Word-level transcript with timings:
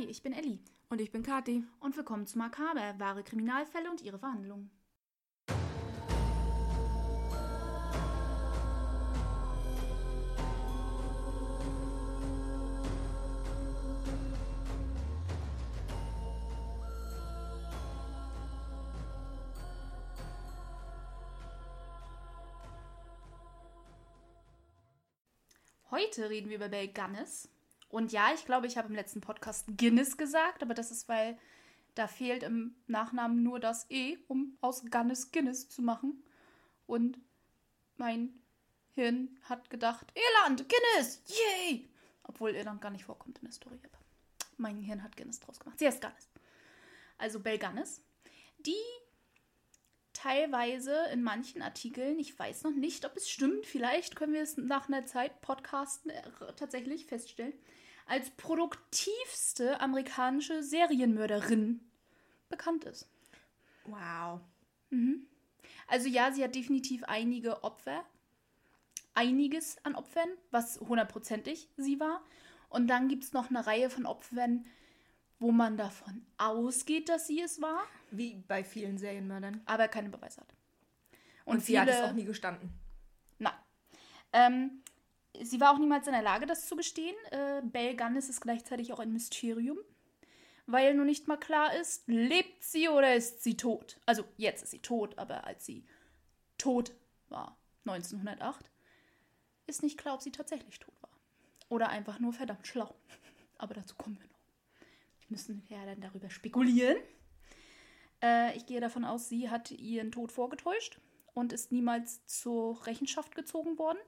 Hi, 0.00 0.06
ich 0.06 0.22
bin 0.22 0.32
Elli. 0.32 0.58
Und 0.88 0.98
ich 1.02 1.10
bin 1.12 1.22
Kathi. 1.22 1.62
Und 1.78 1.94
willkommen 1.94 2.26
zu 2.26 2.38
Makaber, 2.38 2.98
wahre 2.98 3.22
Kriminalfälle 3.22 3.90
und 3.90 4.00
ihre 4.00 4.18
Verhandlungen. 4.18 4.70
Heute 25.90 26.30
reden 26.30 26.48
wir 26.48 26.56
über 26.56 26.70
Bell 26.70 26.88
Gunness. 26.88 27.50
Und 27.90 28.12
ja, 28.12 28.32
ich 28.32 28.44
glaube, 28.44 28.66
ich 28.66 28.78
habe 28.78 28.88
im 28.88 28.94
letzten 28.94 29.20
Podcast 29.20 29.66
Guinness 29.76 30.16
gesagt, 30.16 30.62
aber 30.62 30.74
das 30.74 30.90
ist, 30.90 31.08
weil 31.08 31.36
da 31.96 32.06
fehlt 32.06 32.44
im 32.44 32.76
Nachnamen 32.86 33.42
nur 33.42 33.58
das 33.58 33.90
E, 33.90 34.16
um 34.28 34.56
aus 34.60 34.84
Gunness 34.90 35.32
Guinness 35.32 35.68
zu 35.68 35.82
machen. 35.82 36.22
Und 36.86 37.18
mein 37.96 38.32
Hirn 38.94 39.36
hat 39.42 39.70
gedacht, 39.70 40.12
Irland, 40.14 40.68
Guinness, 40.68 41.22
yay! 41.26 41.88
Obwohl 42.22 42.54
Irland 42.54 42.80
gar 42.80 42.90
nicht 42.90 43.04
vorkommt 43.04 43.38
in 43.38 43.44
der 43.44 43.52
Story. 43.52 43.78
Aber 43.84 43.98
mein 44.56 44.78
Hirn 44.78 45.02
hat 45.02 45.16
Guinness 45.16 45.40
draus 45.40 45.58
gemacht. 45.58 45.78
Sie 45.78 45.86
heißt 45.86 46.00
Guinness. 46.00 46.28
Also 47.18 47.40
Bell 47.40 47.58
Gunness. 47.58 48.02
Die 48.60 48.74
teilweise 50.12 51.06
in 51.12 51.22
manchen 51.22 51.62
Artikeln, 51.62 52.18
ich 52.18 52.38
weiß 52.38 52.62
noch 52.64 52.74
nicht, 52.74 53.04
ob 53.04 53.16
es 53.16 53.30
stimmt, 53.30 53.66
vielleicht 53.66 54.16
können 54.16 54.32
wir 54.32 54.42
es 54.42 54.56
nach 54.56 54.88
einer 54.88 55.06
Zeit 55.06 55.40
podcasten 55.40 56.10
äh, 56.10 56.22
tatsächlich 56.56 57.06
feststellen, 57.06 57.54
als 58.10 58.30
produktivste 58.30 59.80
amerikanische 59.80 60.64
Serienmörderin 60.64 61.80
bekannt 62.48 62.84
ist. 62.84 63.08
Wow. 63.84 64.40
Mhm. 64.90 65.28
Also 65.86 66.08
ja, 66.08 66.32
sie 66.32 66.42
hat 66.42 66.56
definitiv 66.56 67.04
einige 67.04 67.62
Opfer, 67.62 68.04
einiges 69.14 69.76
an 69.84 69.94
Opfern, 69.94 70.28
was 70.50 70.80
hundertprozentig 70.80 71.68
sie 71.76 72.00
war. 72.00 72.24
Und 72.68 72.88
dann 72.88 73.06
gibt 73.06 73.22
es 73.22 73.32
noch 73.32 73.48
eine 73.48 73.64
Reihe 73.64 73.90
von 73.90 74.06
Opfern, 74.06 74.66
wo 75.38 75.52
man 75.52 75.76
davon 75.76 76.26
ausgeht, 76.36 77.08
dass 77.08 77.28
sie 77.28 77.40
es 77.40 77.62
war. 77.62 77.84
Wie 78.10 78.42
bei 78.48 78.64
vielen 78.64 78.98
Serienmördern. 78.98 79.60
Aber 79.66 79.86
keine 79.86 80.08
Beweise 80.08 80.40
hat. 80.40 80.52
Und, 81.44 81.54
Und 81.54 81.60
sie 81.60 81.66
viele, 81.66 81.80
hat 81.82 81.88
es 81.88 82.00
auch 82.00 82.12
nie 82.12 82.24
gestanden. 82.24 82.72
Nein. 83.38 83.54
Ähm, 84.32 84.82
sie 85.42 85.60
war 85.60 85.72
auch 85.72 85.78
niemals 85.78 86.06
in 86.06 86.12
der 86.12 86.22
Lage, 86.22 86.46
das 86.46 86.66
zu 86.66 86.76
gestehen. 86.76 87.16
Äh, 87.30 87.62
Belle 87.64 87.96
Gunnis 87.96 88.28
ist 88.28 88.40
gleichzeitig 88.40 88.92
auch 88.92 88.98
ein 88.98 89.12
Mysterium, 89.12 89.78
weil 90.66 90.94
nur 90.94 91.04
nicht 91.04 91.28
mal 91.28 91.36
klar 91.36 91.74
ist, 91.74 92.08
lebt 92.08 92.62
sie 92.64 92.88
oder 92.88 93.14
ist 93.14 93.42
sie 93.42 93.56
tot. 93.56 93.98
Also 94.06 94.24
jetzt 94.36 94.62
ist 94.62 94.70
sie 94.70 94.80
tot, 94.80 95.18
aber 95.18 95.44
als 95.44 95.66
sie 95.66 95.84
tot 96.58 96.92
war, 97.28 97.56
1908, 97.86 98.70
ist 99.66 99.82
nicht 99.82 99.98
klar, 99.98 100.14
ob 100.14 100.22
sie 100.22 100.32
tatsächlich 100.32 100.78
tot 100.78 100.94
war. 101.00 101.10
Oder 101.68 101.88
einfach 101.88 102.18
nur 102.18 102.32
verdammt 102.32 102.66
schlau. 102.66 102.94
Aber 103.58 103.74
dazu 103.74 103.94
kommen 103.94 104.18
wir 104.18 104.26
noch 104.26 104.40
müssen 105.30 105.62
ja 105.68 105.84
dann 105.86 106.00
darüber 106.00 106.30
spekulieren. 106.30 106.96
Äh, 108.22 108.56
ich 108.56 108.66
gehe 108.66 108.80
davon 108.80 109.04
aus, 109.04 109.28
sie 109.28 109.48
hat 109.48 109.70
ihren 109.70 110.12
Tod 110.12 110.32
vorgetäuscht 110.32 111.00
und 111.32 111.52
ist 111.52 111.72
niemals 111.72 112.26
zur 112.26 112.84
Rechenschaft 112.86 113.34
gezogen 113.34 113.78
worden. 113.78 113.98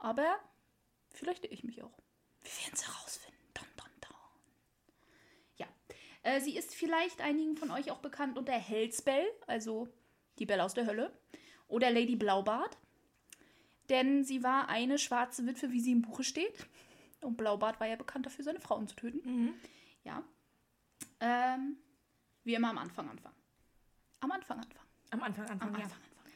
Aber 0.00 0.40
vielleicht 1.10 1.44
irre 1.44 1.54
ich 1.54 1.62
mich 1.62 1.82
auch. 1.82 1.96
Wir 2.42 2.50
werden 2.50 2.74
es 2.74 2.86
herausfinden. 2.86 3.38
Dun, 3.54 3.66
dun, 3.76 3.90
dun. 4.00 4.16
Ja. 5.56 5.66
Äh, 6.22 6.40
sie 6.40 6.56
ist 6.56 6.74
vielleicht 6.74 7.20
einigen 7.20 7.56
von 7.56 7.70
euch 7.70 7.90
auch 7.90 7.98
bekannt 7.98 8.38
unter 8.38 8.52
Hellspell, 8.52 9.26
also 9.46 9.88
die 10.38 10.46
Belle 10.46 10.64
aus 10.64 10.74
der 10.74 10.86
Hölle. 10.86 11.16
Oder 11.68 11.90
Lady 11.90 12.16
Blaubart. 12.16 12.76
Denn 13.90 14.24
sie 14.24 14.42
war 14.42 14.68
eine 14.68 14.98
schwarze 14.98 15.46
Witwe, 15.46 15.70
wie 15.70 15.80
sie 15.80 15.92
im 15.92 16.02
Buche 16.02 16.24
steht. 16.24 16.66
Und 17.20 17.36
Blaubart 17.36 17.78
war 17.78 17.86
ja 17.86 17.96
bekannt 17.96 18.24
dafür, 18.24 18.44
seine 18.44 18.60
Frauen 18.60 18.88
zu 18.88 18.96
töten. 18.96 19.20
Mhm. 19.24 19.54
Ja. 20.04 20.24
Ähm, 21.20 21.76
wie 22.44 22.54
immer 22.54 22.70
am 22.70 22.78
Anfang 22.78 23.08
anfangen. 23.10 23.36
Am 24.20 24.30
Anfang 24.30 24.58
anfangen. 24.60 24.88
Am 25.10 25.22
Anfang 25.22 25.48
anfangen. 25.50 25.74
Am 25.74 25.82
Anfang 25.82 25.98
anfangen. 25.98 26.32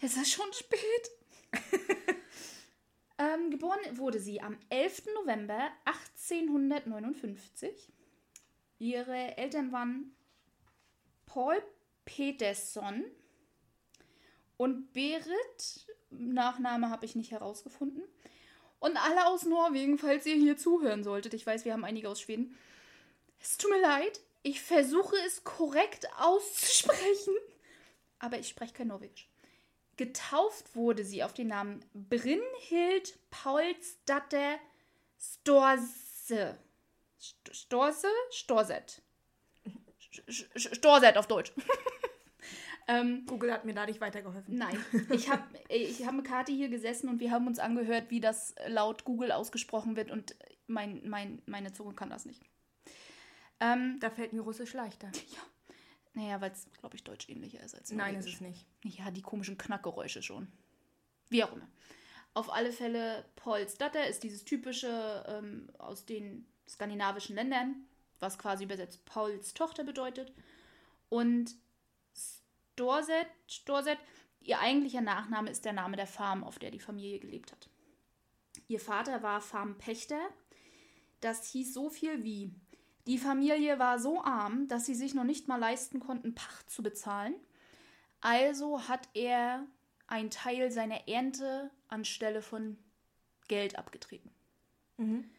Es 0.00 0.16
ist 0.16 0.32
schon 0.32 0.52
spät. 0.52 1.10
ähm, 3.44 3.50
geboren 3.50 3.78
wurde 3.92 4.18
sie 4.18 4.40
am 4.40 4.58
11. 4.70 5.04
November 5.14 5.70
1859. 5.84 7.92
Ihre 8.78 9.36
Eltern 9.36 9.72
waren 9.72 10.14
Paul 11.26 11.62
Peterson 12.04 13.04
und 14.56 14.92
Berit, 14.92 15.86
Nachname 16.10 16.90
habe 16.90 17.06
ich 17.06 17.16
nicht 17.16 17.30
herausgefunden. 17.30 18.02
Und 18.78 18.96
alle 18.98 19.26
aus 19.26 19.44
Norwegen, 19.44 19.98
falls 19.98 20.26
ihr 20.26 20.34
hier 20.34 20.58
zuhören 20.58 21.02
solltet. 21.02 21.32
Ich 21.32 21.46
weiß, 21.46 21.64
wir 21.64 21.72
haben 21.72 21.84
einige 21.84 22.08
aus 22.08 22.20
Schweden. 22.20 22.56
Es 23.40 23.56
tut 23.56 23.70
mir 23.70 23.80
leid, 23.80 24.20
ich 24.42 24.60
versuche 24.60 25.16
es 25.26 25.44
korrekt 25.44 26.06
auszusprechen, 26.18 27.34
aber 28.18 28.38
ich 28.38 28.48
spreche 28.48 28.74
kein 28.74 28.88
Norwegisch. 28.88 29.28
Getauft 29.96 30.74
wurde 30.74 31.04
sie 31.04 31.22
auf 31.22 31.32
den 31.32 31.48
Namen 31.48 31.84
Brynhild 31.94 33.18
Paulsdatter 33.30 34.58
Storse. 35.18 36.58
Storse? 37.50 38.08
Storset. 38.30 39.02
Storset 40.56 41.16
auf 41.16 41.26
Deutsch. 41.26 41.52
ähm, 42.88 43.24
Google 43.26 43.52
hat 43.52 43.64
mir 43.64 43.74
da 43.74 43.86
nicht 43.86 44.00
weitergeholfen. 44.00 44.56
Nein. 44.56 44.78
Ich 45.10 45.28
habe 45.28 45.42
ich 45.68 46.06
hab 46.06 46.14
mit 46.14 46.26
Kathi 46.26 46.54
hier 46.54 46.68
gesessen 46.68 47.08
und 47.08 47.20
wir 47.20 47.30
haben 47.30 47.46
uns 47.46 47.58
angehört, 47.58 48.10
wie 48.10 48.20
das 48.20 48.54
laut 48.66 49.04
Google 49.04 49.32
ausgesprochen 49.32 49.96
wird 49.96 50.10
und 50.10 50.36
mein, 50.66 51.08
mein, 51.08 51.42
meine 51.46 51.72
Zunge 51.72 51.94
kann 51.94 52.10
das 52.10 52.26
nicht. 52.26 52.42
Ähm, 53.60 53.98
da 54.00 54.10
fällt 54.10 54.32
mir 54.32 54.42
Russisch 54.42 54.72
leichter. 54.72 55.10
Ja. 55.30 55.40
Naja, 56.14 56.40
weil 56.40 56.52
es, 56.52 56.66
glaube 56.78 56.96
ich, 56.96 57.02
Deutsch 57.02 57.28
ähnlicher 57.28 57.60
ist 57.62 57.74
als 57.74 57.90
Nein, 57.90 58.14
ist 58.16 58.28
es 58.28 58.40
nicht. 58.40 58.64
Ja, 58.84 59.10
die 59.10 59.22
komischen 59.22 59.58
Knackgeräusche 59.58 60.22
schon. 60.22 60.48
Wie 61.28 61.42
auch 61.42 61.52
immer. 61.52 61.68
Auf 62.34 62.52
alle 62.52 62.72
Fälle, 62.72 63.24
Pauls 63.36 63.76
Datter 63.76 64.06
ist 64.06 64.22
dieses 64.22 64.44
typische 64.44 65.24
ähm, 65.28 65.70
aus 65.78 66.04
den 66.04 66.46
skandinavischen 66.68 67.34
Ländern, 67.34 67.86
was 68.20 68.38
quasi 68.38 68.64
übersetzt 68.64 69.04
Pauls 69.04 69.54
Tochter 69.54 69.84
bedeutet. 69.84 70.32
Und 71.08 71.54
Storset, 72.72 73.26
Storset, 73.48 73.98
ihr 74.40 74.60
eigentlicher 74.60 75.00
Nachname 75.00 75.50
ist 75.50 75.64
der 75.64 75.72
Name 75.72 75.96
der 75.96 76.06
Farm, 76.06 76.44
auf 76.44 76.58
der 76.58 76.70
die 76.70 76.80
Familie 76.80 77.18
gelebt 77.18 77.52
hat. 77.52 77.68
Ihr 78.68 78.80
Vater 78.80 79.22
war 79.22 79.40
Farmpächter. 79.40 80.20
Das 81.20 81.50
hieß 81.50 81.74
so 81.74 81.90
viel 81.90 82.22
wie 82.22 82.52
die 83.06 83.18
Familie 83.18 83.78
war 83.78 83.98
so 83.98 84.22
arm, 84.22 84.66
dass 84.68 84.86
sie 84.86 84.94
sich 84.94 85.14
noch 85.14 85.24
nicht 85.24 85.48
mal 85.48 85.58
leisten 85.58 86.00
konnten, 86.00 86.34
Pacht 86.34 86.70
zu 86.70 86.82
bezahlen. 86.82 87.34
Also 88.20 88.88
hat 88.88 89.08
er 89.14 89.66
einen 90.06 90.30
Teil 90.30 90.70
seiner 90.70 91.08
Ernte 91.08 91.70
anstelle 91.88 92.42
von 92.42 92.78
Geld 93.48 93.78
abgetreten. 93.78 94.30
Mhm. 94.96 95.30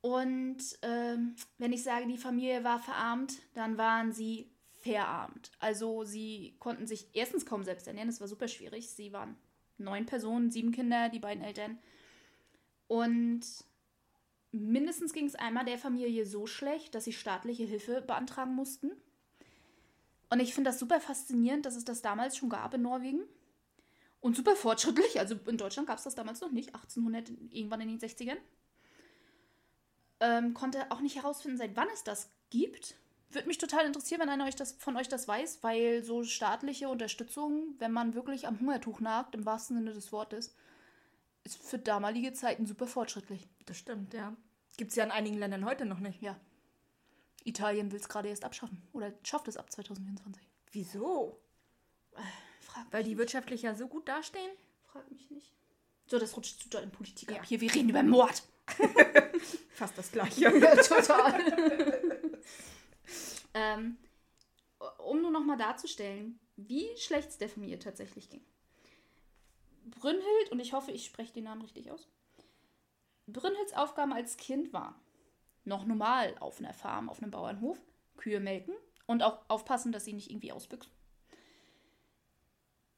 Und 0.00 0.58
ähm, 0.82 1.36
wenn 1.58 1.72
ich 1.72 1.82
sage, 1.82 2.06
die 2.06 2.18
Familie 2.18 2.64
war 2.64 2.78
verarmt, 2.78 3.38
dann 3.54 3.78
waren 3.78 4.12
sie 4.12 4.50
verarmt. 4.80 5.50
Also 5.58 6.04
sie 6.04 6.56
konnten 6.60 6.86
sich 6.86 7.08
erstens 7.12 7.46
kaum 7.46 7.64
selbst 7.64 7.86
ernähren, 7.86 8.08
das 8.08 8.20
war 8.20 8.28
super 8.28 8.48
schwierig. 8.48 8.90
Sie 8.90 9.12
waren 9.12 9.36
neun 9.76 10.06
Personen, 10.06 10.50
sieben 10.50 10.72
Kinder, 10.72 11.08
die 11.08 11.18
beiden 11.18 11.42
Eltern. 11.42 11.78
Und 12.86 13.44
mindestens 14.52 15.12
ging 15.12 15.26
es 15.26 15.34
einmal 15.34 15.64
der 15.64 15.78
Familie 15.78 16.24
so 16.26 16.46
schlecht, 16.46 16.94
dass 16.94 17.04
sie 17.04 17.12
staatliche 17.12 17.64
Hilfe 17.64 18.02
beantragen 18.02 18.54
mussten. 18.54 18.90
Und 20.30 20.40
ich 20.40 20.54
finde 20.54 20.70
das 20.70 20.78
super 20.78 21.00
faszinierend, 21.00 21.66
dass 21.66 21.76
es 21.76 21.84
das 21.84 22.02
damals 22.02 22.36
schon 22.36 22.48
gab 22.48 22.74
in 22.74 22.82
Norwegen. 22.82 23.22
Und 24.20 24.36
super 24.36 24.56
fortschrittlich. 24.56 25.18
Also 25.18 25.36
in 25.46 25.56
Deutschland 25.56 25.88
gab 25.88 25.98
es 25.98 26.04
das 26.04 26.14
damals 26.14 26.40
noch 26.40 26.50
nicht, 26.50 26.74
1800, 26.74 27.30
irgendwann 27.50 27.80
in 27.80 27.88
den 27.88 28.00
60ern. 28.00 28.38
Ähm, 30.20 30.54
konnte 30.54 30.90
auch 30.90 31.00
nicht 31.00 31.16
herausfinden, 31.16 31.56
seit 31.56 31.76
wann 31.76 31.88
es 31.94 32.02
das 32.02 32.30
gibt. 32.50 32.96
Würde 33.30 33.46
mich 33.46 33.58
total 33.58 33.86
interessieren, 33.86 34.20
wenn 34.20 34.28
einer 34.28 34.46
euch 34.46 34.56
das, 34.56 34.72
von 34.72 34.96
euch 34.96 35.08
das 35.08 35.28
weiß, 35.28 35.62
weil 35.62 36.02
so 36.02 36.24
staatliche 36.24 36.88
Unterstützung, 36.88 37.74
wenn 37.78 37.92
man 37.92 38.14
wirklich 38.14 38.48
am 38.48 38.58
Hungertuch 38.58 39.00
nagt, 39.00 39.34
im 39.34 39.46
wahrsten 39.46 39.76
Sinne 39.76 39.92
des 39.92 40.10
Wortes, 40.12 40.54
ist 41.48 41.62
für 41.62 41.78
damalige 41.78 42.32
Zeiten 42.32 42.66
super 42.66 42.86
fortschrittlich. 42.86 43.48
Das 43.66 43.78
stimmt, 43.78 44.14
ja. 44.14 44.36
Gibt 44.76 44.90
es 44.90 44.96
ja 44.96 45.04
in 45.04 45.10
einigen 45.10 45.38
Ländern 45.38 45.64
heute 45.64 45.84
noch 45.84 45.98
nicht. 45.98 46.22
Ja. 46.22 46.38
Italien 47.44 47.90
will 47.90 47.98
es 47.98 48.08
gerade 48.08 48.28
erst 48.28 48.44
abschaffen. 48.44 48.82
Oder 48.92 49.12
schafft 49.24 49.48
es 49.48 49.56
ab 49.56 49.70
2024. 49.72 50.46
Wieso? 50.72 51.40
Äh, 52.14 52.20
frag 52.60 52.86
Weil 52.90 53.02
die 53.02 53.10
nicht. 53.10 53.18
wirtschaftlich 53.18 53.62
ja 53.62 53.74
so 53.74 53.88
gut 53.88 54.08
dastehen? 54.08 54.50
Frag 54.84 55.10
mich 55.10 55.30
nicht. 55.30 55.52
So, 56.06 56.18
das 56.18 56.36
rutscht 56.36 56.70
zu 56.70 56.78
in 56.78 56.90
Politik 56.90 57.30
ja. 57.30 57.38
ab. 57.38 57.46
Hier, 57.46 57.60
wir 57.60 57.74
reden 57.74 57.90
über 57.90 58.02
Mord. 58.02 58.42
Fast 59.70 59.96
das 59.96 60.12
gleiche. 60.12 60.40
Ja, 60.58 60.76
total. 60.76 61.40
ähm, 63.54 63.96
um 64.98 65.22
nur 65.22 65.30
nochmal 65.30 65.56
darzustellen, 65.56 66.38
wie 66.56 66.88
schlecht 66.96 67.30
es 67.30 67.38
der 67.38 67.48
Familie 67.48 67.78
tatsächlich 67.78 68.28
ging. 68.30 68.44
Brünnhild, 69.90 70.50
und 70.50 70.60
ich 70.60 70.72
hoffe, 70.72 70.90
ich 70.90 71.04
spreche 71.04 71.32
den 71.32 71.44
Namen 71.44 71.62
richtig 71.62 71.90
aus. 71.90 72.08
Brünnhilds 73.26 73.74
Aufgabe 73.74 74.14
als 74.14 74.36
Kind 74.36 74.72
war 74.72 74.98
noch 75.64 75.84
normal 75.84 76.34
auf 76.40 76.58
einer 76.58 76.72
Farm, 76.72 77.08
auf 77.08 77.20
einem 77.20 77.30
Bauernhof, 77.30 77.78
Kühe 78.16 78.40
melken 78.40 78.74
und 79.06 79.22
auch 79.22 79.44
aufpassen, 79.48 79.92
dass 79.92 80.04
sie 80.04 80.14
nicht 80.14 80.30
irgendwie 80.30 80.52
ausbüchsen. 80.52 80.92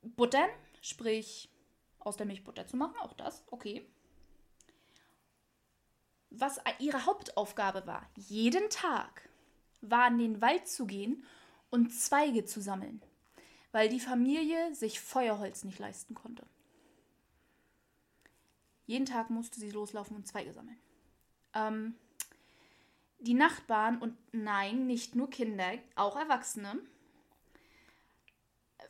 Buttern, 0.02 0.48
sprich 0.80 1.50
aus 1.98 2.16
der 2.16 2.26
Milch 2.26 2.44
Butter 2.44 2.66
zu 2.66 2.76
machen, 2.76 2.96
auch 3.00 3.12
das, 3.12 3.44
okay. 3.50 3.86
Was 6.30 6.60
ihre 6.78 7.06
Hauptaufgabe 7.06 7.86
war, 7.86 8.08
jeden 8.14 8.70
Tag 8.70 9.28
war 9.80 10.08
in 10.08 10.18
den 10.18 10.40
Wald 10.40 10.68
zu 10.68 10.86
gehen 10.86 11.24
und 11.70 11.90
Zweige 11.90 12.44
zu 12.44 12.60
sammeln, 12.60 13.02
weil 13.72 13.88
die 13.88 14.00
Familie 14.00 14.74
sich 14.74 15.00
Feuerholz 15.00 15.64
nicht 15.64 15.78
leisten 15.78 16.14
konnte. 16.14 16.46
Jeden 18.90 19.06
Tag 19.06 19.30
musste 19.30 19.60
sie 19.60 19.70
loslaufen 19.70 20.16
und 20.16 20.26
Zweige 20.26 20.52
sammeln. 20.52 20.78
Ähm, 21.54 21.94
die 23.20 23.34
Nachbarn 23.34 23.98
und 23.98 24.16
nein, 24.32 24.86
nicht 24.86 25.14
nur 25.14 25.30
Kinder, 25.30 25.72
auch 25.94 26.16
Erwachsene, 26.16 26.78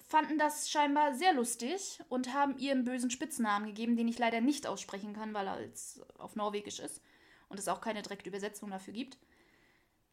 fanden 0.07 0.39
das 0.39 0.71
scheinbar 0.71 1.15
sehr 1.15 1.33
lustig 1.33 2.01
und 2.09 2.33
haben 2.35 2.59
ihr 2.59 2.73
einen 2.73 2.85
bösen 2.85 3.11
Spitznamen 3.11 3.67
gegeben, 3.67 3.97
den 3.97 4.09
ich 4.09 4.19
leider 4.19 4.41
nicht 4.41 4.67
aussprechen 4.67 5.15
kann, 5.15 5.35
weil 5.35 5.47
er 5.47 5.55
als 5.55 6.01
auf 6.19 6.35
Norwegisch 6.35 6.81
ist 6.81 7.01
und 7.49 7.59
es 7.59 7.69
auch 7.69 7.81
keine 7.81 8.03
direkte 8.03 8.29
Übersetzung 8.29 8.71
dafür 8.71 8.95
gibt 8.95 9.19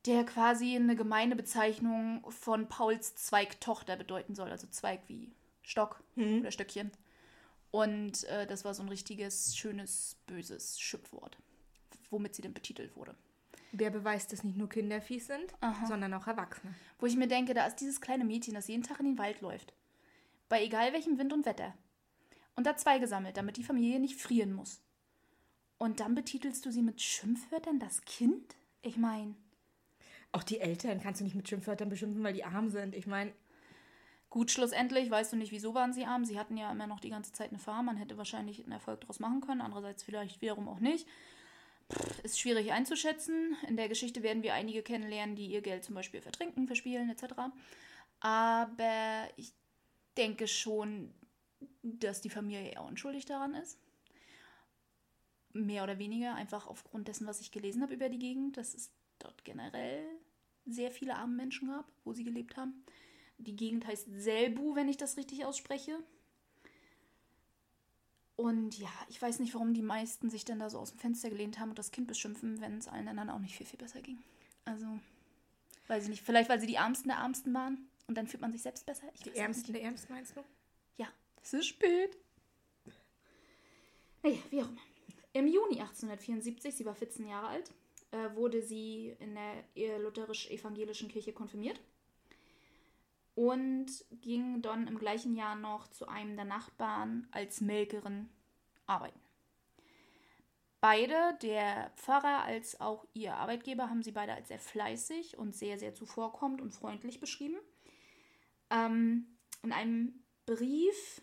der 0.07 0.23
quasi 0.25 0.75
eine 0.75 0.95
gemeine 0.95 1.35
Bezeichnung 1.35 2.23
von 2.29 2.69
Pauls 2.69 3.15
Zweigtochter 3.15 3.97
bedeuten 3.97 4.35
soll. 4.35 4.49
Also 4.49 4.67
Zweig 4.67 5.01
wie 5.07 5.31
Stock 5.61 6.01
mhm. 6.15 6.39
oder 6.39 6.51
Stöckchen. 6.51 6.91
Und 7.71 8.23
äh, 8.25 8.47
das 8.47 8.65
war 8.65 8.73
so 8.73 8.83
ein 8.83 8.89
richtiges, 8.89 9.55
schönes, 9.55 10.17
böses 10.25 10.79
Schimpfwort, 10.79 11.37
womit 12.09 12.35
sie 12.35 12.41
dann 12.41 12.53
betitelt 12.53 12.95
wurde. 12.95 13.15
Wer 13.73 13.91
beweist, 13.91 14.31
dass 14.31 14.43
nicht 14.43 14.57
nur 14.57 14.69
Kinder 14.69 15.01
fies 15.01 15.27
sind, 15.27 15.53
Aha. 15.59 15.85
sondern 15.85 16.13
auch 16.13 16.27
Erwachsene. 16.27 16.73
Wo 16.99 17.05
ich 17.05 17.17
mir 17.17 17.27
denke, 17.27 17.53
da 17.53 17.67
ist 17.67 17.77
dieses 17.77 18.01
kleine 18.01 18.23
Mädchen, 18.23 18.53
das 18.53 18.67
jeden 18.67 18.83
Tag 18.83 18.99
in 18.99 19.07
den 19.07 19.17
Wald 19.17 19.41
läuft. 19.41 19.73
Bei 20.49 20.63
egal 20.63 20.93
welchem 20.93 21.17
Wind 21.17 21.33
und 21.33 21.45
Wetter. 21.45 21.73
Und 22.55 22.65
da 22.65 22.77
Zweige 22.77 23.07
sammelt, 23.07 23.37
damit 23.37 23.57
die 23.57 23.63
Familie 23.63 23.99
nicht 23.99 24.19
frieren 24.19 24.53
muss. 24.53 24.81
Und 25.77 25.99
dann 25.99 26.15
betitelst 26.15 26.65
du 26.65 26.71
sie 26.71 26.81
mit 26.81 27.01
Schimpfwörtern, 27.01 27.79
das 27.79 28.01
Kind? 28.01 28.55
Ich 28.81 28.97
meine. 28.97 29.35
Auch 30.31 30.43
die 30.43 30.59
Eltern 30.59 31.01
kannst 31.01 31.19
du 31.19 31.23
nicht 31.23 31.35
mit 31.35 31.47
Schimpfwörtern 31.47 31.89
beschimpfen, 31.89 32.23
weil 32.23 32.33
die 32.33 32.45
arm 32.45 32.69
sind. 32.69 32.95
Ich 32.95 33.05
meine. 33.05 33.31
Gut, 34.29 34.51
schlussendlich 34.51 35.09
weißt 35.09 35.33
du 35.33 35.37
nicht, 35.37 35.51
wieso 35.51 35.73
waren 35.73 35.93
sie 35.93 36.05
arm. 36.05 36.25
Sie 36.25 36.37
hatten 36.37 36.57
ja 36.57 36.71
immer 36.71 36.87
noch 36.87 36.99
die 36.99 37.09
ganze 37.09 37.31
Zeit 37.31 37.49
eine 37.49 37.59
Farm. 37.59 37.85
Man 37.85 37.97
hätte 37.97 38.17
wahrscheinlich 38.17 38.61
einen 38.61 38.73
Erfolg 38.73 39.01
daraus 39.01 39.19
machen 39.19 39.41
können. 39.41 39.61
Andererseits 39.61 40.03
vielleicht 40.03 40.41
wiederum 40.41 40.67
auch 40.67 40.79
nicht. 40.79 41.07
Pff, 41.91 42.23
ist 42.23 42.39
schwierig 42.39 42.73
einzuschätzen. 42.73 43.55
In 43.67 43.77
der 43.77 43.87
Geschichte 43.87 44.23
werden 44.23 44.43
wir 44.43 44.53
einige 44.53 44.83
kennenlernen, 44.83 45.35
die 45.35 45.47
ihr 45.47 45.61
Geld 45.61 45.85
zum 45.85 45.95
Beispiel 45.95 46.21
vertrinken, 46.21 46.67
verspielen 46.67 47.09
etc. 47.09 47.35
Aber 48.19 49.29
ich 49.37 49.53
denke 50.17 50.47
schon, 50.47 51.13
dass 51.81 52.21
die 52.21 52.29
Familie 52.29 52.71
eher 52.71 52.83
unschuldig 52.83 53.25
daran 53.25 53.53
ist. 53.55 53.79
Mehr 55.53 55.83
oder 55.83 55.97
weniger, 55.99 56.35
einfach 56.35 56.67
aufgrund 56.67 57.07
dessen, 57.07 57.27
was 57.27 57.39
ich 57.39 57.51
gelesen 57.51 57.81
habe 57.81 57.93
über 57.93 58.09
die 58.09 58.19
Gegend. 58.19 58.57
Das 58.57 58.73
ist 58.73 58.91
dort 59.19 59.45
generell 59.45 60.05
sehr 60.65 60.91
viele 60.91 61.15
arme 61.15 61.35
Menschen 61.35 61.69
gab, 61.69 61.85
wo 62.03 62.11
sie 62.11 62.25
gelebt 62.25 62.57
haben. 62.57 62.83
Die 63.37 63.55
Gegend 63.55 63.85
heißt 63.85 64.07
Selbu, 64.17 64.75
wenn 64.75 64.89
ich 64.89 64.97
das 64.97 65.17
richtig 65.17 65.45
ausspreche. 65.45 65.97
Und 68.35 68.77
ja, 68.77 68.89
ich 69.09 69.21
weiß 69.21 69.39
nicht, 69.39 69.53
warum 69.53 69.73
die 69.73 69.81
meisten 69.81 70.29
sich 70.29 70.45
denn 70.45 70.59
da 70.59 70.69
so 70.69 70.79
aus 70.79 70.91
dem 70.91 70.99
Fenster 70.99 71.29
gelehnt 71.29 71.59
haben 71.59 71.69
und 71.69 71.79
das 71.79 71.91
Kind 71.91 72.07
beschimpfen, 72.07 72.61
wenn 72.61 72.77
es 72.77 72.87
allen 72.87 73.07
anderen 73.07 73.29
auch 73.29 73.39
nicht 73.39 73.55
viel, 73.55 73.65
viel 73.65 73.79
besser 73.79 74.01
ging. 74.01 74.19
Also, 74.65 74.85
weiß 75.87 76.03
ich 76.03 76.09
nicht. 76.09 76.23
Vielleicht, 76.23 76.49
weil 76.49 76.59
sie 76.59 76.67
die 76.67 76.75
Ärmsten 76.75 77.09
der 77.09 77.17
Ärmsten 77.17 77.53
waren 77.53 77.87
und 78.07 78.15
dann 78.15 78.27
fühlt 78.27 78.41
man 78.41 78.51
sich 78.51 78.61
selbst 78.61 78.85
besser. 78.85 79.07
Ich 79.15 79.21
die 79.21 79.35
Ärmsten 79.35 79.73
der 79.73 79.83
Ärmsten 79.83 80.13
meinst 80.13 80.35
du? 80.35 80.43
Ja, 80.97 81.07
es 81.41 81.53
ist 81.53 81.65
spät. 81.65 82.15
Naja, 84.21 84.37
wie 84.49 84.61
auch 84.61 84.69
immer. 84.69 84.81
Im 85.33 85.47
Juni 85.47 85.79
1874, 85.79 86.75
sie 86.75 86.85
war 86.85 86.95
14 86.95 87.27
Jahre 87.27 87.47
alt, 87.47 87.71
äh, 88.11 88.35
wurde 88.35 88.61
sie 88.61 89.15
in 89.19 89.35
der 89.35 89.99
lutherisch-evangelischen 89.99 91.09
Kirche 91.09 91.33
konfirmiert 91.33 91.79
und 93.37 93.85
ging 94.09 94.63
dann 94.63 94.87
im 94.87 94.97
gleichen 94.97 95.35
Jahr 95.35 95.55
noch 95.55 95.87
zu 95.89 96.07
einem 96.07 96.35
der 96.35 96.45
Nachbarn 96.45 97.27
als 97.29 97.61
Melkerin 97.61 98.29
arbeiten. 98.87 99.19
Beide, 100.81 101.37
der 101.43 101.91
Pfarrer 101.97 102.43
als 102.45 102.81
auch 102.81 103.05
ihr 103.13 103.35
Arbeitgeber, 103.35 103.91
haben 103.91 104.01
sie 104.01 104.11
beide 104.11 104.33
als 104.33 104.47
sehr 104.47 104.57
fleißig 104.57 105.37
und 105.37 105.55
sehr, 105.55 105.77
sehr 105.77 105.93
zuvorkommend 105.93 106.61
und 106.61 106.73
freundlich 106.73 107.19
beschrieben. 107.19 107.57
Ähm, 108.71 109.27
in 109.61 109.71
einem 109.71 110.23
Brief 110.47 111.21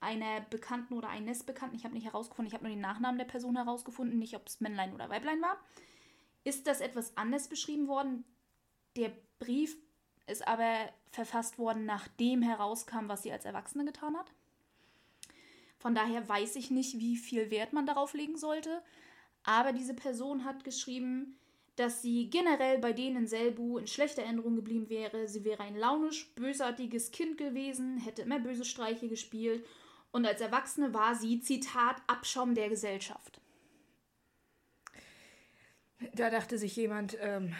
einer 0.00 0.40
Bekannten 0.40 0.94
oder 0.94 1.08
eines 1.08 1.44
Bekannten, 1.44 1.76
ich 1.76 1.84
habe 1.84 1.94
nicht 1.94 2.06
herausgefunden, 2.06 2.48
ich 2.48 2.54
habe 2.54 2.64
nur 2.64 2.74
den 2.74 2.80
Nachnamen 2.80 3.18
der 3.18 3.26
Person 3.26 3.54
herausgefunden, 3.54 4.18
nicht 4.18 4.34
ob 4.34 4.48
es 4.48 4.60
Männlein 4.60 4.92
oder 4.92 5.08
Weiblein 5.08 5.40
war, 5.40 5.56
ist 6.42 6.66
das 6.66 6.80
etwas 6.80 7.16
anders 7.16 7.46
beschrieben 7.48 7.86
worden. 7.86 8.24
Der 8.96 9.12
Brief 9.38 9.76
ist 10.26 10.46
aber 10.46 10.88
verfasst 11.10 11.58
worden, 11.58 11.84
nachdem 11.84 12.42
herauskam, 12.42 13.08
was 13.08 13.22
sie 13.22 13.32
als 13.32 13.44
Erwachsene 13.44 13.84
getan 13.84 14.16
hat. 14.16 14.32
Von 15.78 15.94
daher 15.94 16.28
weiß 16.28 16.56
ich 16.56 16.70
nicht, 16.70 16.98
wie 16.98 17.16
viel 17.16 17.50
Wert 17.50 17.72
man 17.72 17.86
darauf 17.86 18.14
legen 18.14 18.36
sollte. 18.36 18.82
Aber 19.42 19.72
diese 19.72 19.94
Person 19.94 20.44
hat 20.44 20.64
geschrieben, 20.64 21.36
dass 21.76 22.02
sie 22.02 22.30
generell 22.30 22.78
bei 22.78 22.92
denen 22.92 23.16
in 23.16 23.26
Selbu 23.26 23.78
in 23.78 23.86
schlechter 23.86 24.22
Erinnerung 24.22 24.54
geblieben 24.56 24.88
wäre. 24.88 25.26
Sie 25.26 25.44
wäre 25.44 25.62
ein 25.62 25.76
launisch, 25.76 26.32
bösartiges 26.34 27.10
Kind 27.10 27.38
gewesen, 27.38 27.98
hätte 27.98 28.22
immer 28.22 28.38
böse 28.38 28.64
Streiche 28.64 29.08
gespielt 29.08 29.66
und 30.12 30.26
als 30.26 30.40
Erwachsene 30.40 30.94
war 30.94 31.14
sie, 31.14 31.40
Zitat, 31.40 31.96
Abschaum 32.06 32.54
der 32.54 32.68
Gesellschaft. 32.68 33.40
Da 36.14 36.30
dachte 36.30 36.58
sich 36.58 36.76
jemand, 36.76 37.16
ähm, 37.20 37.54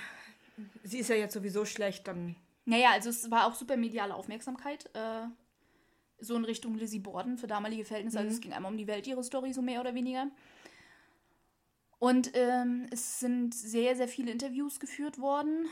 sie 0.84 0.98
ist 0.98 1.08
ja 1.08 1.16
jetzt 1.16 1.34
sowieso 1.34 1.64
schlecht, 1.64 2.06
dann. 2.06 2.36
Naja, 2.64 2.90
also 2.92 3.10
es 3.10 3.30
war 3.30 3.46
auch 3.46 3.54
super 3.54 3.76
mediale 3.76 4.14
Aufmerksamkeit. 4.14 4.88
Äh, 4.94 5.26
so 6.18 6.36
in 6.36 6.44
Richtung 6.44 6.76
Lizzie 6.76 7.00
Borden 7.00 7.36
für 7.36 7.46
damalige 7.46 7.84
Verhältnisse. 7.84 8.18
Mhm. 8.18 8.24
Also 8.24 8.32
es 8.32 8.38
mhm. 8.38 8.42
ging 8.42 8.52
einmal 8.52 8.72
um 8.72 8.78
die 8.78 8.86
Welt, 8.86 9.06
ihre 9.06 9.24
Story, 9.24 9.52
so 9.52 9.62
mehr 9.62 9.80
oder 9.80 9.94
weniger. 9.94 10.28
Und 11.98 12.32
ähm, 12.34 12.86
es 12.90 13.20
sind 13.20 13.54
sehr, 13.54 13.94
sehr 13.96 14.08
viele 14.08 14.32
Interviews 14.32 14.80
geführt 14.80 15.20
worden. 15.20 15.66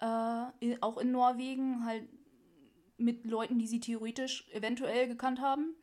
Äh, 0.00 0.76
auch 0.80 0.98
in 0.98 1.10
Norwegen, 1.10 1.84
halt 1.84 2.08
mit 2.96 3.24
Leuten, 3.24 3.58
die 3.58 3.66
sie 3.66 3.80
theoretisch 3.80 4.48
eventuell 4.52 5.08
gekannt 5.08 5.40
haben. 5.40 5.74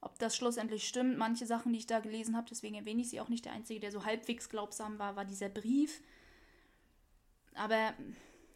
Ob 0.00 0.18
das 0.18 0.36
schlussendlich 0.36 0.86
stimmt, 0.86 1.18
manche 1.18 1.46
Sachen, 1.46 1.72
die 1.72 1.78
ich 1.78 1.86
da 1.86 2.00
gelesen 2.00 2.36
habe, 2.36 2.46
deswegen 2.48 2.76
erwähne 2.76 3.00
ich 3.00 3.10
sie 3.10 3.20
auch 3.20 3.28
nicht. 3.28 3.44
Der 3.44 3.52
einzige, 3.52 3.80
der 3.80 3.92
so 3.92 4.04
halbwegs 4.04 4.48
glaubsam 4.48 4.98
war, 4.98 5.16
war 5.16 5.24
dieser 5.24 5.48
Brief. 5.48 6.02
Aber 7.54 7.94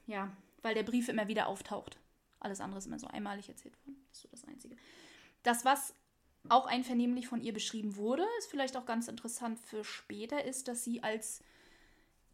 ja, 0.07 0.31
weil 0.62 0.75
der 0.75 0.83
Brief 0.83 1.09
immer 1.09 1.29
wieder 1.29 1.47
auftaucht. 1.47 1.99
Alles 2.38 2.61
andere 2.61 2.79
ist 2.79 2.87
immer 2.87 2.99
so 2.99 3.07
einmalig 3.07 3.49
erzählt 3.49 3.76
worden. 3.85 4.02
Das 4.09 4.19
ist 4.19 4.23
so 4.23 4.29
das 4.31 4.45
Einzige. 4.45 4.76
Das, 5.43 5.64
was 5.64 5.95
auch 6.49 6.67
einvernehmlich 6.67 7.29
von 7.29 7.40
ihr 7.43 7.52
beschrieben 7.52 7.97
wurde, 7.97 8.26
ist 8.38 8.50
vielleicht 8.50 8.76
auch 8.76 8.87
ganz 8.87 9.09
interessant 9.09 9.59
für 9.59 9.85
später, 9.85 10.45
ist, 10.45 10.69
dass 10.69 10.85
sie 10.85 11.02
als 11.02 11.43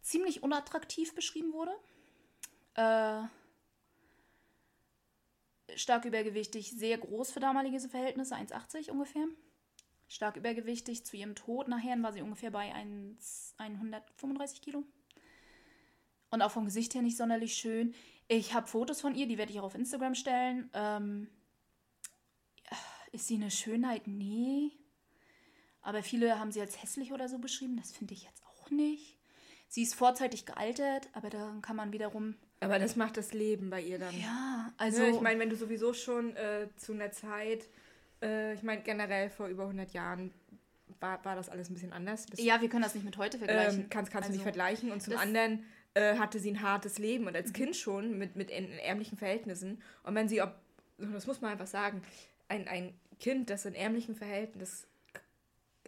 ziemlich 0.01 0.43
unattraktiv 0.43 1.13
beschrieben 1.13 1.51
wurde. 1.51 1.75
Äh, 2.75 3.23
stark 5.75 6.05
übergewichtig, 6.05 6.71
sehr 6.71 6.97
groß 6.97 7.31
für 7.31 7.41
damalige 7.41 7.79
Verhältnisse, 7.79 8.35
1,80 8.35 8.91
ungefähr. 8.91 9.27
Stark 10.07 10.37
übergewichtig. 10.37 11.05
Zu 11.05 11.17
ihrem 11.17 11.35
Tod 11.35 11.67
nachher 11.67 12.01
war 12.01 12.13
sie 12.13 12.21
ungefähr 12.21 12.51
bei 12.51 12.73
1, 12.73 13.55
135 13.57 14.61
Kilo. 14.61 14.83
Und 16.29 16.41
auch 16.41 16.51
vom 16.51 16.65
Gesicht 16.65 16.93
her 16.93 17.01
nicht 17.01 17.17
sonderlich 17.17 17.53
schön. 17.55 17.93
Ich 18.27 18.53
habe 18.53 18.67
Fotos 18.67 18.99
von 19.01 19.15
ihr, 19.15 19.27
die 19.27 19.37
werde 19.37 19.51
ich 19.51 19.59
auch 19.59 19.63
auf 19.65 19.75
Instagram 19.75 20.15
stellen. 20.15 20.69
Ähm, 20.73 21.29
ist 23.11 23.27
sie 23.27 23.35
eine 23.35 23.51
Schönheit? 23.51 24.07
Nee. 24.07 24.71
Aber 25.81 26.03
viele 26.03 26.37
haben 26.39 26.51
sie 26.51 26.59
als 26.59 26.81
hässlich 26.81 27.13
oder 27.13 27.29
so 27.29 27.39
beschrieben. 27.39 27.77
Das 27.77 27.91
finde 27.91 28.13
ich 28.13 28.23
jetzt 28.23 28.43
auch 28.45 28.69
nicht. 28.69 29.17
Sie 29.69 29.81
ist 29.83 29.95
vorzeitig 29.95 30.45
gealtert, 30.45 31.07
aber 31.13 31.29
dann 31.29 31.61
kann 31.61 31.75
man 31.75 31.91
wiederum 31.93 32.35
aber 32.59 32.79
das 32.79 32.95
macht 32.95 33.17
das 33.17 33.33
Leben 33.33 33.69
bei 33.69 33.81
ihr 33.81 33.99
dann. 33.99 34.19
Ja, 34.19 34.73
also. 34.77 35.03
Ja, 35.03 35.09
ich 35.09 35.21
meine, 35.21 35.39
wenn 35.39 35.49
du 35.51 35.55
sowieso 35.55 35.93
schon 35.93 36.35
äh, 36.35 36.67
zu 36.75 36.91
einer 36.93 37.11
Zeit, 37.11 37.67
äh, 38.19 38.55
ich 38.55 38.63
meine, 38.63 38.81
generell 38.81 39.29
vor 39.29 39.47
über 39.47 39.63
100 39.63 39.93
Jahren 39.93 40.33
war, 40.99 41.23
war 41.23 41.35
das 41.35 41.49
alles 41.49 41.69
ein 41.69 41.75
bisschen 41.75 41.93
anders. 41.93 42.25
Bis, 42.25 42.41
Ja, 42.41 42.59
wir 42.59 42.67
können 42.67 42.81
das 42.81 42.95
nicht 42.95 43.03
mit 43.03 43.17
heute 43.17 43.37
vergleichen. 43.37 43.81
ähm, 43.81 43.89
kannst, 43.91 44.11
kannst 44.11 44.29
du 44.29 44.31
nicht 44.31 44.39
Also, 44.41 44.45
vergleichen. 44.51 44.91
Und 44.91 45.03
zum 45.03 45.13
das- 45.13 45.21
anderen 45.21 45.65
äh, 45.97 46.17
hatte 46.17 46.39
sie 46.39 46.51
ein 46.51 46.61
hartes 46.61 46.97
Leben 46.99 47.25
und 47.25 47.31
Mhm. 47.33 47.37
als 47.37 47.53
Kind 47.53 47.75
schon 47.75 48.17
mit, 48.17 48.35
mit 48.35 48.51
in, 48.51 48.65
in 48.65 48.79
ärmlichen 48.79 49.17
Verhältnissen. 49.17 49.81
Und 50.03 50.15
wenn 50.15 50.27
sie, 50.29 50.41
ob, 50.41 50.53
das 50.97 51.25
muss 51.27 51.41
man 51.41 51.51
einfach 51.51 51.67
sagen, 51.67 52.01
ein, 52.47 52.67
ein 52.67 52.93
Kind, 53.19 53.49
das 53.49 53.65
in 53.65 53.73
ärmlichen 53.75 54.15
Verhältnissen 54.15 54.85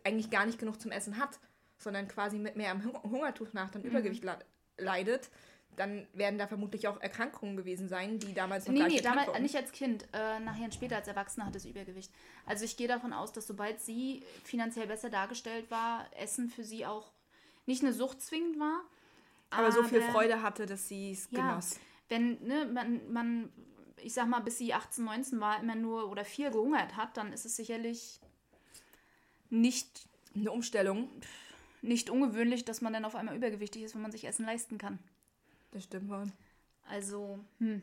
eigentlich 0.04 0.30
gar 0.30 0.46
nicht 0.46 0.60
genug 0.60 0.80
zum 0.82 0.92
Essen 0.92 1.18
hat, 1.18 1.40
sondern 1.78 2.08
quasi 2.08 2.38
mit 2.40 2.56
mehr 2.56 2.72
am 2.72 2.84
Hung- 2.84 3.04
Hungertuch 3.04 3.54
nach 3.54 3.68
Mhm. 3.70 3.72
dann 3.74 3.84
Übergewicht 3.84 4.24
la- 4.24 4.40
leidet, 4.78 5.30
dann 5.76 6.08
werden 6.14 6.38
da 6.40 6.48
vermutlich 6.48 6.88
auch 6.88 7.00
Erkrankungen 7.00 7.56
gewesen 7.56 7.88
sein, 7.88 8.20
die 8.20 8.34
damals 8.34 8.68
noch 8.68 8.74
Nee, 8.74 8.88
nee, 8.88 9.02
damals 9.02 9.40
nicht 9.40 9.56
als 9.56 9.72
Kind. 9.72 10.04
Äh, 10.14 10.40
nachher 10.40 10.66
und 10.66 10.74
später 10.74 10.98
als 10.98 11.08
Erwachsene 11.08 11.46
hatte 11.46 11.60
sie 11.60 11.70
Übergewicht. 11.70 12.12
Also 12.46 12.66
ich 12.66 12.76
gehe 12.76 12.88
davon 12.88 13.14
aus, 13.14 13.32
dass 13.32 13.48
sobald 13.48 13.80
sie 13.80 14.24
finanziell 14.44 14.88
besser 14.88 15.10
dargestellt 15.10 15.70
war, 15.72 16.06
Essen 16.18 16.50
für 16.50 16.64
sie 16.66 16.86
auch 16.86 17.12
nicht 17.66 17.84
eine 17.84 17.94
Sucht 17.94 18.22
zwingend 18.22 18.60
war. 18.60 18.82
Aber 19.52 19.72
so 19.72 19.84
viel 19.84 20.02
Freude 20.02 20.42
hatte, 20.42 20.66
dass 20.66 20.88
sie 20.88 21.12
es 21.12 21.28
Ja, 21.32 21.42
genoss. 21.50 21.80
wenn 22.08 22.42
ne, 22.46 22.66
man, 22.66 23.12
man, 23.12 23.50
ich 24.02 24.14
sag 24.14 24.28
mal, 24.28 24.40
bis 24.42 24.58
sie 24.58 24.74
18, 24.74 25.04
19 25.06 25.40
war, 25.40 25.60
immer 25.62 25.76
nur 25.76 26.10
oder 26.10 26.24
viel 26.26 26.52
gehungert 26.52 26.96
hat, 26.96 27.18
dann 27.18 27.34
ist 27.34 27.46
es 27.46 27.56
sicherlich 27.56 28.20
nicht, 29.50 30.08
Eine 30.36 30.52
Umstellung, 30.52 31.10
nicht 31.82 32.10
ungewöhnlich, 32.10 32.66
dass 32.66 32.82
man 32.82 32.94
dann 32.94 33.06
auf 33.06 33.16
einmal 33.16 33.36
übergewichtig 33.36 33.84
ist, 33.84 33.96
wenn 33.96 34.02
man 34.02 34.12
sich 34.12 34.26
Essen 34.26 34.46
leisten 34.46 34.78
kann. 34.78 35.00
das 35.72 35.86
stimmt 35.86 36.10
wohl. 36.10 36.26
Also, 36.88 37.40
hm, 37.60 37.82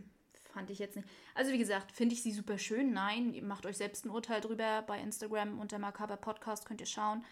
fand 0.52 0.70
ich 0.70 0.78
jetzt 0.78 0.96
nicht. 0.96 1.08
Also, 1.34 1.52
wie 1.52 1.58
gesagt, 1.58 1.92
finde 1.92 2.14
ich 2.14 2.22
sie 2.22 2.32
super 2.32 2.58
schön. 2.58 2.92
Nein, 2.92 3.34
ihr 3.34 3.42
macht 3.42 3.66
euch 3.66 3.76
selbst 3.76 4.04
ein 4.04 4.10
Urteil 4.10 4.40
drüber. 4.40 4.82
Bei 4.82 5.00
Instagram 5.00 5.58
unter 5.58 5.78
Makaber 5.78 6.16
Podcast 6.16 6.66
könnt 6.66 6.80
ihr 6.80 6.86
schauen. 6.86 7.24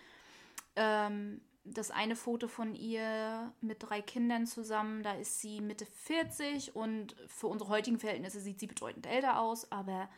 Ähm, 0.76 1.40
das 1.64 1.90
eine 1.90 2.14
Foto 2.16 2.46
von 2.48 2.74
ihr 2.74 3.52
mit 3.60 3.82
drei 3.82 4.02
Kindern 4.02 4.46
zusammen, 4.46 5.02
da 5.02 5.14
ist 5.14 5.40
sie 5.40 5.60
Mitte 5.60 5.86
40 5.86 6.76
und 6.76 7.16
für 7.26 7.46
unsere 7.46 7.70
heutigen 7.70 7.98
Verhältnisse 7.98 8.40
sieht 8.40 8.60
sie 8.60 8.66
bedeutend 8.66 9.06
älter 9.06 9.40
aus, 9.40 9.70
aber 9.72 10.08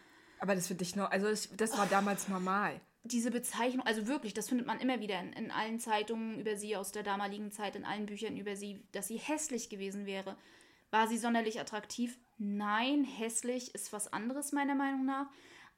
Aber 0.40 0.54
das 0.54 0.66
für 0.66 0.74
dich 0.74 0.96
noch, 0.96 1.10
also 1.10 1.28
das, 1.28 1.48
das 1.56 1.78
war 1.78 1.86
damals 1.86 2.28
normal. 2.28 2.80
diese 3.04 3.30
Bezeichnung, 3.30 3.86
also 3.86 4.08
wirklich, 4.08 4.34
das 4.34 4.48
findet 4.48 4.66
man 4.66 4.80
immer 4.80 4.98
wieder 5.00 5.20
in, 5.20 5.32
in 5.34 5.50
allen 5.52 5.78
Zeitungen 5.78 6.40
über 6.40 6.56
sie 6.56 6.76
aus 6.76 6.90
der 6.90 7.04
damaligen 7.04 7.52
Zeit, 7.52 7.76
in 7.76 7.84
allen 7.84 8.06
Büchern 8.06 8.36
über 8.36 8.56
sie, 8.56 8.82
dass 8.92 9.06
sie 9.06 9.18
hässlich 9.18 9.68
gewesen 9.68 10.04
wäre. 10.06 10.36
War 10.90 11.06
sie 11.06 11.18
sonderlich 11.18 11.60
attraktiv? 11.60 12.18
Nein, 12.38 13.04
hässlich 13.04 13.74
ist 13.74 13.92
was 13.92 14.12
anderes 14.12 14.52
meiner 14.52 14.74
Meinung 14.74 15.04
nach. 15.04 15.26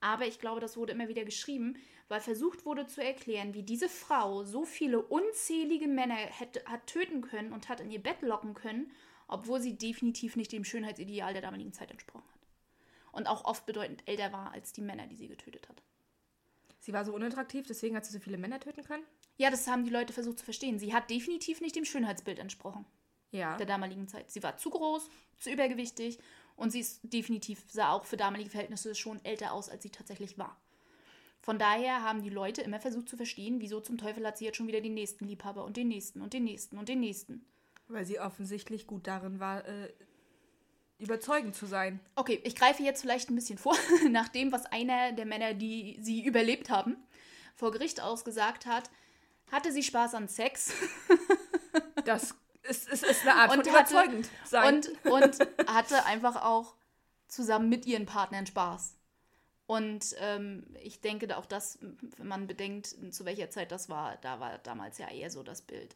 Aber 0.00 0.26
ich 0.26 0.38
glaube, 0.38 0.60
das 0.60 0.76
wurde 0.76 0.92
immer 0.92 1.08
wieder 1.08 1.24
geschrieben, 1.24 1.76
weil 2.08 2.20
versucht 2.20 2.64
wurde 2.64 2.86
zu 2.86 3.02
erklären, 3.02 3.54
wie 3.54 3.62
diese 3.62 3.88
Frau 3.88 4.44
so 4.44 4.64
viele 4.64 5.00
unzählige 5.00 5.86
Männer 5.86 6.16
hätte, 6.16 6.64
hat 6.64 6.86
töten 6.86 7.20
können 7.20 7.52
und 7.52 7.68
hat 7.68 7.80
in 7.80 7.90
ihr 7.90 8.02
Bett 8.02 8.22
locken 8.22 8.54
können, 8.54 8.90
obwohl 9.26 9.60
sie 9.60 9.76
definitiv 9.76 10.36
nicht 10.36 10.52
dem 10.52 10.64
Schönheitsideal 10.64 11.32
der 11.34 11.42
damaligen 11.42 11.72
Zeit 11.72 11.90
entsprochen 11.90 12.28
hat. 12.32 12.40
Und 13.12 13.26
auch 13.26 13.44
oft 13.44 13.66
bedeutend 13.66 14.02
älter 14.06 14.32
war 14.32 14.52
als 14.52 14.72
die 14.72 14.80
Männer, 14.80 15.06
die 15.06 15.16
sie 15.16 15.28
getötet 15.28 15.68
hat. 15.68 15.82
Sie 16.80 16.92
war 16.92 17.04
so 17.04 17.14
unattraktiv, 17.14 17.66
deswegen 17.66 17.96
hat 17.96 18.06
sie 18.06 18.12
so 18.12 18.20
viele 18.20 18.38
Männer 18.38 18.60
töten 18.60 18.84
können? 18.84 19.04
Ja, 19.36 19.50
das 19.50 19.66
haben 19.66 19.84
die 19.84 19.90
Leute 19.90 20.12
versucht 20.12 20.38
zu 20.38 20.44
verstehen. 20.44 20.78
Sie 20.78 20.94
hat 20.94 21.10
definitiv 21.10 21.60
nicht 21.60 21.76
dem 21.76 21.84
Schönheitsbild 21.84 22.38
entsprochen 22.38 22.86
Ja. 23.30 23.56
der 23.56 23.66
damaligen 23.66 24.08
Zeit. 24.08 24.30
Sie 24.30 24.42
war 24.42 24.56
zu 24.56 24.70
groß, 24.70 25.10
zu 25.38 25.50
übergewichtig 25.50 26.18
und 26.56 26.70
sie 26.70 26.80
ist 26.80 27.00
definitiv, 27.02 27.62
sah 27.68 27.92
auch 27.92 28.04
für 28.04 28.16
damalige 28.16 28.50
Verhältnisse 28.50 28.94
schon 28.94 29.22
älter 29.24 29.52
aus, 29.52 29.68
als 29.68 29.82
sie 29.82 29.90
tatsächlich 29.90 30.38
war. 30.38 30.56
Von 31.40 31.58
daher 31.58 32.02
haben 32.02 32.22
die 32.22 32.30
Leute 32.30 32.62
immer 32.62 32.80
versucht 32.80 33.08
zu 33.08 33.16
verstehen, 33.16 33.60
wieso 33.60 33.80
zum 33.80 33.96
Teufel 33.98 34.26
hat 34.26 34.38
sie 34.38 34.44
jetzt 34.44 34.56
schon 34.56 34.66
wieder 34.66 34.80
den 34.80 34.94
nächsten 34.94 35.24
Liebhaber 35.26 35.64
und 35.64 35.76
den 35.76 35.88
nächsten 35.88 36.20
und 36.20 36.32
den 36.32 36.44
nächsten 36.44 36.76
und 36.78 36.88
den 36.88 37.00
nächsten. 37.00 37.46
Weil 37.86 38.04
sie 38.04 38.20
offensichtlich 38.20 38.86
gut 38.86 39.06
darin 39.06 39.40
war, 39.40 39.64
äh, 39.66 39.92
überzeugend 40.98 41.54
zu 41.54 41.66
sein. 41.66 42.00
Okay, 42.16 42.40
ich 42.44 42.54
greife 42.56 42.82
jetzt 42.82 43.00
vielleicht 43.00 43.30
ein 43.30 43.34
bisschen 43.34 43.56
vor, 43.58 43.76
nach 44.10 44.28
dem, 44.28 44.52
was 44.52 44.66
einer 44.66 45.12
der 45.12 45.26
Männer, 45.26 45.54
die 45.54 45.98
sie 46.02 46.24
überlebt 46.24 46.70
haben, 46.70 46.96
vor 47.54 47.70
Gericht 47.70 48.00
ausgesagt 48.02 48.66
hat. 48.66 48.90
Hatte 49.50 49.72
sie 49.72 49.82
Spaß 49.82 50.14
an 50.14 50.28
Sex? 50.28 50.72
Das 52.04 52.34
ist, 52.62 52.88
ist, 52.88 53.04
ist 53.04 53.22
eine 53.22 53.34
Art 53.34 53.50
Und 53.54 53.66
von 53.66 53.74
hatte- 53.74 53.92
überzeugend 53.94 54.30
sein. 54.44 54.76
Und, 54.76 55.12
und 55.12 55.38
hatte 55.66 56.06
einfach 56.06 56.42
auch 56.42 56.74
zusammen 57.26 57.68
mit 57.68 57.84
ihren 57.84 58.06
Partnern 58.06 58.46
Spaß. 58.46 58.94
Und 59.68 60.16
ähm, 60.20 60.64
ich 60.82 61.02
denke 61.02 61.26
da 61.26 61.36
auch 61.36 61.44
das, 61.44 61.78
wenn 61.82 62.26
man 62.26 62.46
bedenkt, 62.46 62.96
zu 63.12 63.26
welcher 63.26 63.50
Zeit 63.50 63.70
das 63.70 63.90
war, 63.90 64.16
da 64.22 64.40
war 64.40 64.56
damals 64.56 64.96
ja 64.96 65.10
eher 65.10 65.30
so 65.30 65.42
das 65.42 65.60
Bild. 65.60 65.94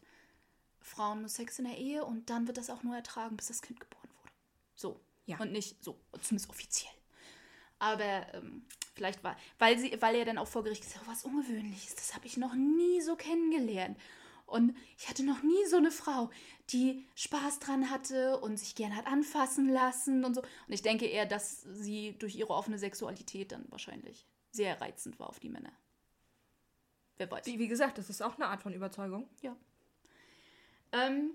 Frauen 0.79 1.21
nur 1.21 1.29
Sex 1.29 1.57
in 1.57 1.65
der 1.65 1.79
Ehe 1.79 2.05
und 2.05 2.29
dann 2.29 2.45
wird 2.45 2.57
das 2.57 2.69
auch 2.69 2.83
nur 2.83 2.95
ertragen, 2.95 3.35
bis 3.35 3.47
das 3.47 3.63
Kind 3.63 3.79
geboren 3.79 4.09
wurde. 4.21 4.31
So. 4.75 4.99
Ja. 5.25 5.39
Und 5.39 5.51
nicht 5.51 5.83
so, 5.83 5.99
zumindest 6.21 6.51
offiziell. 6.51 6.93
Aber 7.79 8.31
ähm, 8.35 8.63
vielleicht 8.93 9.23
war, 9.23 9.35
weil 9.57 9.79
sie, 9.79 9.99
weil 9.99 10.17
er 10.17 10.25
dann 10.25 10.37
auch 10.37 10.47
vor 10.47 10.63
Gericht 10.63 10.83
gesagt 10.83 11.01
hat, 11.01 11.07
was 11.07 11.25
Ungewöhnliches, 11.25 11.95
das 11.95 12.13
habe 12.13 12.27
ich 12.27 12.37
noch 12.37 12.53
nie 12.53 13.01
so 13.01 13.15
kennengelernt. 13.15 13.97
Und 14.53 14.77
ich 14.99 15.09
hatte 15.09 15.23
noch 15.23 15.41
nie 15.41 15.65
so 15.67 15.77
eine 15.77 15.89
Frau, 15.89 16.29
die 16.69 17.07
Spaß 17.15 17.57
dran 17.57 17.89
hatte 17.89 18.39
und 18.39 18.57
sich 18.57 18.75
gern 18.75 18.95
hat 18.95 19.07
anfassen 19.07 19.67
lassen 19.67 20.23
und 20.23 20.35
so. 20.35 20.41
Und 20.41 20.73
ich 20.73 20.83
denke 20.83 21.07
eher, 21.07 21.25
dass 21.25 21.63
sie 21.63 22.15
durch 22.19 22.35
ihre 22.35 22.53
offene 22.53 22.77
Sexualität 22.77 23.51
dann 23.51 23.65
wahrscheinlich 23.69 24.27
sehr 24.51 24.79
reizend 24.79 25.17
war 25.19 25.27
auf 25.27 25.39
die 25.39 25.49
Männer. 25.49 25.71
Wer 27.17 27.31
weiß. 27.31 27.47
wie, 27.47 27.57
wie 27.57 27.67
gesagt, 27.67 27.97
das 27.97 28.11
ist 28.11 28.21
auch 28.21 28.35
eine 28.35 28.45
Art 28.45 28.61
von 28.61 28.75
Überzeugung. 28.75 29.27
Ja. 29.41 29.57
Ähm, 30.91 31.31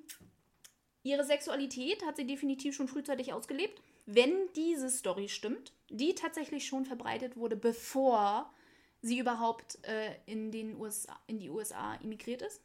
ihre 1.03 1.25
Sexualität 1.25 2.07
hat 2.07 2.19
sie 2.19 2.27
definitiv 2.27 2.77
schon 2.77 2.87
frühzeitig 2.87 3.33
ausgelebt. 3.33 3.83
Wenn 4.07 4.33
diese 4.55 4.91
Story 4.91 5.29
stimmt, 5.29 5.73
die 5.91 6.15
tatsächlich 6.15 6.69
schon 6.69 6.85
verbreitet 6.85 7.37
wurde, 7.37 7.57
bevor 7.57 8.55
sie 9.03 9.19
überhaupt 9.19 9.85
äh, 9.85 10.15
in, 10.27 10.53
den 10.53 10.77
USA, 10.77 11.19
in 11.27 11.41
die 11.41 11.51
USA 11.51 11.97
emigriert 11.97 12.43
ist. 12.43 12.63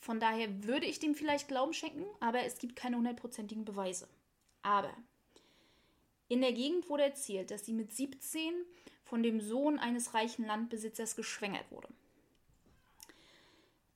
Von 0.00 0.18
daher 0.18 0.64
würde 0.64 0.86
ich 0.86 0.98
dem 0.98 1.14
vielleicht 1.14 1.48
Glauben 1.48 1.74
schenken, 1.74 2.06
aber 2.20 2.44
es 2.44 2.58
gibt 2.58 2.74
keine 2.74 2.96
hundertprozentigen 2.96 3.64
Beweise. 3.64 4.08
Aber 4.62 4.92
in 6.28 6.40
der 6.40 6.52
Gegend 6.52 6.88
wurde 6.88 7.04
erzählt, 7.04 7.50
dass 7.50 7.66
sie 7.66 7.74
mit 7.74 7.92
17 7.92 8.54
von 9.04 9.22
dem 9.22 9.40
Sohn 9.40 9.78
eines 9.78 10.14
reichen 10.14 10.46
Landbesitzers 10.46 11.16
geschwängert 11.16 11.70
wurde. 11.70 11.88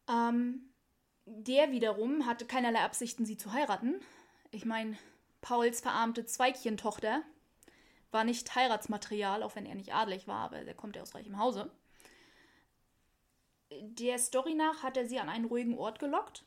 Ähm, 0.08 0.68
der 1.24 1.70
wiederum 1.70 2.26
hatte 2.26 2.44
keinerlei 2.44 2.80
Absichten, 2.80 3.24
sie 3.24 3.38
zu 3.38 3.52
heiraten. 3.52 4.00
Ich 4.50 4.66
meine, 4.66 4.98
Pauls 5.40 5.80
verarmte 5.80 6.26
Zweigchentochter 6.26 7.22
war 8.10 8.24
nicht 8.24 8.54
Heiratsmaterial, 8.54 9.42
auch 9.42 9.56
wenn 9.56 9.66
er 9.66 9.74
nicht 9.74 9.94
adelig 9.94 10.28
war, 10.28 10.40
aber 10.40 10.64
der 10.64 10.74
kommt 10.74 10.96
ja 10.96 11.02
aus 11.02 11.14
reichem 11.14 11.38
Hause. 11.38 11.70
Der 13.70 14.18
Story 14.18 14.54
nach 14.54 14.82
hat 14.82 14.96
er 14.96 15.06
sie 15.06 15.18
an 15.18 15.28
einen 15.28 15.46
ruhigen 15.46 15.76
Ort 15.78 15.98
gelockt 15.98 16.44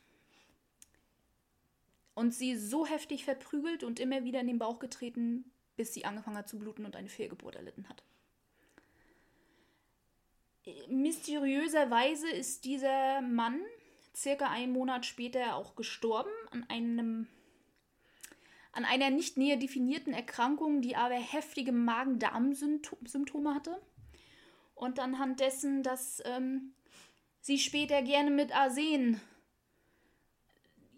und 2.14 2.34
sie 2.34 2.56
so 2.56 2.86
heftig 2.86 3.24
verprügelt 3.24 3.84
und 3.84 4.00
immer 4.00 4.24
wieder 4.24 4.40
in 4.40 4.46
den 4.46 4.58
Bauch 4.58 4.78
getreten, 4.78 5.50
bis 5.76 5.94
sie 5.94 6.04
angefangen 6.04 6.36
hat 6.36 6.48
zu 6.48 6.58
bluten 6.58 6.84
und 6.84 6.96
eine 6.96 7.08
Fehlgeburt 7.08 7.56
erlitten 7.56 7.88
hat. 7.88 8.02
Mysteriöserweise 10.88 12.28
ist 12.28 12.64
dieser 12.64 13.20
Mann 13.20 13.60
circa 14.14 14.50
einen 14.50 14.72
Monat 14.72 15.06
später 15.06 15.54
auch 15.54 15.76
gestorben 15.76 16.30
an 16.50 16.64
einem 16.68 17.28
an 18.72 18.84
einer 18.84 19.10
nicht 19.10 19.36
näher 19.36 19.56
definierten 19.56 20.12
Erkrankung, 20.12 20.82
die 20.82 20.94
aber 20.94 21.14
heftige 21.14 21.72
Magen-Darm-Symptome 21.72 23.54
hatte. 23.54 23.80
Und 24.74 25.00
anhand 25.00 25.40
dessen, 25.40 25.82
dass 25.82 26.22
ähm, 26.24 26.74
sie 27.48 27.58
später 27.58 28.02
gerne 28.02 28.30
mit 28.30 28.54
Arsen 28.54 29.20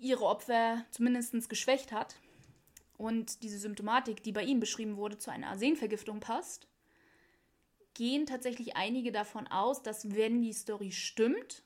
ihre 0.00 0.24
Opfer 0.24 0.84
zumindest 0.90 1.48
geschwächt 1.48 1.92
hat 1.92 2.16
und 2.98 3.44
diese 3.44 3.58
Symptomatik, 3.58 4.24
die 4.24 4.32
bei 4.32 4.42
ihnen 4.42 4.58
beschrieben 4.58 4.96
wurde, 4.96 5.16
zu 5.16 5.30
einer 5.30 5.46
Arsenvergiftung 5.46 6.18
passt, 6.18 6.66
gehen 7.94 8.26
tatsächlich 8.26 8.76
einige 8.76 9.12
davon 9.12 9.46
aus, 9.46 9.84
dass 9.84 10.12
wenn 10.12 10.42
die 10.42 10.52
Story 10.52 10.90
stimmt, 10.90 11.62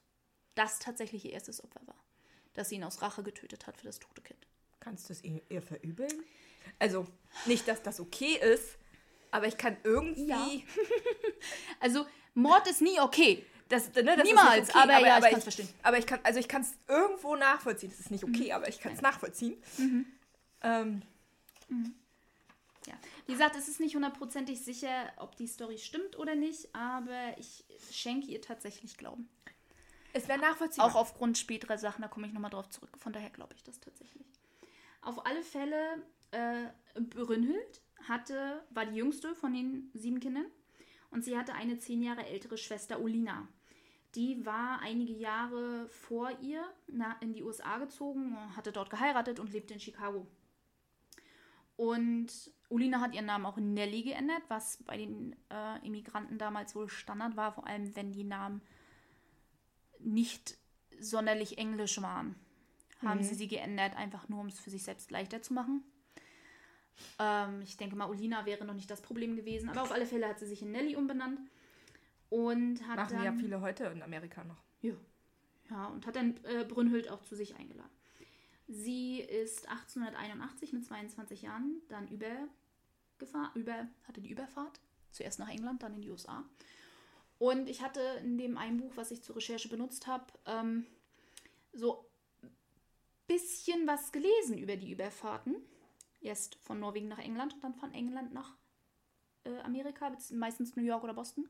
das 0.55 0.81
tatsächlich 0.81 1.25
ihr 1.25 1.33
erstes 1.33 1.65
Opfer 1.65 1.81
war. 1.87 2.05
Dass 2.53 2.69
sie 2.69 2.75
ihn 2.75 2.85
aus 2.85 3.01
Rache 3.01 3.23
getötet 3.23 3.67
hat 3.67 3.79
für 3.79 3.87
das 3.87 4.01
tote 4.01 4.21
Kind. 4.21 4.47
Kannst 4.81 5.09
du 5.09 5.15
es 5.15 5.25
ihr, 5.25 5.41
ihr 5.49 5.63
verübeln? 5.63 6.23
Also, 6.79 7.07
nicht, 7.47 7.67
dass 7.69 7.83
das 7.83 8.01
okay 8.01 8.39
ist, 8.39 8.77
aber 9.31 9.47
ich 9.47 9.57
kann 9.57 9.79
irgendwie. 9.83 10.27
Ja. 10.29 10.47
Also, 11.81 12.07
Mord 12.35 12.67
ist 12.69 12.81
nie 12.81 13.01
okay. 13.01 13.45
Das, 13.75 13.95
ne, 13.95 14.17
das 14.17 14.25
Niemals, 14.25 14.69
ist 14.69 14.75
nicht 14.75 14.77
aber 14.77 15.01
ja, 15.01 15.19
ich 15.19 15.25
ich 15.25 15.31
kann's 15.31 15.43
verstehen. 15.43 15.69
Aber 15.83 15.99
ich 15.99 16.07
kann, 16.07 16.21
also 16.23 16.39
ich 16.41 16.49
kann 16.49 16.63
es 16.63 16.73
irgendwo 16.89 17.37
nachvollziehen. 17.37 17.91
Das 17.91 18.01
ist 18.01 18.11
nicht 18.11 18.25
okay, 18.25 18.53
aber 18.53 18.69
ich 18.69 18.81
kann 18.81 18.93
es 18.93 19.01
nachvollziehen. 19.01 19.63
Ähm, 20.63 21.03
Ja. 22.87 22.95
Wie 23.27 23.33
gesagt, 23.33 23.57
es 23.57 23.69
ist 23.69 23.81
nicht 23.81 23.95
hundertprozentig 23.95 24.63
sicher, 24.63 24.91
ob 25.17 25.37
die 25.37 25.47
Story 25.47 25.79
stimmt 25.79 26.19
oder 26.19 26.35
nicht, 26.35 26.75
aber 26.75 27.37
ich 27.39 27.65
schenke 27.91 28.27
ihr 28.27 28.43
tatsächlich 28.43 28.97
Glauben. 28.99 29.29
Es 30.13 30.29
wäre 30.29 30.39
nachvollziehbar. 30.39 30.87
Auch 30.87 30.95
aufgrund 30.95 31.39
späterer 31.39 31.79
Sachen, 31.79 32.03
da 32.03 32.09
komme 32.09 32.27
ich 32.27 32.33
nochmal 32.33 32.51
drauf 32.51 32.69
zurück. 32.69 32.91
Von 32.99 33.13
daher 33.13 33.31
glaube 33.31 33.55
ich 33.55 33.63
das 33.63 33.81
tatsächlich. 33.81 34.27
Auf 35.01 35.27
alle 35.27 35.43
Fälle, 35.43 36.03
äh, 36.31 37.01
Brünnhild 37.01 37.81
hatte, 38.07 38.63
war 38.71 38.87
die 38.87 38.97
jüngste 38.97 39.35
von 39.35 39.53
den 39.55 39.91
sieben 39.95 40.21
Kindern 40.21 40.47
und 41.11 41.25
sie 41.25 41.37
hatte 41.37 41.55
eine 41.55 41.79
zehn 41.79 42.03
Jahre 42.03 42.27
ältere 42.27 42.59
Schwester 42.59 43.01
Olina. 43.01 43.49
Die 44.15 44.45
war 44.47 44.81
einige 44.81 45.13
Jahre 45.13 45.89
vor 45.89 46.31
ihr 46.41 46.65
in 47.21 47.33
die 47.33 47.43
USA 47.43 47.79
gezogen, 47.79 48.37
hatte 48.57 48.71
dort 48.71 48.91
geheiratet 48.91 49.41
und 49.41 49.53
lebte 49.53 49.75
in 49.75 49.81
Chicago. 49.81 50.27
Und 51.77 52.29
Olina 52.69 53.01
hat 53.01 53.15
ihren 53.15 53.27
Namen 53.27 53.47
auch 53.47 53.59
in 53.59 53.75
Nelly 53.75 54.03
geändert, 54.03 54.43
was 54.49 54.79
bei 54.85 54.97
den 54.97 55.35
äh, 55.51 55.85
Immigranten 55.85 56.39
damals 56.39 56.77
wohl 56.77 56.89
Standard 56.89 57.37
war, 57.37 57.53
vor 57.53 57.67
allem 57.67 57.95
wenn 57.97 58.13
die 58.13 58.23
Namen 58.23 58.63
nicht 59.99 60.57
sonderlich 61.01 61.59
englisch 61.59 62.01
waren. 62.01 62.37
Haben 63.03 63.19
Mhm. 63.19 63.25
sie 63.25 63.35
sie 63.35 63.49
geändert, 63.49 63.97
einfach 63.97 64.29
nur 64.29 64.41
um 64.41 64.47
es 64.47 64.61
für 64.61 64.71
sich 64.71 64.85
selbst 64.85 65.11
leichter 65.11 65.43
zu 65.43 65.53
machen. 65.53 65.83
Ähm, 67.19 67.61
ich 67.63 67.77
denke 67.77 67.97
mal, 67.97 68.09
Olina 68.09 68.47
wäre 68.47 68.65
noch 68.65 68.75
nicht 68.75 68.91
das 68.91 69.03
Problem 69.03 69.35
gewesen, 69.35 69.69
aber 69.69 69.83
auf 69.83 69.91
alle 69.91 70.07
Fälle 70.07 70.29
hat 70.29 70.39
sie 70.39 70.47
sich 70.47 70.63
in 70.63 70.71
Nelly 70.71 70.95
umbenannt 70.95 71.41
und 72.31 72.87
hat 72.87 72.97
Machen 72.97 73.17
dann 73.17 73.25
ja 73.25 73.33
viele 73.33 73.61
heute 73.61 73.85
in 73.85 74.03
Amerika 74.03 74.45
noch. 74.45 74.63
ja. 74.83 74.95
Ja, 75.71 75.87
und 75.87 76.07
hat 76.07 76.17
dann 76.17 76.39
äh, 76.45 76.65
Brünnhild 76.65 77.09
auch 77.09 77.23
zu 77.23 77.35
sich 77.35 77.57
eingeladen. 77.57 77.91
Sie 78.69 79.21
ist 79.21 79.69
1881 79.69 80.73
mit 80.73 80.85
22 80.85 81.43
Jahren 81.43 81.81
dann 81.89 82.09
übergefahren, 82.09 83.51
über, 83.55 83.89
hatte 84.07 84.21
die 84.21 84.31
Überfahrt, 84.31 84.81
zuerst 85.11 85.39
nach 85.39 85.49
England, 85.49 85.83
dann 85.83 85.95
in 85.95 86.03
die 86.03 86.11
USA. 86.11 86.45
Und 87.39 87.69
ich 87.69 87.83
hatte 87.83 88.01
in 88.23 88.39
dem 88.39 88.57
einen 88.57 88.79
Buch, 88.79 88.93
was 88.95 89.11
ich 89.11 89.23
zur 89.23 89.37
Recherche 89.37 89.69
benutzt 89.69 90.07
habe, 90.07 90.27
ähm, 90.47 90.87
so 91.73 92.07
ein 92.43 92.51
bisschen 93.27 93.87
was 93.87 94.13
gelesen 94.13 94.59
über 94.59 94.77
die 94.77 94.93
Überfahrten. 94.93 95.57
Erst 96.21 96.55
von 96.57 96.81
Norwegen 96.81 97.09
nach 97.09 97.19
England 97.19 97.55
und 97.55 97.65
dann 97.65 97.75
von 97.75 97.93
England 97.93 98.33
nach 98.33 98.57
äh, 99.45 99.59
Amerika, 99.61 100.17
meistens 100.33 100.75
New 100.77 100.83
York 100.83 101.05
oder 101.05 101.15
Boston. 101.15 101.49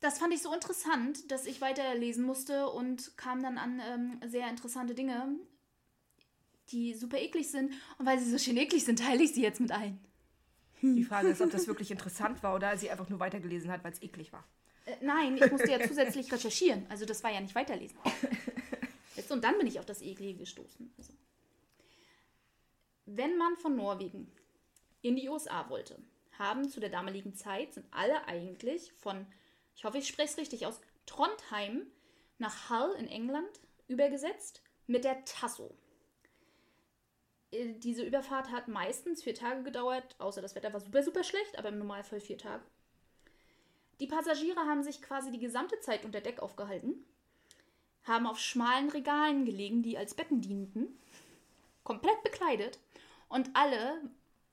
Das 0.00 0.18
fand 0.18 0.32
ich 0.32 0.42
so 0.42 0.52
interessant, 0.52 1.30
dass 1.30 1.46
ich 1.46 1.60
weiterlesen 1.60 2.24
musste 2.24 2.68
und 2.68 3.16
kam 3.16 3.42
dann 3.42 3.58
an 3.58 3.80
ähm, 3.80 4.20
sehr 4.30 4.48
interessante 4.48 4.94
Dinge, 4.94 5.36
die 6.70 6.94
super 6.94 7.18
eklig 7.18 7.50
sind. 7.50 7.74
Und 7.98 8.06
weil 8.06 8.18
sie 8.18 8.30
so 8.30 8.38
schön 8.38 8.56
eklig 8.56 8.84
sind, 8.84 8.98
teile 8.98 9.22
ich 9.22 9.34
sie 9.34 9.42
jetzt 9.42 9.60
mit 9.60 9.72
allen. 9.72 9.98
Die 10.82 11.04
Frage 11.04 11.28
ist, 11.28 11.42
ob 11.42 11.50
das 11.50 11.66
wirklich 11.66 11.90
interessant 11.90 12.42
war 12.42 12.54
oder 12.54 12.76
sie 12.78 12.90
einfach 12.90 13.08
nur 13.10 13.20
weitergelesen 13.20 13.70
hat, 13.70 13.84
weil 13.84 13.92
es 13.92 14.02
eklig 14.02 14.32
war. 14.32 14.44
Äh, 14.86 14.96
nein, 15.02 15.36
ich 15.36 15.50
musste 15.50 15.70
ja 15.70 15.86
zusätzlich 15.86 16.32
recherchieren. 16.32 16.86
Also 16.88 17.04
das 17.04 17.22
war 17.22 17.30
ja 17.30 17.40
nicht 17.40 17.54
weiterlesen. 17.54 17.98
Jetzt, 19.16 19.30
und 19.30 19.44
dann 19.44 19.58
bin 19.58 19.66
ich 19.66 19.78
auf 19.78 19.84
das 19.84 20.00
Eklige 20.00 20.38
gestoßen. 20.38 20.94
Also, 20.96 21.12
wenn 23.04 23.36
man 23.36 23.56
von 23.56 23.76
Norwegen 23.76 24.30
in 25.02 25.16
die 25.16 25.28
USA 25.28 25.68
wollte, 25.68 25.98
haben 26.38 26.68
zu 26.70 26.80
der 26.80 26.88
damaligen 26.88 27.34
Zeit, 27.34 27.74
sind 27.74 27.86
alle 27.90 28.24
eigentlich 28.26 28.92
von, 28.92 29.26
ich 29.80 29.84
hoffe, 29.86 29.96
ich 29.96 30.08
spreche 30.08 30.32
es 30.32 30.36
richtig 30.36 30.66
aus, 30.66 30.78
Trondheim 31.06 31.86
nach 32.36 32.68
Hull 32.68 32.94
in 32.98 33.08
England 33.08 33.48
übergesetzt 33.88 34.62
mit 34.86 35.04
der 35.04 35.24
Tasso. 35.24 35.74
Äh, 37.50 37.72
Diese 37.78 38.04
Überfahrt 38.04 38.50
hat 38.50 38.68
meistens 38.68 39.22
vier 39.22 39.34
Tage 39.34 39.62
gedauert, 39.62 40.16
außer 40.18 40.42
das 40.42 40.54
Wetter 40.54 40.74
war 40.74 40.80
super, 40.80 41.02
super 41.02 41.24
schlecht, 41.24 41.58
aber 41.58 41.70
im 41.70 41.78
Normalfall 41.78 42.20
vier 42.20 42.36
Tage. 42.36 42.62
Die 44.00 44.06
Passagiere 44.06 44.60
haben 44.60 44.82
sich 44.82 45.00
quasi 45.00 45.30
die 45.30 45.38
gesamte 45.38 45.80
Zeit 45.80 46.04
unter 46.04 46.20
Deck 46.20 46.40
aufgehalten, 46.40 47.02
haben 48.02 48.26
auf 48.26 48.38
schmalen 48.38 48.90
Regalen 48.90 49.46
gelegen, 49.46 49.82
die 49.82 49.96
als 49.96 50.12
Betten 50.12 50.42
dienten, 50.42 51.00
komplett 51.84 52.22
bekleidet 52.22 52.78
und 53.30 53.48
alle, 53.56 54.02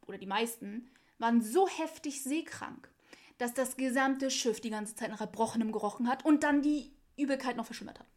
oder 0.07 0.19
die 0.19 0.25
meisten, 0.25 0.89
waren 1.17 1.41
so 1.41 1.67
heftig 1.67 2.23
seekrank, 2.23 2.89
dass 3.37 3.53
das 3.53 3.77
gesamte 3.77 4.31
Schiff 4.31 4.61
die 4.61 4.69
ganze 4.69 4.95
Zeit 4.95 5.09
nach 5.09 5.21
Erbrochenem 5.21 5.71
gerochen 5.71 6.07
hat 6.07 6.25
und 6.25 6.43
dann 6.43 6.61
die 6.61 6.91
Übelkeit 7.17 7.57
noch 7.57 7.65
verschlimmert 7.65 7.99
hat. 7.99 8.07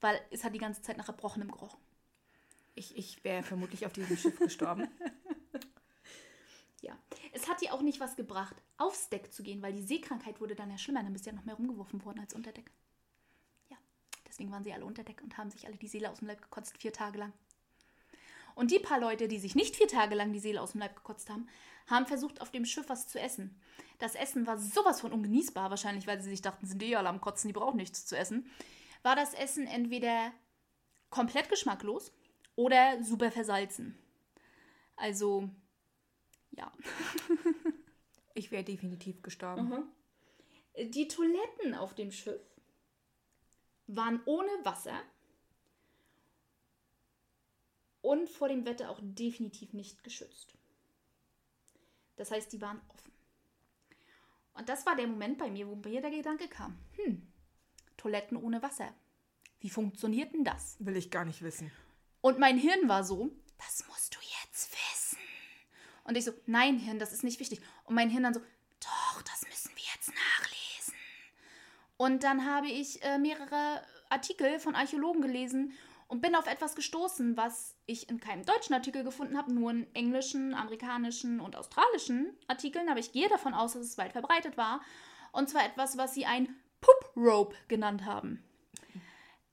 Weil 0.00 0.20
es 0.30 0.44
hat 0.44 0.54
die 0.54 0.58
ganze 0.58 0.82
Zeit 0.82 0.96
nach 0.96 1.08
Erbrochenem 1.08 1.50
gerochen. 1.50 1.80
Ich, 2.74 2.96
ich 2.96 3.24
wäre 3.24 3.42
vermutlich 3.42 3.86
auf 3.86 3.92
diesem 3.92 4.16
Schiff 4.16 4.38
gestorben. 4.38 4.88
Ja. 6.82 6.96
Es 7.32 7.48
hat 7.48 7.62
ihr 7.62 7.74
auch 7.74 7.82
nicht 7.82 7.98
was 8.00 8.14
gebracht, 8.14 8.54
aufs 8.76 9.08
Deck 9.08 9.32
zu 9.32 9.42
gehen, 9.42 9.60
weil 9.60 9.72
die 9.72 9.82
Seekrankheit 9.82 10.40
wurde 10.40 10.54
dann 10.54 10.70
ja 10.70 10.78
schlimmer. 10.78 11.02
Dann 11.02 11.12
bist 11.12 11.26
du 11.26 11.30
ja 11.30 11.36
noch 11.36 11.44
mehr 11.44 11.56
rumgeworfen 11.56 12.04
worden 12.04 12.20
als 12.20 12.34
unter 12.34 12.52
Deck. 12.52 12.70
Ja. 13.70 13.76
Deswegen 14.26 14.52
waren 14.52 14.62
sie 14.62 14.72
alle 14.72 14.84
unter 14.84 15.02
Deck 15.02 15.20
und 15.22 15.36
haben 15.36 15.50
sich 15.50 15.66
alle 15.66 15.76
die 15.76 15.88
Seele 15.88 16.10
aus 16.10 16.18
dem 16.18 16.28
Leib 16.28 16.40
gekotzt, 16.42 16.78
vier 16.78 16.92
Tage 16.92 17.18
lang. 17.18 17.32
Und 18.56 18.70
die 18.70 18.78
paar 18.78 18.98
Leute, 18.98 19.28
die 19.28 19.38
sich 19.38 19.54
nicht 19.54 19.76
vier 19.76 19.86
Tage 19.86 20.14
lang 20.14 20.32
die 20.32 20.40
Seele 20.40 20.62
aus 20.62 20.72
dem 20.72 20.80
Leib 20.80 20.96
gekotzt 20.96 21.28
haben, 21.28 21.46
haben 21.86 22.06
versucht, 22.06 22.40
auf 22.40 22.50
dem 22.50 22.64
Schiff 22.64 22.88
was 22.88 23.06
zu 23.06 23.20
essen. 23.20 23.60
Das 23.98 24.14
Essen 24.14 24.46
war 24.46 24.58
sowas 24.58 25.02
von 25.02 25.12
ungenießbar, 25.12 25.68
wahrscheinlich, 25.68 26.06
weil 26.06 26.20
sie 26.22 26.30
sich 26.30 26.40
dachten, 26.40 26.66
sind 26.66 26.82
eh 26.82 26.96
alle 26.96 27.10
am 27.10 27.20
Kotzen, 27.20 27.48
die 27.48 27.52
brauchen 27.52 27.76
nichts 27.76 28.06
zu 28.06 28.16
essen. 28.16 28.50
War 29.02 29.14
das 29.14 29.34
Essen 29.34 29.66
entweder 29.66 30.32
komplett 31.10 31.50
geschmacklos 31.50 32.12
oder 32.56 33.02
super 33.04 33.30
versalzen. 33.30 33.96
Also, 34.96 35.48
ja. 36.50 36.72
Ich 38.34 38.50
wäre 38.50 38.64
definitiv 38.64 39.22
gestorben. 39.22 39.88
Die 40.78 41.08
Toiletten 41.08 41.74
auf 41.74 41.94
dem 41.94 42.12
Schiff 42.12 42.42
waren 43.86 44.20
ohne 44.26 44.50
Wasser 44.62 45.00
und 48.06 48.30
vor 48.30 48.48
dem 48.48 48.64
Wetter 48.64 48.88
auch 48.88 49.00
definitiv 49.02 49.72
nicht 49.72 50.04
geschützt. 50.04 50.54
Das 52.14 52.30
heißt, 52.30 52.52
die 52.52 52.60
waren 52.60 52.80
offen. 52.88 53.12
Und 54.54 54.68
das 54.68 54.86
war 54.86 54.94
der 54.94 55.08
Moment 55.08 55.38
bei 55.38 55.50
mir, 55.50 55.66
wo 55.66 55.74
mir 55.74 56.00
der 56.00 56.12
Gedanke 56.12 56.46
kam, 56.46 56.78
hm, 56.92 57.26
Toiletten 57.96 58.36
ohne 58.36 58.62
Wasser. 58.62 58.94
Wie 59.58 59.70
funktioniert 59.70 60.32
denn 60.32 60.44
das? 60.44 60.76
Will 60.78 60.96
ich 60.96 61.10
gar 61.10 61.24
nicht 61.24 61.42
wissen. 61.42 61.72
Und 62.20 62.38
mein 62.38 62.58
Hirn 62.58 62.88
war 62.88 63.02
so, 63.02 63.32
das 63.58 63.84
musst 63.88 64.14
du 64.14 64.20
jetzt 64.42 64.70
wissen. 64.70 65.18
Und 66.04 66.16
ich 66.16 66.24
so, 66.24 66.32
nein, 66.46 66.78
Hirn, 66.78 67.00
das 67.00 67.12
ist 67.12 67.24
nicht 67.24 67.40
wichtig. 67.40 67.60
Und 67.84 67.96
mein 67.96 68.08
Hirn 68.08 68.22
dann 68.22 68.34
so, 68.34 68.40
doch, 68.80 69.22
das 69.22 69.42
müssen 69.42 69.72
wir 69.74 69.84
jetzt 69.94 70.12
nachlesen. 70.14 70.94
Und 71.96 72.22
dann 72.22 72.44
habe 72.44 72.68
ich 72.68 73.02
äh, 73.02 73.18
mehrere 73.18 73.82
Artikel 74.10 74.60
von 74.60 74.76
Archäologen 74.76 75.22
gelesen 75.22 75.72
und 76.08 76.20
bin 76.20 76.34
auf 76.34 76.46
etwas 76.46 76.76
gestoßen, 76.76 77.36
was 77.36 77.74
ich 77.86 78.08
in 78.08 78.20
keinem 78.20 78.44
deutschen 78.44 78.74
Artikel 78.74 79.02
gefunden 79.02 79.36
habe, 79.36 79.52
nur 79.52 79.70
in 79.70 79.94
englischen, 79.94 80.54
amerikanischen 80.54 81.40
und 81.40 81.56
australischen 81.56 82.36
Artikeln. 82.46 82.88
Aber 82.88 83.00
ich 83.00 83.12
gehe 83.12 83.28
davon 83.28 83.54
aus, 83.54 83.72
dass 83.72 83.82
es 83.82 83.98
weit 83.98 84.12
verbreitet 84.12 84.56
war. 84.56 84.80
Und 85.32 85.50
zwar 85.50 85.64
etwas, 85.66 85.96
was 85.96 86.14
sie 86.14 86.26
ein 86.26 86.54
Poop 86.80 87.16
Rope 87.16 87.56
genannt 87.68 88.04
haben. 88.04 88.42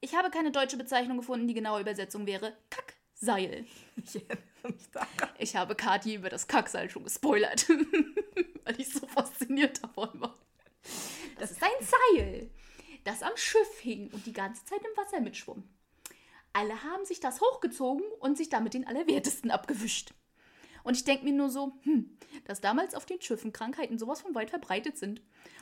Ich 0.02 0.16
habe 0.16 0.30
keine 0.30 0.52
deutsche 0.52 0.78
Bezeichnung 0.78 1.18
gefunden, 1.18 1.48
die 1.48 1.54
genaue 1.54 1.82
Übersetzung 1.82 2.28
wäre 2.28 2.56
Kackseil. 2.70 3.66
Ich 5.40 5.58
habe 5.58 5.76
Kathi 5.76 6.16
über 6.16 6.30
das 6.30 6.48
Kackseil 6.48 6.90
schon 6.90 7.04
gespoilert, 7.04 7.68
weil 8.64 8.80
ich 8.80 8.94
so 8.94 9.06
fasziniert 9.08 9.84
davon 9.84 10.10
war. 10.22 10.38
Das 11.38 11.52
ist 11.52 11.62
ein 11.62 11.86
Seil, 11.86 12.50
das 13.04 13.24
am 13.24 13.36
Schiff 13.36 13.80
hing 13.82 14.10
und 14.14 14.26
die 14.26 14.32
ganze 14.32 14.64
Zeit 14.64 14.80
im 14.80 14.96
Wasser 14.96 15.20
mitschwamm. 15.20 15.68
Alle 16.54 16.84
haben 16.84 17.06
sich 17.06 17.20
das 17.20 17.42
hochgezogen 17.42 18.04
und 18.20 18.38
sich 18.38 18.50
damit 18.50 18.74
den 18.74 18.88
Allerwertesten 18.88 19.52
abgewischt. 19.52 20.14
Und 20.84 20.96
ich 20.96 21.04
denke 21.04 21.24
mir 21.24 21.34
nur 21.34 21.50
so, 21.50 21.74
hm, 21.84 22.18
dass 22.46 22.62
damals 22.62 22.94
auf 22.94 23.06
den 23.06 23.22
Schiffen 23.22 23.54
Krankheiten 23.54 23.98
sowas 23.98 24.22
von 24.22 24.36
weit 24.36 24.50
verbreitet 24.50 24.98
sind 24.98 25.22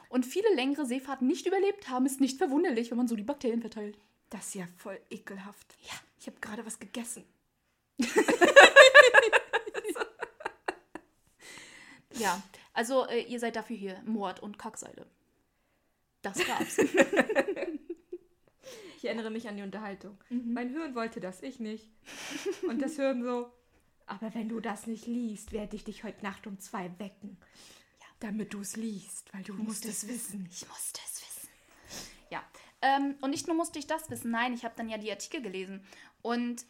und 0.09 0.25
viele 0.25 0.53
längere 0.55 0.85
Seefahrten 0.85 1.27
nicht 1.27 1.45
überlebt 1.45 1.89
haben, 1.89 2.05
ist 2.05 2.19
nicht 2.19 2.37
verwunderlich, 2.37 2.91
wenn 2.91 2.97
man 2.97 3.07
so 3.07 3.15
die 3.15 3.23
Bakterien 3.23 3.61
verteilt. 3.61 3.97
Das 4.29 4.47
ist 4.47 4.55
ja 4.55 4.67
voll 4.77 4.99
ekelhaft. 5.09 5.75
Ja. 5.83 5.93
Ich 6.19 6.27
habe 6.27 6.39
gerade 6.39 6.65
was 6.65 6.79
gegessen. 6.79 7.23
Ja, 12.21 12.41
also 12.73 13.07
äh, 13.07 13.21
ihr 13.23 13.39
seid 13.39 13.55
dafür 13.55 13.75
hier 13.75 14.01
Mord 14.05 14.41
und 14.41 14.59
Kackseile. 14.59 15.07
Das 16.21 16.37
gab's. 16.45 16.77
Ich 19.01 19.05
erinnere 19.05 19.31
mich 19.31 19.47
an 19.49 19.57
die 19.57 19.63
Unterhaltung. 19.63 20.15
Mein 20.29 20.69
Hirn 20.69 20.93
wollte 20.93 21.19
das, 21.19 21.41
ich 21.41 21.59
nicht. 21.59 21.89
Und 22.67 22.79
das 22.83 22.97
Hirn 22.97 23.23
so, 23.23 23.51
aber 24.05 24.31
wenn 24.35 24.47
du 24.47 24.59
das 24.59 24.85
nicht 24.85 25.07
liest, 25.07 25.53
werde 25.53 25.75
ich 25.75 25.83
dich 25.83 26.03
heute 26.03 26.23
Nacht 26.23 26.45
um 26.45 26.59
zwei 26.59 26.91
wecken. 26.99 27.35
Damit 28.19 28.53
du 28.53 28.59
es 28.59 28.75
liest, 28.75 29.33
weil 29.33 29.41
du 29.41 29.55
musst 29.55 29.85
es 29.85 30.07
wissen. 30.07 30.47
Ich 30.51 30.67
musste 30.67 30.99
es 31.03 31.19
wissen. 31.19 31.49
Ja, 32.29 32.43
ähm, 32.83 33.15
und 33.21 33.31
nicht 33.31 33.47
nur 33.47 33.55
musste 33.55 33.79
ich 33.79 33.87
das 33.87 34.07
wissen, 34.11 34.29
nein, 34.29 34.53
ich 34.53 34.65
habe 34.65 34.75
dann 34.77 34.87
ja 34.87 34.99
die 34.99 35.09
Artikel 35.09 35.41
gelesen. 35.41 35.83
Und 36.21 36.63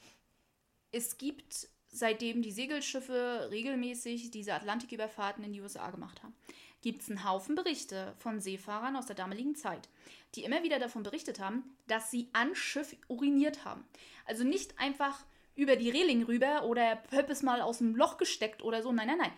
es 0.94 1.18
gibt, 1.18 1.68
seitdem 1.90 2.42
die 2.42 2.54
Segelschiffe 2.54 3.50
regelmäßig 3.52 4.32
diese 4.32 4.54
Atlantiküberfahrten 4.54 5.44
in 5.44 5.52
die 5.52 5.60
USA 5.60 5.92
gemacht 5.92 6.24
haben, 6.24 6.34
gibt 6.82 7.04
es 7.04 7.10
einen 7.10 7.24
Haufen 7.24 7.56
Berichte 7.56 8.14
von 8.18 8.40
Seefahrern 8.40 8.96
aus 8.96 9.06
der 9.06 9.16
damaligen 9.16 9.56
Zeit, 9.56 9.90
die 10.36 10.44
immer 10.44 10.64
wieder 10.64 10.80
davon 10.80 11.04
berichtet 11.04 11.40
haben, 11.40 11.64
dass 11.88 12.12
sie 12.12 12.30
an 12.34 12.56
Schiff 12.56 12.96
uriniert 13.08 13.66
haben. 13.66 13.86
Also 14.26 14.44
nicht 14.44 14.80
einfach 14.80 15.24
über 15.56 15.76
die 15.76 15.90
Reling 15.90 16.24
rüber 16.24 16.64
oder 16.64 16.96
Pöppes 16.96 17.44
mal 17.44 17.62
aus 17.62 17.80
dem 17.80 17.96
Loch 17.96 18.18
gesteckt 18.18 18.64
oder 18.64 18.82
so. 18.82 18.92
Nein, 18.92 19.08
nein, 19.08 19.18
nein. 19.18 19.34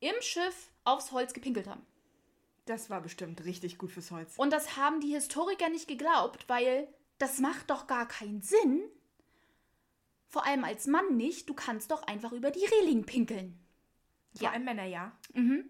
Im 0.00 0.14
Schiff 0.20 0.70
aufs 0.84 1.12
Holz 1.12 1.34
gepinkelt 1.34 1.66
haben. 1.66 1.84
Das 2.66 2.90
war 2.90 3.00
bestimmt 3.00 3.44
richtig 3.44 3.78
gut 3.78 3.90
fürs 3.90 4.10
Holz. 4.10 4.34
Und 4.36 4.52
das 4.52 4.76
haben 4.76 5.00
die 5.00 5.14
Historiker 5.14 5.68
nicht 5.70 5.88
geglaubt, 5.88 6.44
weil 6.48 6.88
das 7.18 7.40
macht 7.40 7.70
doch 7.70 7.86
gar 7.86 8.06
keinen 8.06 8.42
Sinn. 8.42 8.82
Vor 10.28 10.46
allem 10.46 10.64
als 10.64 10.86
Mann 10.86 11.16
nicht. 11.16 11.48
Du 11.48 11.54
kannst 11.54 11.90
doch 11.90 12.02
einfach 12.02 12.32
über 12.32 12.50
die 12.50 12.64
Reling 12.64 13.04
pinkeln. 13.04 13.58
Vor 14.34 14.44
ja. 14.44 14.50
allem 14.52 14.64
Männer, 14.64 14.84
ja. 14.84 15.12
Mhm. 15.32 15.68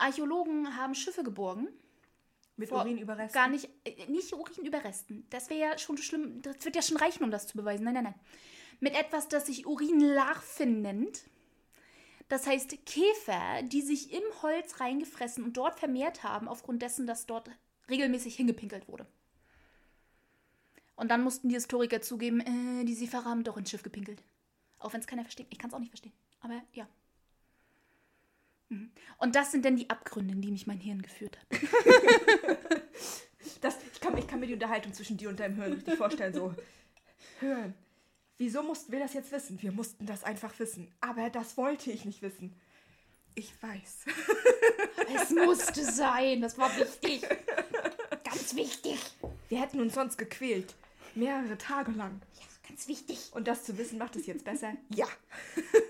Archäologen 0.00 0.76
haben 0.76 0.94
Schiffe 0.94 1.22
geborgen. 1.22 1.68
Mit 2.56 2.72
Urinüberresten? 2.72 3.40
Gar 3.40 3.48
nicht, 3.48 3.68
äh, 3.84 4.06
nicht 4.06 4.32
Urinüberresten. 4.32 5.26
Das 5.30 5.48
wäre 5.48 5.60
ja 5.60 5.78
schon 5.78 5.96
schlimm. 5.96 6.42
Das 6.42 6.64
wird 6.64 6.76
ja 6.76 6.82
schon 6.82 6.98
reichen, 6.98 7.24
um 7.24 7.30
das 7.30 7.46
zu 7.46 7.56
beweisen. 7.56 7.84
Nein, 7.84 7.94
nein, 7.94 8.04
nein. 8.04 8.14
Mit 8.80 8.94
etwas, 8.94 9.28
das 9.28 9.46
sich 9.46 9.66
Urinlarven 9.66 10.82
nennt. 10.82 11.22
Das 12.28 12.46
heißt 12.46 12.86
Käfer, 12.86 13.62
die 13.64 13.82
sich 13.82 14.12
im 14.12 14.22
Holz 14.42 14.78
reingefressen 14.78 15.42
und 15.42 15.56
dort 15.56 15.78
vermehrt 15.78 16.22
haben, 16.22 16.48
aufgrund 16.48 16.82
dessen, 16.82 17.06
dass 17.06 17.26
dort 17.26 17.50
regelmäßig 17.88 18.36
hingepinkelt 18.36 18.88
wurde. 18.88 19.06
Und 20.96 21.10
dann 21.10 21.24
mussten 21.24 21.48
die 21.48 21.54
Historiker 21.54 22.02
zugeben, 22.02 22.40
äh, 22.40 22.84
die 22.84 22.94
Seefahrer 22.94 23.30
haben 23.30 23.42
doch 23.42 23.56
ins 23.56 23.70
Schiff 23.70 23.82
gepinkelt. 23.82 24.22
Auch 24.78 24.92
wenn 24.92 25.00
es 25.00 25.06
keiner 25.06 25.22
versteht. 25.22 25.46
Ich 25.50 25.58
kann 25.58 25.70
es 25.70 25.74
auch 25.74 25.78
nicht 25.78 25.90
verstehen. 25.90 26.12
Aber 26.40 26.62
ja. 26.72 26.86
Mhm. 28.70 28.90
Und 29.18 29.36
das 29.36 29.52
sind 29.52 29.64
dann 29.64 29.76
die 29.76 29.90
Abgründe, 29.90 30.32
in 30.32 30.40
die 30.40 30.50
mich 30.50 30.66
mein 30.66 30.80
Hirn 30.80 31.02
geführt 31.02 31.38
hat. 31.38 31.60
das, 33.60 33.76
ich, 33.92 34.00
kann, 34.00 34.16
ich 34.16 34.26
kann 34.26 34.40
mir 34.40 34.46
die 34.46 34.54
Unterhaltung 34.54 34.94
zwischen 34.94 35.16
dir 35.16 35.28
und 35.28 35.38
deinem 35.38 35.56
Hirn 35.56 35.74
richtig 35.74 35.96
vorstellen. 35.96 36.32
So, 36.32 36.54
hören. 37.40 37.74
Wieso 38.38 38.62
mussten 38.62 38.90
wir 38.92 39.00
das 39.00 39.12
jetzt 39.12 39.32
wissen? 39.32 39.60
Wir 39.60 39.72
mussten 39.72 40.06
das 40.06 40.24
einfach 40.24 40.58
wissen. 40.58 40.90
Aber 41.00 41.28
das 41.28 41.58
wollte 41.58 41.90
ich 41.90 42.06
nicht 42.06 42.22
wissen. 42.22 42.58
Ich 43.34 43.52
weiß. 43.62 44.06
Es 45.14 45.30
musste 45.30 45.84
sein. 45.84 46.40
Das 46.40 46.56
war 46.56 46.70
wichtig. 46.78 47.22
Ganz 48.24 48.54
wichtig. 48.54 48.98
Wir 49.48 49.60
hätten 49.60 49.80
uns 49.80 49.94
sonst 49.94 50.16
gequält. 50.16 50.74
Mehrere 51.14 51.58
Tage 51.58 51.90
lang. 51.92 52.20
Ja, 52.38 52.46
ganz 52.70 52.88
wichtig. 52.88 53.30
Und 53.32 53.48
das 53.48 53.64
zu 53.64 53.76
wissen, 53.78 53.98
macht 53.98 54.16
es 54.16 54.26
jetzt 54.26 54.44
besser? 54.44 54.72
Ja. 54.94 55.06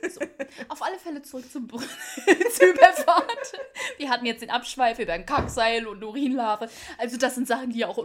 So. 0.09 0.21
Auf 0.69 0.83
alle 0.83 0.99
Fälle 0.99 1.23
zurück 1.23 1.51
zum 1.51 1.69
zur 1.69 2.69
Überfahrt. 2.69 3.53
Wir 3.99 4.11
hatten 4.11 4.27
jetzt 4.27 4.43
den 4.43 4.51
Abschweif 4.51 4.99
über 4.99 5.13
ein 5.13 5.27
Kackseil 5.27 5.87
und 5.87 6.03
Urinlarve. 6.03 6.69
Also 6.99 7.17
das 7.17 7.35
sind 7.35 7.47
Sachen, 7.47 7.71
die 7.71 7.81
ihr 7.81 7.89
auch 7.89 8.03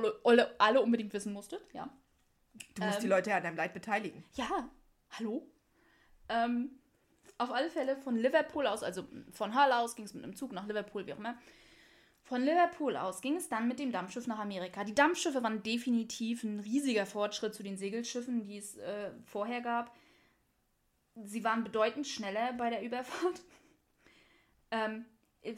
alle 0.57 0.81
unbedingt 0.81 1.13
wissen 1.13 1.33
musstet. 1.33 1.61
Ja. 1.73 1.89
Du 2.75 2.83
musst 2.83 2.97
ähm, 2.97 3.03
die 3.03 3.07
Leute 3.07 3.29
ja 3.31 3.37
an 3.37 3.43
deinem 3.43 3.57
Leid 3.57 3.73
beteiligen. 3.73 4.23
Ja, 4.33 4.69
hallo? 5.11 5.47
Ähm, 6.29 6.71
auf 7.37 7.51
alle 7.51 7.69
Fälle 7.69 7.97
von 7.97 8.15
Liverpool 8.15 8.67
aus, 8.67 8.83
also 8.83 9.05
von 9.31 9.55
Hull 9.55 9.71
aus 9.71 9.95
ging 9.95 10.05
es 10.05 10.13
mit 10.13 10.23
einem 10.23 10.35
Zug 10.35 10.51
nach 10.51 10.67
Liverpool, 10.67 11.05
wie 11.05 11.13
auch 11.13 11.19
immer. 11.19 11.37
Von 12.25 12.41
Liverpool 12.41 12.97
aus 12.97 13.21
ging 13.21 13.35
es 13.35 13.49
dann 13.49 13.67
mit 13.67 13.77
dem 13.77 13.91
Dampfschiff 13.91 14.25
nach 14.25 14.39
Amerika. 14.39 14.83
Die 14.83 14.95
Dampfschiffe 14.95 15.43
waren 15.43 15.61
definitiv 15.61 16.43
ein 16.43 16.59
riesiger 16.59 17.05
Fortschritt 17.05 17.53
zu 17.53 17.61
den 17.61 17.77
Segelschiffen, 17.77 18.47
die 18.47 18.57
es 18.57 18.77
äh, 18.77 19.11
vorher 19.25 19.61
gab. 19.61 19.95
Sie 21.23 21.43
waren 21.43 21.63
bedeutend 21.63 22.07
schneller 22.07 22.53
bei 22.53 22.69
der 22.69 22.83
Überfahrt. 22.83 23.41
Ähm, 24.71 25.05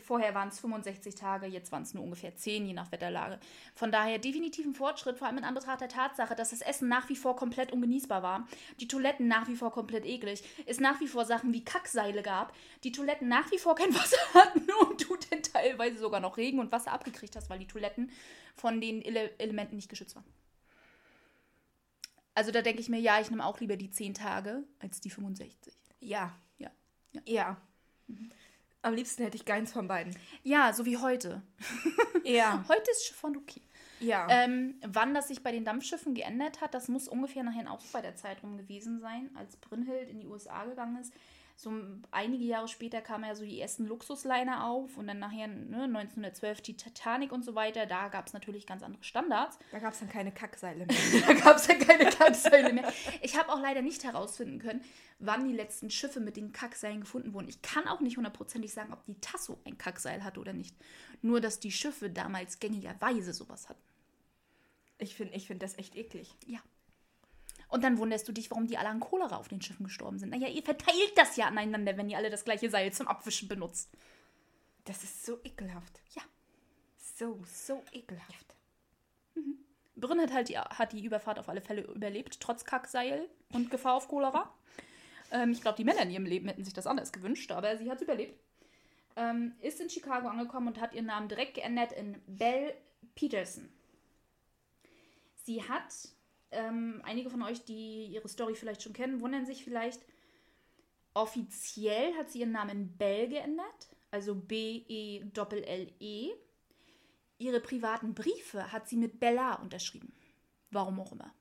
Vorher 0.04 0.34
waren 0.36 0.50
es 0.50 0.60
65 0.60 1.16
Tage, 1.16 1.46
jetzt 1.46 1.72
waren 1.72 1.84
es 1.84 1.94
nur 1.94 2.04
ungefähr 2.04 2.36
10, 2.36 2.68
je 2.68 2.74
nach 2.74 2.92
Wetterlage. 2.92 3.40
Von 3.76 3.92
daher 3.92 4.20
definitiv 4.20 4.66
ein 4.66 4.74
Fortschritt, 4.74 5.18
vor 5.18 5.28
allem 5.28 5.38
in 5.38 5.44
Anbetracht 5.44 5.82
der 5.82 5.90
Tatsache, 5.90 6.36
dass 6.36 6.50
das 6.50 6.62
Essen 6.62 6.88
nach 6.88 7.10
wie 7.10 7.16
vor 7.16 7.36
komplett 7.36 7.72
ungenießbar 7.72 8.24
war, 8.24 8.48
die 8.80 8.88
Toiletten 8.88 9.28
nach 9.28 9.48
wie 9.48 9.56
vor 9.56 9.72
komplett 9.72 10.06
eklig, 10.06 10.44
es 10.66 10.80
nach 10.80 11.00
wie 11.00 11.08
vor 11.08 11.26
Sachen 11.26 11.54
wie 11.54 11.64
Kackseile 11.64 12.22
gab, 12.22 12.54
die 12.84 12.92
Toiletten 12.92 13.28
nach 13.28 13.52
wie 13.52 13.60
vor 13.60 13.76
kein 13.76 13.94
Wasser 13.96 14.18
hatten 14.34 14.68
und 14.88 15.10
du 15.10 15.16
denn 15.16 15.44
teilweise 15.44 15.98
sogar 15.98 16.20
noch 16.20 16.38
Regen 16.38 16.60
und 16.60 16.72
Wasser 16.72 16.92
abgekriegt 16.92 17.36
hast, 17.36 17.50
weil 17.50 17.60
die 17.60 17.68
Toiletten 17.68 18.12
von 18.56 18.82
den 18.82 19.02
Ele 19.02 19.38
Elementen 19.40 19.76
nicht 19.76 19.90
geschützt 19.90 20.16
waren. 20.16 20.26
Also 22.38 22.52
da 22.52 22.62
denke 22.62 22.82
ich 22.82 22.90
mir, 22.90 23.00
ja, 23.00 23.20
ich 23.20 23.32
nehme 23.32 23.44
auch 23.44 23.60
lieber 23.60 23.78
die 23.78 23.90
10 23.90 24.14
Tage 24.14 24.64
als 24.78 25.02
die 25.02 25.10
65. 25.10 25.74
Ja. 26.00 26.38
Ja. 26.60 26.70
Ja. 27.12 27.22
ja. 27.26 27.62
Mhm. 28.06 28.32
Am 28.82 28.94
liebsten 28.94 29.24
hätte 29.24 29.38
ich 29.38 29.46
keins 29.46 29.72
von 29.72 29.88
beiden. 29.88 30.16
Ja, 30.44 30.74
so 30.74 30.86
wie 30.86 30.98
heute. 30.98 31.42
Ja. 32.24 32.66
heute 32.68 32.92
ist 32.92 33.06
Chiffon 33.06 33.38
okay. 33.38 33.62
Ja. 34.02 34.28
Ähm, 34.30 34.76
wann 34.86 35.14
das 35.14 35.30
sich 35.30 35.44
bei 35.44 35.54
den 35.54 35.64
Dampfschiffen 35.64 36.14
geändert 36.14 36.60
hat, 36.60 36.74
das 36.74 36.90
muss 36.90 37.08
ungefähr 37.08 37.44
nachher 37.44 37.72
auch 37.72 37.82
bei 37.94 38.02
der 38.02 38.18
Zeit 38.18 38.44
rum 38.44 38.58
gewesen 38.58 39.00
sein, 39.00 39.30
als 39.36 39.56
Brünnhild 39.56 40.10
in 40.10 40.20
die 40.20 40.28
USA 40.28 40.66
gegangen 40.66 40.98
ist 40.98 41.14
so 41.60 41.74
einige 42.12 42.44
Jahre 42.44 42.68
später 42.68 43.02
kamen 43.02 43.24
ja 43.24 43.34
so 43.34 43.44
die 43.44 43.60
ersten 43.60 43.88
Luxusliner 43.88 44.66
auf 44.66 44.96
und 44.96 45.08
dann 45.08 45.18
nachher 45.18 45.48
ne, 45.48 45.86
1912 45.86 46.62
die 46.62 46.78
Titanic 46.78 47.32
und 47.32 47.44
so 47.44 47.56
weiter. 47.56 47.88
Da 47.88 48.10
gab 48.10 48.28
es 48.28 48.34
natürlich 48.34 48.68
ganz 48.68 48.84
andere 48.84 49.04
Standards. 49.04 49.58
Da 49.72 49.80
gab 49.80 49.94
es 49.94 50.00
dann 50.00 50.08
keine 50.08 50.32
Kackseile 50.32 50.86
mehr. 50.86 50.96
da 51.28 51.34
gab 51.34 51.56
es 51.58 51.66
dann 51.66 51.80
keine 51.80 52.12
Kackseile 52.12 52.74
mehr. 52.74 52.94
Ich 53.24 53.40
habe 53.40 53.52
auch 53.52 53.60
leider 53.60 53.82
nicht 53.82 54.04
herausfinden 54.04 54.60
können, 54.60 54.84
wann 55.18 55.48
die 55.48 55.56
letzten 55.56 55.90
Schiffe 55.90 56.20
mit 56.20 56.38
den 56.38 56.52
Kackseilen 56.52 57.02
gefunden 57.02 57.34
wurden. 57.34 57.50
Ich 57.50 57.64
kann 57.64 57.88
auch 57.88 58.02
nicht 58.02 58.18
hundertprozentig 58.18 58.72
sagen, 58.72 58.94
ob 58.94 59.04
die 59.06 59.20
Tasso 59.20 59.58
ein 59.66 59.80
Kackseil 59.80 60.24
hatte 60.24 60.40
oder 60.40 60.54
nicht. 60.54 60.76
Nur, 61.24 61.42
dass 61.42 61.60
die 61.60 61.72
Schiffe 61.72 62.12
damals 62.12 62.60
gängigerweise 62.60 63.34
sowas 63.34 63.68
hatten. 63.68 63.82
Ich 65.00 65.16
finde 65.16 65.34
ich 65.34 65.48
find 65.48 65.64
das 65.64 65.80
echt 65.80 65.96
eklig. 65.96 66.36
Ja. 66.46 66.60
Und 67.68 67.84
dann 67.84 67.98
wunderst 67.98 68.28
du 68.28 68.32
dich, 68.32 68.50
warum 68.50 68.68
die 68.68 68.78
alle 68.78 68.90
an 68.90 69.00
Cholera 69.00 69.36
auf 69.36 69.50
den 69.50 69.62
Schiffen 69.62 69.86
gestorben 69.86 70.20
sind. 70.20 70.30
Naja, 70.30 70.48
ihr 70.48 70.64
verteilt 70.64 71.12
das 71.16 71.36
ja 71.36 71.48
aneinander, 71.48 71.98
wenn 71.98 72.10
ihr 72.10 72.18
alle 72.18 72.30
das 72.30 72.46
gleiche 72.46 72.70
Seil 72.70 72.94
zum 72.94 73.08
Abwischen 73.08 73.48
benutzt. 73.48 73.90
Das 74.86 75.04
ist 75.04 75.26
so 75.26 75.40
ekelhaft. 75.44 76.02
Ja. 76.16 76.22
So, 77.18 77.40
so 77.46 77.84
ekelhaft. 77.92 78.56
Mhm. 79.36 79.58
Brünn 79.96 80.22
hat 80.22 80.32
halt 80.32 80.50
die, 80.50 80.58
hat 80.58 80.94
die 80.94 81.04
Überfahrt 81.04 81.40
auf 81.40 81.50
alle 81.50 81.62
Fälle 81.62 81.82
überlebt, 81.82 82.40
trotz 82.40 82.64
Kackseil 82.64 83.28
und 83.52 83.70
Gefahr 83.70 83.96
auf 83.96 84.08
Cholera. 84.08 84.54
Ähm, 85.32 85.52
ich 85.52 85.62
glaube, 85.62 85.78
die 85.78 85.84
Männer 85.84 86.04
in 86.04 86.12
ihrem 86.12 86.26
Leben 86.26 86.48
hätten 86.48 86.64
sich 86.64 86.74
das 86.74 86.88
anders 86.88 87.12
gewünscht, 87.12 87.52
aber 87.52 87.78
sie 87.78 87.90
hat 87.90 87.98
es 87.98 88.04
überlebt. 88.04 88.40
Ähm, 89.16 89.56
ist 89.62 89.82
in 89.82 89.90
Chicago 89.90 90.28
angekommen 90.28 90.68
und 90.68 90.80
hat 90.80 90.94
ihren 90.94 91.08
Namen 91.08 91.28
direkt 91.28 91.56
geändert 91.56 91.92
in 91.92 92.22
Belle 92.28 92.76
Peterson. 93.16 93.68
Sie 95.44 95.64
hat 95.64 95.92
ähm, 96.52 97.02
einige 97.04 97.30
von 97.30 97.42
euch, 97.42 97.64
die 97.64 98.08
ihre 98.08 98.28
Story 98.28 98.56
vielleicht 98.56 98.82
schon 98.82 98.94
kennen, 98.94 99.22
wundern 99.22 99.46
sich 99.46 99.64
vielleicht. 99.64 100.02
Offiziell 101.14 102.14
hat 102.16 102.30
sie 102.30 102.40
ihren 102.40 102.52
Namen 102.52 102.96
Bell 102.98 103.28
geändert, 103.28 103.96
also 104.12 104.36
B-E-L-L-E. 104.36 105.30
-E. 106.00 106.32
Ihre 107.40 107.60
privaten 107.60 108.14
Briefe 108.14 108.72
hat 108.72 108.88
sie 108.88 108.98
mit 108.98 109.20
Bella 109.20 109.56
unterschrieben. 109.56 110.14
Warum 110.72 111.00
auch 111.00 111.12
immer. 111.12 111.34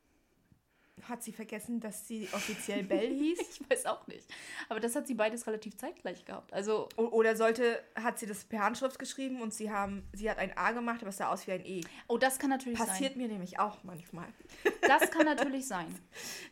Hat 1.02 1.22
sie 1.22 1.32
vergessen, 1.32 1.80
dass 1.80 2.08
sie 2.08 2.28
offiziell 2.32 2.82
Bell 2.84 3.08
hieß? 3.08 3.38
ich 3.38 3.70
weiß 3.70 3.86
auch 3.86 4.06
nicht. 4.06 4.26
Aber 4.68 4.80
das 4.80 4.96
hat 4.96 5.06
sie 5.06 5.14
beides 5.14 5.46
relativ 5.46 5.76
zeitgleich 5.76 6.24
gehabt. 6.24 6.52
Also 6.52 6.88
Oder 6.96 7.36
sollte, 7.36 7.82
hat 7.94 8.18
sie 8.18 8.26
das 8.26 8.44
per 8.44 8.60
Handschrift 8.60 8.98
geschrieben 8.98 9.40
und 9.42 9.52
sie 9.52 9.70
haben, 9.70 10.08
sie 10.12 10.30
hat 10.30 10.38
ein 10.38 10.56
A 10.56 10.72
gemacht, 10.72 11.00
aber 11.02 11.10
es 11.10 11.18
sah 11.18 11.28
aus 11.28 11.46
wie 11.46 11.52
ein 11.52 11.64
E. 11.64 11.82
Oh, 12.08 12.18
das 12.18 12.38
kann 12.38 12.50
natürlich 12.50 12.78
Passiert 12.78 12.96
sein. 12.96 13.04
Passiert 13.04 13.16
mir 13.16 13.28
nämlich 13.28 13.58
auch 13.58 13.84
manchmal. 13.84 14.26
Das 14.86 15.10
kann 15.10 15.26
natürlich 15.26 15.66
sein. 15.66 15.92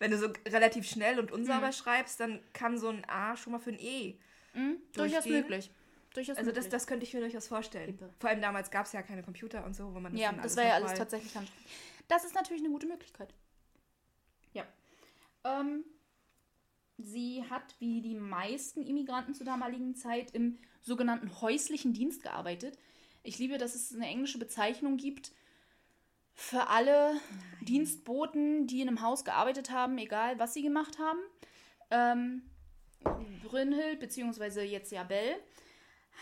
Wenn 0.00 0.10
du 0.10 0.18
so 0.18 0.26
relativ 0.48 0.88
schnell 0.88 1.20
und 1.20 1.30
unsauber 1.30 1.68
mhm. 1.68 1.72
schreibst, 1.72 2.18
dann 2.18 2.40
kann 2.52 2.78
so 2.78 2.88
ein 2.88 3.04
A 3.08 3.36
schon 3.36 3.52
mal 3.52 3.60
für 3.60 3.70
ein 3.70 3.78
E. 3.78 4.18
Mhm, 4.54 4.78
durchaus 4.92 5.24
möglich. 5.26 5.70
Durchaus 6.14 6.36
also 6.36 6.52
das, 6.52 6.68
das 6.68 6.86
könnte 6.86 7.04
ich 7.04 7.12
mir 7.12 7.20
durchaus 7.20 7.48
vorstellen. 7.48 7.86
Liebe. 7.86 8.08
Vor 8.20 8.30
allem 8.30 8.40
damals 8.40 8.70
gab 8.70 8.86
es 8.86 8.92
ja 8.92 9.02
keine 9.02 9.22
Computer 9.22 9.64
und 9.64 9.74
so, 9.74 9.94
wo 9.94 10.00
man 10.00 10.12
das 10.12 10.20
Ja, 10.20 10.32
das 10.32 10.56
wäre 10.56 10.68
ja 10.68 10.74
alles 10.74 10.94
tatsächlich 10.94 11.34
handschriftlich. 11.34 11.72
Das 12.08 12.24
ist 12.24 12.34
natürlich 12.34 12.62
eine 12.62 12.70
gute 12.70 12.86
Möglichkeit. 12.86 13.34
Ähm, 15.44 15.84
sie 16.98 17.44
hat, 17.48 17.74
wie 17.78 18.00
die 18.00 18.14
meisten 18.14 18.82
Immigranten 18.82 19.34
zur 19.34 19.46
damaligen 19.46 19.94
Zeit, 19.94 20.32
im 20.32 20.58
sogenannten 20.80 21.40
häuslichen 21.40 21.92
Dienst 21.92 22.22
gearbeitet. 22.22 22.78
Ich 23.22 23.38
liebe, 23.38 23.58
dass 23.58 23.74
es 23.74 23.94
eine 23.94 24.06
englische 24.06 24.38
Bezeichnung 24.38 24.96
gibt 24.96 25.32
für 26.34 26.68
alle 26.68 27.14
Nein. 27.14 27.20
Dienstboten, 27.62 28.66
die 28.66 28.80
in 28.80 28.88
einem 28.88 29.00
Haus 29.00 29.24
gearbeitet 29.24 29.70
haben, 29.70 29.96
egal 29.98 30.38
was 30.38 30.54
sie 30.54 30.62
gemacht 30.62 30.98
haben. 30.98 31.20
Ähm, 31.90 32.42
Brünnhild, 33.44 34.00
beziehungsweise 34.00 34.62
jetzt 34.62 34.92
ja 34.92 35.04
Bell, 35.04 35.36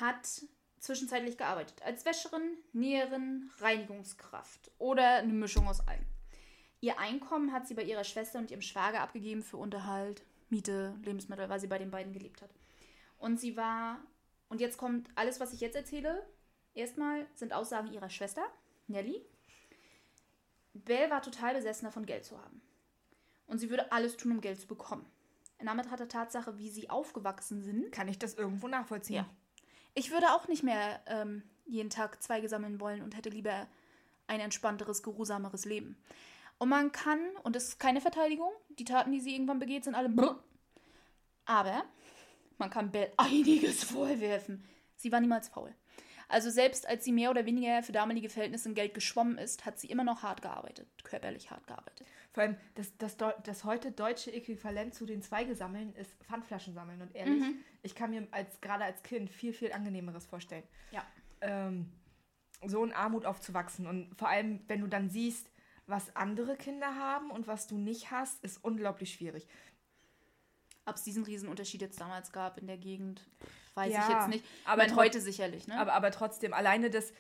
hat 0.01 0.43
zwischenzeitlich 0.79 1.39
gearbeitet 1.39 1.81
als 1.83 2.05
Wäscherin, 2.05 2.57
Näherin, 2.73 3.51
Reinigungskraft 3.59 4.71
oder 4.79 5.17
eine 5.17 5.33
Mischung 5.33 5.69
aus 5.69 5.81
allem. 5.87 6.05
Ihr 6.83 6.99
Einkommen 6.99 7.53
hat 7.53 7.68
sie 7.68 7.75
bei 7.75 7.85
ihrer 7.85 8.03
Schwester 8.03 8.40
und 8.40 8.51
ihrem 8.51 8.61
Schwager 8.61 9.03
abgegeben 9.03 9.42
für 9.42 9.57
Unterhalt, 9.57 10.25
Miete, 10.51 10.99
Lebensmittel, 11.05 11.49
weil 11.49 11.61
sie 11.61 11.68
bei 11.68 11.79
den 11.79 11.92
beiden 11.92 12.12
gelebt 12.12 12.42
hat. 12.42 12.51
Und 13.18 13.40
sie 13.40 13.57
war 13.57 14.01
Und 14.49 14.61
jetzt 14.61 14.79
kommt 14.79 15.09
alles, 15.14 15.38
was 15.38 15.53
ich 15.53 15.61
jetzt 15.61 15.77
erzähle. 15.77 16.27
Erstmal 16.75 17.27
sind 17.35 17.53
Aussagen 17.53 17.92
ihrer 17.92 18.11
Schwester, 18.11 18.42
Nelly. 18.88 19.25
Belle 20.75 21.09
war 21.09 21.23
total 21.23 21.55
besessen 21.55 21.85
davon, 21.85 22.05
Geld 22.05 22.25
zu 22.25 22.37
haben. 22.37 22.61
Und 23.47 23.59
sie 23.59 23.71
würde 23.71 23.92
alles 23.92 24.16
tun, 24.16 24.33
um 24.33 24.40
Geld 24.40 24.61
zu 24.61 24.66
bekommen. 24.66 25.07
In 25.61 25.68
Anbetracht 25.68 26.01
der 26.01 26.09
Tatsache, 26.09 26.59
wie 26.59 26.68
sie 26.68 26.90
aufgewachsen 26.90 27.62
sind. 27.62 27.92
Kann 27.92 28.09
ich 28.09 28.18
das 28.18 28.35
irgendwo 28.35 28.66
nachvollziehen? 28.66 29.16
Ja. 29.16 29.31
Ich 29.95 30.11
würde 30.11 30.33
auch 30.33 30.49
nicht 30.49 30.64
mehr 30.64 31.01
ähm, 31.07 31.45
jeden 31.64 31.90
Tag 31.90 32.21
Zweige 32.23 32.49
sammeln 32.49 32.81
wollen 32.81 33.03
und 33.03 33.16
hätte 33.16 33.29
lieber 33.29 33.68
ein 34.27 34.40
entspannteres, 34.40 35.03
geruhsameres 35.03 35.64
Leben. 35.64 35.97
Und 36.62 36.68
man 36.68 36.92
kann, 36.92 37.18
und 37.42 37.57
das 37.57 37.64
ist 37.70 37.81
keine 37.81 38.01
Verteidigung, 38.01 38.53
die 38.79 38.85
Taten, 38.85 39.11
die 39.11 39.18
sie 39.18 39.35
irgendwann 39.35 39.59
begeht, 39.59 39.83
sind 39.83 39.96
alle 39.96 40.09
brr. 40.09 40.40
Aber 41.44 41.83
man 42.57 42.70
kann 42.70 42.92
Belle 42.92 43.11
einiges 43.16 43.83
vorwerfen. 43.83 44.62
Sie 44.94 45.11
war 45.11 45.18
niemals 45.20 45.48
faul. 45.48 45.75
Also 46.29 46.51
selbst 46.51 46.87
als 46.87 47.03
sie 47.03 47.11
mehr 47.11 47.31
oder 47.33 47.46
weniger 47.46 47.83
für 47.83 47.90
damalige 47.90 48.29
Verhältnisse 48.29 48.68
in 48.68 48.77
Geld 48.77 48.94
geschwommen 48.94 49.38
ist, 49.38 49.66
hat 49.66 49.81
sie 49.81 49.88
immer 49.88 50.05
noch 50.05 50.22
hart 50.22 50.40
gearbeitet, 50.40 50.87
körperlich 51.03 51.51
hart 51.51 51.66
gearbeitet. 51.66 52.07
Vor 52.31 52.44
allem 52.44 52.57
das, 52.77 52.96
das, 52.96 53.16
das 53.16 53.64
heute 53.64 53.90
deutsche 53.90 54.33
Äquivalent 54.33 54.94
zu 54.94 55.05
den 55.05 55.20
Zweigesammeln 55.20 55.92
ist 55.96 56.12
Pfandflaschen 56.22 56.75
sammeln. 56.75 57.03
Und 57.03 57.12
ehrlich, 57.16 57.42
Mhm. 57.42 57.57
ich 57.83 57.96
kann 57.96 58.11
mir 58.11 58.29
als 58.31 58.61
gerade 58.61 58.85
als 58.85 59.03
Kind 59.03 59.31
viel, 59.31 59.53
viel 59.53 59.72
angenehmeres 59.72 60.27
vorstellen. 60.27 60.62
Ja. 60.92 61.05
Ähm, 61.40 61.88
so 62.64 62.85
in 62.85 62.92
Armut 62.92 63.27
aufzuwachsen. 63.27 63.88
Und 63.88 64.14
vor 64.16 64.29
allem, 64.29 64.61
wenn 64.68 64.81
du 64.81 64.87
dann 64.87 65.11
siehst, 65.11 65.48
was 65.93 66.17
andere 66.17 66.57
Kinder 66.57 66.95
haben 66.97 67.31
und 67.31 67.47
was 67.47 67.67
du 67.67 67.77
nicht 67.77 68.11
hast, 68.11 68.43
ist 68.43 68.65
unglaublich 68.65 69.13
schwierig. 69.13 69.47
Ob 70.87 70.97
es 70.97 71.03
diesen 71.03 71.23
Riesenunterschied 71.23 71.83
jetzt 71.83 72.01
damals 72.01 72.33
gab 72.33 72.59
in 72.59 72.67
der 72.67 72.79
Gegend, 72.79 73.29
weiß 73.75 73.93
Ja, 73.93 74.03
ich 74.09 74.15
jetzt 74.15 74.29
nicht. 74.29 74.45
aber 74.65 74.87
trot- 74.87 74.97
heute 74.97 75.21
sicherlich, 75.21 75.67
ne? 75.69 75.79
Aber, 75.79 75.93
aber 75.93 76.11
trotzdem, 76.11 76.55
alleine, 76.55 76.89
dass 76.91 77.13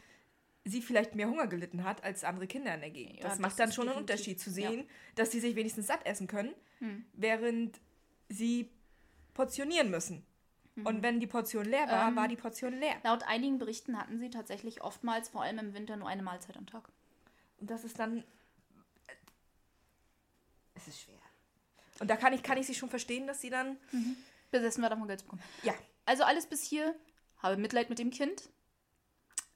sie 0.64 0.80
vielleicht 0.80 1.14
mehr 1.14 1.28
Hunger 1.28 1.46
gelitten 1.48 1.84
hat 1.84 2.02
als 2.02 2.24
andere 2.24 2.46
Kinder 2.46 2.74
in 2.74 2.80
der 2.80 2.90
Gegend. 2.90 3.16
Ja, 3.16 3.22
das 3.24 3.32
das 3.32 3.38
macht 3.40 3.58
dann 3.60 3.72
schon 3.72 3.88
einen 3.88 3.98
Unterschied 3.98 4.40
zu 4.40 4.50
sehen, 4.50 4.88
dass 5.16 5.30
sie 5.32 5.40
sich 5.40 5.54
wenigstens 5.54 5.86
satt 5.88 6.04
essen 6.06 6.26
können, 6.26 6.54
während 7.12 7.78
sie 8.28 8.70
portionieren 9.34 9.90
müssen. 9.90 10.24
Und 10.84 11.02
wenn 11.02 11.20
die 11.20 11.26
Portion 11.26 11.66
leer 11.66 11.86
war, 11.88 12.08
Ähm, 12.08 12.16
war 12.16 12.28
die 12.28 12.36
Portion 12.36 12.72
leer. 12.80 12.94
Laut 13.04 13.22
einigen 13.24 13.58
Berichten 13.58 13.98
hatten 13.98 14.18
sie 14.18 14.30
tatsächlich 14.30 14.82
oftmals, 14.82 15.28
vor 15.28 15.42
allem 15.42 15.58
im 15.58 15.74
Winter, 15.74 15.96
nur 15.96 16.08
eine 16.08 16.22
Mahlzeit 16.22 16.56
am 16.56 16.64
Tag. 16.66 16.88
Und 17.58 17.70
das 17.70 17.84
ist 17.84 17.98
dann. 17.98 18.24
Es 20.82 20.88
ist 20.94 21.00
schwer. 21.02 21.18
Und 22.00 22.08
da 22.08 22.16
kann 22.16 22.32
ich, 22.32 22.42
kann 22.42 22.58
ich 22.58 22.66
sie 22.66 22.74
schon 22.74 22.90
verstehen, 22.90 23.26
dass 23.26 23.40
sie 23.40 23.50
dann. 23.50 23.76
Besessen 24.50 24.82
war 24.82 24.90
davon 24.90 25.06
Geld 25.06 25.20
zu 25.20 25.26
bekommen. 25.26 25.42
Ja. 25.62 25.74
Also 26.04 26.24
alles 26.24 26.46
bis 26.46 26.62
hier. 26.62 26.94
Habe 27.38 27.56
Mitleid 27.56 27.88
mit 27.90 27.98
dem 27.98 28.10
Kind. 28.10 28.50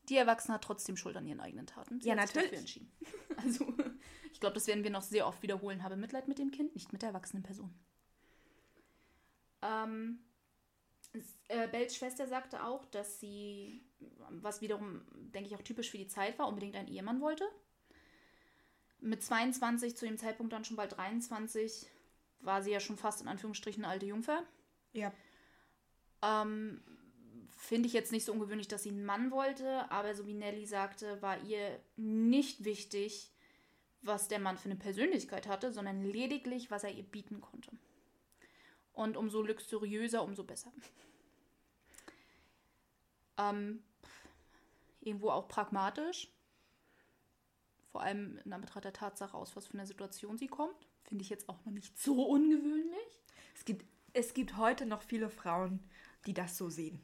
Die 0.09 0.17
Erwachsene 0.17 0.55
hat 0.55 0.63
trotzdem 0.65 0.97
Schuld 0.97 1.17
an 1.17 1.27
ihren 1.27 1.41
eigenen 1.41 1.67
Taten. 1.67 2.01
Sie 2.01 2.09
Ja, 2.09 2.17
hat 2.17 2.29
sich 2.29 2.37
natürlich. 2.37 2.51
dafür 2.51 2.59
entschieden. 2.61 2.93
Also, 3.45 3.75
ich 4.33 4.41
glaube, 4.41 4.55
das 4.55 4.67
werden 4.67 4.83
wir 4.83 4.91
noch 4.91 5.03
sehr 5.03 5.27
oft 5.27 5.43
wiederholen. 5.43 5.83
Habe 5.83 5.97
Mitleid 5.97 6.27
mit 6.27 6.39
dem 6.39 6.51
Kind, 6.51 6.75
nicht 6.75 6.93
mit 6.93 7.03
der 7.03 7.11
erwachsenen 7.11 7.43
Person. 7.43 7.75
Ähm, 9.63 10.21
äh, 11.49 11.69
Bells 11.69 11.97
Schwester 11.97 12.27
sagte 12.27 12.65
auch, 12.65 12.85
dass 12.87 13.21
sie, 13.21 13.85
was 14.31 14.61
wiederum, 14.61 15.03
denke 15.35 15.49
ich, 15.49 15.55
auch 15.57 15.63
typisch 15.63 15.91
für 15.91 15.99
die 15.99 16.09
Zeit 16.09 16.39
war, 16.39 16.49
unbedingt 16.49 16.77
einen 16.77 16.89
Ehemann 16.89 17.21
wollte. 17.21 17.45
Mit 19.01 19.23
22, 19.23 19.97
zu 19.97 20.07
dem 20.07 20.19
Zeitpunkt 20.19 20.53
dann 20.53 20.65
schon 20.65 20.77
bald 20.77 20.97
23, 20.97 21.87
war 22.41 22.63
sie 22.63 22.71
ja 22.71 22.81
schon 22.81 22.97
fast 22.97 23.21
in 23.21 23.29
Anführungsstrichen 23.29 23.85
eine 23.85 23.93
alte 23.93 24.07
Jungfer. 24.07 24.43
Ja. 24.93 25.13
Ähm, 26.23 26.81
Finde 27.51 27.87
ich 27.87 27.93
jetzt 27.93 28.13
nicht 28.13 28.25
so 28.25 28.33
ungewöhnlich, 28.33 28.69
dass 28.69 28.83
sie 28.83 28.91
einen 28.91 29.05
Mann 29.05 29.31
wollte, 29.31 29.91
aber 29.91 30.15
so 30.15 30.27
wie 30.27 30.35
Nelly 30.35 30.67
sagte, 30.67 31.21
war 31.23 31.43
ihr 31.43 31.81
nicht 31.97 32.65
wichtig, 32.65 33.33
was 34.03 34.29
der 34.29 34.39
Mann 34.39 34.59
für 34.59 34.67
eine 34.67 34.77
Persönlichkeit 34.79 35.49
hatte, 35.49 35.73
sondern 35.73 36.03
lediglich, 36.05 36.71
was 36.71 36.85
er 36.85 36.93
ihr 36.93 37.03
bieten 37.03 37.41
konnte. 37.41 37.71
Und 38.93 39.17
umso 39.17 39.43
luxuriöser, 39.43 40.23
umso 40.23 40.45
besser. 40.45 40.73
Ähm, 43.39 43.83
irgendwo 45.01 45.31
auch 45.31 45.49
pragmatisch. 45.49 46.31
Vor 47.97 48.03
allem 48.03 48.39
in 48.45 48.53
Anbetracht 48.53 48.85
der 48.85 48.93
Tatsache 48.93 49.35
aus, 49.35 49.57
was 49.57 49.69
für 49.69 49.73
eine 49.73 49.87
Situation 49.87 50.37
sie 50.37 50.49
kommt. 50.49 50.87
Finde 51.05 51.23
ich 51.23 51.31
jetzt 51.31 51.49
auch 51.49 51.65
noch 51.65 51.73
nicht 51.73 51.99
so 51.99 52.27
ungewöhnlich. 52.29 53.23
Es 53.55 53.65
gibt, 53.65 53.87
es 54.13 54.35
gibt 54.35 54.59
heute 54.59 54.85
noch 54.85 55.01
viele 55.01 55.31
Frauen, 55.31 55.81
die 56.27 56.35
das 56.35 56.59
so 56.59 56.69
sehen. 56.69 57.01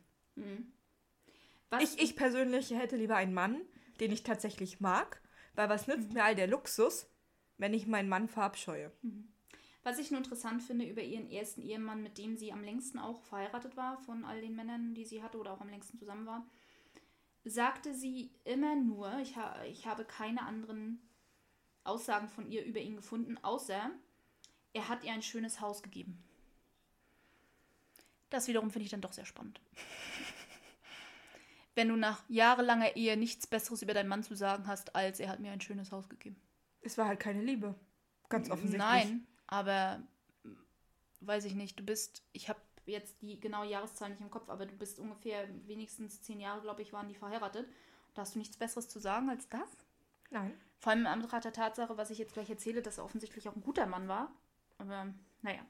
Was, 1.71 1.83
Ich, 1.83 2.03
ich 2.03 2.15
persönlich 2.15 2.73
hätte 2.73 2.97
lieber 2.97 3.17
einen 3.17 3.33
Mann, 3.33 3.63
den 4.01 4.13
ich 4.13 4.23
tatsächlich 4.23 4.81
mag, 4.81 5.23
weil 5.55 5.71
was 5.71 5.87
nützt 5.87 6.13
mir 6.13 6.25
all 6.25 6.35
der 6.35 6.47
Luxus, 6.47 7.09
wenn 7.57 7.73
ich 7.73 7.87
meinen 7.87 8.11
Mann 8.11 8.29
verabscheue? 8.29 8.93
Was 9.83 9.99
ich 9.99 10.11
nur 10.11 10.19
interessant 10.19 10.63
finde 10.63 10.85
über 10.85 11.01
ihren 11.01 11.31
ersten 11.31 11.63
Ehemann, 11.63 12.03
mit 12.03 12.19
dem 12.19 12.37
sie 12.37 12.53
am 12.53 12.63
längsten 12.63 12.99
auch 12.99 13.23
verheiratet 13.23 13.79
war, 13.79 13.97
von 13.97 14.27
all 14.27 14.43
den 14.43 14.55
Männern, 14.55 14.93
die 14.95 15.07
sie 15.07 15.23
hatte 15.23 15.39
oder 15.39 15.55
auch 15.55 15.63
am 15.63 15.71
längsten 15.71 15.97
zusammen 15.97 16.27
war, 16.27 16.47
sagte 17.45 17.95
sie 17.95 18.31
immer 18.45 18.77
nur, 18.77 19.19
ich, 19.19 19.37
ha 19.37 19.63
ich 19.65 19.87
habe 19.87 20.05
keine 20.05 20.43
anderen 20.43 21.01
Aussagen 21.85 22.29
von 22.29 22.51
ihr 22.51 22.65
über 22.65 22.81
ihn 22.81 22.97
gefunden, 22.97 23.39
außer 23.43 23.91
er 24.73 24.89
hat 24.89 25.05
ihr 25.05 25.13
ein 25.13 25.23
schönes 25.23 25.61
Haus 25.61 25.83
gegeben. 25.83 26.23
Das 28.31 28.49
wiederum 28.49 28.71
finde 28.71 28.85
ich 28.85 28.91
dann 28.91 29.01
doch 29.01 29.13
sehr 29.13 29.27
spannend. 29.27 29.61
Wenn 31.75 31.89
du 31.89 31.97
nach 31.97 32.23
jahrelanger 32.29 32.97
Ehe 32.97 33.17
nichts 33.17 33.47
Besseres 33.47 33.83
über 33.83 33.95
deinen 33.95 34.09
Mann 34.09 34.23
zu 34.23 34.37
sagen 34.37 34.67
hast, 34.67 34.95
als 34.95 35.21
er 35.21 35.29
hat 35.29 35.41
mir 35.41 35.53
ein 35.53 35.61
schönes 35.61 35.93
Haus 35.93 36.09
gegeben. 36.09 36.37
Es 36.81 36.99
war 36.99 37.07
halt 37.07 37.21
keine 37.21 37.43
Liebe. 37.43 37.75
Ganz 38.29 38.51
offensichtlich. 38.51 38.79
Nein, 38.79 39.27
aber 39.47 40.03
weiß 41.21 41.45
ich 41.45 41.55
nicht. 41.55 41.79
Du 41.79 41.85
bist, 41.85 42.23
ich 42.33 42.49
habe 42.49 42.61
jetzt 42.87 43.21
die 43.23 43.39
genaue 43.41 43.67
Jahreszahl 43.67 44.11
nicht 44.11 44.21
im 44.21 44.31
Kopf, 44.31 44.49
aber 44.49 44.67
du 44.67 44.75
bist 44.77 44.99
ungefähr 44.99 45.49
wenigstens 45.67 46.23
zehn 46.23 46.41
Jahre, 46.41 46.61
glaube 46.61 46.83
ich, 46.83 46.93
waren 46.93 47.09
die 47.09 47.15
verheiratet. 47.15 47.69
Da 48.15 48.23
hast 48.23 48.35
du 48.35 48.39
nichts 48.39 48.57
Besseres 48.57 48.89
zu 48.89 48.99
sagen 48.99 49.31
als 49.31 49.49
das? 49.49 49.69
Nein. 50.31 50.53
Vor 50.79 50.91
allem 50.91 51.01
im 51.03 51.07
Anbetracht 51.07 51.45
der 51.45 51.53
Tatsache, 51.53 51.97
was 51.97 52.11
ich 52.11 52.19
jetzt 52.19 52.35
gleich 52.35 52.51
erzähle, 52.51 52.83
dass 52.83 52.99
er 52.99 53.05
offensichtlich 53.05 53.49
auch 53.49 53.55
ein 53.55 53.63
guter 53.63 53.87
Mann 53.87 54.09
war. 54.09 54.33
Aber 54.79 55.15
naja. 55.43 55.61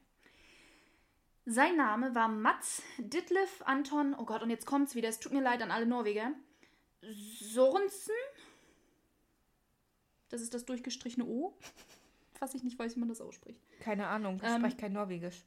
Sein 1.44 1.76
Name 1.76 2.14
war 2.14 2.28
Mats 2.28 2.82
Ditlev 2.98 3.62
Anton, 3.64 4.14
oh 4.16 4.24
Gott, 4.24 4.42
und 4.42 4.50
jetzt 4.50 4.64
kommt's 4.64 4.94
wieder, 4.94 5.08
es 5.08 5.18
tut 5.18 5.32
mir 5.32 5.42
leid 5.42 5.60
an 5.60 5.70
alle 5.72 5.86
Norweger. 5.86 6.32
Sorensen? 7.02 8.14
Das 10.28 10.40
ist 10.40 10.54
das 10.54 10.64
durchgestrichene 10.64 11.26
O. 11.26 11.52
Was 12.38 12.54
ich 12.54 12.62
nicht 12.64 12.78
weiß, 12.78 12.96
wie 12.96 13.00
man 13.00 13.08
das 13.08 13.20
ausspricht. 13.20 13.60
Keine 13.80 14.06
Ahnung. 14.08 14.36
Ich 14.36 14.48
Ähm, 14.48 14.58
spreche 14.60 14.76
kein 14.76 14.92
Norwegisch. 14.92 15.44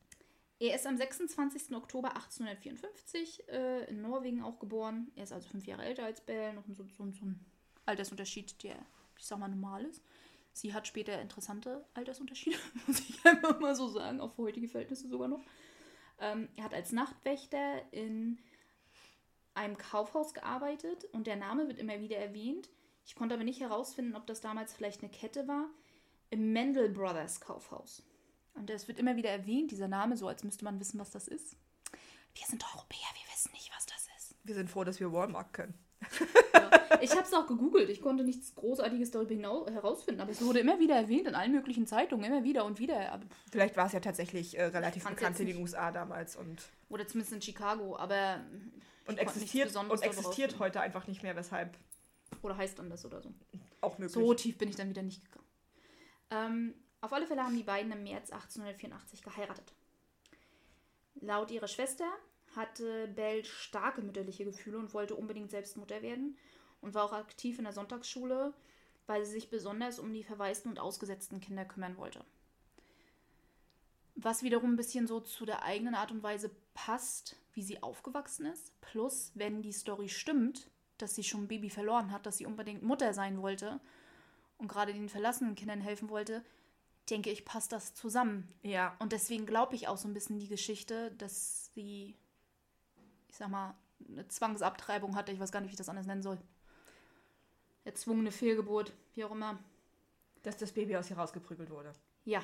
Er 0.60 0.76
ist 0.76 0.88
am 0.88 0.96
26. 0.96 1.76
Oktober 1.76 2.10
1854 2.16 3.50
äh, 3.50 3.86
in 3.90 4.02
Norwegen 4.02 4.42
auch 4.42 4.60
geboren. 4.60 5.12
Er 5.16 5.24
ist 5.24 5.34
also 5.34 5.50
fünf 5.50 5.66
Jahre 5.66 5.84
älter 5.84 6.06
als 6.06 6.22
Belle, 6.22 6.54
noch 6.54 6.64
so, 6.68 6.86
so, 6.86 7.12
so 7.12 7.26
ein 7.26 7.46
Altersunterschied, 7.86 8.64
der, 8.64 8.78
ich 9.18 9.26
sag 9.26 9.40
mal, 9.40 9.50
normal 9.50 9.84
ist. 9.86 10.02
Sie 10.54 10.74
hat 10.74 10.88
später 10.88 11.22
interessante 11.22 11.86
Altersunterschiede, 11.94 12.58
muss 12.88 13.00
ich 13.02 13.26
einfach 13.26 13.60
mal 13.60 13.76
so 13.76 13.90
sagen, 13.90 14.20
für 14.20 14.44
heutige 14.44 14.70
Verhältnisse 14.70 15.10
sogar 15.10 15.28
noch. 15.28 15.44
Ähm, 16.20 16.48
er 16.56 16.64
hat 16.64 16.74
als 16.74 16.94
Nachtwächter 16.94 17.82
in 17.92 18.40
einem 19.54 19.78
Kaufhaus 19.78 20.34
gearbeitet 20.34 21.06
und 21.12 21.28
der 21.28 21.36
Name 21.36 21.68
wird 21.68 21.80
immer 21.80 22.00
wieder 22.00 22.18
erwähnt. 22.18 22.70
Ich 23.06 23.16
konnte 23.16 23.36
aber 23.36 23.44
nicht 23.44 23.60
herausfinden, 23.60 24.16
ob 24.16 24.26
das 24.28 24.40
damals 24.40 24.74
vielleicht 24.74 25.02
eine 25.04 25.12
Kette 25.12 25.48
war. 25.50 25.70
Im 26.30 26.54
Mendel 26.54 26.90
Brothers 26.90 27.42
Kaufhaus. 27.42 28.02
Und 28.56 28.70
es 28.70 28.88
wird 28.88 29.00
immer 29.00 29.16
wieder 29.16 29.30
erwähnt, 29.30 29.72
dieser 29.72 29.88
Name, 29.88 30.18
so 30.18 30.28
als 30.28 30.44
müsste 30.44 30.64
man 30.66 30.80
wissen, 30.80 31.00
was 31.00 31.12
das 31.12 31.28
ist. 31.28 31.56
Wir 32.34 32.46
sind 32.48 32.64
Europäer, 32.74 33.08
wir 33.14 33.34
wissen 33.34 33.52
nicht, 33.54 33.72
was 33.76 33.86
das 33.86 34.08
ist. 34.18 34.36
Wir 34.44 34.56
sind 34.56 34.70
froh, 34.70 34.84
dass 34.84 35.00
wir 35.00 35.12
Walmart 35.12 35.54
können. 35.54 35.74
Ja. 36.54 36.70
Ich 37.02 37.12
habe 37.12 37.24
es 37.24 37.34
auch 37.34 37.48
gegoogelt. 37.48 37.90
Ich 37.90 38.02
konnte 38.02 38.24
nichts 38.24 38.56
Großartiges 38.56 39.12
darüber 39.12 39.36
herausfinden. 39.72 40.22
Aber 40.22 40.32
es 40.32 40.42
wurde 40.42 40.60
immer 40.60 40.80
wieder 40.80 40.96
erwähnt 40.96 41.28
in 41.28 41.36
allen 41.36 41.52
möglichen 41.52 41.88
Zeitungen, 41.88 42.26
immer 42.26 42.44
wieder 42.44 42.66
und 42.66 42.80
wieder. 42.80 43.12
Aber, 43.12 43.26
Vielleicht 43.52 43.76
war 43.76 43.88
es 43.88 43.94
ja 43.94 44.00
tatsächlich 44.00 44.58
äh, 44.58 44.66
relativ 44.66 45.04
bekannt 45.04 45.40
in 45.40 45.48
den 45.48 45.58
USA 45.58 45.92
damals 45.92 46.36
und, 46.36 46.64
oder 46.90 47.08
zumindest 47.08 47.34
in 47.34 47.42
Chicago. 47.42 47.98
Aber 47.98 48.40
und 49.08 49.18
existiert, 49.20 49.76
und 49.76 50.02
existiert 50.04 50.58
heute 50.60 50.82
einfach 50.82 51.08
nicht 51.08 51.22
mehr, 51.22 51.36
weshalb 51.36 51.78
Oder 52.42 52.58
heißt 52.58 52.80
anders 52.80 53.06
oder 53.06 53.22
so. 53.22 53.34
auch 53.82 53.98
möglich. 53.98 54.14
So 54.14 54.34
tief 54.34 54.58
bin 54.58 54.70
ich 54.70 54.76
dann 54.76 54.90
wieder 54.90 55.04
nicht 55.04 55.24
gegangen. 55.26 55.46
Ähm, 56.32 56.74
auf 57.06 57.14
alle 57.14 57.28
Fälle 57.28 57.44
haben 57.44 57.56
die 57.56 57.64
beiden 57.64 57.92
im 57.92 58.04
März 58.04 58.32
1884 58.32 59.22
geheiratet. 59.22 59.74
Laut 61.22 61.52
ihrer 61.52 61.68
Schwester 61.68 62.06
hatte 62.56 63.08
Belle 63.10 63.46
starke 63.46 64.02
mütterliche 64.02 64.44
Gefühle 64.44 64.80
und 64.80 64.94
wollte 64.94 65.16
unbedingt 65.16 65.52
selbst 65.52 65.78
Mutter 65.78 66.02
werden 66.02 66.38
und 66.82 66.94
war 66.94 67.06
auch 67.06 67.14
aktiv 67.14 67.58
in 67.60 67.66
der 67.66 67.74
Sonntagsschule, 67.74 68.54
weil 69.06 69.24
sie 69.24 69.34
sich 69.34 69.50
besonders 69.50 70.00
um 70.00 70.14
die 70.14 70.24
verwaisten 70.24 70.72
und 70.72 70.80
ausgesetzten 70.80 71.40
Kinder 71.40 71.66
kümmern 71.66 71.98
wollte. 71.98 72.26
was 74.16 74.44
wiederum 74.44 74.74
ein 74.74 74.78
bisschen 74.78 75.08
so 75.08 75.20
zu 75.20 75.46
der 75.46 75.64
eigenen 75.64 75.94
Art 75.94 76.10
und 76.12 76.24
Weise 76.24 76.50
passt, 76.74 77.36
wie 77.54 77.62
sie 77.62 77.84
aufgewachsen 77.84 78.46
ist. 78.46 78.72
Plus, 78.82 79.32
wenn 79.36 79.62
die 79.62 79.74
Story 79.74 80.08
stimmt, 80.08 80.72
dass 80.98 81.16
sie 81.16 81.24
schon 81.24 81.44
ein 81.44 81.48
Baby 81.48 81.70
verloren 81.70 82.12
hat, 82.12 82.26
dass 82.26 82.38
sie 82.38 82.46
unbedingt 82.46 82.82
Mutter 82.82 83.14
sein 83.14 83.42
wollte 83.42 83.82
und 84.58 84.70
gerade 84.70 84.94
den 84.94 85.10
verlassenen 85.10 85.56
Kindern 85.56 85.82
helfen 85.82 86.10
wollte, 86.10 86.44
denke 87.10 87.30
ich, 87.30 87.46
passt 87.46 87.72
das 87.72 87.94
zusammen. 87.94 88.52
Ja. 88.64 88.96
Und 89.00 89.12
deswegen 89.12 89.46
glaube 89.46 89.76
ich 89.76 89.88
auch 89.88 89.98
so 89.98 90.08
ein 90.08 90.14
bisschen 90.14 90.40
die 90.40 90.48
Geschichte, 90.48 91.12
dass 91.18 91.72
sie, 91.74 92.16
ich 93.28 93.36
sag 93.38 93.50
mal, 93.50 93.76
eine 94.10 94.28
Zwangsabtreibung 94.28 95.16
hatte. 95.16 95.32
Ich 95.32 95.40
weiß 95.40 95.52
gar 95.52 95.62
nicht, 95.62 95.70
wie 95.70 95.74
ich 95.74 95.78
das 95.78 95.90
anders 95.90 96.06
nennen 96.08 96.24
soll. 96.24 96.38
Erzwungene 97.84 98.32
Fehlgeburt, 98.32 98.94
wie 99.14 99.24
auch 99.24 99.32
immer. 99.32 99.60
Dass 100.44 100.58
das 100.58 100.72
Baby 100.72 100.96
aus 100.98 101.10
ihr 101.10 101.18
rausgeprügelt 101.18 101.70
wurde. 101.70 101.94
Ja, 102.26 102.42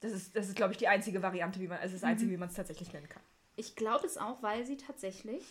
Das 0.00 0.12
ist, 0.12 0.34
das 0.36 0.48
ist 0.48 0.56
glaube 0.56 0.72
ich, 0.72 0.78
die 0.78 0.88
einzige 0.88 1.22
Variante, 1.22 1.60
wie 1.60 1.68
man, 1.68 1.78
also 1.78 1.94
das 1.94 2.04
einzige, 2.04 2.30
wie 2.30 2.36
man 2.36 2.48
es 2.48 2.54
tatsächlich 2.54 2.92
nennen 2.92 3.08
kann. 3.08 3.22
ich 3.56 3.76
glaube 3.76 4.06
es 4.06 4.16
auch, 4.18 4.42
weil 4.42 4.64
sie 4.66 4.76
tatsächlich 4.76 5.42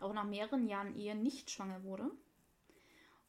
auch 0.00 0.12
nach 0.12 0.24
mehreren 0.24 0.66
Jahren 0.68 0.94
Ehe 0.96 1.14
nicht 1.14 1.50
schwanger 1.50 1.82
wurde. 1.82 2.10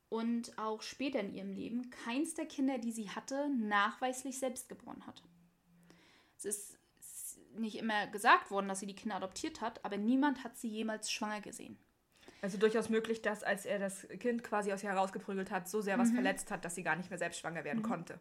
Und 0.09 0.57
auch 0.57 0.81
später 0.81 1.19
in 1.19 1.33
ihrem 1.33 1.51
Leben 1.51 1.89
keins 1.91 2.33
der 2.33 2.47
Kinder, 2.47 2.79
die 2.79 2.91
sie 2.91 3.09
hatte, 3.11 3.49
nachweislich 3.49 4.39
selbst 4.39 4.67
geboren 4.67 5.05
hat. 5.05 5.21
Es 6.35 6.45
ist 6.45 6.79
nicht 7.55 7.75
immer 7.77 8.07
gesagt 8.07 8.49
worden, 8.51 8.67
dass 8.67 8.79
sie 8.79 8.87
die 8.87 8.95
Kinder 8.95 9.17
adoptiert 9.17 9.61
hat, 9.61 9.83
aber 9.85 9.97
niemand 9.97 10.43
hat 10.43 10.57
sie 10.57 10.69
jemals 10.69 11.11
schwanger 11.11 11.41
gesehen. 11.41 11.77
Also 12.41 12.57
durchaus 12.57 12.89
möglich, 12.89 13.21
dass 13.21 13.43
als 13.43 13.65
er 13.65 13.79
das 13.79 14.07
Kind 14.19 14.43
quasi 14.43 14.71
aus 14.71 14.81
ihr 14.83 14.89
herausgeprügelt 14.89 15.51
hat, 15.51 15.67
so 15.69 15.81
sehr 15.81 15.99
was 15.99 16.11
verletzt 16.11 16.51
hat, 16.51 16.63
dass 16.63 16.75
sie 16.75 16.83
gar 16.83 16.95
nicht 16.95 17.09
mehr 17.09 17.19
selbst 17.19 17.39
schwanger 17.39 17.63
werden 17.65 17.83
konnte. 17.83 18.19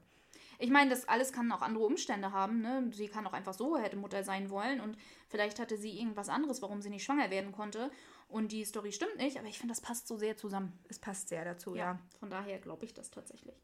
Ich 0.60 0.70
meine, 0.70 0.90
das 0.90 1.06
alles 1.06 1.32
kann 1.32 1.52
auch 1.52 1.62
andere 1.62 1.84
Umstände 1.84 2.32
haben. 2.32 2.60
Ne? 2.60 2.90
Sie 2.92 3.06
kann 3.06 3.24
auch 3.28 3.32
einfach 3.32 3.54
so 3.54 3.78
hätte 3.78 3.96
Mutter 3.96 4.24
sein 4.24 4.50
wollen 4.50 4.80
und 4.80 4.96
vielleicht 5.28 5.60
hatte 5.60 5.76
sie 5.76 5.96
irgendwas 5.96 6.28
anderes, 6.28 6.62
warum 6.62 6.82
sie 6.82 6.90
nicht 6.90 7.04
schwanger 7.04 7.30
werden 7.30 7.52
konnte. 7.52 7.92
Und 8.28 8.52
die 8.52 8.64
Story 8.64 8.92
stimmt 8.92 9.16
nicht, 9.16 9.38
aber 9.38 9.48
ich 9.48 9.58
finde, 9.58 9.72
das 9.72 9.80
passt 9.80 10.06
so 10.06 10.16
sehr 10.16 10.36
zusammen. 10.36 10.78
Es 10.88 10.98
passt 10.98 11.28
sehr 11.28 11.44
dazu, 11.44 11.74
ja. 11.74 11.98
Von 12.20 12.28
daher 12.30 12.58
glaube 12.58 12.84
ich 12.84 12.92
das 12.92 13.10
tatsächlich. 13.10 13.56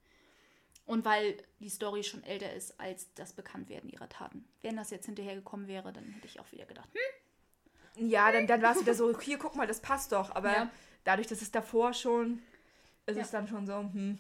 Und 0.87 1.05
weil 1.05 1.37
die 1.61 1.69
Story 1.69 2.03
schon 2.03 2.23
älter 2.25 2.53
ist 2.53 2.79
als 2.81 3.13
das 3.15 3.33
Bekanntwerden 3.33 3.91
ihrer 3.91 4.09
Taten. 4.09 4.47
Wenn 4.63 4.77
das 4.77 4.91
jetzt 4.91 5.07
hinterher 5.07 5.35
gekommen 5.35 5.67
wäre, 5.67 5.93
dann 5.93 6.05
hätte 6.13 6.27
ich 6.27 6.41
auch 6.41 6.51
wieder 6.53 6.67
gedacht, 6.67 6.89
hm, 6.93 8.11
Ja, 8.11 8.33
dann, 8.33 8.47
dann 8.47 8.61
war 8.61 8.73
es 8.75 8.81
wieder 8.81 8.95
so, 8.95 9.19
hier, 9.21 9.39
guck 9.39 9.55
mal, 9.55 9.67
das 9.67 9.81
passt 9.81 10.13
doch. 10.13 10.35
Aber 10.35 10.53
Ja. 10.53 10.71
dadurch, 11.05 11.29
dass 11.29 11.43
es 11.43 11.51
davor 11.53 11.93
schon, 11.93 12.43
ist 13.07 13.17
Ja. 13.17 13.23
es 13.23 13.31
dann 13.31 13.47
schon 13.47 13.67
so, 13.67 13.75
hm. 13.79 14.19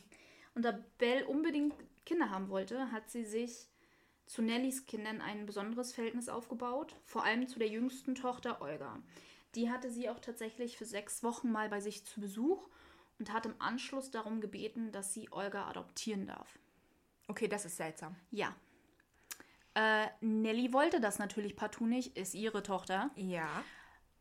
Und 0.54 0.62
da 0.64 0.78
Belle 0.98 1.26
unbedingt 1.26 1.74
Kinder 2.06 2.30
haben 2.30 2.48
wollte, 2.50 2.92
hat 2.92 3.10
sie 3.10 3.24
sich 3.24 3.66
zu 4.26 4.42
Nellys 4.42 4.86
Kindern 4.86 5.20
ein 5.20 5.44
besonderes 5.46 5.92
Verhältnis 5.92 6.28
aufgebaut, 6.28 6.94
vor 7.04 7.24
allem 7.24 7.46
zu 7.48 7.58
der 7.58 7.68
jüngsten 7.68 8.14
Tochter 8.14 8.62
Olga. 8.62 9.02
Die 9.54 9.70
hatte 9.70 9.90
sie 9.90 10.08
auch 10.08 10.20
tatsächlich 10.20 10.76
für 10.76 10.84
sechs 10.84 11.22
Wochen 11.22 11.50
mal 11.52 11.68
bei 11.68 11.80
sich 11.80 12.04
zu 12.04 12.20
Besuch 12.20 12.68
und 13.18 13.32
hat 13.32 13.46
im 13.46 13.54
Anschluss 13.60 14.10
darum 14.10 14.40
gebeten, 14.40 14.92
dass 14.92 15.12
sie 15.12 15.30
Olga 15.30 15.68
adoptieren 15.68 16.26
darf. 16.26 16.58
Okay, 17.28 17.48
das 17.48 17.64
ist 17.64 17.76
seltsam. 17.76 18.16
Ja. 18.30 18.54
Äh, 19.74 20.06
Nelly 20.20 20.72
wollte 20.72 21.00
das 21.00 21.18
natürlich 21.18 21.56
partout 21.56 21.86
nicht, 21.86 22.16
ist 22.16 22.34
ihre 22.34 22.62
Tochter. 22.62 23.10
Ja. 23.16 23.64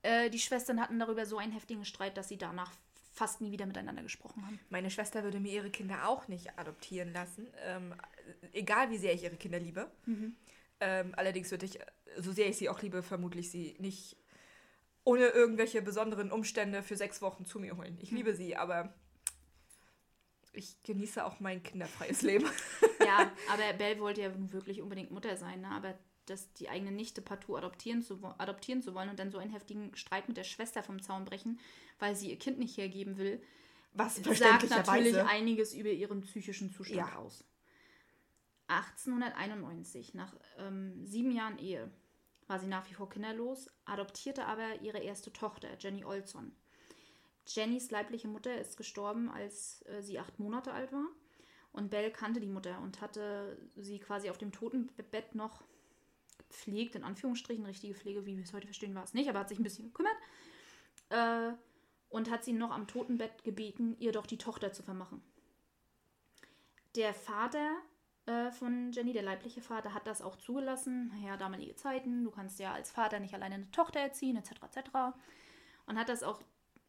Äh, 0.02 0.30
die 0.30 0.40
Schwestern 0.40 0.82
hatten 0.82 1.00
darüber 1.00 1.26
so 1.26 1.38
einen 1.38 1.52
heftigen 1.52 1.86
Streit, 1.86 2.18
dass 2.18 2.30
sie 2.30 2.38
danach 2.38 2.72
fast 3.14 3.42
nie 3.42 3.52
wieder 3.52 3.66
miteinander 3.66 4.02
gesprochen 4.02 4.46
haben. 4.46 4.60
Meine 4.70 4.90
Schwester 4.90 5.24
würde 5.24 5.40
mir 5.40 5.54
ihre 5.54 5.70
Kinder 5.70 6.08
auch 6.08 6.28
nicht 6.28 6.58
adoptieren 6.58 7.14
lassen. 7.14 7.48
Ähm, 7.64 7.94
egal 8.54 8.90
wie 8.90 8.98
sehr 8.98 9.14
ich 9.14 9.24
ihre 9.24 9.36
Kinder 9.38 9.60
liebe. 9.60 9.92
Ähm, 10.80 11.14
allerdings 11.16 11.52
würde 11.52 11.66
ich, 11.68 11.80
so 12.18 12.32
sehr 12.32 12.50
ich 12.50 12.58
sie 12.58 12.70
auch 12.70 12.82
liebe, 12.82 13.04
vermutlich 13.04 13.52
sie 13.52 13.76
nicht 13.80 14.18
ohne 15.06 15.28
irgendwelche 15.28 15.82
besonderen 15.82 16.32
Umstände 16.32 16.82
für 16.84 16.96
sechs 16.96 17.22
Wochen 17.22 17.46
zu 17.46 17.60
mir 17.60 17.76
holen. 17.78 17.98
Ich 18.02 18.12
liebe 18.12 18.34
sie, 18.36 18.56
aber 18.56 18.94
ich 20.54 20.82
genieße 20.84 21.26
auch 21.26 21.40
mein 21.40 21.62
kinderfreies 21.64 22.22
Leben. 22.22 22.46
Ja, 23.06 23.30
aber 23.50 23.74
Belle 23.78 24.00
wollte 24.00 24.22
ja 24.22 24.32
wirklich 24.54 24.82
unbedingt 24.82 25.12
Mutter 25.12 25.36
sein, 25.36 25.60
ne? 25.60 25.68
aber 25.72 25.94
dass 26.26 26.54
die 26.54 26.70
eigene 26.70 26.90
Nichte 26.92 27.22
partout 27.22 27.58
adoptieren 27.58 28.02
zu, 28.02 28.18
adoptieren 28.38 28.82
zu 28.82 28.94
wollen 28.96 29.10
und 29.10 29.20
dann 29.20 29.30
so 29.30 29.40
einen 29.40 29.52
heftigen 29.52 29.94
Streit 29.98 30.30
mit 30.30 30.38
der 30.38 30.46
Schwester 30.46 30.82
vom 30.84 31.02
Zaun 31.02 31.26
brechen, 31.26 31.60
weil 32.00 32.16
sie 32.16 32.30
ihr 32.30 32.40
Kind 32.40 32.60
nicht 32.60 32.78
hergeben 32.78 33.18
will, 33.18 33.44
Was 33.94 34.16
sagt 34.16 34.28
natürlich 34.28 34.40
verständlicherweise. 34.40 35.28
einiges 35.28 35.74
über 35.74 35.90
ihren 35.90 36.22
psychischen 36.22 36.72
Zustand 36.72 37.10
Ja. 37.10 37.18
aus. 37.18 37.44
1891, 38.68 40.14
nach 40.14 40.34
ähm, 40.60 41.06
sieben 41.06 41.32
Jahren 41.32 41.60
Ehe, 41.60 41.92
war 42.48 42.60
sie 42.60 42.68
nach 42.68 42.90
wie 42.90 42.94
vor 42.94 43.10
kinderlos, 43.10 43.70
adoptierte 43.86 44.46
aber 44.46 44.82
ihre 44.82 45.00
erste 45.00 45.32
Tochter, 45.32 45.70
Jenny 45.80 46.04
Olson. 46.04 46.56
Jennys 47.48 47.92
leibliche 47.92 48.28
Mutter 48.28 48.58
ist 48.58 48.78
gestorben, 48.78 49.30
als 49.30 49.84
äh, 49.88 50.02
sie 50.02 50.20
acht 50.20 50.40
Monate 50.40 50.72
alt 50.72 50.92
war. 50.92 51.08
Und 51.72 51.90
Belle 51.90 52.12
kannte 52.12 52.40
die 52.40 52.48
Mutter 52.48 52.80
und 52.82 53.02
hatte 53.02 53.58
sie 53.76 54.00
quasi 54.00 54.30
auf 54.30 54.38
dem 54.38 54.52
Totenbett 54.52 55.36
noch 55.36 55.64
gepflegt, 56.48 56.96
in 56.96 57.04
Anführungsstrichen. 57.04 57.66
Richtige 57.66 57.96
Pflege, 57.96 58.26
wie 58.26 58.38
wir 58.38 58.44
es 58.44 58.54
heute 58.54 58.68
verstehen, 58.68 58.96
war 58.96 59.04
es 59.04 59.14
nicht, 59.14 59.28
aber 59.28 59.40
hat 59.40 59.50
sich 59.50 59.60
ein 59.60 59.64
bisschen 59.64 59.88
gekümmert. 59.88 60.16
Äh, 61.10 61.54
und 62.10 62.30
hat 62.30 62.44
sie 62.44 62.54
noch 62.54 62.70
am 62.70 62.88
Totenbett 62.88 63.44
gebeten, 63.44 63.96
ihr 63.98 64.12
doch 64.12 64.28
die 64.28 64.38
Tochter 64.38 64.72
zu 64.72 64.84
vermachen. 64.84 65.24
Der 66.96 67.14
Vater 67.16 67.76
äh, 68.26 68.52
von 68.52 68.92
Jenny, 68.92 69.14
der 69.14 69.24
leibliche 69.24 69.62
Vater, 69.62 69.94
hat 69.94 70.08
das 70.08 70.22
auch 70.22 70.38
zugelassen. 70.38 71.12
Naja, 71.14 71.38
damalige 71.38 71.76
Zeiten, 71.76 72.24
du 72.24 72.32
kannst 72.32 72.60
ja 72.60 72.74
als 72.74 72.92
Vater 72.92 73.20
nicht 73.20 73.34
alleine 73.34 73.56
eine 73.56 73.72
Tochter 73.72 74.00
erziehen, 74.00 74.38
etc. 74.38 74.52
etc. 74.64 74.90
Und 75.86 75.98
hat 75.98 76.10
das 76.10 76.24
auch 76.24 76.42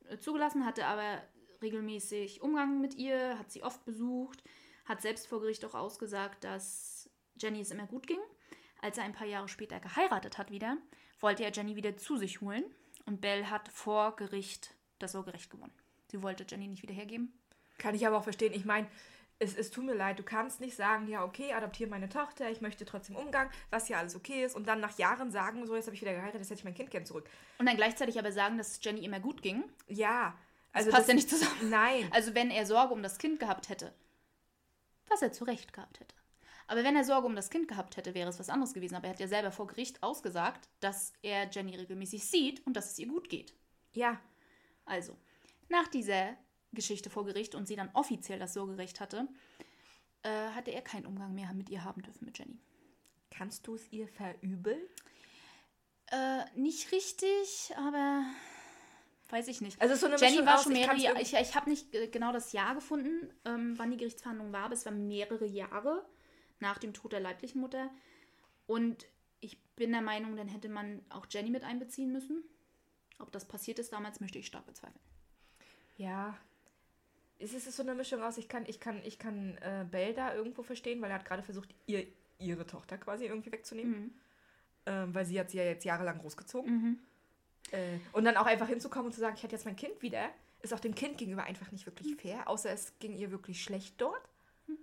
äh, 0.08 0.18
zugelassen, 0.18 0.64
hatte 0.64 0.86
aber 0.86 1.22
regelmäßig 1.62 2.42
Umgang 2.42 2.80
mit 2.80 2.94
ihr, 2.94 3.38
hat 3.38 3.50
sie 3.50 3.62
oft 3.62 3.84
besucht, 3.84 4.42
hat 4.84 5.02
selbst 5.02 5.26
vor 5.26 5.40
Gericht 5.40 5.64
auch 5.64 5.74
ausgesagt, 5.74 6.44
dass 6.44 7.10
Jenny 7.40 7.60
es 7.60 7.70
immer 7.70 7.86
gut 7.86 8.06
ging. 8.06 8.20
Als 8.80 8.98
er 8.98 9.04
ein 9.04 9.14
paar 9.14 9.26
Jahre 9.26 9.48
später 9.48 9.80
geheiratet 9.80 10.38
hat 10.38 10.50
wieder, 10.50 10.76
wollte 11.20 11.42
er 11.42 11.52
Jenny 11.52 11.74
wieder 11.74 11.96
zu 11.96 12.16
sich 12.16 12.42
holen 12.42 12.64
und 13.06 13.20
Belle 13.20 13.50
hat 13.50 13.68
vor 13.68 14.14
Gericht 14.14 14.74
das 14.98 15.12
Sorgerecht 15.12 15.50
gewonnen. 15.50 15.72
Sie 16.10 16.22
wollte 16.22 16.46
Jenny 16.48 16.68
nicht 16.68 16.82
wieder 16.82 16.94
hergeben. 16.94 17.32
Kann 17.78 17.94
ich 17.94 18.06
aber 18.06 18.18
auch 18.18 18.24
verstehen. 18.24 18.52
Ich 18.52 18.64
meine, 18.64 18.86
es, 19.38 19.56
es 19.56 19.70
tut 19.70 19.84
mir 19.84 19.94
leid, 19.94 20.18
du 20.18 20.22
kannst 20.22 20.60
nicht 20.60 20.76
sagen, 20.76 21.08
ja, 21.08 21.24
okay, 21.24 21.52
adoptiere 21.52 21.90
meine 21.90 22.08
Tochter, 22.08 22.50
ich 22.50 22.60
möchte 22.60 22.84
trotzdem 22.84 23.16
Umgang, 23.16 23.50
was 23.70 23.88
ja 23.88 23.98
alles 23.98 24.14
okay 24.14 24.44
ist, 24.44 24.54
und 24.54 24.66
dann 24.66 24.80
nach 24.80 24.96
Jahren 24.98 25.30
sagen, 25.30 25.66
so, 25.66 25.74
jetzt 25.74 25.86
habe 25.86 25.94
ich 25.94 26.02
wieder 26.02 26.12
geheiratet, 26.12 26.40
jetzt 26.40 26.50
hätte 26.50 26.60
ich 26.60 26.64
mein 26.64 26.74
Kind 26.74 26.90
gern 26.90 27.04
zurück. 27.04 27.28
Und 27.58 27.66
dann 27.66 27.76
gleichzeitig 27.76 28.18
aber 28.18 28.32
sagen, 28.32 28.58
dass 28.58 28.78
Jenny 28.82 29.04
immer 29.04 29.20
gut 29.20 29.42
ging. 29.42 29.64
Ja. 29.88 30.36
Das 30.72 30.82
Also 30.82 30.90
passt 30.96 31.08
ja 31.08 31.14
nicht 31.14 31.30
zusammen. 31.30 31.70
Nein. 31.70 32.08
Also 32.12 32.34
wenn 32.34 32.50
er 32.50 32.66
Sorge 32.66 32.94
um 32.94 33.02
das 33.02 33.18
Kind 33.18 33.40
gehabt 33.40 33.68
hätte, 33.68 33.92
was 35.08 35.22
er 35.22 35.32
zu 35.32 35.44
Recht 35.44 35.72
gehabt 35.72 36.00
hätte. 36.00 36.14
Aber 36.66 36.82
wenn 36.82 36.96
er 36.96 37.04
Sorge 37.04 37.26
um 37.26 37.36
das 37.36 37.50
Kind 37.50 37.68
gehabt 37.68 37.96
hätte, 37.96 38.14
wäre 38.14 38.30
es 38.30 38.38
was 38.38 38.48
anderes 38.48 38.72
gewesen. 38.72 38.94
Aber 38.94 39.06
er 39.06 39.10
hat 39.12 39.20
ja 39.20 39.28
selber 39.28 39.52
vor 39.52 39.66
Gericht 39.66 40.02
ausgesagt, 40.02 40.68
dass 40.80 41.12
er 41.22 41.50
Jenny 41.50 41.76
regelmäßig 41.76 42.24
sieht 42.24 42.66
und 42.66 42.74
dass 42.74 42.92
es 42.92 42.98
ihr 42.98 43.08
gut 43.08 43.28
geht. 43.28 43.54
Ja. 43.92 44.18
Also, 44.86 45.16
nach 45.68 45.88
dieser 45.88 46.36
Geschichte 46.74 47.10
vor 47.10 47.24
Gericht 47.24 47.54
und 47.54 47.66
sie 47.66 47.76
dann 47.76 47.90
offiziell 47.92 48.38
das 48.38 48.54
Sorgerecht 48.54 49.00
hatte, 49.00 49.28
äh, 50.22 50.50
hatte 50.50 50.70
er 50.70 50.82
keinen 50.82 51.06
Umgang 51.06 51.34
mehr 51.34 51.52
mit 51.54 51.70
ihr 51.70 51.84
haben 51.84 52.02
dürfen, 52.02 52.24
mit 52.24 52.38
Jenny. 52.38 52.58
Kannst 53.30 53.66
du 53.66 53.74
es 53.74 53.90
ihr 53.92 54.08
verübeln? 54.08 54.80
Äh, 56.10 56.44
nicht 56.54 56.92
richtig, 56.92 57.72
aber 57.76 58.24
weiß 59.30 59.48
ich 59.48 59.60
nicht. 59.60 59.80
Also 59.80 59.94
so 59.94 60.06
eine 60.06 60.16
Jenny 60.16 60.32
Mischung 60.32 60.46
war 60.46 60.62
schon 60.62 60.72
ich 60.72 60.78
mehrere 60.78 60.96
Jahre. 60.96 61.20
Ich, 61.20 61.34
ich 61.34 61.54
habe 61.54 61.70
nicht 61.70 61.94
äh, 61.94 62.08
genau 62.08 62.32
das 62.32 62.52
Jahr 62.52 62.74
gefunden, 62.74 63.32
ähm, 63.44 63.74
wann 63.76 63.90
die 63.90 63.96
Gerichtsverhandlung 63.96 64.52
war, 64.52 64.64
aber 64.64 64.74
es 64.74 64.84
war 64.84 64.92
mehrere 64.92 65.46
Jahre 65.46 66.06
nach 66.60 66.78
dem 66.78 66.94
Tod 66.94 67.12
der 67.12 67.20
leiblichen 67.20 67.60
Mutter. 67.60 67.90
Und 68.66 69.06
ich 69.40 69.60
bin 69.76 69.92
der 69.92 70.02
Meinung, 70.02 70.36
dann 70.36 70.48
hätte 70.48 70.68
man 70.68 71.04
auch 71.10 71.26
Jenny 71.28 71.50
mit 71.50 71.64
einbeziehen 71.64 72.12
müssen. 72.12 72.44
Ob 73.18 73.32
das 73.32 73.46
passiert 73.46 73.78
ist 73.78 73.92
damals, 73.92 74.20
möchte 74.20 74.38
ich 74.38 74.46
stark 74.46 74.66
bezweifeln. 74.66 75.04
Ja. 75.96 76.38
Es 77.38 77.52
ist 77.52 77.70
so 77.72 77.82
eine 77.82 77.94
Mischung 77.94 78.22
aus, 78.22 78.38
ich 78.38 78.48
kann, 78.48 78.64
ich 78.66 78.80
kann, 78.80 79.02
ich 79.04 79.18
kann 79.18 79.56
äh, 79.58 79.84
Belle 79.90 80.14
da 80.14 80.34
irgendwo 80.34 80.62
verstehen, 80.62 81.02
weil 81.02 81.10
er 81.10 81.16
hat 81.16 81.24
gerade 81.24 81.42
versucht, 81.42 81.74
ihr, 81.86 82.06
ihre 82.38 82.66
Tochter 82.66 82.96
quasi 82.96 83.26
irgendwie 83.26 83.52
wegzunehmen. 83.52 84.14
Ähm, 84.86 85.14
weil 85.14 85.24
sie 85.24 85.38
hat 85.40 85.50
sie 85.50 85.58
ja 85.58 85.64
jetzt 85.64 85.84
jahrelang 85.84 86.18
großgezogen. 86.18 86.70
Äh, 87.72 87.98
und 88.12 88.24
dann 88.24 88.36
auch 88.36 88.46
einfach 88.46 88.68
hinzukommen 88.68 89.06
und 89.06 89.12
zu 89.12 89.20
sagen, 89.20 89.34
ich 89.36 89.42
hätte 89.42 89.54
jetzt 89.54 89.64
mein 89.64 89.76
Kind 89.76 90.02
wieder, 90.02 90.30
ist 90.62 90.72
auch 90.74 90.80
dem 90.80 90.94
Kind 90.94 91.18
gegenüber 91.18 91.44
einfach 91.44 91.70
nicht 91.72 91.86
wirklich 91.86 92.16
fair, 92.16 92.48
außer 92.48 92.70
es 92.70 92.92
ging 92.98 93.14
ihr 93.14 93.30
wirklich 93.30 93.62
schlecht 93.62 94.00
dort. 94.00 94.22
Wir 94.66 94.76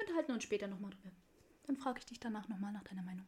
unterhalten 0.00 0.32
uns 0.32 0.42
später 0.42 0.66
nochmal 0.66 0.90
drüber. 0.90 1.10
Dann 1.66 1.76
frage 1.76 1.98
ich 2.00 2.06
dich 2.06 2.18
danach 2.20 2.48
nochmal 2.48 2.72
nach 2.72 2.84
deiner 2.84 3.02
Meinung. 3.02 3.26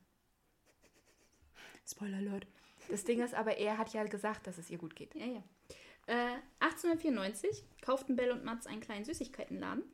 Spoiler 1.86 2.18
Alert. 2.18 2.46
Das 2.88 3.04
Ding 3.04 3.22
ist 3.22 3.34
aber, 3.34 3.56
er 3.56 3.78
hat 3.78 3.92
ja 3.92 4.04
gesagt, 4.04 4.46
dass 4.46 4.58
es 4.58 4.70
ihr 4.70 4.78
gut 4.78 4.96
geht. 4.96 5.14
Ja, 5.14 5.26
ja. 5.26 5.42
Äh, 6.06 6.36
1894 6.60 7.64
kauften 7.82 8.16
Bell 8.16 8.30
und 8.30 8.44
Mats 8.44 8.66
einen 8.66 8.80
kleinen 8.80 9.04
Süßigkeitenladen. 9.04 9.84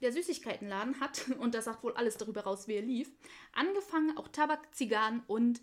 der 0.00 0.12
Süßigkeitenladen 0.12 1.00
hat, 1.00 1.28
und 1.38 1.54
das 1.54 1.66
sagt 1.66 1.82
wohl 1.82 1.92
alles 1.94 2.16
darüber 2.16 2.42
raus, 2.42 2.68
wie 2.68 2.74
er 2.74 2.82
lief, 2.82 3.10
angefangen, 3.52 4.16
auch 4.16 4.28
Tabak, 4.28 4.74
Zigarren 4.74 5.22
und 5.26 5.60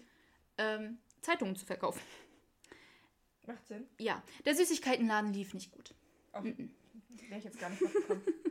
ähm, 0.57 0.97
Zeitungen 1.21 1.55
zu 1.55 1.65
verkaufen. 1.65 2.01
Macht 3.45 3.65
Sinn. 3.67 3.87
Ja, 3.97 4.21
der 4.45 4.55
Süßigkeitenladen 4.55 5.33
lief 5.33 5.53
nicht 5.53 5.71
gut. 5.71 5.93
Oh, 6.33 6.43
Wäre 6.43 7.39
ich 7.39 7.45
jetzt 7.45 7.59
gar 7.59 7.69
nicht 7.69 7.81
gekommen. 7.81 8.21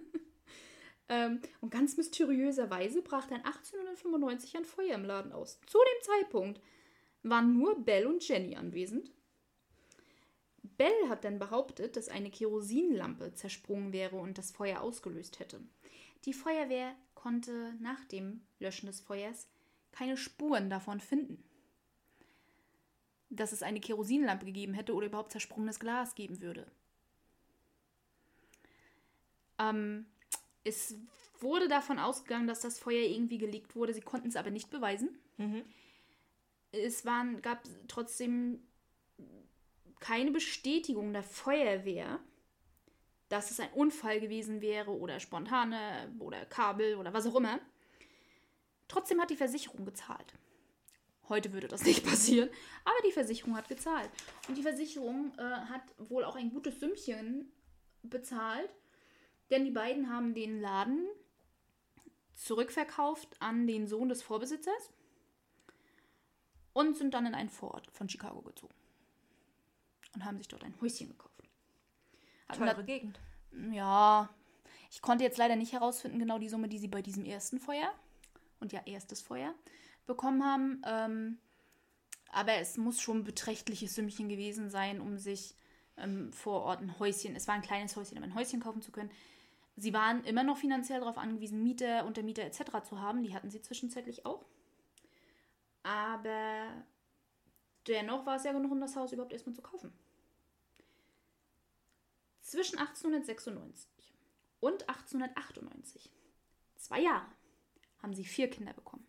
Ähm, 1.09 1.41
und 1.61 1.71
ganz 1.71 1.97
mysteriöserweise 1.97 3.01
brach 3.01 3.27
dann 3.29 3.43
1895 3.43 4.57
ein 4.57 4.65
Feuer 4.65 4.95
im 4.95 5.05
Laden 5.05 5.33
aus. 5.33 5.61
Zu 5.67 5.79
dem 5.79 6.03
Zeitpunkt 6.03 6.61
waren 7.23 7.57
nur 7.57 7.79
Bell 7.85 8.07
und 8.07 8.27
Jenny 8.27 8.57
anwesend. 8.57 9.13
Bell 10.77 11.09
hat 11.09 11.25
dann 11.25 11.39
behauptet, 11.39 11.97
dass 11.97 12.09
eine 12.09 12.31
Kerosinlampe 12.31 13.35
zersprungen 13.35 13.93
wäre 13.93 14.17
und 14.17 14.39
das 14.39 14.51
Feuer 14.51 14.81
ausgelöst 14.81 15.39
hätte. 15.39 15.61
Die 16.25 16.33
Feuerwehr 16.33 16.95
konnte 17.15 17.75
nach 17.81 18.05
dem 18.05 18.43
Löschen 18.59 18.87
des 18.87 19.01
Feuers 19.01 19.49
keine 19.93 20.17
Spuren 20.17 20.69
davon 20.69 21.01
finden. 21.01 21.43
Dass 23.31 23.53
es 23.53 23.63
eine 23.63 23.81
Kerosinlampe 23.81 24.45
gegeben 24.45 24.75
hätte 24.75 24.95
oder 24.95 25.07
überhaupt 25.07 25.33
zersprungenes 25.33 25.81
Glas 25.81 26.15
geben 26.15 26.41
würde. 26.41 26.71
Ähm, 29.59 30.07
es 30.65 30.97
wurde 31.41 31.69
davon 31.69 31.99
ausgegangen, 31.99 32.47
dass 32.47 32.61
das 32.61 32.79
Feuer 32.79 33.05
irgendwie 33.05 33.39
gelegt 33.39 33.75
wurde. 33.75 33.95
Sie 33.95 34.01
konnten 34.01 34.29
es 34.29 34.37
aber 34.37 34.51
nicht 34.51 34.71
beweisen. 34.71 35.19
Es 36.73 37.05
waren, 37.05 37.41
gab 37.43 37.65
trotzdem 37.89 38.61
keine 40.01 40.31
Bestätigung 40.31 41.13
der 41.13 41.23
Feuerwehr, 41.23 42.21
dass 43.29 43.51
es 43.51 43.61
ein 43.61 43.73
Unfall 43.73 44.21
gewesen 44.21 44.61
wäre 44.61 44.91
oder 44.91 45.21
spontane 45.21 46.15
oder 46.19 46.45
Kabel 46.47 46.97
oder 46.97 47.13
was 47.13 47.27
auch 47.27 47.35
immer. 47.35 47.59
Trotzdem 48.89 49.21
hat 49.21 49.31
die 49.31 49.37
Versicherung 49.37 49.85
gezahlt. 49.85 50.35
Heute 51.29 51.53
würde 51.53 51.69
das 51.69 51.85
nicht 51.85 52.05
passieren, 52.05 52.49
aber 52.85 52.97
die 53.07 53.13
Versicherung 53.13 53.57
hat 53.57 53.69
gezahlt. 53.69 54.11
Und 54.49 54.57
die 54.57 54.63
Versicherung 54.63 55.33
äh, 55.39 55.43
hat 55.43 55.83
wohl 55.99 56.25
auch 56.25 56.37
ein 56.37 56.51
gutes 56.51 56.79
Sümmchen 56.79 57.51
bezahlt, 58.03 58.71
denn 59.51 59.65
die 59.65 59.71
beiden 59.71 60.11
haben 60.11 60.35
den 60.35 60.61
Laden 60.61 61.07
zurückverkauft 62.35 63.41
an 63.41 63.67
den 63.67 63.89
Sohn 63.89 64.09
des 64.09 64.23
Vorbesitzers 64.23 64.91
und 66.73 66.97
sind 66.97 67.15
dann 67.15 67.27
in 67.27 67.35
einen 67.35 67.49
Vorort 67.49 67.91
von 67.91 68.09
Chicago 68.09 68.43
gezogen. 68.43 68.75
Und 70.17 70.25
haben 70.25 70.39
sich 70.39 70.49
dort 70.49 70.65
ein 70.65 70.75
Häuschen 70.81 71.09
gekauft. 71.09 71.45
Hatten 72.49 72.65
Teure 72.65 72.85
Gegend. 72.85 73.21
ja, 73.71 74.31
ich 74.91 75.03
konnte 75.03 75.25
jetzt 75.25 75.37
leider 75.37 75.57
nicht 75.57 75.73
herausfinden, 75.73 76.19
genau 76.19 76.39
die 76.39 76.49
Summe, 76.49 76.69
die 76.69 76.79
sie 76.79 76.89
bei 76.89 77.03
diesem 77.03 77.27
ersten 77.27 77.61
Feuer 77.61 77.93
und 78.61 78.73
ja, 78.73 78.81
erstes 78.87 79.21
Feuer 79.21 79.55
bekommen 80.07 80.43
haben. 80.43 80.83
Ähm, 80.87 81.39
aber 82.31 82.55
es 82.55 82.79
muss 82.79 83.01
schon 83.01 83.19
ein 83.19 83.25
beträchtliches 83.25 83.95
Sümmchen 83.95 84.31
gewesen 84.31 84.71
sein, 84.71 85.03
um 85.03 85.19
sich 85.19 85.55
ähm, 85.99 86.33
vor 86.33 86.63
Ort 86.63 86.81
ein 86.81 86.99
Häuschen, 86.99 87.37
es 87.37 87.47
war 87.47 87.55
ein 87.55 87.63
kleines 87.63 87.95
Häuschen, 87.95 88.17
um 88.17 88.25
ein 88.25 88.35
Häuschen 88.35 88.61
kaufen 88.61 88.81
zu 88.81 88.91
können. 88.91 89.11
Sie 89.77 89.93
waren 89.93 90.25
immer 90.25 90.45
noch 90.45 90.57
finanziell 90.57 91.01
darauf 91.01 91.19
angewiesen, 91.19 91.63
Mieter, 91.63 92.07
Untermieter 92.07 92.43
etc. 92.43 92.83
zu 92.89 93.03
haben. 93.03 93.23
Die 93.23 93.35
hatten 93.35 93.51
sie 93.51 93.61
zwischenzeitlich 93.61 94.25
auch. 94.25 94.47
Aber 95.83 96.69
dennoch 97.87 98.25
war 98.25 98.37
es 98.37 98.45
ja 98.45 98.53
genug, 98.53 98.73
um 98.73 98.81
das 98.81 98.97
Haus 98.97 99.13
überhaupt 99.13 99.35
erstmal 99.35 99.55
zu 99.55 99.61
kaufen. 99.61 99.93
Zwischen 102.47 102.79
1896 102.79 104.15
und 104.61 104.89
1898, 104.89 106.13
zwei 106.77 107.01
Jahre, 107.01 107.27
haben 107.99 108.15
sie 108.15 108.25
vier 108.25 108.49
Kinder 108.49 108.73
bekommen. 108.73 109.05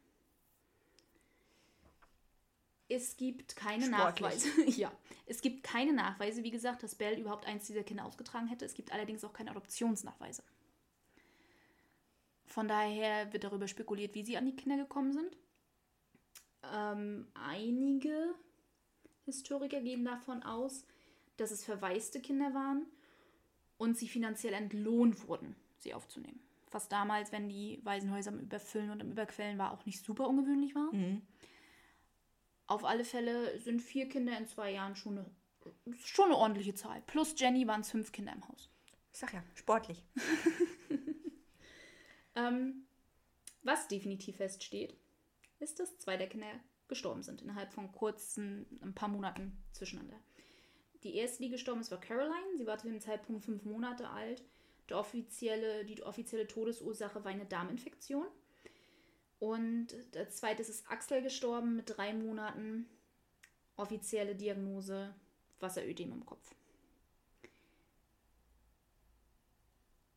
Es 2.89 3.15
gibt 3.15 3.55
keine 3.55 3.85
Sportlich. 3.85 4.43
Nachweise. 4.43 4.63
ja, 4.81 4.91
es 5.27 5.41
gibt 5.41 5.61
keine 5.61 5.93
Nachweise, 5.93 6.43
wie 6.43 6.49
gesagt, 6.49 6.81
dass 6.81 6.95
Bell 6.95 7.19
überhaupt 7.19 7.45
eins 7.45 7.67
dieser 7.67 7.83
Kinder 7.83 8.05
ausgetragen 8.05 8.47
hätte. 8.47 8.65
Es 8.65 8.73
gibt 8.73 8.91
allerdings 8.91 9.23
auch 9.23 9.33
keine 9.33 9.51
Adoptionsnachweise. 9.51 10.41
Von 12.47 12.67
daher 12.67 13.31
wird 13.33 13.43
darüber 13.43 13.67
spekuliert, 13.67 14.15
wie 14.15 14.25
sie 14.25 14.37
an 14.37 14.47
die 14.47 14.55
Kinder 14.55 14.77
gekommen 14.77 15.13
sind. 15.13 15.37
Ähm, 16.73 17.27
einige 17.35 18.33
Historiker 19.25 19.79
gehen 19.81 20.05
davon 20.05 20.41
aus, 20.41 20.87
dass 21.35 21.51
es 21.51 21.63
verwaiste 21.63 22.19
Kinder 22.19 22.55
waren 22.55 22.87
und 23.77 23.97
sie 23.97 24.07
finanziell 24.07 24.53
entlohnt 24.53 25.27
wurden, 25.27 25.55
sie 25.79 25.93
aufzunehmen. 25.93 26.39
Was 26.71 26.89
damals, 26.89 27.31
wenn 27.31 27.47
die 27.47 27.79
Waisenhäuser 27.83 28.31
am 28.31 28.39
Überfüllen 28.39 28.89
und 28.89 29.01
am 29.01 29.11
Überquellen 29.11 29.57
war, 29.57 29.71
auch 29.71 29.85
nicht 29.85 30.03
super 30.03 30.27
ungewöhnlich 30.27 30.75
war. 30.75 30.89
Auf 32.67 32.83
alle 32.83 33.05
Fälle 33.05 33.57
sind 33.59 33.81
vier 33.81 34.09
Kinder 34.09 34.37
in 34.37 34.47
zwei 34.47 34.71
Jahren 34.71 34.95
schon 34.95 35.19
eine, 35.19 35.31
schon 36.03 36.25
eine 36.25 36.35
ordentliche 36.35 36.73
Zahl. 36.73 37.01
Plus 37.07 37.35
Jenny 37.37 37.65
waren 37.67 37.81
es 37.81 37.91
fünf 37.91 38.11
Kinder 38.11 38.33
im 38.33 38.45
Haus. 38.47 38.69
Ich 39.13 39.19
sag 39.19 39.33
ja, 39.33 39.41
sportlich. 39.55 40.03
Ähm, 42.37 42.85
was 43.63 43.87
definitiv 43.87 44.37
feststeht, 44.37 44.95
ist, 45.59 45.79
dass 45.79 45.97
zwei 45.97 46.17
der 46.17 46.29
Kinder 46.29 46.47
gestorben 46.87 47.23
sind 47.23 47.41
innerhalb 47.41 47.73
von 47.73 47.91
kurzen, 47.91 48.79
ein 48.81 48.93
paar 48.93 49.09
Monaten 49.09 49.57
zwischeneinander. 49.71 50.19
Die 51.03 51.15
erste, 51.15 51.43
die 51.43 51.49
gestorben 51.49 51.81
ist, 51.81 51.91
war 51.91 51.99
Caroline. 51.99 52.57
Sie 52.57 52.65
war 52.65 52.77
zu 52.77 52.87
dem 52.87 52.99
Zeitpunkt 52.99 53.45
fünf 53.45 53.63
Monate 53.63 54.09
alt. 54.09 54.43
Der 54.89 54.97
offizielle, 54.97 55.85
die 55.85 56.01
offizielle 56.03 56.47
Todesursache 56.47 57.23
war 57.23 57.31
eine 57.31 57.45
Darminfektion. 57.45 58.27
Und 59.39 59.87
der 60.13 60.29
zweite 60.29 60.61
ist 60.61 60.89
Axel 60.89 61.21
gestorben 61.21 61.75
mit 61.75 61.95
drei 61.95 62.13
Monaten. 62.13 62.87
Offizielle 63.75 64.35
Diagnose 64.35 65.13
Wasserödem 65.59 66.11
im 66.11 66.25
Kopf. 66.25 66.55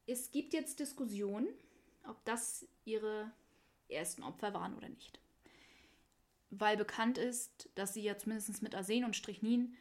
Es 0.07 0.31
gibt 0.31 0.53
jetzt 0.55 0.81
Diskussionen, 0.81 1.49
ob 2.07 2.25
das 2.25 2.67
ihre 2.85 3.31
ersten 3.89 4.23
Opfer 4.23 4.53
waren 4.55 4.77
oder 4.77 4.89
nicht. 4.89 5.21
Weil 6.51 6.77
bekannt 6.77 7.17
ist, 7.17 7.69
dass 7.75 7.95
sie 7.95 8.03
ja 8.03 8.19
zumindest 8.19 8.63
mit 8.63 8.75
Arsen 8.75 9.05
und 9.05 9.15
Strychnin 9.15 9.77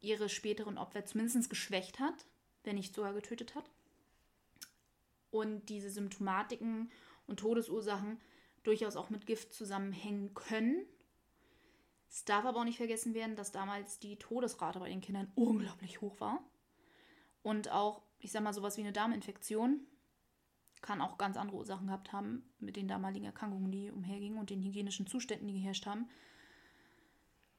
ihre 0.00 0.28
späteren 0.28 0.78
Opfer 0.78 1.04
zumindest 1.04 1.50
geschwächt 1.50 2.00
hat, 2.00 2.26
wenn 2.64 2.76
nicht 2.76 2.94
sogar 2.94 3.12
getötet 3.12 3.54
hat. 3.54 3.70
Und 5.30 5.68
diese 5.68 5.90
Symptomatiken 5.90 6.90
und 7.26 7.40
Todesursachen 7.40 8.20
durchaus 8.62 8.96
auch 8.96 9.10
mit 9.10 9.26
Gift 9.26 9.54
zusammenhängen 9.54 10.34
können. 10.34 10.84
Es 12.08 12.24
darf 12.24 12.44
aber 12.44 12.60
auch 12.60 12.64
nicht 12.64 12.78
vergessen 12.78 13.14
werden, 13.14 13.36
dass 13.36 13.52
damals 13.52 14.00
die 14.00 14.16
Todesrate 14.16 14.80
bei 14.80 14.88
den 14.88 15.00
Kindern 15.00 15.30
unglaublich 15.36 16.00
hoch 16.00 16.18
war. 16.20 16.42
Und 17.42 17.70
auch, 17.70 18.02
ich 18.18 18.32
sag 18.32 18.42
mal, 18.42 18.52
sowas 18.52 18.76
wie 18.76 18.82
eine 18.82 18.92
Darminfektion 18.92 19.86
kann 20.82 21.00
auch 21.00 21.18
ganz 21.18 21.36
andere 21.36 21.58
Ursachen 21.58 21.86
gehabt 21.86 22.12
haben 22.12 22.42
mit 22.58 22.76
den 22.76 22.88
damaligen 22.88 23.26
Erkrankungen, 23.26 23.70
die 23.70 23.90
umhergingen 23.90 24.38
und 24.38 24.50
den 24.50 24.62
hygienischen 24.62 25.06
Zuständen, 25.06 25.46
die 25.46 25.54
geherrscht 25.54 25.86
haben. 25.86 26.08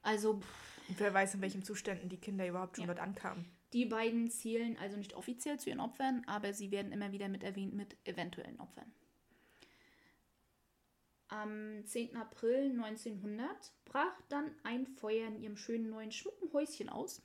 Also, 0.02 0.40
pff, 0.40 0.71
wer 1.00 1.14
weiß, 1.14 1.36
in 1.36 1.42
welchen 1.42 1.64
Zuständen 1.64 2.10
die 2.10 2.18
Kinder 2.20 2.48
überhaupt 2.48 2.76
schon 2.76 2.86
Ja. 2.88 2.94
dort 2.94 3.00
ankamen. 3.06 3.46
die 3.74 3.86
beiden 3.86 4.30
zählen 4.30 4.78
also 4.78 4.98
nicht 4.98 5.14
offiziell 5.14 5.60
zu 5.60 5.70
ihren 5.70 5.80
Opfern, 5.80 6.24
aber 6.28 6.54
sie 6.54 6.72
werden 6.72 6.92
immer 6.92 7.12
wieder 7.14 7.30
mit 7.30 7.44
erwähnt 7.44 7.74
mit 7.74 7.96
eventuellen 8.06 8.60
Opfern. 8.60 8.92
Am 11.30 11.86
10. 11.86 12.18
April 12.18 12.72
1900 12.72 13.72
brach 13.86 14.22
dann 14.28 14.52
ein 14.64 14.86
Feuer 14.86 15.28
in 15.28 15.40
ihrem 15.42 15.56
schönen 15.56 15.90
neuen 15.90 16.12
schmucken 16.12 16.52
Häuschen 16.52 16.90
aus. 16.90 17.22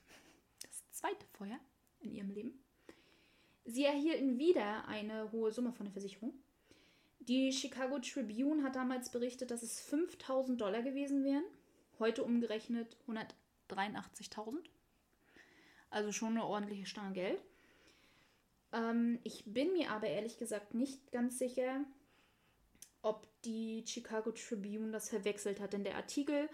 Das 0.61 0.89
zweite 0.91 1.25
Feuer 1.33 1.59
in 1.99 2.13
ihrem 2.13 2.29
Leben. 2.31 2.63
Sie 3.65 3.83
erhielten 3.83 4.37
wieder 4.39 4.87
eine 4.87 5.29
hohe 5.33 5.51
Summe 5.51 5.73
von 5.73 5.85
der 5.87 5.91
Versicherung. 5.91 6.33
Die 7.19 7.51
Chicago 7.51 7.99
Tribune 7.99 8.63
hat 8.63 8.77
damals 8.77 9.11
berichtet, 9.11 9.51
dass 9.51 9.61
es 9.61 9.81
5000 9.81 10.61
Dollar 10.61 10.81
gewesen 10.83 11.25
wären. 11.25 11.43
Heute 11.99 12.23
umgerechnet 12.23 12.95
183.000. 13.69 14.57
Also 15.89 16.11
schon 16.11 16.31
eine 16.31 16.45
ordentliche 16.45 16.85
Stange 16.85 17.13
Geld. 17.13 17.41
Ähm, 18.73 19.19
ich 19.23 19.43
bin 19.45 19.73
mir 19.73 19.91
aber 19.91 20.07
ehrlich 20.07 20.37
gesagt 20.37 20.73
nicht 20.73 21.11
ganz 21.11 21.39
sicher, 21.39 21.85
ob 23.01 23.27
die 23.43 23.83
Chicago 23.85 24.31
Tribune 24.31 24.91
das 24.91 25.09
verwechselt 25.09 25.59
hat. 25.59 25.73
Denn 25.73 25.83
der 25.83 25.95
Artikel, 25.95 26.49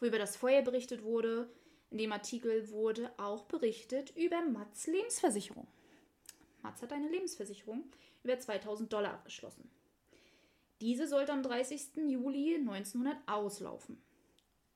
wo 0.00 0.06
über 0.06 0.18
das 0.18 0.36
Feuer 0.36 0.62
berichtet 0.62 1.02
wurde, 1.02 1.50
in 1.90 1.98
dem 1.98 2.12
Artikel 2.12 2.70
wurde 2.70 3.10
auch 3.18 3.44
berichtet 3.44 4.14
über 4.16 4.42
Mats 4.42 4.86
Lebensversicherung. 4.86 5.66
Mats 6.62 6.82
hat 6.82 6.92
eine 6.92 7.08
Lebensversicherung 7.08 7.84
über 8.24 8.38
2000 8.38 8.92
Dollar 8.92 9.12
abgeschlossen. 9.14 9.70
Diese 10.80 11.08
sollte 11.08 11.32
am 11.32 11.42
30. 11.42 11.96
Juli 12.08 12.56
1900 12.56 13.16
auslaufen. 13.26 14.00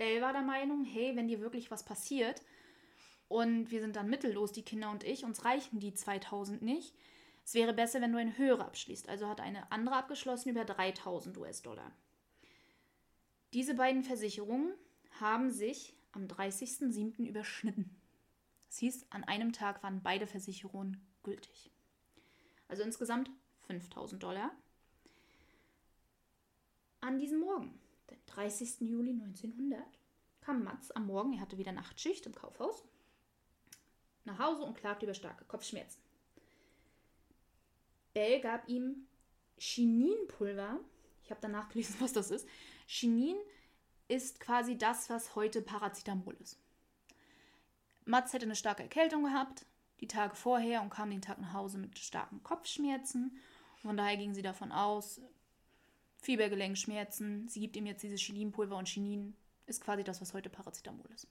Bell 0.03 0.21
war 0.21 0.33
der 0.33 0.43
Meinung, 0.43 0.85
hey, 0.85 1.15
wenn 1.15 1.29
dir 1.29 1.39
wirklich 1.41 1.71
was 1.71 1.85
passiert 1.85 2.43
und 3.29 3.71
wir 3.71 3.81
sind 3.81 3.95
dann 3.95 4.11
mittellos, 4.11 4.51
die 4.51 4.65
Kinder 4.65 4.91
und 4.91 5.05
ich, 5.05 5.25
uns 5.25 5.45
reichen 5.45 5.79
die 5.79 5.95
2000 5.95 6.61
nicht, 6.61 6.93
Es 7.45 7.55
wäre 7.55 7.73
besser, 7.73 8.01
wenn 8.01 8.11
du 8.11 8.19
eine 8.19 8.37
höhere 8.37 8.65
abschließt. 8.65 9.09
Also 9.09 9.29
hat 9.29 9.41
eine 9.41 9.71
andere 9.71 9.95
abgeschlossen 9.95 10.49
über 10.49 10.65
3000 10.65 11.39
US-Dollar. 11.39 11.93
Diese 13.53 13.75
beiden 13.75 14.03
Versicherungen 14.03 14.75
haben 15.21 15.53
sich 15.53 15.95
am 16.11 16.27
30.07. 16.27 17.25
überschnitten. 17.25 17.89
Das 18.67 18.79
hieß, 18.79 19.07
an 19.11 19.23
einem 19.23 19.53
Tag 19.53 19.85
waren 19.85 20.03
beide 20.03 20.27
Versicherungen 20.27 21.01
gültig. 21.23 21.71
Also 22.67 22.83
insgesamt 22.83 23.31
5000 23.69 24.21
Dollar. 24.21 24.51
An 27.01 27.19
diesem 27.19 27.39
Morgen, 27.39 27.79
den 28.11 28.19
30. 28.27 28.81
Juli 28.81 29.11
1900, 29.11 29.83
kam 30.41 30.65
Mats 30.65 30.91
am 30.91 31.07
Morgen, 31.07 31.35
er 31.35 31.41
hatte 31.41 31.59
wieder 31.59 31.73
Nachtschicht 31.73 32.27
im 32.27 32.35
Kaufhaus, 32.35 32.85
nach 34.25 34.39
Hause 34.39 34.63
und 34.63 34.77
klagte 34.77 35.07
über 35.07 35.15
starke 35.15 35.45
Kopfschmerzen. 35.45 36.01
Bell 38.13 38.41
gab 38.41 38.69
ihm 38.69 39.07
Chininpulver. 39.59 40.81
Ich 41.25 41.31
habe 41.31 41.41
danach 41.41 41.69
gelesen, 41.69 41.97
was 42.01 42.13
das 42.13 42.31
ist. 42.31 42.47
Chinin 42.87 43.37
ist 44.09 44.41
quasi 44.41 44.77
das, 44.77 45.09
was 45.09 45.35
heute 45.35 45.63
Paracetamol 45.63 46.37
ist. 46.41 46.59
Mats 48.05 48.33
hätte 48.33 48.47
eine 48.47 48.57
starke 48.57 48.83
Erkältung 48.83 49.25
gehabt, 49.25 49.65
die 50.01 50.09
Tage 50.09 50.35
vorher 50.35 50.83
und 50.83 50.91
kam 50.91 51.11
den 51.11 51.23
Tag 51.23 51.41
nach 51.41 51.53
Hause 51.53 51.79
mit 51.79 51.99
starken 51.99 52.43
Kopfschmerzen. 52.43 53.39
Von 53.77 53.97
daher 53.97 54.17
ging 54.17 54.35
sie 54.35 54.43
davon 54.43 54.73
aus, 54.73 55.21
Fiebergelenkschmerzen. 56.23 57.49
Sie 57.49 57.61
gibt 57.61 57.77
ihm 57.77 57.87
jetzt 57.87 58.03
dieses 58.03 58.21
Chininpulver 58.21 58.77
und 58.77 58.89
Chinin 58.89 59.35
ist 59.67 59.83
quasi 59.83 60.05
das, 60.05 60.21
was 60.21 60.35
heute 60.35 60.49
Paracetamol 60.49 61.07
ist. 61.13 61.27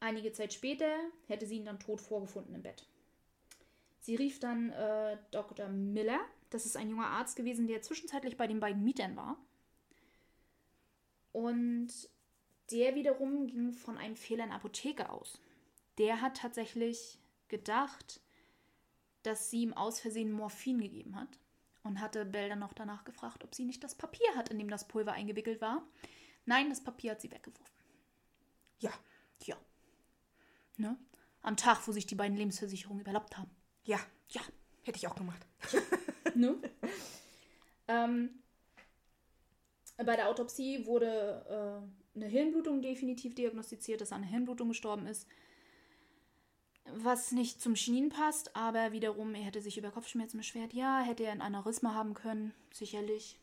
Einige 0.00 0.32
Zeit 0.32 0.52
später 0.52 0.88
hätte 1.26 1.44
sie 1.46 1.56
ihn 1.56 1.64
dann 1.64 1.80
tot 1.80 2.00
vorgefunden 2.00 2.54
im 2.54 2.62
Bett. 2.62 2.86
Sie 3.98 4.14
rief 4.14 4.38
dann 4.38 4.70
äh, 4.70 5.18
Dr. 5.32 5.68
Miller, 5.68 6.20
das 6.50 6.64
ist 6.64 6.76
ein 6.76 6.88
junger 6.88 7.08
Arzt 7.08 7.34
gewesen, 7.34 7.66
der 7.66 7.82
zwischenzeitlich 7.82 8.36
bei 8.36 8.46
den 8.46 8.60
beiden 8.60 8.84
Mietern 8.84 9.16
war. 9.16 9.36
Und 11.32 11.88
der 12.70 12.94
wiederum 12.94 13.48
ging 13.48 13.72
von 13.72 13.98
einem 13.98 14.16
Fehler 14.16 14.44
in 14.44 14.52
Apotheke 14.52 15.10
aus. 15.10 15.40
Der 15.98 16.20
hat 16.20 16.36
tatsächlich 16.36 17.18
gedacht, 17.48 18.20
dass 19.24 19.50
sie 19.50 19.62
ihm 19.62 19.74
aus 19.74 19.98
Versehen 19.98 20.30
Morphin 20.30 20.80
gegeben 20.80 21.16
hat 21.16 21.38
und 21.82 22.00
hatte 22.00 22.24
Bell 22.24 22.48
dann 22.48 22.58
noch 22.58 22.72
danach 22.72 23.04
gefragt, 23.04 23.44
ob 23.44 23.54
sie 23.54 23.64
nicht 23.64 23.82
das 23.84 23.94
Papier 23.94 24.34
hat, 24.34 24.48
in 24.48 24.58
dem 24.58 24.68
das 24.68 24.88
Pulver 24.88 25.12
eingewickelt 25.12 25.60
war. 25.60 25.82
Nein, 26.44 26.70
das 26.70 26.82
Papier 26.82 27.12
hat 27.12 27.20
sie 27.20 27.30
weggeworfen. 27.30 27.74
Ja. 28.80 28.92
Ja. 29.44 29.56
Ne? 30.76 30.96
Am 31.42 31.56
Tag, 31.56 31.86
wo 31.86 31.92
sich 31.92 32.06
die 32.06 32.14
beiden 32.14 32.36
Lebensversicherungen 32.36 33.00
überlappt 33.00 33.36
haben. 33.36 33.50
Ja. 33.84 33.98
Ja. 34.30 34.40
Hätte 34.82 34.98
ich 34.98 35.08
auch 35.08 35.16
gemacht. 35.16 35.46
Ne? 36.34 36.54
ähm, 37.88 38.30
bei 39.96 40.14
der 40.14 40.28
Autopsie 40.28 40.86
wurde 40.86 41.82
äh, 42.14 42.16
eine 42.16 42.26
Hirnblutung 42.26 42.80
definitiv 42.80 43.34
diagnostiziert, 43.34 44.00
dass 44.00 44.12
er 44.12 44.18
an 44.18 44.22
Hirnblutung 44.22 44.68
gestorben 44.68 45.06
ist. 45.06 45.26
Was 46.94 47.32
nicht 47.32 47.60
zum 47.60 47.74
Chinin 47.74 48.08
passt, 48.08 48.54
aber 48.56 48.92
wiederum, 48.92 49.34
er 49.34 49.42
hätte 49.42 49.60
sich 49.60 49.78
über 49.78 49.90
Kopfschmerzen 49.90 50.38
beschwert. 50.38 50.72
Ja, 50.72 51.00
hätte 51.00 51.24
er 51.24 51.32
ein 51.32 51.42
Aneurysma 51.42 51.94
haben 51.94 52.14
können, 52.14 52.54
sicherlich. 52.72 53.38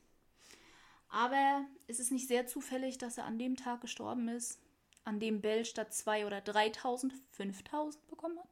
Aber 1.09 1.65
es 1.87 1.99
ist 1.99 2.11
nicht 2.11 2.27
sehr 2.27 2.47
zufällig, 2.47 2.97
dass 2.97 3.17
er 3.17 3.25
an 3.25 3.39
dem 3.39 3.55
Tag 3.55 3.81
gestorben 3.81 4.27
ist, 4.27 4.59
an 5.03 5.19
dem 5.19 5.41
Bell 5.41 5.65
statt 5.65 5.93
2 5.93 6.25
oder 6.25 6.41
3000 6.41 7.13
5000 7.31 8.07
bekommen 8.07 8.39
hat. 8.39 8.49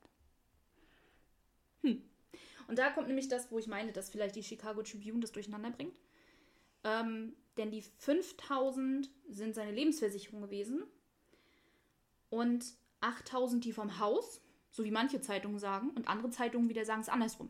Hm. 1.82 2.04
Und 2.68 2.80
da 2.80 2.90
kommt 2.92 3.08
nämlich 3.08 3.28
das, 3.28 3.52
wo 3.52 3.60
ich 3.60 3.68
meine, 3.68 3.92
dass 3.92 4.10
vielleicht 4.10 4.36
die 4.36 4.44
Chicago 4.44 4.84
Tribune 4.84 5.20
das 5.20 5.32
durcheinander 5.32 5.72
bringt. 5.72 5.96
Ähm, 6.84 7.36
denn 7.58 7.72
die 7.72 7.82
5000 7.82 9.10
sind 9.30 9.56
seine 9.56 9.72
Lebensversicherung 9.72 10.42
gewesen 10.42 10.84
und 12.30 12.66
8000 13.02 13.64
die 13.64 13.74
vom 13.74 14.00
Haus, 14.00 14.42
so 14.74 14.84
wie 14.84 14.92
manche 14.92 15.22
Zeitungen 15.22 15.60
sagen, 15.60 15.92
und 15.92 16.08
andere 16.08 16.32
Zeitungen 16.32 16.68
wieder 16.68 16.84
sagen 16.84 17.02
es 17.02 17.10
andersrum. 17.10 17.50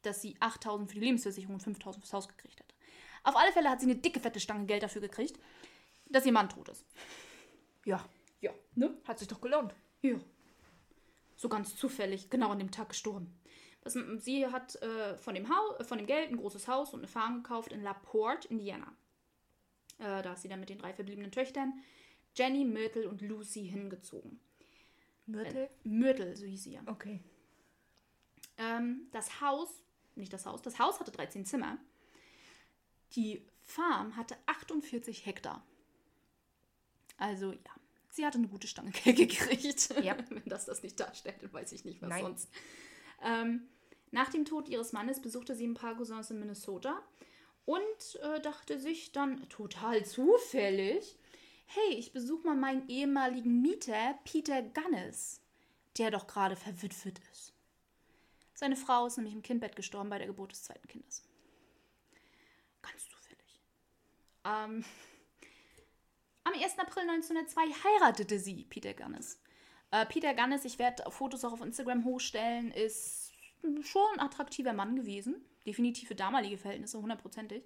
Dass 0.00 0.22
sie 0.22 0.34
8000 0.40 0.88
für 0.88 0.94
die 0.94 1.04
Lebensversicherung 1.04 1.56
und 1.56 1.62
5000 1.62 2.02
fürs 2.02 2.14
Haus 2.14 2.28
gekriegt 2.28 2.58
hat. 2.58 2.74
Auf 3.22 3.36
alle 3.36 3.52
Fälle 3.52 3.68
hat 3.68 3.80
sie 3.80 3.86
eine 3.86 3.96
dicke, 3.96 4.18
fette 4.18 4.40
Stange 4.40 4.64
Geld 4.66 4.82
dafür 4.82 5.02
gekriegt, 5.02 5.38
dass 6.06 6.26
ihr 6.26 6.32
Mann 6.32 6.48
tot 6.48 6.70
ist. 6.70 6.84
Ja. 7.84 8.04
Ja, 8.40 8.50
ne? 8.74 8.96
Hat 9.04 9.18
sich 9.18 9.28
doch 9.28 9.40
gelohnt. 9.40 9.74
Ja. 10.00 10.18
So 11.36 11.48
ganz 11.48 11.76
zufällig, 11.76 12.30
genau 12.30 12.50
an 12.50 12.58
dem 12.58 12.70
Tag 12.70 12.88
gestorben. 12.88 13.38
Das, 13.82 13.96
sie 14.18 14.46
hat 14.46 14.80
äh, 14.82 15.18
von, 15.18 15.34
dem 15.34 15.48
Haus, 15.48 15.86
von 15.86 15.98
dem 15.98 16.06
Geld 16.06 16.30
ein 16.30 16.38
großes 16.38 16.66
Haus 16.66 16.94
und 16.94 17.00
eine 17.00 17.08
Farm 17.08 17.42
gekauft 17.42 17.72
in 17.72 17.82
La 17.82 17.92
Porte, 17.92 18.48
Indiana. 18.48 18.90
Äh, 19.98 20.22
da 20.22 20.32
ist 20.32 20.42
sie 20.42 20.48
dann 20.48 20.60
mit 20.60 20.70
den 20.70 20.78
drei 20.78 20.94
verbliebenen 20.94 21.30
Töchtern, 21.30 21.74
Jenny, 22.34 22.64
Myrtle 22.64 23.08
und 23.08 23.20
Lucy, 23.20 23.66
hingezogen. 23.66 24.40
Myrtle? 25.26 25.64
Äh, 25.64 25.68
Myrtle, 25.84 26.36
so 26.36 26.44
hieß 26.44 26.64
sie 26.64 26.72
ja. 26.72 26.82
Okay. 26.86 27.20
Ähm, 28.58 29.08
das 29.12 29.40
Haus, 29.40 29.68
nicht 30.14 30.32
das 30.32 30.46
Haus, 30.46 30.62
das 30.62 30.78
Haus 30.78 31.00
hatte 31.00 31.10
13 31.10 31.46
Zimmer. 31.46 31.78
Die 33.14 33.46
Farm 33.60 34.16
hatte 34.16 34.36
48 34.46 35.26
Hektar. 35.26 35.64
Also 37.18 37.52
ja, 37.52 37.58
sie 38.10 38.26
hatte 38.26 38.38
eine 38.38 38.48
gute 38.48 38.66
Stange 38.66 38.90
Geld 39.04 39.16
gekriegt. 39.16 39.94
Ja. 40.02 40.16
Wenn 40.28 40.42
das 40.46 40.66
das 40.66 40.82
nicht 40.82 40.98
darstellt, 40.98 41.42
dann 41.42 41.52
weiß 41.52 41.72
ich 41.72 41.84
nicht, 41.84 42.02
was 42.02 42.10
Nein. 42.10 42.22
sonst. 42.24 42.50
Ähm, 43.22 43.68
nach 44.10 44.28
dem 44.28 44.44
Tod 44.44 44.68
ihres 44.68 44.92
Mannes 44.92 45.20
besuchte 45.22 45.54
sie 45.54 45.66
ein 45.66 45.74
paar 45.74 45.96
Cousins 45.96 46.30
in 46.30 46.38
Minnesota 46.38 47.00
und 47.64 48.20
äh, 48.22 48.40
dachte 48.40 48.78
sich 48.78 49.12
dann 49.12 49.48
total 49.48 50.04
zufällig, 50.04 51.16
hey, 51.74 51.94
ich 51.94 52.12
besuche 52.12 52.46
mal 52.46 52.56
meinen 52.56 52.88
ehemaligen 52.88 53.62
Mieter 53.62 54.18
Peter 54.24 54.62
Gunnis, 54.62 55.40
der 55.98 56.10
doch 56.10 56.26
gerade 56.26 56.56
verwitwet 56.56 57.20
ist. 57.32 57.52
Seine 58.54 58.76
Frau 58.76 59.06
ist 59.06 59.16
nämlich 59.16 59.34
im 59.34 59.42
Kindbett 59.42 59.74
gestorben 59.76 60.10
bei 60.10 60.18
der 60.18 60.26
Geburt 60.26 60.52
des 60.52 60.64
zweiten 60.64 60.86
Kindes. 60.86 61.24
Ganz 62.82 63.08
zufällig. 63.08 63.60
Ähm, 64.44 64.84
am 66.44 66.52
1. 66.52 66.78
April 66.78 67.08
1902 67.08 67.60
heiratete 67.84 68.38
sie 68.38 68.64
Peter 68.64 68.94
Gunnis. 68.94 69.40
Äh, 69.90 70.06
Peter 70.06 70.34
Gunnis, 70.34 70.64
ich 70.64 70.78
werde 70.78 71.04
Fotos 71.10 71.44
auch 71.44 71.52
auf 71.52 71.60
Instagram 71.62 72.04
hochstellen, 72.04 72.70
ist 72.70 73.32
schon 73.82 74.06
ein 74.14 74.20
attraktiver 74.20 74.72
Mann 74.72 74.96
gewesen. 74.96 75.44
Definitiv 75.66 76.08
für 76.08 76.14
damalige 76.14 76.58
Verhältnisse, 76.58 77.00
hundertprozentig. 77.00 77.64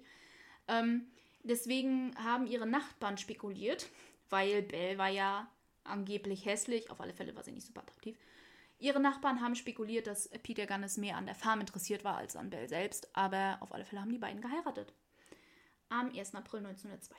Ähm, 0.67 1.07
deswegen 1.47 2.13
haben 2.23 2.47
ihre 2.47 2.67
Nachbarn 2.67 3.17
spekuliert, 3.17 3.87
weil 4.29 4.61
Belle 4.61 4.97
war 4.97 5.09
ja 5.09 5.49
angeblich 5.83 6.45
hässlich, 6.45 6.89
auf 6.91 7.01
alle 7.01 7.13
Fälle 7.13 7.35
war 7.35 7.43
sie 7.43 7.51
nicht 7.51 7.65
super 7.65 7.81
attraktiv. 7.81 8.17
Ihre 8.79 8.99
Nachbarn 8.99 9.41
haben 9.41 9.55
spekuliert, 9.55 10.05
dass 10.05 10.29
Peter 10.43 10.67
Gunnis 10.67 10.97
mehr 10.97 11.17
an 11.17 11.25
der 11.25 11.35
Farm 11.35 11.59
interessiert 11.61 12.03
war 12.03 12.17
als 12.17 12.35
an 12.35 12.49
Belle 12.49 12.69
selbst, 12.69 13.15
aber 13.15 13.57
auf 13.61 13.71
alle 13.73 13.85
Fälle 13.85 14.01
haben 14.01 14.11
die 14.11 14.19
beiden 14.19 14.41
geheiratet. 14.41 14.93
Am 15.89 16.09
1. 16.09 16.35
April 16.35 16.59
1902. 16.59 17.15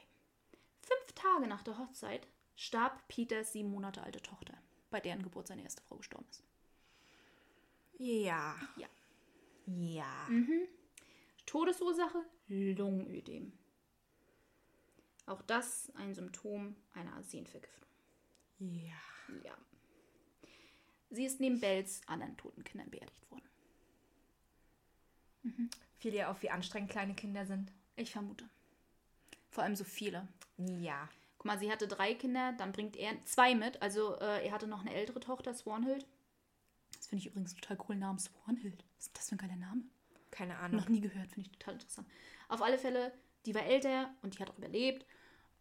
Fünf 0.82 1.12
Tage 1.14 1.48
nach 1.48 1.62
der 1.62 1.78
Hochzeit 1.78 2.28
starb 2.54 3.06
Peters 3.08 3.52
sieben 3.52 3.70
Monate 3.70 4.02
alte 4.02 4.20
Tochter, 4.20 4.54
bei 4.90 5.00
deren 5.00 5.22
Geburt 5.22 5.48
seine 5.48 5.62
erste 5.62 5.82
Frau 5.82 5.96
gestorben 5.96 6.26
ist. 6.30 6.44
Ja. 7.98 8.54
Ja. 8.76 8.86
Ja. 9.66 10.28
Todesursache 11.46 12.24
Lungenödem. 12.46 13.52
Auch 15.28 15.42
das 15.42 15.92
ein 15.96 16.14
Symptom 16.14 16.74
einer 16.94 17.12
Arsenvergiftung. 17.14 17.88
Ja. 18.58 18.96
Ja. 19.44 19.56
Sie 21.10 21.24
ist 21.24 21.40
neben 21.40 21.60
Bells 21.60 22.00
anderen 22.06 22.36
toten 22.36 22.64
Kindern 22.64 22.90
beerdigt 22.90 23.30
worden. 23.30 23.48
Fiel 25.98 26.12
dir 26.12 26.30
auf, 26.30 26.42
wie 26.42 26.50
anstrengend 26.50 26.90
kleine 26.90 27.14
Kinder 27.14 27.44
sind? 27.46 27.72
Ich 27.96 28.12
vermute. 28.12 28.48
Vor 29.50 29.64
allem 29.64 29.76
so 29.76 29.84
viele. 29.84 30.28
Ja. 30.56 31.08
Guck 31.38 31.46
mal, 31.46 31.58
sie 31.58 31.70
hatte 31.70 31.88
drei 31.88 32.14
Kinder, 32.14 32.52
dann 32.52 32.72
bringt 32.72 32.96
er 32.96 33.24
zwei 33.24 33.54
mit. 33.54 33.80
Also 33.82 34.16
äh, 34.18 34.46
er 34.46 34.52
hatte 34.52 34.66
noch 34.66 34.80
eine 34.80 34.94
ältere 34.94 35.20
Tochter, 35.20 35.54
Swanhild. 35.54 36.06
Das 36.96 37.06
finde 37.06 37.20
ich 37.20 37.26
übrigens 37.26 37.52
einen 37.52 37.60
total 37.60 37.76
coolen 37.76 38.00
Namen, 38.00 38.18
Swanhild. 38.18 38.84
Was 38.96 39.06
ist 39.06 39.16
das 39.16 39.28
für 39.28 39.34
ein 39.36 39.38
geiler 39.38 39.56
Name? 39.56 39.82
Keine 40.30 40.58
Ahnung. 40.58 40.80
Noch 40.80 40.88
nie 40.88 41.00
gehört, 41.00 41.30
finde 41.30 41.48
ich 41.48 41.58
total 41.58 41.74
interessant. 41.74 42.08
Auf 42.48 42.62
alle 42.62 42.78
Fälle, 42.78 43.12
die 43.46 43.54
war 43.54 43.64
älter 43.64 44.14
und 44.22 44.34
die 44.34 44.42
hat 44.42 44.50
auch 44.50 44.58
überlebt. 44.58 45.06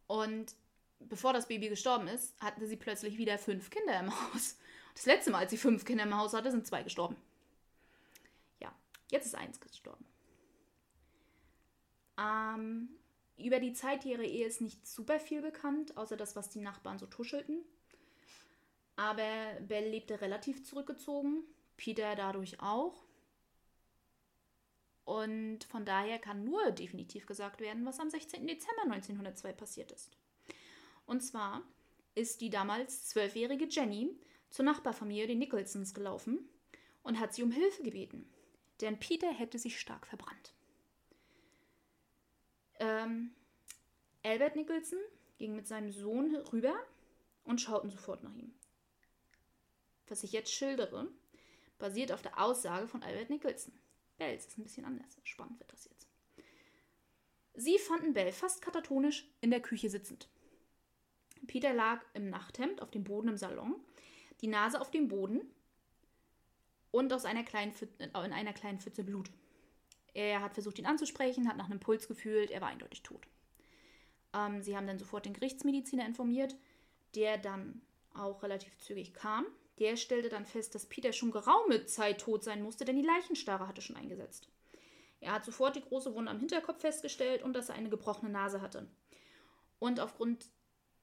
Und 0.07 0.55
bevor 0.99 1.33
das 1.33 1.47
Baby 1.47 1.69
gestorben 1.69 2.07
ist, 2.07 2.39
hatte 2.41 2.65
sie 2.65 2.77
plötzlich 2.77 3.17
wieder 3.17 3.37
fünf 3.37 3.69
Kinder 3.69 3.99
im 3.99 4.11
Haus. 4.11 4.57
Das 4.93 5.05
letzte 5.05 5.31
Mal, 5.31 5.39
als 5.39 5.51
sie 5.51 5.57
fünf 5.57 5.85
Kinder 5.85 6.03
im 6.03 6.17
Haus 6.17 6.33
hatte, 6.33 6.49
sind 6.49 6.65
zwei 6.65 6.81
gestorben. 6.81 7.15
Ja, 8.59 8.73
jetzt 9.11 9.27
ist 9.27 9.35
eins 9.35 9.59
gestorben. 9.59 10.05
Ähm, 12.17 12.89
über 13.37 13.59
die 13.59 13.73
Zeit 13.73 14.05
ihrer 14.05 14.23
Ehe 14.23 14.47
ist 14.47 14.61
nicht 14.61 14.87
super 14.87 15.19
viel 15.19 15.41
bekannt, 15.41 15.95
außer 15.97 16.17
das, 16.17 16.35
was 16.35 16.49
die 16.49 16.61
Nachbarn 16.61 16.97
so 16.97 17.05
tuschelten. 17.05 17.63
Aber 18.95 19.29
Belle 19.61 19.89
lebte 19.89 20.19
relativ 20.21 20.63
zurückgezogen. 20.63 21.43
Peter 21.77 22.15
dadurch 22.15 22.59
auch. 22.59 23.06
Und 25.07 25.63
von 25.63 25.85
daher 25.85 26.19
kann 26.19 26.43
nur 26.43 26.71
definitiv 26.71 27.27
gesagt 27.27 27.61
werden, 27.61 27.85
was 27.85 28.01
am 28.01 28.09
16. 28.09 28.45
Dezember 28.45 28.83
1902 28.91 29.53
passiert 29.53 29.93
ist. 29.93 30.17
Und 31.05 31.21
zwar 31.21 31.63
ist 32.13 32.41
die 32.41 32.49
damals 32.49 33.07
zwölfjährige 33.07 33.69
Jenny 33.69 34.13
zur 34.49 34.65
Nachbarfamilie, 34.65 35.27
den 35.27 35.39
Nicholsons, 35.39 35.93
gelaufen 35.93 36.49
und 37.03 37.21
hat 37.21 37.33
sie 37.33 37.41
um 37.41 37.51
Hilfe 37.51 37.83
gebeten. 37.83 38.29
Denn 38.81 38.99
Peter 38.99 39.31
hätte 39.31 39.57
sich 39.57 39.79
stark 39.79 40.05
verbrannt. 40.05 40.53
Ähm, 42.81 43.31
Albert 44.23 44.57
Nicholson 44.57 44.99
ging 45.37 45.55
mit 45.55 45.69
seinem 45.69 45.93
Sohn 45.93 46.35
rüber 46.51 46.75
und 47.45 47.61
schauten 47.61 47.89
sofort 47.89 48.23
nach 48.23 48.35
ihm. 48.35 48.53
Was 50.09 50.23
ich 50.23 50.33
jetzt 50.33 50.51
schildere, 50.51 51.07
basiert 51.79 52.11
auf 52.11 52.21
der 52.21 52.43
Aussage 52.43 52.89
von 52.89 53.03
Albert 53.03 53.29
Nicholson. 53.29 53.71
Bells 54.17 54.45
ist 54.45 54.57
ein 54.57 54.63
bisschen 54.63 54.85
anders. 54.85 55.17
Spannend 55.23 55.59
wird 55.59 55.71
das 55.71 55.85
jetzt. 55.85 56.07
Sie 57.53 57.79
fanden 57.79 58.13
Bell 58.13 58.31
fast 58.31 58.61
katatonisch 58.61 59.27
in 59.41 59.49
der 59.49 59.61
Küche 59.61 59.89
sitzend. 59.89 60.29
Peter 61.47 61.73
lag 61.73 62.03
im 62.13 62.29
Nachthemd 62.29 62.81
auf 62.81 62.91
dem 62.91 63.03
Boden 63.03 63.29
im 63.29 63.37
Salon, 63.37 63.75
die 64.41 64.47
Nase 64.47 64.79
auf 64.79 64.91
dem 64.91 65.07
Boden 65.07 65.41
und 66.91 67.11
aus 67.13 67.25
einer 67.25 67.43
kleinen 67.43 67.73
Pfütze, 67.73 68.03
in 68.03 68.13
einer 68.13 68.53
kleinen 68.53 68.79
Pfütze 68.79 69.03
Blut. 69.03 69.31
Er 70.13 70.41
hat 70.41 70.53
versucht, 70.53 70.79
ihn 70.79 70.85
anzusprechen, 70.85 71.47
hat 71.47 71.57
nach 71.57 71.69
einem 71.69 71.79
Puls 71.79 72.07
gefühlt, 72.07 72.51
er 72.51 72.61
war 72.61 72.69
eindeutig 72.69 73.03
tot. 73.03 73.27
Ähm, 74.33 74.61
sie 74.61 74.75
haben 74.75 74.87
dann 74.87 74.99
sofort 74.99 75.25
den 75.25 75.33
Gerichtsmediziner 75.33 76.05
informiert, 76.05 76.55
der 77.15 77.37
dann 77.37 77.81
auch 78.13 78.41
relativ 78.43 78.77
zügig 78.77 79.13
kam. 79.13 79.45
Der 79.79 79.95
stellte 79.95 80.29
dann 80.29 80.45
fest, 80.45 80.73
dass 80.73 80.87
Peter 80.87 81.13
schon 81.13 81.31
geraume 81.31 81.85
Zeit 81.85 82.21
tot 82.21 82.43
sein 82.43 82.63
musste, 82.63 82.85
denn 82.85 82.95
die 82.95 83.05
Leichenstarre 83.05 83.67
hatte 83.67 83.81
schon 83.81 83.95
eingesetzt. 83.95 84.49
Er 85.19 85.33
hat 85.33 85.45
sofort 85.45 85.75
die 85.75 85.81
große 85.81 86.13
Wunde 86.13 86.31
am 86.31 86.39
Hinterkopf 86.39 86.81
festgestellt 86.81 87.43
und 87.43 87.53
dass 87.53 87.69
er 87.69 87.75
eine 87.75 87.89
gebrochene 87.89 88.31
Nase 88.31 88.61
hatte. 88.61 88.87
Und 89.79 89.99
aufgrund 89.99 90.47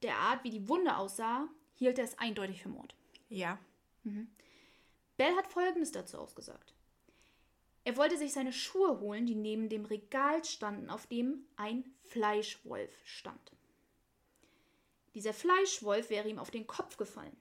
der 0.01 0.17
Art, 0.17 0.43
wie 0.43 0.49
die 0.49 0.67
Wunde 0.67 0.97
aussah, 0.97 1.47
hielt 1.73 1.97
er 1.97 2.05
es 2.05 2.19
eindeutig 2.19 2.61
für 2.61 2.69
Mord. 2.69 2.95
Ja. 3.29 3.59
Mhm. 4.03 4.27
Bell 5.17 5.35
hat 5.35 5.47
Folgendes 5.47 5.91
dazu 5.91 6.17
ausgesagt. 6.17 6.73
Er 7.85 7.97
wollte 7.97 8.17
sich 8.17 8.33
seine 8.33 8.51
Schuhe 8.51 8.99
holen, 8.99 9.25
die 9.25 9.35
neben 9.35 9.69
dem 9.69 9.85
Regal 9.85 10.43
standen, 10.43 10.89
auf 10.89 11.07
dem 11.07 11.45
ein 11.55 11.85
Fleischwolf 12.01 12.91
stand. 13.05 13.51
Dieser 15.13 15.33
Fleischwolf 15.33 16.09
wäre 16.09 16.27
ihm 16.27 16.39
auf 16.39 16.51
den 16.51 16.67
Kopf 16.67 16.97
gefallen. 16.97 17.37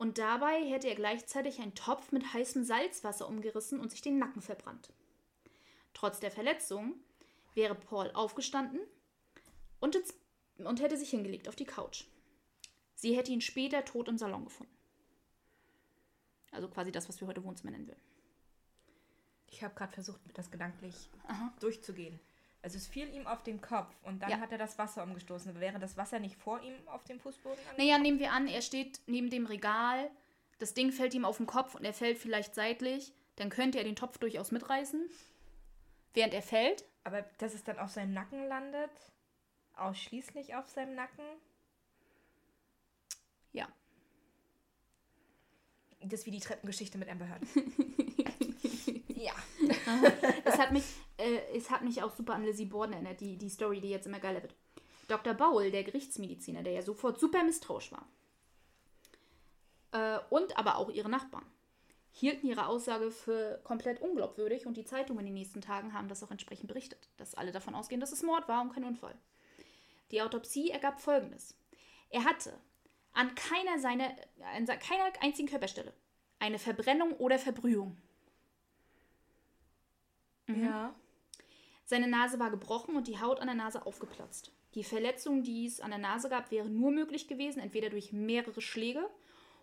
Und 0.00 0.16
dabei 0.16 0.64
hätte 0.64 0.88
er 0.88 0.94
gleichzeitig 0.94 1.60
einen 1.60 1.74
Topf 1.74 2.10
mit 2.10 2.32
heißem 2.32 2.64
Salzwasser 2.64 3.28
umgerissen 3.28 3.78
und 3.78 3.90
sich 3.90 4.00
den 4.00 4.18
Nacken 4.18 4.40
verbrannt. 4.40 4.88
Trotz 5.92 6.20
der 6.20 6.30
Verletzung 6.30 6.94
wäre 7.52 7.74
Paul 7.74 8.10
aufgestanden 8.12 8.80
und, 9.78 9.96
ins, 9.96 10.14
und 10.56 10.80
hätte 10.80 10.96
sich 10.96 11.10
hingelegt 11.10 11.50
auf 11.50 11.54
die 11.54 11.66
Couch. 11.66 12.06
Sie 12.94 13.14
hätte 13.14 13.30
ihn 13.30 13.42
später 13.42 13.84
tot 13.84 14.08
im 14.08 14.16
Salon 14.16 14.46
gefunden. 14.46 14.74
Also 16.50 16.68
quasi 16.68 16.90
das, 16.90 17.06
was 17.10 17.20
wir 17.20 17.28
heute 17.28 17.44
Wohnzimmer 17.44 17.72
nennen 17.72 17.86
würden. 17.86 18.00
Ich 19.48 19.62
habe 19.62 19.74
gerade 19.74 19.92
versucht, 19.92 20.22
das 20.32 20.50
gedanklich 20.50 21.10
Aha. 21.26 21.52
durchzugehen. 21.60 22.18
Also 22.62 22.76
es 22.76 22.86
fiel 22.86 23.12
ihm 23.14 23.26
auf 23.26 23.42
den 23.42 23.60
Kopf 23.60 23.94
und 24.02 24.22
dann 24.22 24.30
ja. 24.30 24.38
hat 24.38 24.52
er 24.52 24.58
das 24.58 24.76
Wasser 24.76 25.02
umgestoßen. 25.02 25.58
Wäre 25.60 25.78
das 25.78 25.96
Wasser 25.96 26.18
nicht 26.18 26.36
vor 26.36 26.60
ihm 26.62 26.74
auf 26.88 27.04
dem 27.04 27.18
Fußboden? 27.18 27.58
Naja, 27.78 27.98
nehmen 27.98 28.18
wir 28.18 28.32
an, 28.32 28.46
er 28.46 28.60
steht 28.60 29.00
neben 29.06 29.30
dem 29.30 29.46
Regal, 29.46 30.10
das 30.58 30.74
Ding 30.74 30.92
fällt 30.92 31.14
ihm 31.14 31.24
auf 31.24 31.38
den 31.38 31.46
Kopf 31.46 31.74
und 31.74 31.84
er 31.84 31.94
fällt 31.94 32.18
vielleicht 32.18 32.54
seitlich, 32.54 33.14
dann 33.36 33.48
könnte 33.48 33.78
er 33.78 33.84
den 33.84 33.96
Topf 33.96 34.18
durchaus 34.18 34.50
mitreißen, 34.50 35.08
während 36.12 36.34
er 36.34 36.42
fällt. 36.42 36.84
Aber 37.04 37.22
dass 37.38 37.54
es 37.54 37.64
dann 37.64 37.78
auf 37.78 37.90
seinem 37.90 38.12
Nacken 38.12 38.46
landet? 38.46 38.90
Ausschließlich 39.76 40.54
auf 40.54 40.68
seinem 40.68 40.94
Nacken? 40.94 41.24
Ja. 43.52 43.66
Das 46.02 46.20
ist 46.20 46.26
wie 46.26 46.30
die 46.30 46.40
Treppengeschichte 46.40 46.98
mit 46.98 47.08
Amber 47.08 47.26
Heard. 47.26 47.42
ja. 49.20 49.32
es, 50.44 50.58
hat 50.58 50.72
mich, 50.72 50.84
äh, 51.16 51.56
es 51.56 51.70
hat 51.70 51.82
mich 51.82 52.02
auch 52.02 52.14
super 52.14 52.34
an 52.34 52.44
Lizzie 52.44 52.66
Borden 52.66 52.92
erinnert, 52.92 53.20
die, 53.20 53.36
die 53.36 53.48
Story, 53.48 53.80
die 53.80 53.90
jetzt 53.90 54.06
immer 54.06 54.20
geiler 54.20 54.42
wird. 54.42 54.54
Dr. 55.08 55.34
Bowell, 55.34 55.70
der 55.70 55.84
Gerichtsmediziner, 55.84 56.62
der 56.62 56.72
ja 56.72 56.82
sofort 56.82 57.18
super 57.18 57.42
misstrauisch 57.42 57.92
war, 57.92 58.06
äh, 59.92 60.20
und 60.30 60.56
aber 60.56 60.76
auch 60.76 60.90
ihre 60.90 61.08
Nachbarn, 61.08 61.44
hielten 62.12 62.46
ihre 62.46 62.66
Aussage 62.66 63.10
für 63.10 63.60
komplett 63.64 64.00
unglaubwürdig 64.00 64.66
und 64.66 64.76
die 64.76 64.84
Zeitungen 64.84 65.20
in 65.20 65.26
den 65.26 65.34
nächsten 65.34 65.60
Tagen 65.60 65.92
haben 65.92 66.08
das 66.08 66.22
auch 66.22 66.30
entsprechend 66.30 66.68
berichtet, 66.68 67.08
dass 67.16 67.34
alle 67.34 67.52
davon 67.52 67.74
ausgehen, 67.74 68.00
dass 68.00 68.12
es 68.12 68.22
Mord 68.22 68.48
war 68.48 68.62
und 68.62 68.72
kein 68.72 68.84
Unfall. 68.84 69.14
Die 70.10 70.22
Autopsie 70.22 70.70
ergab 70.70 71.00
folgendes. 71.00 71.56
Er 72.10 72.24
hatte 72.24 72.52
an 73.12 73.34
keiner 73.34 73.78
seiner, 73.78 74.10
an 74.54 74.66
keiner 74.66 75.12
einzigen 75.20 75.48
Körperstelle 75.48 75.92
eine 76.40 76.58
Verbrennung 76.58 77.12
oder 77.12 77.38
Verbrühung. 77.38 77.96
Mhm. 80.58 80.64
Ja. 80.64 80.94
Seine 81.84 82.08
Nase 82.08 82.38
war 82.38 82.50
gebrochen 82.50 82.96
und 82.96 83.08
die 83.08 83.20
Haut 83.20 83.40
an 83.40 83.46
der 83.46 83.56
Nase 83.56 83.84
aufgeplatzt. 83.84 84.52
Die 84.74 84.84
Verletzung, 84.84 85.42
die 85.42 85.66
es 85.66 85.80
an 85.80 85.90
der 85.90 85.98
Nase 85.98 86.28
gab, 86.28 86.50
wäre 86.50 86.68
nur 86.68 86.92
möglich 86.92 87.26
gewesen, 87.26 87.60
entweder 87.60 87.90
durch 87.90 88.12
mehrere 88.12 88.60
Schläge 88.60 89.04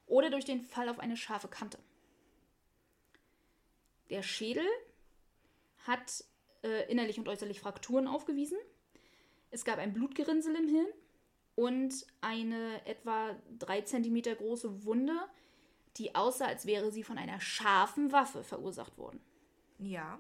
oder 0.06 0.30
durch 0.30 0.44
den 0.44 0.62
Fall 0.62 0.90
auf 0.90 1.00
eine 1.00 1.16
scharfe 1.16 1.48
Kante. 1.48 1.80
Der 4.10 4.24
Schädel 4.24 4.66
hat 5.86 6.24
äh, 6.64 6.92
innerlich 6.92 7.20
und 7.20 7.28
äußerlich 7.28 7.60
Frakturen 7.60 8.08
aufgewiesen. 8.08 8.58
Es 9.52 9.64
gab 9.64 9.80
ein 9.80 9.94
Blutgerinnsel 9.94 10.56
im 10.56 10.68
Hirn 10.68 10.88
und 11.56 12.06
eine 12.22 12.86
etwa 12.86 13.36
drei 13.58 13.82
Zentimeter 13.82 14.36
große 14.36 14.86
Wunde, 14.86 15.18
die 15.98 16.14
aussah, 16.16 16.46
als 16.46 16.66
wäre 16.66 16.92
sie 16.92 17.04
von 17.04 17.18
einer 17.18 17.40
scharfen 17.40 18.12
Waffe 18.12 18.44
verursacht 18.44 18.98
worden. 18.98 19.22
Ja. 19.80 20.20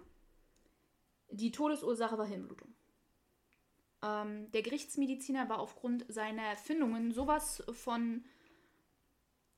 Die 1.29 1.51
Todesursache 1.51 2.17
war 2.17 2.25
Hirnblutung. 2.25 2.73
Ähm, 4.03 4.51
der 4.51 4.61
Gerichtsmediziner 4.61 5.49
war 5.49 5.59
aufgrund 5.59 6.05
seiner 6.07 6.43
Erfindungen 6.43 7.11
sowas 7.11 7.63
von 7.71 8.25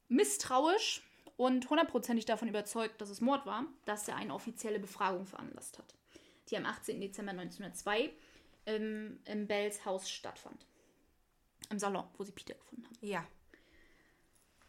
misstrauisch 0.07 1.03
und 1.37 1.69
hundertprozentig 1.69 2.25
davon 2.25 2.47
überzeugt, 2.47 2.99
dass 2.99 3.09
es 3.09 3.21
Mord 3.21 3.45
war, 3.45 3.65
dass 3.85 4.07
er 4.07 4.15
eine 4.15 4.33
offizielle 4.33 4.79
Befragung 4.79 5.25
veranlasst 5.25 5.77
hat, 5.77 5.95
die 6.49 6.57
am 6.57 6.65
18. 6.65 6.99
Dezember 6.99 7.31
1902 7.31 8.11
im, 8.65 9.19
im 9.25 9.47
Bells 9.47 9.85
Haus 9.85 10.09
stattfand. 10.09 10.65
Im 11.69 11.79
Salon, 11.79 12.05
wo 12.17 12.23
sie 12.23 12.31
Peter 12.31 12.55
gefunden 12.55 12.85
haben. 12.85 12.97
Ja. 13.01 13.25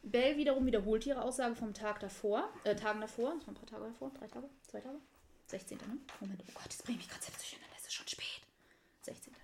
Bell 0.03 0.37
wiederum 0.37 0.67
wiederholt 0.67 1.07
ihre 1.07 1.23
Aussage 1.23 1.55
vom 1.55 1.75
Tag 1.75 2.01
davor, 2.01 2.49
äh, 2.65 2.75
Tagen 2.75 3.01
davor, 3.01 3.35
das 3.35 3.47
waren 3.47 3.55
ein 3.57 3.59
paar 3.59 3.67
Tage 3.67 3.85
davor, 3.85 4.11
drei 4.11 4.27
Tage, 4.29 4.49
zwei 4.67 4.81
Tage, 4.81 4.99
16. 5.51 5.79
Ne? 5.79 5.99
Moment, 6.21 6.43
oh 6.49 6.53
Gott, 6.55 6.67
das 6.69 6.83
bringt 6.83 6.99
mich 6.99 7.09
gerade 7.09 7.23
selbst 7.23 7.41
durcheinander. 7.41 7.77
Es 7.77 7.87
ist 7.87 7.95
schon 7.95 8.09
spät. 8.09 8.41
16. 9.03 9.35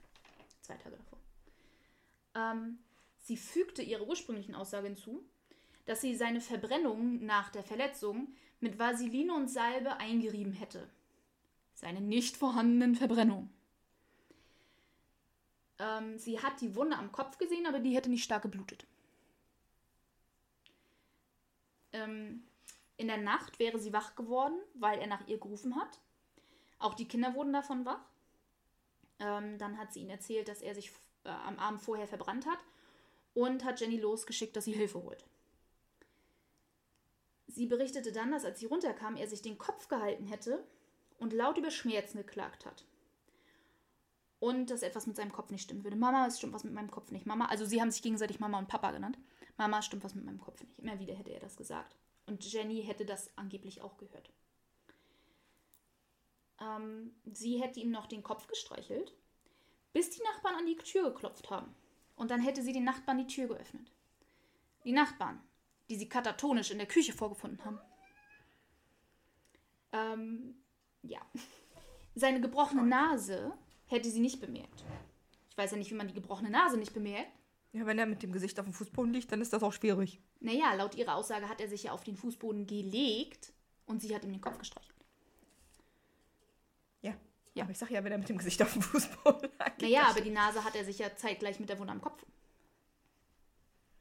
Zwei 0.63 0.75
Tage 0.77 0.97
davor. 0.97 1.19
Ähm, 2.35 2.79
sie 3.19 3.37
fügte 3.37 3.83
ihre 3.83 4.07
ursprünglichen 4.07 4.55
Aussage 4.55 4.87
hinzu, 4.87 5.25
dass 5.85 6.01
sie 6.01 6.15
seine 6.15 6.41
Verbrennung 6.41 7.25
nach 7.25 7.51
der 7.51 7.63
Verletzung 7.63 8.35
mit 8.61 8.79
Vaseline 8.79 9.35
und 9.35 9.49
Salbe 9.49 9.97
eingerieben 9.99 10.53
hätte. 10.53 10.89
Seine 11.75 12.01
nicht 12.01 12.37
vorhandenen 12.37 12.95
Verbrennungen. 12.95 13.51
Ähm, 15.79 16.19
sie 16.19 16.41
hat 16.41 16.61
die 16.61 16.75
Wunde 16.75 16.97
am 16.97 17.13
Kopf 17.13 17.39
gesehen, 17.39 17.67
aber 17.67 17.81
die 17.81 17.95
hätte 17.95 18.11
nicht 18.11 18.25
stark 18.25 18.43
geblutet. 18.43 18.87
Ähm, 21.93 22.46
in 22.97 23.09
der 23.09 23.19
Nacht 23.19 23.59
wäre 23.59 23.79
sie 23.79 23.93
wach 23.93 24.15
geworden, 24.15 24.59
weil 24.75 24.99
er 24.99 25.07
nach 25.07 25.27
ihr 25.27 25.39
gerufen 25.39 25.77
hat. 25.77 26.01
Auch 26.79 26.95
die 26.95 27.09
Kinder 27.09 27.35
wurden 27.35 27.53
davon 27.53 27.85
wach. 27.85 28.01
Ähm, 29.19 29.59
dann 29.59 29.79
hat 29.79 29.93
sie 29.93 30.01
ihnen 30.01 30.11
erzählt, 30.11 30.49
dass 30.49 30.63
er 30.63 30.75
sich 30.75 30.91
äh, 31.25 31.29
am 31.29 31.59
Abend 31.59 31.81
vorher 31.81 32.07
verbrannt 32.07 32.47
hat 32.47 32.59
und 33.35 33.65
hat 33.65 33.81
Jenny 33.81 33.99
losgeschickt, 33.99 34.57
dass 34.57 34.65
sie 34.65 34.73
Hilfe 34.73 35.03
holt. 35.03 35.25
Sie 37.49 37.67
berichtete 37.67 38.13
dann, 38.13 38.33
dass 38.33 38.45
als 38.45 38.61
sie 38.61 38.67
runterkam, 38.67 39.17
er 39.17 39.29
sich 39.29 39.41
den 39.41 39.59
Kopf 39.59 39.89
gehalten 39.89 40.27
hätte 40.27 40.65
und 41.19 41.33
laut 41.33 41.57
über 41.57 41.71
Schmerzen 41.71 42.19
geklagt 42.19 42.67
hat. 42.67 42.85
Und 44.39 44.71
dass 44.71 44.83
etwas 44.83 45.07
mit 45.07 45.17
seinem 45.17 45.33
Kopf 45.33 45.51
nicht 45.51 45.63
stimmen 45.63 45.85
würde. 45.85 45.97
Mama, 45.97 46.27
es 46.27 46.39
stimmt 46.39 46.53
was 46.53 46.65
mit 46.65 46.75
meinem 46.75 46.91
Kopf 46.91 47.11
nicht. 47.11 47.25
Mama, 47.25 47.47
also 47.47 47.65
sie 47.65 47.81
haben 47.81 47.91
sich 47.91 48.03
gegenseitig 48.03 48.39
Mama 48.41 48.59
und 48.59 48.69
Papa 48.69 48.91
genannt. 48.91 49.19
Mama, 49.57 49.79
es 49.79 49.87
stimmt 49.87 50.05
was 50.05 50.15
mit 50.15 50.27
meinem 50.27 50.41
Kopf 50.41 50.63
nicht. 50.63 50.79
Immer 50.79 50.99
wieder 50.99 51.15
hätte 51.15 51.31
er 51.31 51.41
das 51.41 51.57
gesagt. 51.57 51.97
Und 52.27 52.45
Jenny 52.51 52.83
hätte 52.83 53.07
das 53.07 53.31
angeblich 53.37 53.83
auch 53.83 53.97
gehört. 53.97 54.31
Ähm, 56.61 57.15
sie 57.25 57.61
hätte 57.61 57.81
ihm 57.81 57.91
noch 57.91 58.07
den 58.07 58.23
Kopf 58.23 58.47
gestreichelt, 58.49 59.13
bis 59.93 60.11
die 60.11 60.23
Nachbarn 60.23 60.57
an 60.57 60.67
die 60.67 60.77
Tür 60.77 61.11
geklopft 61.11 61.51
haben. 61.51 61.75
Und 62.17 62.31
dann 62.31 62.41
hätte 62.41 62.63
sie 62.63 62.73
den 62.73 62.85
Nachbarn 62.85 63.19
die 63.19 63.27
Tür 63.27 63.49
geöffnet. 63.49 63.93
Die 64.85 64.93
Nachbarn, 64.93 65.41
die 65.89 65.97
sie 65.97 66.09
katatonisch 66.09 66.71
in 66.71 66.79
der 66.79 66.87
Küche 66.87 67.13
vorgefunden 67.13 67.65
haben. 67.65 67.81
Ähm, 69.93 70.57
ja. 71.03 71.21
Seine 72.15 72.41
gebrochene 72.41 72.85
Nase 72.85 73.53
hätte 73.87 74.11
sie 74.11 74.21
nicht 74.21 74.41
bemerkt. 74.41 74.85
Ich 75.51 75.57
weiß 75.57 75.73
ja 75.73 75.77
nicht, 75.77 75.91
wie 75.91 75.97
man 75.97 76.09
die 76.09 76.15
gebrochene 76.15 76.51
Nase 76.51 76.79
nicht 76.79 76.95
bemerkt. 76.95 77.31
Ja, 77.77 77.85
wenn 77.85 77.99
er 77.99 78.07
mit 78.07 78.23
dem 78.23 78.33
Gesicht 78.33 78.59
auf 78.59 78.65
dem 78.65 78.73
Fußboden 78.73 79.13
liegt, 79.13 79.31
dann 79.31 79.43
ist 79.43 79.53
das 79.53 79.63
auch 79.63 79.73
schwierig. 79.73 80.19
Naja, 80.41 80.73
laut 80.75 80.95
ihrer 80.95 81.15
Aussage 81.15 81.47
hat 81.47 81.61
er 81.61 81.69
sich 81.69 81.83
ja 81.83 81.93
auf 81.93 82.05
den 82.05 82.17
Fußboden 82.17 82.67
gelegt 82.67 83.53
und 83.85 84.01
sie 84.01 84.15
hat 84.15 84.25
ihm 84.25 84.33
den 84.33 84.41
Kopf 84.41 84.57
gestreichelt. 84.57 84.97
Ja. 87.03 87.15
Ja. 87.53 87.65
Aber 87.65 87.73
ich 87.73 87.79
sag 87.79 87.91
ja, 87.91 88.03
wenn 88.03 88.13
er 88.13 88.19
mit 88.19 88.31
dem 88.31 88.39
Gesicht 88.39 88.63
auf 88.63 88.73
dem 88.73 88.81
Fußboden 88.81 89.51
lag. 89.59 89.77
Naja, 89.79 90.07
aber 90.09 90.23
die 90.23 90.31
Nase 90.31 90.65
hat 90.65 90.75
er 90.75 90.87
sich 90.87 90.99
ja 90.99 91.15
zeitgleich 91.15 91.61
mit 91.61 91.69
der 91.69 91.79
Wunde 91.79 91.93
am 91.93 92.01
Kopf. 92.01 92.25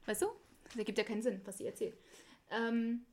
Weißt 0.06 0.22
du? 0.22 0.28
Das 0.64 0.76
ergibt 0.76 0.96
ja 0.96 1.04
keinen 1.04 1.22
Sinn, 1.22 1.42
was 1.44 1.58
sie 1.58 1.66
erzählt. 1.66 1.98
Ähm, 2.50 3.04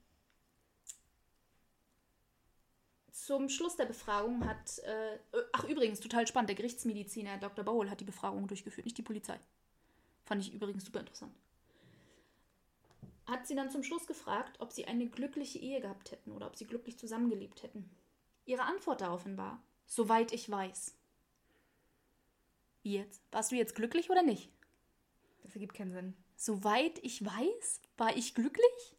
zum 3.11 3.49
Schluss 3.49 3.75
der 3.75 3.85
Befragung 3.85 4.47
hat, 4.47 4.79
äh, 4.79 5.19
ach 5.51 5.65
übrigens, 5.65 5.99
total 5.99 6.25
spannend, 6.25 6.47
der 6.47 6.55
Gerichtsmediziner 6.55 7.37
Dr. 7.37 7.65
Bowl 7.65 7.89
hat 7.89 7.99
die 7.99 8.05
Befragung 8.05 8.47
durchgeführt, 8.47 8.85
nicht 8.85 8.97
die 8.97 9.03
Polizei. 9.03 9.41
Fand 10.25 10.41
ich 10.41 10.53
übrigens 10.53 10.85
super 10.85 10.99
interessant. 10.99 11.33
Hat 13.25 13.47
sie 13.47 13.55
dann 13.55 13.69
zum 13.69 13.83
Schluss 13.83 14.05
gefragt, 14.05 14.59
ob 14.59 14.71
sie 14.71 14.85
eine 14.85 15.07
glückliche 15.07 15.59
Ehe 15.59 15.79
gehabt 15.79 16.11
hätten 16.11 16.31
oder 16.31 16.47
ob 16.47 16.55
sie 16.57 16.65
glücklich 16.65 16.97
zusammengelebt 16.97 17.63
hätten. 17.63 17.89
Ihre 18.45 18.63
Antwort 18.63 19.01
daraufhin 19.01 19.37
war, 19.37 19.63
soweit 19.85 20.33
ich 20.33 20.49
weiß. 20.49 20.97
Wie 22.81 22.95
jetzt? 22.95 23.21
Warst 23.31 23.51
du 23.51 23.55
jetzt 23.55 23.75
glücklich 23.75 24.09
oder 24.09 24.23
nicht? 24.23 24.51
Das 25.43 25.53
ergibt 25.53 25.73
keinen 25.73 25.93
Sinn. 25.93 26.15
Soweit 26.35 26.99
ich 27.03 27.23
weiß, 27.23 27.81
war 27.97 28.15
ich 28.15 28.35
glücklich? 28.35 28.97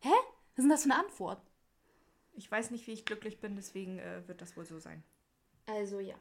Hä? 0.00 0.10
Was 0.10 0.58
ist 0.58 0.62
denn 0.64 0.68
das 0.68 0.82
für 0.82 0.90
eine 0.90 1.04
Antwort? 1.04 1.40
Ich 2.32 2.50
weiß 2.50 2.72
nicht, 2.72 2.86
wie 2.88 2.92
ich 2.92 3.04
glücklich 3.04 3.40
bin, 3.40 3.54
deswegen 3.54 3.98
äh, 3.98 4.26
wird 4.26 4.40
das 4.40 4.56
wohl 4.56 4.64
so 4.64 4.78
sein. 4.80 5.04
Also 5.66 6.00
ja. 6.00 6.16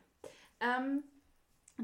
Ähm, 0.59 1.03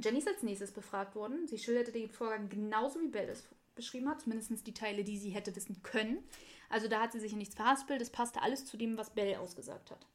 Jenny 0.01 0.19
ist 0.19 0.27
als 0.27 0.43
nächstes 0.43 0.71
befragt 0.71 1.15
worden. 1.15 1.47
Sie 1.47 1.57
schilderte 1.57 1.91
den 1.91 2.09
Vorgang 2.09 2.49
genauso 2.49 3.01
wie 3.01 3.07
Belle 3.07 3.31
es 3.31 3.47
beschrieben 3.75 4.09
hat, 4.09 4.21
zumindest 4.21 4.65
die 4.67 4.73
Teile, 4.73 5.03
die 5.03 5.17
sie 5.17 5.29
hätte 5.29 5.55
wissen 5.55 5.81
können. 5.83 6.23
Also 6.69 6.87
da 6.87 7.01
hat 7.01 7.11
sie 7.11 7.19
sich 7.19 7.31
in 7.31 7.39
nichts 7.39 7.55
verhaspelt. 7.55 8.01
Es 8.01 8.09
passte 8.09 8.41
alles 8.41 8.65
zu 8.65 8.77
dem, 8.77 8.97
was 8.97 9.09
Belle 9.09 9.39
ausgesagt 9.39 9.91
hat. 9.91 10.05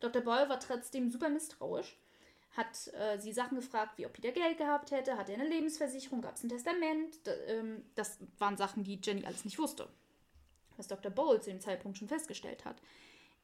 Dr. 0.00 0.22
Boyle 0.22 0.48
war 0.48 0.60
trotzdem 0.60 1.10
super 1.10 1.28
misstrauisch, 1.28 1.96
hat 2.56 2.92
äh, 2.94 3.18
sie 3.18 3.32
Sachen 3.32 3.56
gefragt, 3.56 3.98
wie 3.98 4.06
ob 4.06 4.12
Peter 4.12 4.30
Geld 4.30 4.58
gehabt 4.58 4.90
hätte, 4.90 5.16
hat 5.16 5.28
er 5.28 5.36
eine 5.36 5.48
Lebensversicherung, 5.48 6.20
gab 6.20 6.36
es 6.36 6.44
ein 6.44 6.48
Testament. 6.48 7.16
Ähm, 7.48 7.84
das 7.94 8.18
waren 8.38 8.56
Sachen, 8.56 8.84
die 8.84 9.00
Jenny 9.02 9.24
alles 9.24 9.44
nicht 9.44 9.58
wusste. 9.58 9.88
Was 10.76 10.86
Dr. 10.86 11.10
Bowl 11.10 11.40
zu 11.40 11.50
dem 11.50 11.60
Zeitpunkt 11.60 11.98
schon 11.98 12.08
festgestellt 12.08 12.64
hat, 12.64 12.80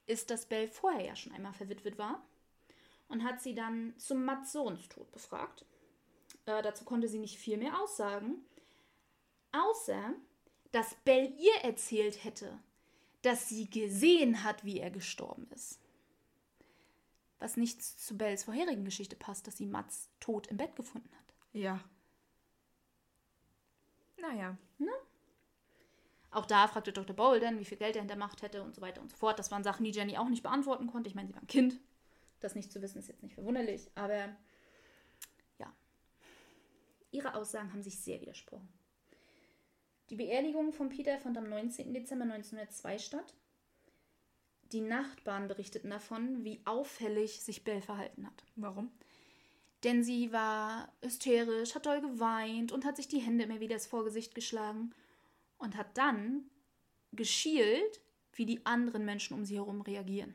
ist, 0.06 0.30
dass 0.30 0.46
Belle 0.46 0.68
vorher 0.68 1.04
ja 1.04 1.16
schon 1.16 1.32
einmal 1.32 1.54
verwitwet 1.54 1.98
war 1.98 2.24
und 3.09 3.24
hat 3.24 3.40
sie 3.40 3.55
dann 3.55 3.94
zum 3.98 4.24
Mats 4.24 4.52
Sohnstod 4.52 5.11
befragt. 5.12 5.64
Äh, 6.46 6.62
dazu 6.62 6.84
konnte 6.84 7.09
sie 7.09 7.18
nicht 7.18 7.38
viel 7.38 7.57
mehr 7.57 7.80
aussagen, 7.80 8.44
außer 9.52 10.14
dass 10.72 10.96
Belle 11.05 11.28
ihr 11.28 11.55
erzählt 11.62 12.24
hätte, 12.24 12.59
dass 13.22 13.48
sie 13.48 13.70
gesehen 13.70 14.42
hat, 14.42 14.64
wie 14.64 14.80
er 14.80 14.90
gestorben 14.90 15.48
ist. 15.55 15.80
Was 17.38 17.57
nicht 17.57 17.82
zu 17.82 18.16
Bells 18.16 18.44
vorherigen 18.44 18.84
Geschichte 18.84 19.16
passt, 19.16 19.46
dass 19.46 19.57
sie 19.57 19.66
Mats 19.66 20.11
tot 20.18 20.46
im 20.48 20.57
Bett 20.57 20.76
gefunden 20.76 21.11
hat. 21.16 21.34
Ja. 21.52 21.80
Naja. 24.16 24.57
Ne? 24.78 24.90
Auch 26.30 26.46
da 26.46 26.66
fragte 26.66 26.92
Dr. 26.92 27.14
Bolden, 27.14 27.61
wie 27.61 27.64
viel 27.64 27.78
Geld 27.78 27.96
er 27.96 28.02
in 28.02 28.09
der 28.09 28.16
Macht 28.16 28.42
hätte 28.42 28.62
und 28.62 28.74
so 28.74 28.80
weiter 28.80 29.00
und 29.00 29.11
so 29.11 29.16
fort. 29.16 29.38
Das 29.38 29.50
waren 29.50 29.62
Sachen, 29.62 29.84
die 29.84 29.92
Jenny 29.92 30.16
auch 30.16 30.28
nicht 30.28 30.42
beantworten 30.42 30.88
konnte. 30.88 31.09
Ich 31.09 31.14
meine, 31.14 31.28
sie 31.28 31.34
war 31.34 31.42
ein 31.42 31.46
Kind. 31.46 31.78
Das 32.45 32.55
nicht 32.55 32.70
zu 32.70 32.82
wissen 32.82 32.99
ist 32.99 33.09
jetzt 33.09 33.22
nicht 33.22 33.32
verwunderlich, 33.32 33.90
aber 33.95 34.36
ja. 35.59 35.74
Ihre 37.11 37.36
Aussagen 37.36 37.72
haben 37.72 37.82
sich 37.82 37.99
sehr 37.99 38.20
widersprochen. 38.20 38.68
Die 40.11 40.16
Beerdigung 40.16 40.74
von 40.74 40.90
Peter 40.90 41.18
fand 41.18 41.38
am 41.38 41.49
19. 41.49 41.95
Dezember 41.95 42.26
1902 42.26 42.99
statt. 42.99 43.34
Die 44.72 44.82
Nachbarn 44.82 45.49
berichteten 45.49 45.88
davon, 45.88 46.45
wie 46.45 46.61
auffällig 46.66 47.40
sich 47.40 47.64
Belle 47.64 47.80
verhalten 47.80 48.26
hat. 48.26 48.45
Warum? 48.57 48.92
Denn 49.82 50.05
sie 50.05 50.30
war 50.30 50.92
hysterisch, 51.01 51.74
hat 51.74 51.86
doll 51.86 52.03
geweint 52.03 52.72
und 52.72 52.84
hat 52.84 52.97
sich 52.97 53.09
die 53.09 53.20
Hände 53.20 53.45
immer 53.45 53.61
wieder 53.61 53.76
ins 53.76 53.86
Vorgesicht 53.86 54.34
geschlagen 54.34 54.95
und 55.57 55.78
hat 55.78 55.97
dann 55.97 56.51
geschielt, 57.12 58.03
wie 58.34 58.45
die 58.45 58.66
anderen 58.66 59.07
Menschen 59.07 59.32
um 59.32 59.47
sie 59.47 59.57
herum 59.57 59.80
reagieren. 59.80 60.34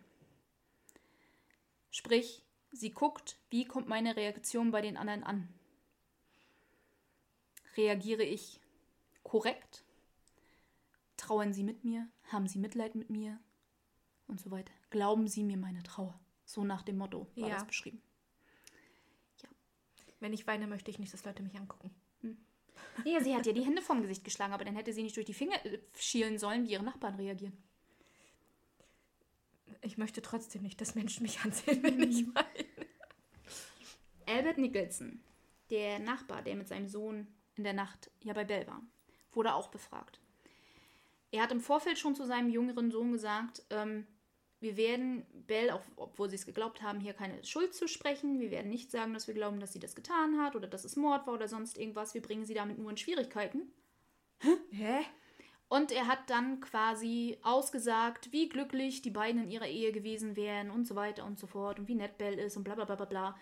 Sprich, 1.92 2.44
sie 2.72 2.92
guckt, 2.92 3.38
wie 3.50 3.66
kommt 3.66 3.88
meine 3.88 4.16
Reaktion 4.16 4.72
bei 4.72 4.82
den 4.82 4.98
anderen 4.98 5.24
an. 5.24 5.50
Reagiere 7.78 8.24
ich 8.24 8.60
korrekt? 9.24 9.84
Trauen 11.18 11.54
sie 11.54 11.64
mit 11.64 11.84
mir? 11.84 12.08
Haben 12.32 12.48
sie 12.48 12.60
Mitleid 12.60 12.96
mit 12.96 13.10
mir? 13.10 13.40
Und 14.28 14.40
so 14.40 14.52
weiter. 14.52 14.72
Glauben 14.90 15.28
sie 15.28 15.44
mir 15.44 15.58
meine 15.58 15.84
Trauer? 15.84 16.20
So 16.46 16.64
nach 16.64 16.82
dem 16.82 16.98
Motto 16.98 17.28
war 17.36 17.50
ja. 17.50 17.56
das 17.56 17.66
beschrieben. 17.66 18.02
Ja. 19.42 19.50
Wenn 20.20 20.34
ich 20.34 20.48
weine, 20.48 20.68
möchte 20.68 20.92
ich 20.92 21.00
nicht, 21.00 21.14
dass 21.14 21.26
Leute 21.26 21.44
mich 21.44 21.56
angucken. 21.56 21.94
Ja, 23.06 23.22
sie 23.22 23.36
hat 23.36 23.46
ja 23.46 23.54
die 23.54 23.64
Hände 23.64 23.82
vom 23.82 24.02
Gesicht 24.02 24.24
geschlagen, 24.24 24.54
aber 24.54 24.66
dann 24.66 24.76
hätte 24.76 24.94
sie 24.94 25.04
nicht 25.04 25.16
durch 25.16 25.26
die 25.26 25.34
Finger 25.34 25.64
äh, 25.66 25.80
schielen 25.98 26.38
sollen, 26.38 26.66
wie 26.66 26.72
ihre 26.72 26.84
Nachbarn 26.84 27.16
reagieren. 27.16 27.58
Ich 29.82 29.98
möchte 29.98 30.22
trotzdem 30.22 30.62
nicht, 30.62 30.82
dass 30.82 30.96
Menschen 30.96 31.24
mich 31.24 31.40
ansehen, 31.42 31.82
wenn 31.84 32.02
ich 32.02 32.26
mhm. 32.26 32.36
weine. 32.36 32.70
Albert 34.26 34.58
Nicholson, 34.58 35.24
der 35.70 36.00
Nachbar, 36.00 36.42
der 36.42 36.56
mit 36.56 36.68
seinem 36.68 36.88
Sohn 36.88 37.28
in 37.56 37.64
der 37.64 37.74
Nacht 37.74 38.12
ja 38.22 38.34
bei 38.34 38.46
Bell 38.46 38.68
war, 38.68 38.82
wurde 39.32 39.54
auch 39.54 39.70
befragt. 39.70 40.20
Er 41.32 41.44
hat 41.44 41.52
im 41.52 41.62
Vorfeld 41.62 41.98
schon 41.98 42.16
zu 42.16 42.26
seinem 42.26 42.50
jüngeren 42.50 42.92
Sohn 42.92 43.12
gesagt, 43.12 43.64
ähm, 43.70 44.08
wir 44.60 44.76
werden 44.76 45.26
Bell, 45.48 45.70
auch, 45.70 45.82
obwohl 45.96 46.30
sie 46.30 46.36
es 46.36 46.46
geglaubt 46.46 46.82
haben, 46.82 47.00
hier 47.00 47.14
keine 47.14 47.44
Schuld 47.46 47.74
zu 47.74 47.88
sprechen. 47.88 48.40
Wir 48.40 48.52
werden 48.52 48.70
nicht 48.70 48.92
sagen, 48.92 49.14
dass 49.14 49.28
wir 49.28 49.34
glauben, 49.34 49.60
dass 49.60 49.72
sie 49.72 49.80
das 49.80 49.96
getan 49.96 50.42
hat 50.42 50.56
oder 50.56 50.68
dass 50.68 50.84
es 50.84 50.98
Mord 50.98 51.28
war 51.28 51.34
oder 51.34 51.48
sonst 51.48 51.78
irgendwas. 51.78 52.14
Wir 52.14 52.22
bringen 52.22 52.46
sie 52.46 52.54
damit 52.54 52.78
nur 52.78 52.90
in 52.90 52.98
Schwierigkeiten. 52.98 53.72
Hä? 54.72 55.00
Und 55.70 55.92
er 55.92 56.08
hat 56.08 56.32
dann 56.32 56.60
quasi 56.62 57.38
ausgesagt, 57.44 58.32
wie 58.32 58.50
glücklich 58.50 59.04
die 59.04 59.12
beiden 59.12 59.44
in 59.44 59.52
ihrer 59.52 59.68
Ehe 59.68 59.92
gewesen 59.92 60.36
wären 60.36 60.72
und 60.72 60.88
so 60.88 60.96
weiter 60.96 61.24
und 61.26 61.38
so 61.38 61.46
fort 61.46 61.78
und 61.80 61.88
wie 61.88 61.94
nett 61.96 62.18
Bell 62.18 62.40
ist 62.40 62.58
und 62.58 62.64
bla 62.64 62.74
bla 62.74 62.86
bla 62.86 62.96
bla 62.96 63.06
bla. 63.06 63.40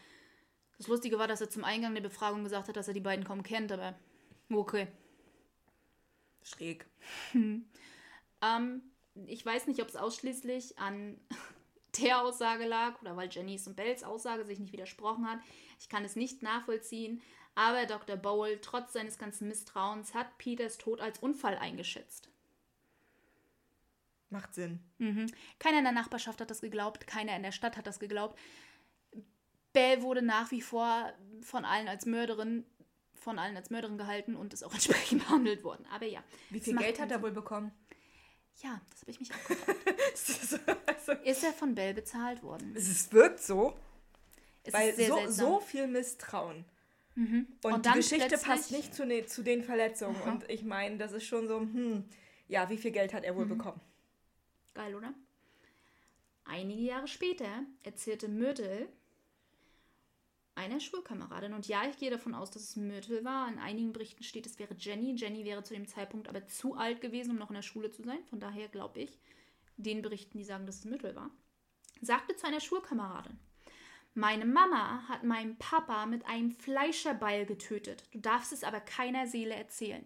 Das 0.78 0.88
Lustige 0.88 1.18
war, 1.18 1.28
dass 1.28 1.40
er 1.40 1.50
zum 1.50 1.64
Eingang 1.64 1.94
der 1.96 2.02
Befragung 2.02 2.44
gesagt 2.44 2.68
hat, 2.68 2.76
dass 2.76 2.90
er 2.90 2.94
die 2.94 3.00
beiden 3.00 3.24
kaum 3.24 3.44
kennt, 3.44 3.72
aber 3.72 3.96
okay. 4.52 4.88
Schräg. 6.44 6.86
ähm, 7.34 7.64
ich 9.26 9.46
weiß 9.46 9.68
nicht, 9.68 9.82
ob 9.82 9.88
es 9.88 9.96
ausschließlich 9.96 10.78
an 10.78 11.18
der 12.02 12.22
Aussage 12.22 12.66
lag 12.66 13.02
oder 13.02 13.16
weil 13.16 13.30
Jennys 13.30 13.68
und 13.68 13.78
Bells 13.78 14.04
Aussage 14.04 14.44
sich 14.44 14.60
nicht 14.60 14.74
widersprochen 14.74 15.30
hat. 15.30 15.40
Ich 15.80 15.88
kann 15.88 16.04
es 16.04 16.18
nicht 16.18 16.44
nachvollziehen. 16.44 17.22
Aber 17.58 17.88
Dr. 17.88 18.18
Bowl, 18.18 18.60
trotz 18.62 18.94
seines 18.94 19.18
ganzen 19.18 19.48
Misstrauens, 19.48 20.14
hat 20.14 20.38
Peters 20.38 20.78
Tod 20.78 21.02
als 21.02 21.18
Unfall 21.18 21.58
eingeschätzt. 21.58 22.30
Macht 24.30 24.54
Sinn. 24.54 24.80
Mhm. 25.00 25.26
Keiner 25.58 25.80
in 25.80 25.84
der 25.84 25.92
Nachbarschaft 25.92 26.40
hat 26.40 26.52
das 26.52 26.62
geglaubt, 26.62 27.08
keiner 27.08 27.36
in 27.36 27.42
der 27.42 27.52
Stadt 27.52 27.76
hat 27.76 27.88
das 27.88 27.98
geglaubt. 27.98 28.38
Bell 29.74 30.04
wurde 30.04 30.22
nach 30.22 30.52
wie 30.52 30.62
vor 30.62 31.12
von 31.42 31.66
allen 31.66 31.88
als 31.88 32.06
Mörderin, 32.06 32.64
von 33.16 33.40
allen 33.40 33.58
als 33.58 33.72
Mörderin 33.72 33.98
gehalten 33.98 34.36
und 34.36 34.54
ist 34.54 34.64
auch 34.64 34.74
entsprechend 34.76 35.24
behandelt 35.24 35.64
worden. 35.64 35.88
Aber 35.92 36.06
ja. 36.06 36.24
Wie 36.52 36.60
viel 36.60 36.78
Geld 36.78 37.00
hat 37.00 37.10
er 37.10 37.24
wohl 37.24 37.32
bekommen? 37.32 37.72
Ja, 38.62 38.80
das 38.92 39.02
habe 39.02 39.12
ich 39.12 39.20
mich 39.20 39.34
auch 39.34 39.48
gefragt. 39.48 39.80
also, 40.86 41.12
ist 41.24 41.44
er 41.44 41.54
von 41.54 41.74
Bell 41.74 41.96
bezahlt 41.96 42.44
worden? 42.44 42.76
Es 42.76 43.12
wirkt 43.12 43.42
so. 43.42 43.76
Es 44.62 44.74
weil 44.74 44.94
so, 44.94 45.28
so, 45.28 45.60
viel 45.60 45.88
Misstrauen. 45.88 46.66
Mhm. 47.18 47.48
Und, 47.64 47.74
und 47.74 47.86
die 47.86 47.92
Geschichte 47.94 48.38
passt 48.38 48.72
nicht 48.72 48.94
zu, 48.94 49.04
ne, 49.04 49.26
zu 49.26 49.42
den 49.42 49.64
Verletzungen. 49.64 50.16
Aha. 50.18 50.32
Und 50.32 50.50
ich 50.52 50.64
meine, 50.64 50.98
das 50.98 51.14
ist 51.14 51.26
schon 51.26 51.48
so, 51.48 51.60
hm, 51.60 52.06
ja, 52.48 52.70
wie 52.70 52.78
viel 52.78 52.92
Geld 52.92 53.12
hat 53.12 53.24
er 53.24 53.36
wohl 53.36 53.46
mhm. 53.46 53.58
bekommen? 53.58 53.82
Geil, 54.76 54.94
oder? 54.94 55.16
Einige 56.46 56.82
Jahre 56.82 57.08
später 57.08 57.64
erzählte 57.82 58.28
Myrtle, 58.28 58.88
einer 60.54 60.80
Schulkameradin. 60.80 61.54
Und 61.54 61.68
ja, 61.68 61.88
ich 61.90 61.98
gehe 61.98 62.12
davon 62.12 62.36
aus, 62.36 62.52
dass 62.52 62.62
es 62.62 62.76
Myrtle 62.76 63.26
war. 63.26 63.50
In 63.52 63.58
einigen 63.58 63.94
Berichten 63.94 64.24
steht, 64.24 64.46
es 64.46 64.60
wäre 64.60 64.76
Jenny. 64.76 65.16
Jenny 65.16 65.44
wäre 65.44 65.64
zu 65.64 65.74
dem 65.74 65.88
Zeitpunkt 65.88 66.30
aber 66.30 66.46
zu 66.46 66.76
alt 66.76 67.02
gewesen, 67.02 67.32
um 67.32 67.38
noch 67.38 67.50
in 67.50 67.56
der 67.56 67.64
Schule 67.64 67.90
zu 67.90 68.04
sein. 68.04 68.24
Von 68.30 68.40
daher 68.40 68.68
glaube 68.68 69.00
ich, 69.00 69.20
den 69.78 70.04
Berichten, 70.04 70.38
die 70.38 70.44
sagen, 70.44 70.68
dass 70.68 70.80
es 70.80 70.86
Myrtle 70.86 71.16
war, 71.16 71.32
sagte 72.02 72.36
zu 72.36 72.46
einer 72.46 72.60
Schulkameradin. 72.60 73.40
Meine 74.18 74.46
Mama 74.46 75.08
hat 75.08 75.24
meinen 75.24 75.60
Papa 75.60 76.08
mit 76.08 76.26
einem 76.26 76.50
Fleischerbeil 76.50 77.46
getötet. 77.46 78.04
Du 78.12 78.20
darfst 78.20 78.52
es 78.52 78.64
aber 78.64 78.80
keiner 78.80 79.28
Seele 79.28 79.54
erzählen. 79.54 80.04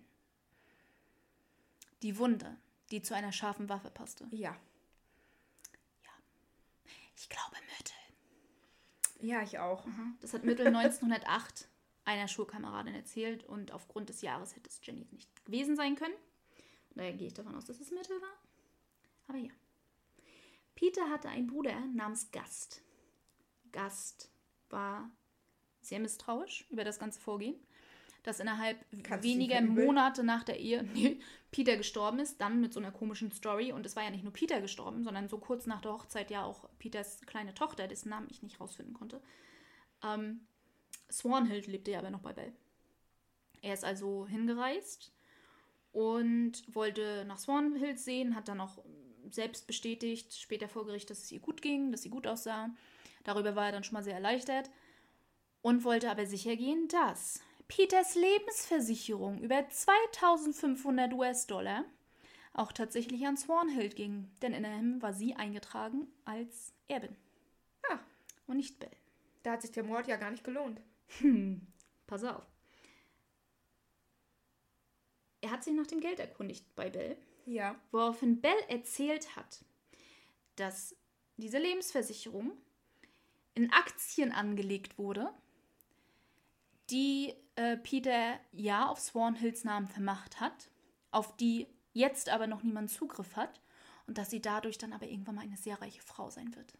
Die 2.02 2.18
Wunde, 2.18 2.58
die 2.92 3.02
zu 3.02 3.16
einer 3.16 3.32
scharfen 3.32 3.70
Waffe 3.70 3.90
passte. 3.90 4.28
Ja. 4.32 4.58
Ja. 6.04 6.10
Ich 7.16 7.30
glaube 7.30 7.56
Myrtle. 7.70 9.30
Ja, 9.30 9.44
ich 9.44 9.60
auch. 9.60 9.88
Das 10.20 10.34
hat 10.34 10.44
Myrtle 10.44 10.68
1908 10.68 11.70
einer 12.04 12.28
Schulkameradin 12.28 12.96
erzählt 12.96 13.46
und 13.46 13.72
aufgrund 13.72 14.10
des 14.10 14.22
Jahres 14.22 14.58
hätte 14.58 14.70
es 14.70 14.82
Jenny 14.84 15.08
nicht 15.12 15.46
gewesen 15.46 15.78
sein 15.78 15.96
können. 15.96 16.16
Daher 16.96 17.14
gehe 17.14 17.28
ich 17.28 17.34
davon 17.34 17.56
aus, 17.56 17.64
dass 17.64 17.80
es 17.80 17.92
Myrtle 17.92 18.22
war. 18.22 18.38
Aber 19.30 19.38
ja. 19.38 19.52
Peter 20.76 21.10
hatte 21.10 21.30
einen 21.30 21.48
Bruder 21.48 21.80
namens 21.94 22.30
Gast. 22.32 22.84
Gast 23.72 24.32
war 24.70 25.10
sehr 25.82 26.00
misstrauisch 26.00 26.66
über 26.70 26.84
das 26.84 27.00
ganze 27.00 27.20
Vorgehen, 27.20 27.56
dass 28.24 28.40
innerhalb 28.40 28.78
Kannst 29.04 29.24
weniger? 29.28 29.62
Monate 29.62 30.24
nach 30.24 30.44
der 30.44 30.60
Ehe 30.60 30.86
Peter 31.52 31.76
gestorben 31.76 32.20
ist, 32.20 32.40
dann 32.40 32.62
mit 32.62 32.74
so 32.74 32.80
einer 32.80 32.92
komischen 32.92 33.32
Story. 33.32 33.72
Und 33.72 33.86
es 33.86 33.96
war 33.96 34.04
ja 34.04 34.10
nicht 34.10 34.24
nur 34.24 34.34
Peter 34.34 34.62
gestorben, 34.62 35.04
sondern 35.04 35.28
so 35.28 35.38
kurz 35.38 35.66
nach 35.66 35.82
der 35.82 35.94
Hochzeit 35.94 36.32
ja 36.32 36.44
auch 36.44 36.70
Peters 36.80 37.22
kleine 37.26 37.54
Tochter, 37.54 37.88
dessen 37.88 38.10
Namen 38.10 38.28
ich 38.30 38.44
nicht 38.44 38.60
rausfinden 38.60 38.94
konnte. 38.94 39.22
Ähm, 40.04 40.42
Swanhild 41.12 41.68
lebte 41.68 41.92
ja 41.92 42.00
aber 42.00 42.10
noch 42.10 42.22
bei 42.22 42.34
Bell. 42.34 42.54
Er 43.62 43.74
ist 43.74 43.84
also 43.84 44.28
hingereist 44.28 45.14
und 45.92 46.64
wollte 46.74 47.26
nach 47.28 47.38
Swanhild 47.38 48.00
sehen, 48.00 48.36
hat 48.36 48.48
dann 48.48 48.62
auch 48.62 48.84
selbst 49.30 49.68
bestätigt, 49.68 50.34
später 50.34 50.68
vor 50.68 50.86
Gericht, 50.86 51.10
dass 51.10 51.20
es 51.20 51.32
ihr 51.32 51.40
gut 51.40 51.62
ging, 51.62 51.92
dass 51.92 52.02
sie 52.02 52.10
gut 52.10 52.28
aussah. 52.28 52.72
Darüber 53.24 53.56
war 53.56 53.68
er 53.68 53.72
dann 53.72 53.84
schon 53.84 53.94
mal 53.94 54.04
sehr 54.04 54.16
erleichtert 54.16 54.70
und 55.62 55.84
wollte 55.84 56.10
aber 56.10 56.26
sicher 56.26 56.56
gehen, 56.56 56.88
dass 56.88 57.42
Peters 57.68 58.16
Lebensversicherung 58.16 59.40
über 59.42 59.68
2500 59.70 61.14
US-Dollar 61.14 61.86
auch 62.54 62.72
tatsächlich 62.74 63.26
an 63.26 63.38
Swanhild 63.38 63.96
ging, 63.96 64.30
denn 64.42 64.54
in 64.54 64.66
ihm 64.66 65.02
war 65.02 65.14
sie 65.14 65.36
eingetragen 65.36 66.08
als 66.26 66.74
Erbin 66.88 67.16
Ah, 67.90 68.00
und 68.48 68.58
nicht 68.58 68.78
Bell. 68.80 68.92
da 69.44 69.54
hat 69.54 69.62
sich 69.62 69.72
der 69.72 69.84
Mord 69.84 70.08
ja 70.08 70.18
gar 70.18 70.32
nicht 70.32 70.44
gelohnt. 70.44 70.82
Pass 72.08 72.24
auf. 72.26 72.44
Er 75.42 75.52
hat 75.52 75.64
sich 75.64 75.74
nach 75.74 75.88
dem 75.88 76.00
Geld 76.02 76.20
erkundigt 76.20 76.66
bei 76.76 76.90
Bell, 76.90 77.18
Ja. 77.46 77.80
woraufhin 77.92 78.42
Bell 78.42 78.60
erzählt 78.68 79.36
hat, 79.36 79.64
dass 80.56 80.96
diese 81.38 81.58
Lebensversicherung 81.58 82.52
in 83.54 83.72
Aktien 83.72 84.32
angelegt 84.32 84.98
wurde, 84.98 85.34
die 86.90 87.34
äh, 87.56 87.78
Peter 87.78 88.40
ja 88.52 88.88
auf 88.88 89.00
Swanhills 89.00 89.64
Namen 89.64 89.88
vermacht 89.88 90.40
hat, 90.40 90.70
auf 91.12 91.36
die 91.38 91.68
jetzt 91.94 92.30
aber 92.30 92.48
noch 92.48 92.64
niemand 92.64 92.90
Zugriff 92.90 93.36
hat 93.36 93.62
und 94.08 94.18
dass 94.18 94.30
sie 94.30 94.42
dadurch 94.42 94.78
dann 94.78 94.94
aber 94.94 95.08
irgendwann 95.08 95.36
mal 95.36 95.42
eine 95.42 95.58
sehr 95.58 95.82
reiche 95.82 96.02
Frau 96.02 96.30
sein 96.30 96.56
wird. 96.56 96.78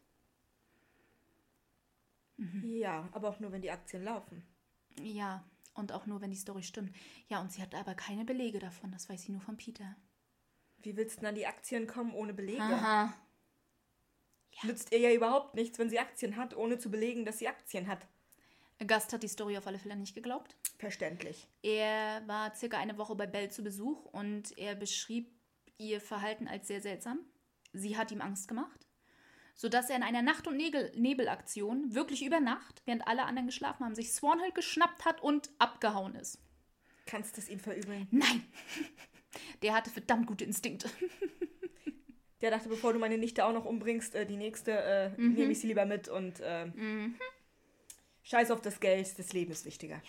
Ja, 2.64 3.08
aber 3.12 3.30
auch 3.30 3.40
nur, 3.40 3.52
wenn 3.52 3.62
die 3.62 3.72
Aktien 3.72 4.04
laufen. 4.04 4.44
Ja, 5.00 5.44
und 5.74 5.92
auch 5.92 6.06
nur, 6.06 6.22
wenn 6.22 6.32
die 6.32 6.38
Story 6.38 6.64
stimmt. 6.64 6.96
Ja, 7.28 7.40
und 7.40 7.52
sie 7.52 7.62
hat 7.62 7.76
aber 7.76 7.94
keine 7.94 8.26
Belege 8.26 8.60
davon, 8.60 8.92
das 8.92 9.10
weiß 9.10 9.22
sie 9.22 9.32
nur 9.32 9.42
von 9.42 9.58
Peter. 9.58 9.96
Wie 10.80 10.98
willst 10.98 11.18
du 11.18 11.20
denn 11.22 11.30
an 11.30 11.36
die 11.36 11.46
Aktien 11.46 11.86
kommen 11.86 12.14
ohne 12.14 12.34
Belege? 12.34 12.64
Aha. 12.64 13.14
Nützt 14.64 14.92
ihr 14.92 15.00
ja 15.00 15.12
überhaupt 15.12 15.56
nichts, 15.56 15.80
wenn 15.80 15.90
sie 15.90 16.00
Aktien 16.00 16.36
hat, 16.36 16.56
ohne 16.56 16.78
zu 16.78 16.92
belegen, 16.92 17.26
dass 17.26 17.40
sie 17.40 17.48
Aktien 17.48 17.88
hat. 17.88 18.08
Gast 18.88 19.14
hat 19.14 19.24
die 19.24 19.28
Story 19.28 19.58
auf 19.58 19.68
alle 19.68 19.80
Fälle 19.80 19.96
nicht 19.96 20.16
geglaubt. 20.16 20.56
Verständlich. 20.78 21.48
Er 21.62 22.28
war 22.28 22.56
circa 22.56 22.78
eine 22.78 22.98
Woche 22.98 23.16
bei 23.16 23.28
Belle 23.28 23.50
zu 23.50 23.64
Besuch 23.64 24.06
und 24.06 24.58
er 24.58 24.76
beschrieb 24.76 25.32
ihr 25.78 26.02
Verhalten 26.02 26.48
als 26.48 26.68
sehr 26.68 26.82
seltsam. 26.82 27.20
Sie 27.74 27.98
hat 27.98 28.12
ihm 28.12 28.22
Angst 28.22 28.48
gemacht, 28.48 28.88
sodass 29.56 29.90
er 29.90 29.98
in 29.98 30.04
einer 30.04 30.22
Nacht- 30.22 30.48
und 30.48 30.58
Nebel 30.58 30.92
Nebelaktion, 30.96 31.94
wirklich 31.94 32.26
über 32.26 32.40
Nacht, 32.40 32.82
während 32.86 33.08
alle 33.08 33.24
anderen 33.24 33.48
geschlafen 33.48 33.86
haben, 33.86 33.96
sich 33.96 34.12
Swanhild 34.12 34.56
geschnappt 34.56 35.06
hat 35.06 35.22
und 35.22 35.52
abgehauen 35.60 36.16
ist. 36.16 36.40
Kannst 37.06 37.38
es 37.38 37.50
ihm 37.50 37.60
verübeln? 37.60 38.08
Nein! 38.12 38.46
Der 39.62 39.74
hatte 39.74 39.90
verdammt 39.90 40.28
gute 40.28 40.44
Instinkte. 40.44 40.90
Der 42.42 42.50
dachte, 42.50 42.70
bevor 42.70 42.94
du 42.94 43.00
meine 43.00 43.18
Nichte 43.18 43.46
auch 43.46 43.54
noch 43.54 43.66
umbringst, 43.66 44.16
äh, 44.16 44.26
die 44.26 44.38
nächste, 44.38 44.72
äh, 44.72 45.10
nehme 45.18 45.52
ich 45.52 45.60
sie 45.60 45.68
lieber 45.68 45.86
mit 45.86 46.10
und 46.10 46.40
äh, 46.40 46.68
scheiß 48.24 48.52
auf 48.52 48.62
das 48.62 48.80
Geld, 48.80 49.18
das 49.20 49.34
Leben 49.34 49.52
ist 49.52 49.66
wichtiger. 49.66 50.02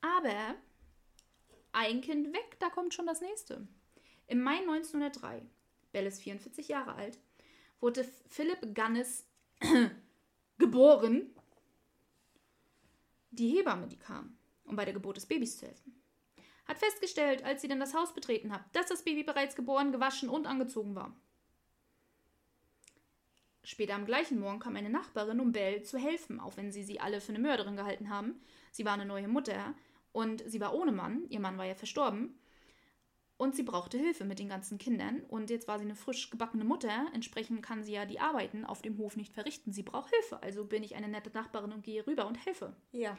Aber 0.00 0.54
ein 1.72 2.00
Kind 2.00 2.32
weg, 2.32 2.56
da 2.60 2.70
kommt 2.70 2.94
schon 2.94 3.06
das 3.06 3.20
nächste. 3.20 3.66
Im 4.28 4.42
Mai 4.42 4.58
1903, 4.58 5.42
Bell 5.92 6.06
ist 6.06 6.22
44 6.22 6.68
Jahre 6.68 6.94
alt, 6.94 7.18
wurde 7.80 8.04
Philipp 8.28 8.74
Gannis 8.74 9.26
geboren. 10.58 11.34
Die 13.30 13.48
Hebamme, 13.56 13.88
die 13.88 13.98
kam, 13.98 14.38
um 14.64 14.76
bei 14.76 14.84
der 14.84 14.94
Geburt 14.94 15.16
des 15.16 15.26
Babys 15.26 15.58
zu 15.58 15.66
helfen, 15.66 15.95
hat 16.66 16.78
festgestellt, 16.78 17.44
als 17.44 17.62
sie 17.62 17.68
dann 17.68 17.80
das 17.80 17.94
Haus 17.94 18.14
betreten 18.14 18.52
hat, 18.52 18.62
dass 18.72 18.86
das 18.86 19.02
Baby 19.02 19.22
bereits 19.22 19.54
geboren, 19.54 19.92
gewaschen 19.92 20.28
und 20.28 20.46
angezogen 20.46 20.94
war. 20.94 21.14
Später 23.62 23.94
am 23.94 24.06
gleichen 24.06 24.38
Morgen 24.38 24.60
kam 24.60 24.76
eine 24.76 24.90
Nachbarin, 24.90 25.40
um 25.40 25.50
Belle 25.50 25.82
zu 25.82 25.98
helfen, 25.98 26.38
auch 26.38 26.56
wenn 26.56 26.70
sie 26.70 26.84
sie 26.84 27.00
alle 27.00 27.20
für 27.20 27.32
eine 27.32 27.40
Mörderin 27.40 27.76
gehalten 27.76 28.10
haben. 28.10 28.40
Sie 28.70 28.84
war 28.84 28.92
eine 28.92 29.06
neue 29.06 29.26
Mutter 29.26 29.74
und 30.12 30.42
sie 30.46 30.60
war 30.60 30.72
ohne 30.72 30.92
Mann. 30.92 31.26
Ihr 31.30 31.40
Mann 31.40 31.58
war 31.58 31.64
ja 31.64 31.74
verstorben. 31.74 32.38
Und 33.38 33.54
sie 33.54 33.64
brauchte 33.64 33.98
Hilfe 33.98 34.24
mit 34.24 34.38
den 34.38 34.48
ganzen 34.48 34.78
Kindern. 34.78 35.20
Und 35.28 35.50
jetzt 35.50 35.68
war 35.68 35.78
sie 35.78 35.84
eine 35.84 35.96
frisch 35.96 36.30
gebackene 36.30 36.64
Mutter. 36.64 37.06
Entsprechend 37.12 37.60
kann 37.60 37.82
sie 37.82 37.92
ja 37.92 38.06
die 38.06 38.20
Arbeiten 38.20 38.64
auf 38.64 38.82
dem 38.82 38.98
Hof 38.98 39.16
nicht 39.16 39.34
verrichten. 39.34 39.72
Sie 39.72 39.82
braucht 39.82 40.10
Hilfe. 40.10 40.42
Also 40.42 40.64
bin 40.64 40.82
ich 40.82 40.94
eine 40.94 41.08
nette 41.08 41.30
Nachbarin 41.30 41.72
und 41.72 41.82
gehe 41.82 42.06
rüber 42.06 42.26
und 42.26 42.36
helfe. 42.46 42.74
Ja. 42.92 43.18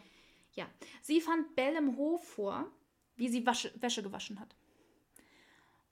Ja, 0.53 0.65
sie 1.01 1.21
fand 1.21 1.55
Belle 1.55 1.77
im 1.77 1.97
Hof 1.97 2.27
vor, 2.27 2.71
wie 3.17 3.29
sie 3.29 3.45
Wasche, 3.45 3.73
Wäsche 3.81 4.03
gewaschen 4.03 4.39
hat. 4.39 4.55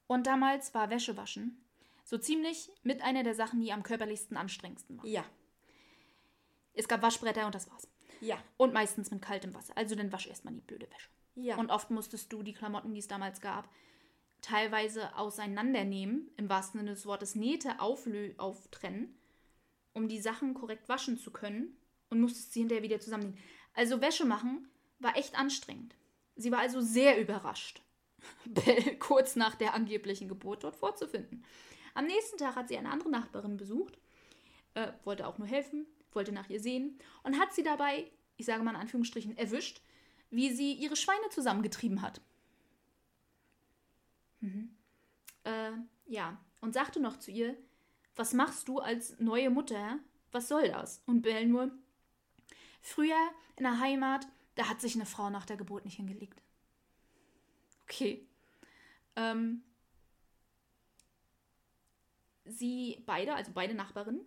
Und 0.07 0.27
damals 0.27 0.73
war 0.73 0.89
Wäschewaschen 0.89 1.61
so 2.03 2.17
ziemlich 2.17 2.71
mit 2.83 3.01
einer 3.01 3.23
der 3.23 3.35
Sachen, 3.35 3.59
die 3.59 3.73
am 3.73 3.83
körperlichsten 3.83 4.37
anstrengendsten 4.37 4.97
war. 4.97 5.05
Ja. 5.05 5.25
Es 6.73 6.87
gab 6.87 7.01
Waschbretter 7.01 7.45
und 7.45 7.55
das 7.55 7.69
war's. 7.69 7.87
Ja. 8.21 8.37
Und 8.57 8.73
meistens 8.73 9.11
mit 9.11 9.21
kaltem 9.21 9.53
Wasser. 9.53 9.75
Also 9.75 9.95
dann 9.95 10.11
wasch 10.11 10.27
erstmal 10.27 10.53
die 10.53 10.61
blöde 10.61 10.87
Wäsche. 10.89 11.09
Ja. 11.35 11.57
Und 11.57 11.71
oft 11.71 11.89
musstest 11.89 12.31
du 12.31 12.43
die 12.43 12.53
Klamotten, 12.53 12.93
die 12.93 12.99
es 12.99 13.07
damals 13.07 13.41
gab, 13.41 13.69
teilweise 14.41 15.15
auseinandernehmen, 15.17 16.29
im 16.37 16.47
wahrsten 16.47 16.79
Sinne 16.79 16.91
des 16.91 17.05
Wortes 17.05 17.35
Nähte 17.35 17.79
auflö 17.79 18.33
auftrennen, 18.37 19.17
um 19.93 20.07
die 20.07 20.21
Sachen 20.21 20.53
korrekt 20.53 20.87
waschen 20.87 21.17
zu 21.17 21.31
können 21.31 21.75
und 22.09 22.21
musstest 22.21 22.53
sie 22.53 22.59
hinterher 22.59 22.83
wieder 22.83 22.99
zusammennehmen. 22.99 23.39
Also 23.73 24.01
Wäsche 24.01 24.25
machen 24.25 24.69
war 24.99 25.17
echt 25.17 25.37
anstrengend. 25.37 25.95
Sie 26.35 26.51
war 26.51 26.59
also 26.59 26.81
sehr 26.81 27.19
überrascht, 27.19 27.81
Belle 28.45 28.97
kurz 28.97 29.35
nach 29.35 29.55
der 29.55 29.73
angeblichen 29.73 30.27
Geburt 30.27 30.63
dort 30.63 30.75
vorzufinden. 30.75 31.43
Am 31.93 32.05
nächsten 32.05 32.37
Tag 32.37 32.55
hat 32.55 32.67
sie 32.67 32.77
eine 32.77 32.91
andere 32.91 33.09
Nachbarin 33.09 33.57
besucht, 33.57 33.97
äh, 34.73 34.91
wollte 35.03 35.27
auch 35.27 35.37
nur 35.37 35.47
helfen, 35.47 35.85
wollte 36.11 36.31
nach 36.31 36.49
ihr 36.49 36.59
sehen 36.59 36.99
und 37.23 37.39
hat 37.39 37.53
sie 37.53 37.63
dabei, 37.63 38.11
ich 38.37 38.45
sage 38.45 38.63
mal 38.63 38.71
in 38.71 38.81
Anführungsstrichen, 38.81 39.37
erwischt, 39.37 39.81
wie 40.29 40.51
sie 40.51 40.73
ihre 40.73 40.95
Schweine 40.95 41.29
zusammengetrieben 41.29 42.01
hat. 42.01 42.19
Mhm. 44.41 44.75
Äh, 45.43 45.71
ja, 46.07 46.37
und 46.61 46.73
sagte 46.73 46.99
noch 46.99 47.17
zu 47.17 47.31
ihr, 47.31 47.55
was 48.15 48.33
machst 48.33 48.67
du 48.67 48.79
als 48.79 49.19
neue 49.19 49.49
Mutter? 49.49 49.99
Was 50.31 50.47
soll 50.47 50.67
das? 50.69 51.01
Und 51.05 51.21
Belle 51.21 51.45
nur, 51.45 51.71
früher 52.81 53.29
in 53.55 53.63
der 53.63 53.79
Heimat, 53.79 54.27
da 54.55 54.69
hat 54.69 54.81
sich 54.81 54.95
eine 54.95 55.05
Frau 55.05 55.29
nach 55.29 55.45
der 55.45 55.57
Geburt 55.57 55.85
nicht 55.85 55.97
hingelegt. 55.97 56.41
Okay. 57.83 58.27
Ähm, 59.15 59.63
sie 62.45 63.03
beide, 63.05 63.35
also 63.35 63.51
beide 63.53 63.73
Nachbarinnen, 63.73 64.21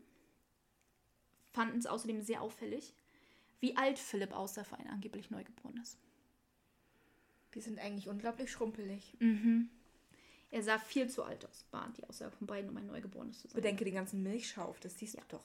fanden 1.52 1.78
es 1.78 1.86
außerdem 1.86 2.22
sehr 2.22 2.42
auffällig, 2.42 2.94
wie 3.60 3.76
alt 3.76 3.98
Philipp 3.98 4.32
aussah 4.32 4.64
für 4.64 4.78
ein 4.78 4.88
angeblich 4.88 5.30
Neugeborenes. 5.30 5.98
Die 7.54 7.60
sind 7.60 7.78
eigentlich 7.78 8.08
unglaublich 8.08 8.50
schrumpelig. 8.50 9.16
Er 10.50 10.62
sah 10.62 10.78
viel 10.78 11.08
zu 11.08 11.24
alt 11.24 11.44
aus, 11.46 11.66
war 11.70 11.92
die 11.96 12.04
Aussage 12.04 12.36
von 12.36 12.46
beiden, 12.46 12.70
um 12.70 12.76
ein 12.76 12.86
Neugeborenes 12.86 13.40
zu 13.40 13.48
sein. 13.48 13.56
Bedenke 13.56 13.84
den 13.84 13.94
ganzen 13.94 14.22
Milchschauf, 14.22 14.78
das 14.80 14.98
siehst 14.98 15.16
du 15.16 15.22
doch. 15.28 15.44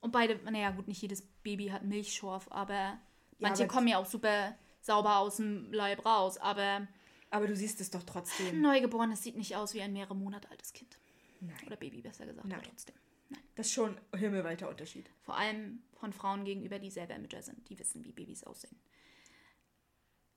Und 0.00 0.12
beide, 0.12 0.36
naja, 0.50 0.70
gut, 0.70 0.86
nicht 0.86 1.02
jedes 1.02 1.22
Baby 1.42 1.68
hat 1.68 1.82
Milchschorf, 1.82 2.46
aber 2.50 3.00
manche 3.38 3.64
aber- 3.64 3.72
kommen 3.72 3.88
ja 3.88 3.98
auch 3.98 4.06
super 4.06 4.56
sauber 4.80 5.18
aus 5.18 5.36
dem 5.36 5.72
Leib 5.72 6.04
raus. 6.06 6.38
Aber 6.38 6.86
Aber 7.30 7.46
du 7.46 7.54
siehst 7.56 7.80
es 7.80 7.90
doch 7.90 8.02
trotzdem. 8.04 8.46
ein 8.48 8.60
Neugeborenes 8.60 9.22
sieht 9.22 9.36
nicht 9.36 9.54
aus 9.56 9.74
wie 9.74 9.82
ein 9.82 9.92
mehrere 9.92 10.14
Monate 10.16 10.50
altes 10.50 10.72
Kind. 10.72 10.98
Nein. 11.40 11.56
Oder 11.66 11.76
Baby, 11.76 12.00
besser 12.02 12.26
gesagt, 12.26 12.46
Nein. 12.48 12.58
aber 12.58 12.66
trotzdem. 12.68 12.94
Nein. 13.28 13.40
Das 13.54 13.66
ist 13.66 13.72
schon 13.72 13.96
ein 14.12 14.18
himmelweiter 14.18 14.68
Unterschied. 14.68 15.10
Vor 15.22 15.36
allem 15.36 15.82
von 16.00 16.12
Frauen 16.12 16.44
gegenüber, 16.44 16.78
die 16.78 16.90
selber 16.90 17.18
Mütter 17.18 17.42
sind, 17.42 17.68
die 17.68 17.78
wissen, 17.78 18.04
wie 18.04 18.12
Babys 18.12 18.44
aussehen. 18.44 18.76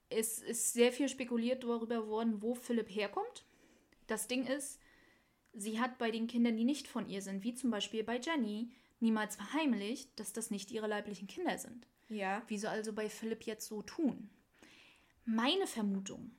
Es 0.09 0.39
ist 0.39 0.73
sehr 0.73 0.91
viel 0.91 1.07
spekuliert 1.07 1.63
darüber 1.63 2.07
worden, 2.07 2.41
wo 2.41 2.53
Philipp 2.53 2.89
herkommt. 2.89 3.45
Das 4.07 4.27
Ding 4.27 4.45
ist, 4.45 4.79
sie 5.53 5.79
hat 5.79 5.97
bei 5.97 6.11
den 6.11 6.27
Kindern, 6.27 6.57
die 6.57 6.65
nicht 6.65 6.87
von 6.87 7.07
ihr 7.07 7.21
sind, 7.21 7.43
wie 7.43 7.53
zum 7.55 7.71
Beispiel 7.71 8.03
bei 8.03 8.19
Jenny, 8.19 8.69
niemals 8.99 9.37
verheimlicht, 9.37 10.19
dass 10.19 10.33
das 10.33 10.51
nicht 10.51 10.69
ihre 10.71 10.87
leiblichen 10.87 11.27
Kinder 11.27 11.57
sind. 11.57 11.87
Ja. 12.11 12.43
Wieso 12.47 12.67
also 12.67 12.93
bei 12.93 13.09
Philipp 13.09 13.43
jetzt 13.43 13.67
so 13.67 13.81
tun? 13.81 14.29
Meine 15.25 15.65
Vermutung, 15.65 16.31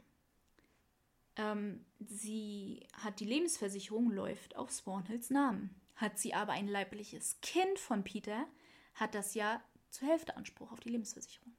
ähm, 1.37 1.85
sie 1.99 2.87
hat 2.93 3.21
die 3.21 3.25
Lebensversicherung, 3.25 4.11
läuft 4.11 4.57
auf 4.57 4.71
Swanhills 4.71 5.31
Namen. 5.31 5.75
Hat 5.97 6.19
sie 6.19 6.35
aber 6.35 6.53
ein 6.53 6.69
leibliches 6.69 7.41
Kind 7.41 7.79
von 7.79 8.05
Peter, 8.05 8.47
hat 8.95 9.15
das 9.15 9.35
ja 9.35 9.63
zur 9.91 10.09
Hälfte 10.09 10.37
Anspruch 10.37 10.73
auf 10.73 10.81
die 10.81 10.91
Lebensversicherung. 10.91 11.55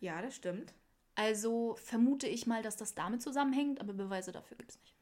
Ja, 0.00 0.22
das 0.22 0.36
stimmt. 0.36 0.74
Also 1.14 1.76
vermute 1.82 2.28
ich 2.28 2.46
mal, 2.46 2.62
dass 2.62 2.76
das 2.76 2.94
damit 2.94 3.22
zusammenhängt, 3.22 3.80
aber 3.80 3.92
Beweise 3.94 4.30
dafür 4.30 4.56
gibt 4.56 4.72
es 4.72 4.80
nicht. 4.80 4.94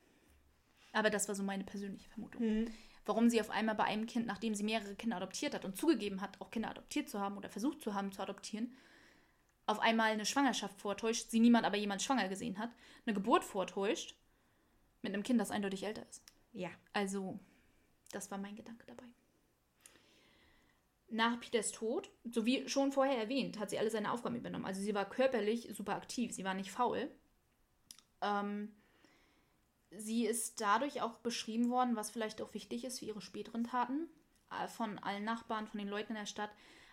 Aber 0.93 1.11
das 1.11 1.27
war 1.27 1.35
so 1.35 1.43
meine 1.43 1.65
persönliche 1.65 2.09
Vermutung. 2.09 2.43
Warum 3.07 3.29
sie 3.29 3.41
auf 3.41 3.51
einmal 3.51 3.75
bei 3.75 3.85
einem 3.85 4.07
Kind, 4.07 4.27
nachdem 4.27 4.55
sie 4.55 4.63
mehrere 4.63 4.95
Kinder 4.95 5.17
adoptiert 5.17 5.55
hat 5.55 5.65
und 5.65 5.77
zugegeben 5.77 6.21
hat, 6.21 6.41
auch 6.41 6.51
Kinder 6.51 6.71
adoptiert 6.71 7.09
zu 7.09 7.21
haben 7.21 7.37
oder 7.37 7.51
versucht 7.51 7.83
zu 7.83 7.95
haben, 7.95 8.13
zu 8.13 8.23
adoptieren, 8.23 8.75
auf 9.67 9.81
einmal 9.81 10.13
eine 10.13 10.27
Schwangerschaft 10.27 10.81
vortäuscht, 10.81 11.31
sie 11.31 11.41
niemand 11.41 11.65
aber 11.65 11.77
jemand 11.77 12.03
schwanger 12.03 12.29
gesehen 12.29 12.59
hat, 12.59 12.71
eine 13.07 13.15
Geburt 13.15 13.45
vortäuscht, 13.45 14.15
mit 15.03 15.13
einem 15.13 15.23
Kind, 15.23 15.41
das 15.41 15.51
eindeutig 15.51 15.85
älter 15.85 16.07
ist. 16.09 16.23
Ja. 16.53 16.71
Also, 16.93 17.39
das 18.11 18.31
war 18.31 18.39
mein 18.39 18.57
Gedanke 18.57 18.87
dabei. 18.87 19.05
Nach 21.11 21.39
Peters 21.39 21.73
Tod, 21.73 22.11
so 22.25 22.45
wie 22.47 22.69
schon 22.69 22.91
vorher 22.91 23.19
erwähnt, 23.19 23.59
hat 23.59 23.71
sie 23.71 23.79
alle 23.79 23.91
seine 23.91 24.11
Aufgaben 24.11 24.37
übernommen. 24.37 24.65
Also 24.65 24.81
sie 24.81 24.95
war 24.95 25.09
körperlich 25.09 25.69
super 25.73 25.95
aktiv, 25.95 26.33
sie 26.33 26.45
war 26.45 26.55
nicht 26.55 26.73
faul. 26.73 27.11
Ähm, 28.21 28.75
sie 29.97 30.27
ist 30.27 30.61
dadurch 30.61 31.03
auch 31.03 31.19
beschrieben 31.19 31.71
worden, 31.71 31.97
was 31.97 32.11
vielleicht 32.11 32.41
auch 32.43 32.55
wichtig 32.55 32.85
ist 32.85 32.99
für 32.99 33.07
ihre 33.07 33.21
späteren 33.21 33.65
Taten, 33.65 34.09
äh, 34.51 34.69
von 34.69 34.99
allen 34.99 35.25
Nachbarn, 35.25 35.67
von 35.67 35.79
den 35.79 35.89
Leuten 35.89 36.13
in 36.13 36.19
der 36.19 36.27
Stadt, 36.27 36.51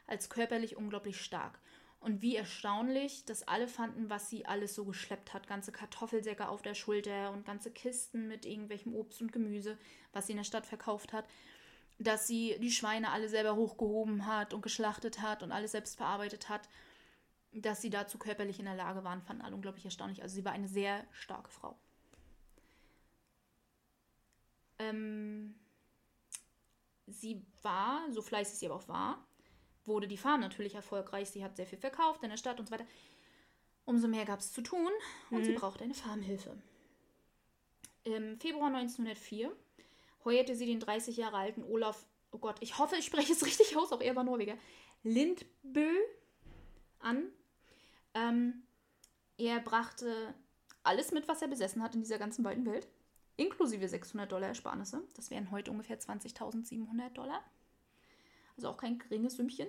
als 0.07 0.29
körperlich 0.29 0.77
unglaublich 0.77 1.19
stark. 1.21 1.59
Und 1.99 2.23
wie 2.23 2.35
erstaunlich, 2.35 3.25
dass 3.25 3.47
alle 3.47 3.67
fanden, 3.67 4.09
was 4.09 4.27
sie 4.27 4.45
alles 4.47 4.73
so 4.73 4.85
geschleppt 4.85 5.35
hat. 5.35 5.45
Ganze 5.47 5.71
Kartoffelsäcke 5.71 6.49
auf 6.49 6.63
der 6.63 6.73
Schulter 6.73 7.31
und 7.31 7.45
ganze 7.45 7.69
Kisten 7.69 8.27
mit 8.27 8.43
irgendwelchem 8.43 8.95
Obst 8.95 9.21
und 9.21 9.31
Gemüse, 9.31 9.77
was 10.11 10.25
sie 10.25 10.33
in 10.33 10.37
der 10.37 10.43
Stadt 10.43 10.65
verkauft 10.65 11.13
hat. 11.13 11.25
Dass 11.99 12.25
sie 12.25 12.57
die 12.59 12.71
Schweine 12.71 13.11
alle 13.11 13.29
selber 13.29 13.55
hochgehoben 13.55 14.25
hat 14.25 14.55
und 14.55 14.63
geschlachtet 14.63 15.21
hat 15.21 15.43
und 15.43 15.51
alles 15.51 15.73
selbst 15.73 15.95
verarbeitet 15.95 16.49
hat. 16.49 16.67
Dass 17.51 17.81
sie 17.81 17.91
dazu 17.91 18.17
körperlich 18.17 18.57
in 18.57 18.65
der 18.65 18.75
Lage 18.75 19.03
waren, 19.03 19.21
fanden 19.21 19.43
alle 19.43 19.53
unglaublich 19.53 19.85
erstaunlich. 19.85 20.23
Also 20.23 20.33
sie 20.33 20.45
war 20.45 20.53
eine 20.53 20.67
sehr 20.67 21.05
starke 21.11 21.51
Frau. 21.51 21.77
Ähm, 24.82 25.55
sie 27.07 27.45
war, 27.61 28.11
so 28.11 28.21
fleißig 28.21 28.57
sie 28.57 28.65
aber 28.65 28.75
auch 28.75 28.88
war, 28.88 29.25
wurde 29.86 30.07
die 30.07 30.17
Farm 30.17 30.41
natürlich 30.41 30.75
erfolgreich. 30.75 31.29
Sie 31.29 31.43
hat 31.43 31.55
sehr 31.55 31.65
viel 31.65 31.77
verkauft 31.77 32.23
in 32.23 32.29
der 32.29 32.38
Stadt 32.38 32.59
und 32.59 32.67
so 32.67 32.71
weiter. 32.73 32.88
Umso 33.86 34.07
mehr 34.07 34.25
gab 34.25 34.39
es 34.39 34.53
zu 34.53 34.61
tun 34.61 34.91
und 35.32 35.43
sie 35.43 35.53
brauchte 35.53 35.84
eine 35.84 35.93
Farmhilfe. 35.93 36.55
Im 38.03 38.39
Februar 38.39 38.67
1904 38.67 39.51
heuerte 40.23 40.55
sie 40.55 40.65
den 40.65 40.79
30 40.79 41.17
Jahre 41.17 41.38
alten 41.38 41.63
Olaf, 41.63 42.05
oh 42.32 42.38
Gott, 42.38 42.57
ich 42.61 42.77
hoffe, 42.77 42.95
ich 42.95 43.05
spreche 43.05 43.34
es 43.34 43.45
richtig 43.45 43.75
aus, 43.77 43.91
auch 43.91 44.01
er 44.01 44.15
war 44.15 44.23
Norweger, 44.23 44.57
Lindbø 45.03 45.89
an. 46.99 47.32
Ähm, 48.13 48.63
er 49.38 49.59
brachte 49.59 50.34
alles 50.84 51.11
mit, 51.11 51.27
was 51.27 51.41
er 51.41 51.47
besessen 51.47 51.82
hat 51.82 51.95
in 51.95 52.01
dieser 52.01 52.19
ganzen 52.19 52.43
weiten 52.43 52.65
Welt, 52.65 52.88
inklusive 53.41 53.87
600 53.87 54.31
Dollar 54.31 54.49
Ersparnisse. 54.49 55.03
Das 55.15 55.31
wären 55.31 55.51
heute 55.51 55.71
ungefähr 55.71 55.99
20.700 55.99 57.09
Dollar. 57.09 57.43
Also 58.55 58.69
auch 58.69 58.77
kein 58.77 58.99
geringes 58.99 59.35
Sümmchen. 59.37 59.67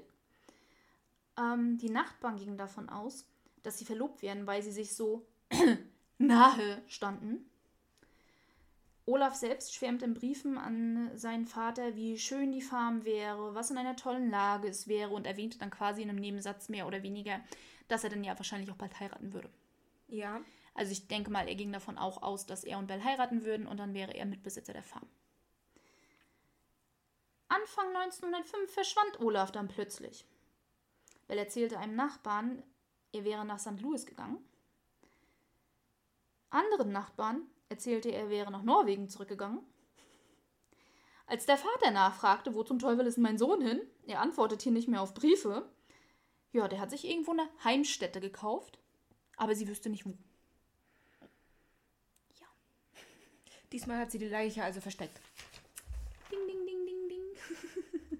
Ähm, 1.39 1.79
die 1.79 1.91
Nachbarn 1.91 2.37
gingen 2.37 2.59
davon 2.59 2.89
aus, 2.89 3.27
dass 3.63 3.79
sie 3.79 3.85
verlobt 3.85 4.23
werden, 4.23 4.47
weil 4.47 4.63
sie 4.63 4.73
sich 4.73 4.95
so 4.95 5.27
nahe 6.19 6.83
standen. 6.87 7.49
Olaf 9.05 9.35
selbst 9.35 9.75
schwärmt 9.75 10.03
in 10.03 10.15
Briefen 10.15 10.59
an 10.59 11.11
seinen 11.17 11.47
Vater, 11.47 11.97
wie 11.97 12.19
schön 12.19 12.53
die 12.53 12.63
Farm 12.63 13.05
wäre, 13.05 13.55
was 13.55 13.71
in 13.71 13.79
einer 13.79 13.97
tollen 13.97 14.31
Lage 14.31 14.69
es 14.69 14.87
wäre 14.87 15.11
und 15.11 15.27
erwähnte 15.27 15.59
dann 15.59 15.71
quasi 15.71 16.03
in 16.03 16.11
einem 16.11 16.21
Nebensatz 16.21 16.69
mehr 16.69 16.87
oder 16.87 17.03
weniger, 17.03 17.41
dass 17.89 18.05
er 18.05 18.11
dann 18.11 18.23
ja 18.23 18.39
wahrscheinlich 18.39 18.71
auch 18.71 18.77
bald 18.77 18.99
heiraten 19.01 19.33
würde. 19.33 19.51
Ja. 20.07 20.41
Also 20.75 20.93
ich 20.93 21.09
denke 21.09 21.31
mal, 21.31 21.49
er 21.49 21.55
ging 21.55 21.73
davon 21.73 21.99
auch 21.99 22.23
aus, 22.23 22.47
dass 22.47 22.65
er 22.65 22.79
und 22.79 22.87
Bell 22.87 23.05
heiraten 23.05 23.45
würden 23.45 23.67
und 23.67 23.79
dann 23.79 23.95
wäre 23.95 24.15
er 24.15 24.25
Mitbesitzer 24.25 24.73
der 24.73 24.83
Farm. 24.83 25.07
Anfang 27.49 27.95
1905 27.95 28.73
verschwand 28.73 29.21
Olaf 29.21 29.53
dann 29.53 29.69
plötzlich. 29.69 30.25
Bell 31.27 31.39
erzählte 31.39 31.79
einem 31.79 31.95
Nachbarn, 31.95 32.63
er 33.13 33.25
wäre 33.25 33.45
nach 33.45 33.59
St. 33.59 33.81
Louis 33.81 34.07
gegangen. 34.07 34.39
Anderen 36.49 36.93
Nachbarn 36.93 37.43
erzählte 37.69 38.11
er, 38.11 38.25
er 38.25 38.31
wäre 38.31 38.51
nach 38.51 38.63
Norwegen 38.63 39.09
zurückgegangen. 39.09 39.61
Als 41.27 41.47
der 41.47 41.57
Vater 41.57 41.91
nachfragte, 41.91 42.55
wo 42.55 42.63
zum 42.63 42.79
Teufel 42.79 43.07
ist 43.07 43.19
mein 43.19 43.39
Sohn 43.39 43.61
hin, 43.61 43.81
er 44.07 44.21
antwortet 44.21 44.63
hier 44.63 44.73
nicht 44.73 44.89
mehr 44.89 45.01
auf 45.01 45.15
Briefe. 45.15 45.71
Ja, 46.53 46.69
der 46.69 46.81
hat 46.81 46.91
sich 46.91 47.09
irgendwo 47.09 47.31
eine 47.33 47.49
Heimstätte 47.65 48.21
gekauft, 48.21 48.79
aber 49.37 49.55
sie 49.55 49.69
wüsste 49.69 49.89
nicht 49.89 50.05
wo. 50.05 50.15
Diesmal 53.73 53.99
hat 53.99 54.11
sie 54.11 54.19
die 54.19 54.29
Leiche 54.29 54.63
also 54.63 54.81
versteckt. 54.81 55.19
Ding, 56.31 56.47
ding, 56.47 56.67
ding, 56.67 56.87
ding, 56.87 57.09
ding. 57.09 58.19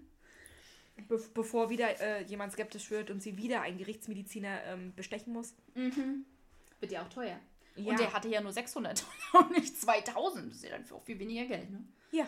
Be 1.09 1.23
bevor 1.35 1.69
wieder 1.69 2.01
äh, 2.01 2.25
jemand 2.25 2.53
skeptisch 2.53 2.91
wird 2.91 3.11
und 3.11 3.23
sie 3.23 3.37
wieder 3.37 3.61
einen 3.61 3.79
Gerichtsmediziner 3.79 4.65
ähm, 4.65 4.95
bestechen 4.95 5.33
muss. 5.33 5.55
Mhm. 5.75 6.25
Wird 6.81 6.93
ja 6.93 7.03
auch 7.03 7.09
teuer. 7.09 7.39
Ja. 7.77 7.91
Und 7.91 7.99
der 7.99 8.13
hatte 8.13 8.29
ja 8.29 8.41
nur 8.41 8.53
600 8.53 9.03
Dollar 9.03 9.47
und 9.47 9.53
nicht 9.53 9.81
2000. 9.81 10.51
Das 10.51 10.57
ist 10.57 10.65
ja 10.65 10.71
dann 10.71 10.85
für 10.85 10.95
auch 10.95 11.03
viel 11.03 11.19
weniger 11.19 11.47
Geld, 11.47 11.71
ne? 11.71 11.85
Ja. 12.11 12.27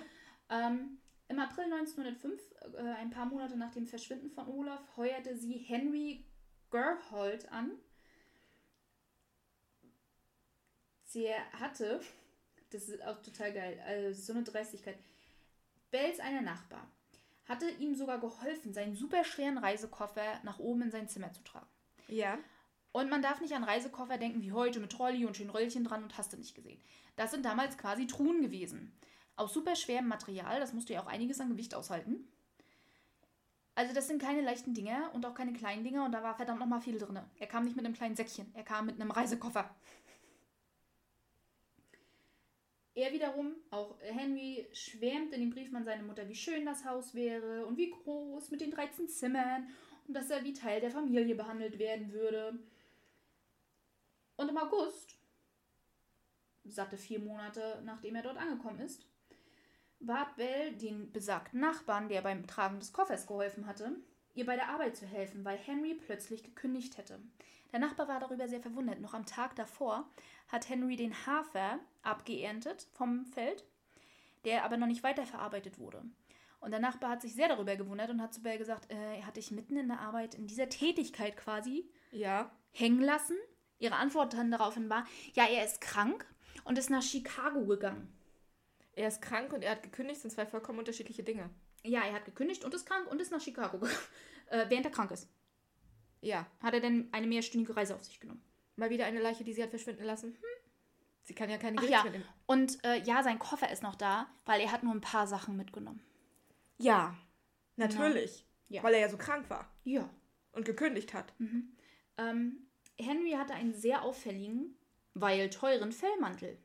Ähm, 0.51 0.99
Im 1.29 1.39
April 1.39 1.65
1905, 1.65 2.41
äh, 2.75 2.81
ein 2.99 3.11
paar 3.11 3.27
Monate 3.27 3.57
nach 3.57 3.73
dem 3.73 3.87
Verschwinden 3.87 4.31
von 4.31 4.47
Olaf, 4.49 4.81
heuerte 4.97 5.37
sie 5.37 5.59
Henry 5.59 6.25
Gerhold 6.71 7.51
an. 7.53 7.73
Der 11.15 11.53
hatte, 11.53 12.01
das 12.75 12.89
ist 12.89 13.03
auch 13.05 13.23
total 13.23 13.53
geil, 13.53 13.81
also 13.87 14.21
so 14.21 14.33
eine 14.33 14.43
Dreistigkeit. 14.43 14.99
Bells, 15.91 16.19
einer 16.19 16.43
Nachbar, 16.43 16.91
hatte 17.47 17.71
ihm 17.71 17.95
sogar 17.95 18.19
geholfen, 18.19 18.75
seinen 18.75 18.97
superschweren 18.97 19.59
Reisekoffer 19.59 20.41
nach 20.43 20.59
oben 20.59 20.83
in 20.83 20.91
sein 20.91 21.09
Zimmer 21.09 21.33
zu 21.33 21.45
tragen. 21.45 21.69
Ja. 22.09 22.39
Und 22.91 23.11
man 23.11 23.23
darf 23.23 23.41
nicht 23.41 23.55
an 23.55 23.65
Reisekoffer 23.65 24.19
denken 24.19 24.43
wie 24.43 24.53
heute 24.53 24.81
mit 24.81 24.91
Trolley 24.91 25.25
und 25.25 25.37
schön 25.37 25.51
Röllchen 25.51 25.85
dran 25.85 26.03
und 26.03 26.19
hast 26.19 26.33
du 26.33 26.37
nicht 26.37 26.55
gesehen. 26.55 26.81
Das 27.17 27.31
sind 27.31 27.45
damals 27.45 27.79
quasi 27.79 28.07
Truhen 28.07 28.43
gewesen. 28.43 28.93
Aus 29.37 29.53
super 29.53 29.77
schwerem 29.77 30.09
Material, 30.09 30.61
das 30.61 30.73
musste 30.73 30.95
ja 30.95 31.03
auch 31.03 31.07
einiges 31.07 31.41
an 31.41 31.51
Gewicht 31.51 31.75
aushalten. 31.75 32.29
Also 33.77 33.93
das 33.93 34.07
sind 34.07 34.23
keine 34.23 34.41
leichten 34.41 34.75
Dinger 34.75 35.11
und 35.13 35.27
auch 35.27 35.35
keine 35.35 35.53
kleinen 35.53 35.83
Dinger 35.83 36.05
und 36.05 36.13
da 36.13 36.23
war 36.23 36.37
verdammt 36.37 36.61
nochmal 36.61 36.81
viel 36.81 36.99
drin. 36.99 37.19
Er 37.39 37.47
kam 37.49 37.65
nicht 37.65 37.77
mit 37.77 37.85
einem 37.85 37.95
kleinen 37.95 38.15
Säckchen, 38.15 38.53
er 38.55 38.63
kam 38.63 38.87
mit 38.87 39.01
einem 39.01 39.11
Reisekoffer. 39.11 39.69
Er 42.95 43.13
wiederum, 43.13 43.57
auch 43.71 43.97
Henry, 44.01 44.69
schwärmt 44.73 45.33
in 45.33 45.41
den 45.41 45.51
Briefen 45.51 45.77
an 45.77 45.85
seine 45.85 46.05
Mutter, 46.05 46.29
wie 46.29 46.35
schön 46.35 46.65
das 46.65 46.85
Haus 46.85 47.15
wäre 47.15 47.67
und 47.67 47.77
wie 47.77 47.91
groß 47.91 48.51
mit 48.51 48.61
den 48.61 48.71
13 48.71 49.09
Zimmern 49.09 49.69
und 50.07 50.15
dass 50.15 50.31
er 50.31 50.45
wie 50.45 50.53
Teil 50.53 50.81
der 50.81 50.93
Familie 50.93 51.35
behandelt 51.35 51.79
werden 51.79 52.13
würde. 52.13 52.57
Und 54.37 54.49
im 54.49 54.57
August, 54.57 55.17
satte 56.65 56.97
vier 56.97 57.19
Monate 57.19 57.83
nachdem 57.85 58.15
er 58.15 58.23
dort 58.23 58.39
angekommen 58.39 58.81
ist, 58.81 59.07
bat 59.99 60.37
Bell 60.37 60.73
den 60.77 61.11
besagten 61.11 61.61
Nachbarn, 61.61 62.09
der 62.09 62.23
beim 62.23 62.47
Tragen 62.47 62.79
des 62.79 62.93
Koffers 62.93 63.27
geholfen 63.27 63.67
hatte, 63.67 63.97
ihr 64.35 64.47
bei 64.47 64.57
der 64.57 64.69
Arbeit 64.69 64.97
zu 64.97 65.07
helfen, 65.07 65.45
weil 65.45 65.57
Henry 65.59 65.95
plötzlich 65.95 66.43
gekündigt 66.43 66.97
hätte. 66.99 67.19
Der 67.73 67.81
Nachbar 67.81 68.07
war 68.09 68.21
darüber 68.21 68.47
sehr 68.49 68.61
verwundert. 68.61 69.01
Noch 69.01 69.15
am 69.15 69.27
Tag 69.27 69.57
davor 69.57 70.09
hat 70.49 70.69
Henry 70.69 70.97
den 70.97 71.15
Hafer 71.27 71.79
abgeerntet 72.03 72.87
vom 72.93 73.25
Feld, 73.27 73.65
der 74.45 74.65
aber 74.65 74.77
noch 74.77 74.87
nicht 74.87 75.03
weiterverarbeitet 75.03 75.79
wurde. 75.79 76.03
Und 76.61 76.71
der 76.71 76.81
Nachbar 76.81 77.11
hat 77.11 77.23
sich 77.23 77.35
sehr 77.35 77.49
darüber 77.49 77.77
gewundert 77.77 78.11
und 78.11 78.23
hat 78.23 78.33
zu 78.33 78.43
Bell 78.43 78.59
gesagt, 78.59 78.91
äh, 78.91 79.17
er 79.19 79.27
hat 79.27 79.37
dich 79.37 79.51
mitten 79.51 79.77
in 79.77 79.89
der 79.89 80.01
Arbeit, 80.01 80.35
in 80.35 80.47
dieser 80.47 80.69
Tätigkeit 80.69 81.37
quasi, 81.37 81.89
Ja. 82.11 82.51
hängen 82.73 83.01
lassen. 83.03 83.37
Ihre 83.79 83.97
Antwort 83.97 84.33
dann 84.35 84.51
daraufhin 84.51 84.89
war, 84.89 85.07
ja, 85.35 85.45
er 85.47 85.65
ist 85.65 85.81
krank 85.81 86.27
und 86.65 86.79
ist 86.79 86.91
nach 86.91 87.03
Chicago 87.03 87.67
gegangen. 87.67 88.11
Er 88.97 89.09
ist 89.09 89.21
krank 89.21 89.53
und 89.53 89.63
er 89.63 89.73
hat 89.73 89.83
gekündigt, 89.83 90.21
sind 90.21 90.31
zwei 90.31 90.47
vollkommen 90.47 90.79
unterschiedliche 90.79 91.25
Dinge. 91.25 91.51
Ja, 91.85 92.03
er 92.03 92.15
hat 92.15 92.25
gekündigt 92.25 92.65
und 92.65 92.75
ist 92.75 92.87
krank 92.87 93.11
und 93.11 93.21
ist 93.21 93.31
nach 93.31 93.41
Chicago 93.41 93.79
gegangen. 93.79 93.99
Äh, 94.49 94.67
während 94.69 94.85
er 94.85 94.93
krank 94.93 95.11
ist. 95.11 95.27
Ja. 96.21 96.47
Hat 96.61 96.75
er 96.75 96.81
denn 96.81 97.09
eine 97.13 97.27
mehrstündige 97.27 97.75
Reise 97.75 97.95
auf 97.95 98.05
sich 98.05 98.21
genommen. 98.21 98.43
Mal 98.77 98.91
wieder 98.91 99.07
eine 99.07 99.21
Leiche, 99.21 99.43
die 99.43 99.55
sie 99.55 99.63
hat 99.63 99.71
verschwinden 99.71 100.05
lassen. 100.05 100.37
Sie 101.23 101.35
kann 101.35 101.49
ja 101.49 101.57
keine 101.57 101.79
Ach 101.79 101.81
Gerichts 101.83 101.97
ja, 101.97 102.05
mitnehmen. 102.05 102.29
und 102.47 102.85
äh, 102.85 103.01
ja, 103.05 103.23
sein 103.23 103.39
Koffer 103.39 103.71
ist 103.73 103.83
noch 103.83 103.95
da, 103.95 104.29
weil 104.45 104.61
er 104.61 104.71
hat 104.71 104.83
nur 104.83 104.93
ein 104.93 105.01
paar 105.01 105.27
Sachen 105.27 105.57
mitgenommen. 105.57 106.03
Ja, 106.77 107.17
natürlich. 107.77 108.45
Ja. 108.69 108.83
Weil 108.83 108.93
er 108.95 109.01
ja 109.01 109.09
so 109.09 109.17
krank 109.17 109.49
war 109.49 109.67
Ja. 109.85 110.11
und 110.53 110.67
gekündigt 110.67 111.15
hat. 111.15 111.33
Ähm, 112.19 112.67
Henry 112.99 113.31
hatte 113.33 113.55
einen 113.55 113.73
sehr 113.73 114.03
auffälligen, 114.03 114.77
weil 115.15 115.49
teuren 115.49 115.91
Fellmantel, 115.91 116.59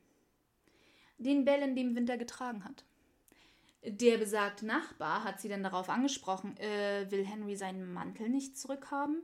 den 1.18 1.46
Belle 1.46 1.64
in 1.66 1.76
dem 1.78 1.96
Winter 1.96 2.18
getragen 2.18 2.66
hat. 2.66 2.84
Der 3.84 4.18
besagte 4.18 4.66
Nachbar 4.66 5.24
hat 5.24 5.40
sie 5.40 5.48
dann 5.48 5.64
darauf 5.64 5.90
angesprochen, 5.90 6.58
äh, 6.58 7.10
will 7.10 7.26
Henry 7.26 7.56
seinen 7.56 7.94
Mantel 7.94 8.30
nicht 8.30 8.58
zurückhaben? 8.58 9.24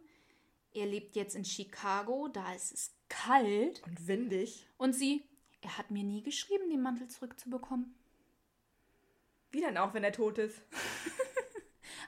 Er 0.74 0.86
lebt 0.86 1.16
jetzt 1.16 1.36
in 1.36 1.46
Chicago, 1.46 2.28
da 2.30 2.54
ist 2.54 2.74
es 2.74 2.96
kalt. 3.10 3.82
Und 3.86 4.08
windig. 4.08 4.68
Und 4.78 4.94
sie, 4.94 5.24
er 5.62 5.78
hat 5.78 5.92
mir 5.92 6.04
nie 6.04 6.22
geschrieben, 6.22 6.70
den 6.70 6.82
Mantel 6.82 7.08
zurückzubekommen. 7.08 7.96
Wie 9.52 9.62
denn 9.62 9.78
auch, 9.78 9.94
wenn 9.94 10.04
er 10.04 10.12
tot 10.12 10.38
ist? 10.38 10.62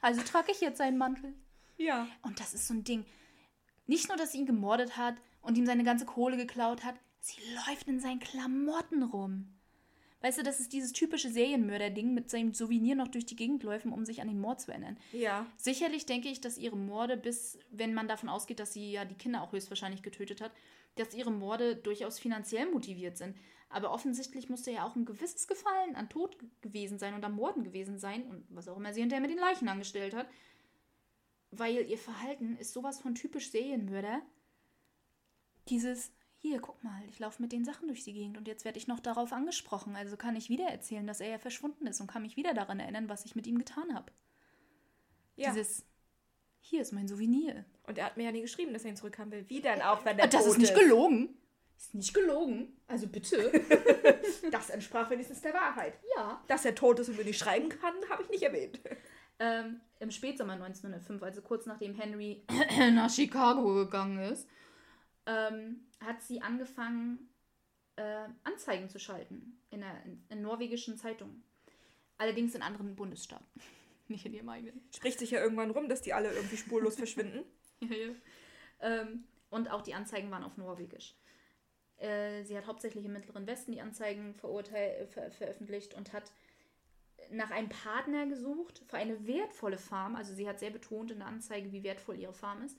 Also 0.01 0.21
trage 0.21 0.51
ich 0.51 0.61
jetzt 0.61 0.77
seinen 0.77 0.97
Mantel. 0.97 1.33
Ja. 1.77 2.07
Und 2.21 2.39
das 2.39 2.53
ist 2.53 2.67
so 2.67 2.73
ein 2.73 2.83
Ding. 2.83 3.05
Nicht 3.87 4.09
nur, 4.09 4.17
dass 4.17 4.31
sie 4.31 4.39
ihn 4.39 4.45
gemordet 4.45 4.97
hat 4.97 5.15
und 5.41 5.57
ihm 5.57 5.65
seine 5.65 5.83
ganze 5.83 6.05
Kohle 6.05 6.37
geklaut 6.37 6.83
hat, 6.83 6.95
sie 7.19 7.39
läuft 7.55 7.87
in 7.87 7.99
seinen 7.99 8.19
Klamotten 8.19 9.03
rum. 9.03 9.56
Weißt 10.21 10.39
du, 10.39 10.43
das 10.43 10.59
ist 10.59 10.73
dieses 10.73 10.93
typische 10.93 11.29
Serienmörder-Ding 11.29 12.13
mit 12.13 12.29
seinem 12.29 12.53
Souvenir 12.53 12.95
noch 12.95 13.07
durch 13.07 13.25
die 13.25 13.35
Gegend 13.35 13.61
läufen, 13.63 13.91
um 13.91 14.03
sich 14.03 14.19
an 14.19 14.27
den 14.27 14.39
Mord 14.39 14.59
zu 14.59 14.71
erinnern. 14.71 14.97
Ja. 15.11 15.45
Sicherlich 15.57 16.07
denke 16.07 16.29
ich, 16.29 16.41
dass 16.41 16.57
ihre 16.57 16.75
Morde, 16.75 17.17
bis, 17.17 17.59
wenn 17.69 17.93
man 17.93 18.07
davon 18.07 18.27
ausgeht, 18.27 18.59
dass 18.59 18.73
sie 18.73 18.91
ja 18.91 19.05
die 19.05 19.15
Kinder 19.15 19.43
auch 19.43 19.51
höchstwahrscheinlich 19.51 20.01
getötet 20.01 20.41
hat, 20.41 20.51
dass 20.95 21.13
ihre 21.13 21.31
Morde 21.31 21.75
durchaus 21.75 22.17
finanziell 22.17 22.69
motiviert 22.71 23.17
sind. 23.17 23.37
Aber 23.69 23.91
offensichtlich 23.91 24.49
musste 24.49 24.71
ja 24.71 24.85
auch 24.85 24.95
ein 24.95 25.05
gewisses 25.05 25.47
Gefallen 25.47 25.95
an 25.95 26.09
Tod 26.09 26.37
gewesen 26.61 26.97
sein 26.97 27.13
und 27.13 27.23
am 27.23 27.35
Morden 27.35 27.63
gewesen 27.63 27.99
sein 27.99 28.25
und 28.27 28.45
was 28.49 28.67
auch 28.67 28.77
immer 28.77 28.93
sie 28.93 29.01
hinterher 29.01 29.21
mit 29.21 29.29
den 29.29 29.39
Leichen 29.39 29.69
angestellt 29.69 30.15
hat. 30.15 30.27
Weil 31.51 31.87
ihr 31.87 31.97
Verhalten 31.97 32.57
ist 32.57 32.73
sowas 32.73 32.99
von 32.99 33.13
typisch 33.13 33.51
Serienmörder. 33.51 34.21
Dieses, 35.69 36.11
hier, 36.47 36.59
guck 36.59 36.83
mal, 36.83 37.01
ich 37.09 37.19
laufe 37.19 37.41
mit 37.41 37.51
den 37.51 37.65
Sachen 37.65 37.87
durch 37.87 38.03
die 38.03 38.13
Gegend 38.13 38.37
und 38.37 38.47
jetzt 38.47 38.65
werde 38.65 38.77
ich 38.77 38.87
noch 38.87 38.99
darauf 38.99 39.33
angesprochen. 39.33 39.95
Also 39.95 40.17
kann 40.17 40.35
ich 40.35 40.49
wieder 40.49 40.65
erzählen, 40.65 41.05
dass 41.05 41.19
er 41.19 41.29
ja 41.29 41.37
verschwunden 41.39 41.87
ist 41.87 41.99
und 42.01 42.07
kann 42.07 42.21
mich 42.21 42.37
wieder 42.37 42.53
daran 42.53 42.79
erinnern, 42.79 43.09
was 43.09 43.25
ich 43.25 43.35
mit 43.35 43.47
ihm 43.47 43.57
getan 43.57 43.93
habe. 43.93 44.11
Ja. 45.35 45.51
Dieses, 45.51 45.85
hier 46.59 46.81
ist 46.81 46.93
mein 46.93 47.07
Souvenir. 47.07 47.65
Und 47.83 47.97
er 47.97 48.05
hat 48.05 48.17
mir 48.17 48.23
ja 48.23 48.31
nie 48.31 48.41
geschrieben, 48.41 48.73
dass 48.73 48.83
er 48.83 48.91
ihn 48.91 48.97
zurückhaben 48.97 49.31
will. 49.31 49.45
Wie 49.47 49.61
denn 49.61 49.81
auch, 49.81 50.03
wenn 50.05 50.17
er 50.19 50.27
das 50.27 50.43
tot 50.43 50.53
ist 50.53 50.59
nicht 50.59 50.75
gelogen. 50.75 51.37
Ist 51.77 51.93
nicht 51.93 52.13
gelogen. 52.13 52.77
Also 52.87 53.07
bitte. 53.07 53.51
Das 54.51 54.69
entsprach 54.69 55.09
wenigstens 55.09 55.41
der 55.41 55.53
Wahrheit. 55.53 55.99
ja. 56.15 56.41
Dass 56.47 56.63
er 56.63 56.75
tot 56.75 56.99
ist 56.99 57.09
und 57.09 57.17
mir 57.17 57.25
nicht 57.25 57.39
schreiben 57.39 57.69
kann, 57.69 57.93
habe 58.09 58.23
ich 58.23 58.29
nicht 58.29 58.43
erwähnt. 58.43 58.79
Ähm, 59.39 59.81
Im 59.99 60.09
Spätsommer 60.11 60.53
1905, 60.53 61.21
also 61.21 61.41
kurz 61.41 61.65
nachdem 61.65 61.95
Henry 61.95 62.43
nach 62.93 63.09
Chicago 63.09 63.73
gegangen 63.73 64.19
ist, 64.19 64.47
ähm, 65.25 65.86
hat 65.99 66.21
sie 66.21 66.41
angefangen, 66.41 67.29
äh, 67.95 68.27
Anzeigen 68.43 68.89
zu 68.89 68.99
schalten 68.99 69.59
in, 69.69 69.81
der, 69.81 70.03
in, 70.05 70.23
in 70.29 70.41
norwegischen 70.41 70.97
Zeitungen. 70.97 71.43
Allerdings 72.17 72.55
in 72.55 72.61
anderen 72.61 72.95
Bundesstaaten. 72.95 73.45
Nicht 74.07 74.25
in 74.25 74.33
ihrem 74.33 74.49
eigenen. 74.49 74.81
Spricht 74.95 75.19
sich 75.19 75.31
ja 75.31 75.41
irgendwann 75.41 75.71
rum, 75.71 75.89
dass 75.89 76.01
die 76.01 76.13
alle 76.13 76.31
irgendwie 76.33 76.57
spurlos 76.57 76.95
verschwinden. 76.97 77.43
Ja, 77.79 77.95
ja. 77.95 78.13
Ähm, 78.79 79.25
und 79.49 79.71
auch 79.71 79.81
die 79.81 79.93
Anzeigen 79.93 80.31
waren 80.31 80.43
auf 80.43 80.57
Norwegisch. 80.57 81.15
Äh, 81.97 82.43
sie 82.43 82.57
hat 82.57 82.67
hauptsächlich 82.67 83.05
im 83.05 83.13
Mittleren 83.13 83.47
Westen 83.47 83.71
die 83.71 83.81
Anzeigen 83.81 84.35
verurteil 84.35 85.01
äh, 85.01 85.07
ver 85.07 85.31
veröffentlicht 85.31 85.93
und 85.93 86.13
hat 86.13 86.31
nach 87.31 87.51
einem 87.51 87.69
Partner 87.69 88.27
gesucht 88.27 88.83
für 88.87 88.97
eine 88.97 89.25
wertvolle 89.25 89.77
Farm. 89.77 90.15
Also 90.15 90.33
sie 90.33 90.47
hat 90.47 90.59
sehr 90.59 90.69
betont 90.69 91.11
in 91.11 91.19
der 91.19 91.27
Anzeige, 91.27 91.71
wie 91.71 91.83
wertvoll 91.83 92.19
ihre 92.19 92.33
Farm 92.33 92.61
ist. 92.61 92.77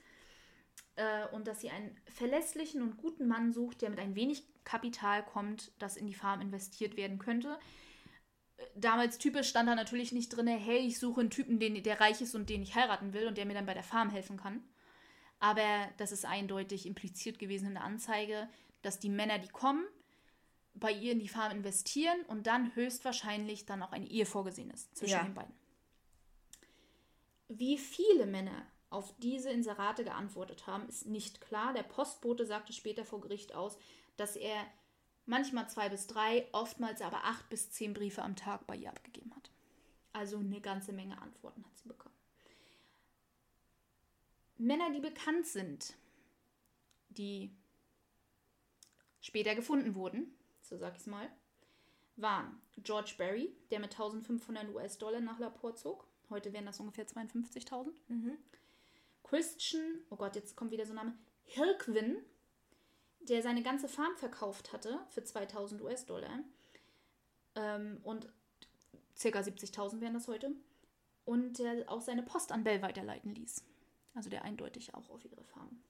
Äh, 0.99 1.29
und 1.33 1.47
dass 1.47 1.61
sie 1.61 1.71
einen 1.71 1.97
verlässlichen 2.07 2.83
und 2.83 2.97
guten 2.97 3.29
Mann 3.29 3.53
sucht, 3.53 3.83
der 3.83 3.91
mit 3.91 4.01
ein 4.01 4.17
wenig 4.17 4.43
Kapital 4.65 5.25
kommt, 5.25 5.71
das 5.79 5.97
in 5.97 6.09
die 6.09 6.15
Farm 6.15 6.41
investiert 6.41 6.97
werden 6.97 7.21
könnte. 7.21 7.57
Äh, 8.57 8.65
Damals 8.75 9.19
typisch 9.19 9.49
stand 9.49 9.69
da 9.69 9.77
natürlich 9.77 10.11
nicht 10.11 10.31
drin, 10.31 10.49
hey, 10.49 10.79
ich 10.79 10.99
suche 10.99 11.21
einen 11.21 11.31
Typen, 11.31 11.61
den, 11.61 11.81
der 11.85 12.01
reich 12.01 12.21
ist 12.21 12.35
und 12.35 12.51
den 12.51 12.63
ich 12.63 12.75
heiraten 12.75 13.13
will 13.13 13.29
und 13.29 13.39
der 13.39 13.47
mir 13.47 13.55
dann 13.55 13.67
bei 13.67 13.75
der 13.75 13.85
Farm 13.85 14.11
helfen 14.11 14.37
kann. 14.37 14.65
Aber 15.39 15.89
das 15.99 16.11
ist 16.11 16.25
eindeutig 16.25 16.85
impliziert 16.85 17.39
gewesen 17.39 17.69
in 17.69 17.75
der 17.75 17.85
Anzeige, 17.85 18.49
dass 18.83 18.99
die 18.99 19.09
Männer, 19.09 19.39
die 19.39 19.47
kommen, 19.49 19.87
bei 20.75 20.91
ihr 20.91 21.13
in 21.13 21.21
die 21.21 21.29
Farm 21.29 21.53
investieren 21.53 22.23
und 22.27 22.49
dann 22.49 22.75
höchstwahrscheinlich 22.75 23.67
dann 23.67 23.85
auch 23.85 23.93
eine 23.93 24.09
Ehe 24.09 24.27
vorgesehen 24.27 24.71
ist 24.71 24.97
zwischen 24.97 25.13
Ja. 25.13 25.23
den 25.23 25.35
beiden. 25.35 25.55
Wie 27.47 27.79
viele 27.79 28.27
Männer 28.27 28.67
auf 28.91 29.15
diese 29.19 29.51
Inserate 29.51 30.05
geantwortet 30.05 30.67
haben, 30.67 30.89
ist 30.89 31.07
nicht 31.07 31.41
klar. 31.41 31.73
Der 31.75 31.83
Postbote 31.83 32.47
sagte 32.47 32.73
später 32.73 33.05
vor 33.05 33.21
Gericht 33.21 33.55
aus, 33.55 33.79
dass 34.17 34.37
er 34.37 34.67
manchmal 35.27 35.69
zwei 35.69 35.89
bis 35.89 36.07
drei, 36.07 36.49
oftmals 36.53 37.03
aber 37.03 37.25
acht 37.25 37.49
bis 37.51 37.71
zehn 37.71 37.93
Briefe 37.93 38.23
am 38.23 38.37
Tag 38.37 38.67
bei 38.67 38.77
ihr 38.77 38.89
abgegeben 38.89 39.35
hat. 39.37 39.51
Also 40.13 40.39
eine 40.39 40.61
ganze 40.61 40.93
Menge 40.93 41.21
Antworten 41.21 41.65
hat 41.65 41.77
sie 41.77 41.89
bekommen. 41.89 42.15
Männer, 44.57 44.91
die 44.91 45.01
bekannt 45.01 45.47
sind, 45.47 45.95
die 47.11 47.55
später 49.21 49.55
gefunden 49.55 49.95
wurden, 49.95 50.35
so 50.63 50.77
sag 50.79 50.95
ich 50.95 51.01
es 51.01 51.07
mal, 51.07 51.31
waren 52.17 52.61
George 52.79 53.15
Berry, 53.17 53.55
der 53.71 53.79
mit 53.79 53.93
1500 53.93 54.75
US-Dollar 54.75 55.21
nach 55.21 55.39
Laporte 55.39 55.83
zog. 55.83 56.09
Heute 56.31 56.53
wären 56.53 56.67
das 56.67 56.81
ungefähr 56.81 57.07
52.000. 57.07 57.91
Christian, 59.29 60.01
oh 60.11 60.17
Gott, 60.17 60.37
jetzt 60.37 60.57
kommt 60.57 60.71
wieder 60.71 60.87
so 60.87 60.93
ein 60.93 60.97
Name, 60.97 61.15
Hilquin, 61.45 62.17
der 63.21 63.43
seine 63.43 63.63
ganze 63.63 63.89
Farm 63.89 64.17
verkauft 64.17 64.73
hatte 64.73 65.01
für 65.11 65.23
2000 65.23 65.83
US-Dollar. 65.83 66.41
Ähm, 67.55 68.01
und 68.05 68.27
ca. 69.21 69.41
70.000 69.41 70.01
wären 70.01 70.15
das 70.15 70.29
heute. 70.29 70.53
Und 71.25 71.59
der 71.59 71.91
auch 71.91 72.01
seine 72.01 72.23
Post 72.23 72.53
an 72.53 72.65
Bell 72.65 72.81
weiterleiten 72.81 73.35
ließ. 73.35 73.65
Also 74.15 74.31
der 74.31 74.45
eindeutig 74.45 74.95
auch 74.95 75.11
auf 75.11 75.25
ihre 75.25 75.45
Farm 75.45 75.83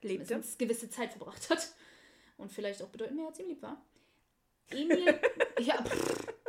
Lebte. 0.00 0.42
gewisse 0.56 0.88
Zeit 0.88 1.10
verbracht 1.10 1.50
hat. 1.50 1.74
Und 2.38 2.50
vielleicht 2.50 2.82
auch 2.82 2.88
bedeutend 2.88 3.18
mehr 3.18 3.26
als 3.26 3.38
ihm 3.38 3.48
lieb 3.48 3.60
war. 3.60 3.84
Emil, 4.70 5.20
ja, 5.60 5.82
pff. 5.84 6.39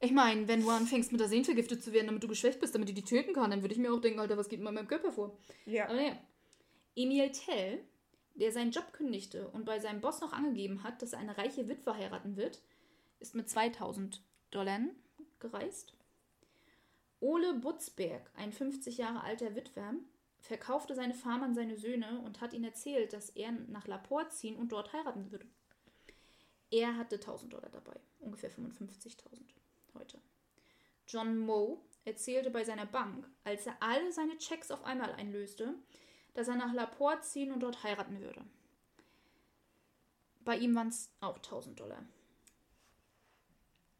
Ich 0.00 0.12
meine, 0.12 0.46
wenn 0.46 0.62
du 0.62 0.70
anfängst 0.70 1.10
mit 1.10 1.20
der 1.20 1.28
Sehnen 1.28 1.44
vergiftet 1.44 1.82
zu 1.82 1.92
werden, 1.92 2.06
damit 2.06 2.22
du 2.22 2.28
geschwächt 2.28 2.60
bist, 2.60 2.74
damit 2.74 2.88
die 2.88 2.94
die 2.94 3.02
töten 3.02 3.32
kann, 3.32 3.50
dann 3.50 3.62
würde 3.62 3.74
ich 3.74 3.80
mir 3.80 3.92
auch 3.92 4.00
denken, 4.00 4.20
Alter, 4.20 4.36
was 4.36 4.48
geht 4.48 4.60
in 4.60 4.64
meinem 4.64 4.86
Körper 4.86 5.12
vor? 5.12 5.36
Ja. 5.66 5.86
Aber 5.86 5.94
naja. 5.94 6.16
Emil 6.94 7.32
Tell, 7.32 7.84
der 8.34 8.52
seinen 8.52 8.70
Job 8.70 8.92
kündigte 8.92 9.48
und 9.48 9.64
bei 9.64 9.80
seinem 9.80 10.00
Boss 10.00 10.20
noch 10.20 10.32
angegeben 10.32 10.84
hat, 10.84 11.02
dass 11.02 11.12
er 11.12 11.18
eine 11.18 11.36
reiche 11.36 11.68
Witwe 11.68 11.96
heiraten 11.96 12.36
wird, 12.36 12.62
ist 13.18 13.34
mit 13.34 13.48
2000 13.48 14.22
Dollar 14.50 14.80
gereist. 15.40 15.94
Ole 17.20 17.54
Butzberg, 17.54 18.30
ein 18.36 18.52
50 18.52 18.98
Jahre 18.98 19.22
alter 19.22 19.56
Witwer, 19.56 19.94
verkaufte 20.40 20.94
seine 20.94 21.14
Farm 21.14 21.42
an 21.42 21.54
seine 21.54 21.76
Söhne 21.76 22.20
und 22.24 22.40
hat 22.40 22.52
ihnen 22.52 22.64
erzählt, 22.64 23.12
dass 23.12 23.30
er 23.30 23.50
nach 23.50 23.88
Laporte 23.88 24.30
ziehen 24.30 24.56
und 24.56 24.70
dort 24.70 24.92
heiraten 24.92 25.32
würde. 25.32 25.46
Er 26.70 26.96
hatte 26.96 27.16
1000 27.16 27.52
Dollar 27.52 27.70
dabei, 27.70 27.98
ungefähr 28.20 28.50
55.000 28.50 29.40
heute. 29.98 30.20
John 31.06 31.38
Moe 31.38 31.78
erzählte 32.04 32.50
bei 32.50 32.64
seiner 32.64 32.86
Bank, 32.86 33.28
als 33.44 33.66
er 33.66 33.76
alle 33.80 34.12
seine 34.12 34.38
Checks 34.38 34.70
auf 34.70 34.84
einmal 34.84 35.12
einlöste, 35.12 35.74
dass 36.34 36.48
er 36.48 36.56
nach 36.56 36.72
Laporte 36.72 37.22
ziehen 37.22 37.52
und 37.52 37.60
dort 37.60 37.82
heiraten 37.82 38.20
würde. 38.20 38.44
Bei 40.44 40.56
ihm 40.56 40.74
waren 40.74 40.88
es 40.88 41.10
auch 41.20 41.36
1000 41.36 41.78
Dollar. 41.78 42.04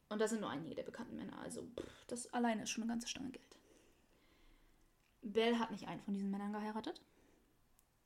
Und 0.09 0.21
das 0.21 0.31
sind 0.31 0.41
nur 0.41 0.51
einige 0.51 0.75
der 0.75 0.85
bekannten 0.85 1.17
Männer. 1.17 1.39
Also, 1.41 1.63
pff, 1.63 2.07
das 2.07 2.33
alleine 2.33 2.63
ist 2.63 2.71
schon 2.71 2.85
eine 2.85 2.93
ganze 2.93 3.09
Stange 3.09 3.31
Geld. 3.31 3.59
Bell 5.21 5.59
hat 5.59 5.71
nicht 5.71 5.89
einen 5.89 6.01
von 6.01 6.15
diesen 6.15 6.31
Männern 6.31 6.53
geheiratet. 6.53 7.03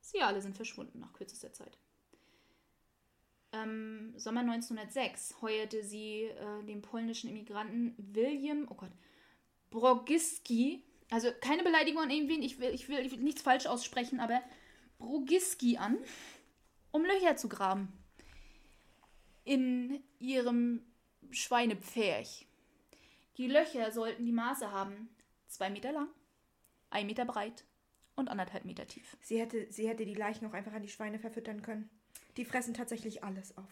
Sie 0.00 0.20
alle 0.20 0.42
sind 0.42 0.56
verschwunden 0.56 0.98
nach 0.98 1.12
kürzester 1.12 1.52
Zeit. 1.52 1.78
Im 3.52 4.14
Sommer 4.16 4.40
1906 4.40 5.42
heuerte 5.42 5.84
sie 5.84 6.22
äh, 6.22 6.64
den 6.64 6.80
polnischen 6.80 7.28
Immigranten 7.28 7.94
William, 7.98 8.66
oh 8.70 8.74
Gott, 8.74 8.92
Brogiski, 9.70 10.82
also 11.10 11.28
keine 11.40 11.62
Beleidigung 11.62 12.02
an 12.02 12.10
irgendwen, 12.10 12.42
ich 12.42 12.58
will, 12.58 12.70
ich 12.70 12.88
will, 12.88 13.00
ich 13.00 13.12
will 13.12 13.18
nichts 13.18 13.42
falsch 13.42 13.66
aussprechen, 13.66 14.20
aber 14.20 14.40
Brogiski 14.98 15.76
an, 15.76 15.98
um 16.92 17.04
Löcher 17.04 17.36
zu 17.36 17.48
graben. 17.48 17.92
In 19.44 20.02
ihrem 20.18 20.82
Schweinepferch. 21.30 22.46
Die 23.36 23.48
Löcher 23.48 23.90
sollten 23.92 24.24
die 24.24 24.32
Maße 24.32 24.70
haben, 24.70 25.08
zwei 25.48 25.68
Meter 25.68 25.92
lang, 25.92 26.08
ein 26.90 27.06
Meter 27.06 27.24
breit 27.24 27.64
und 28.14 28.28
anderthalb 28.28 28.64
Meter 28.64 28.86
tief. 28.86 29.16
Sie 29.20 29.38
hätte, 29.38 29.66
sie 29.70 29.88
hätte 29.88 30.06
die 30.06 30.14
Leichen 30.14 30.46
auch 30.46 30.52
einfach 30.54 30.72
an 30.72 30.82
die 30.82 30.88
Schweine 30.88 31.18
verfüttern 31.18 31.62
können. 31.62 31.90
Die 32.36 32.44
fressen 32.44 32.74
tatsächlich 32.74 33.24
alles 33.24 33.56
auf. 33.56 33.70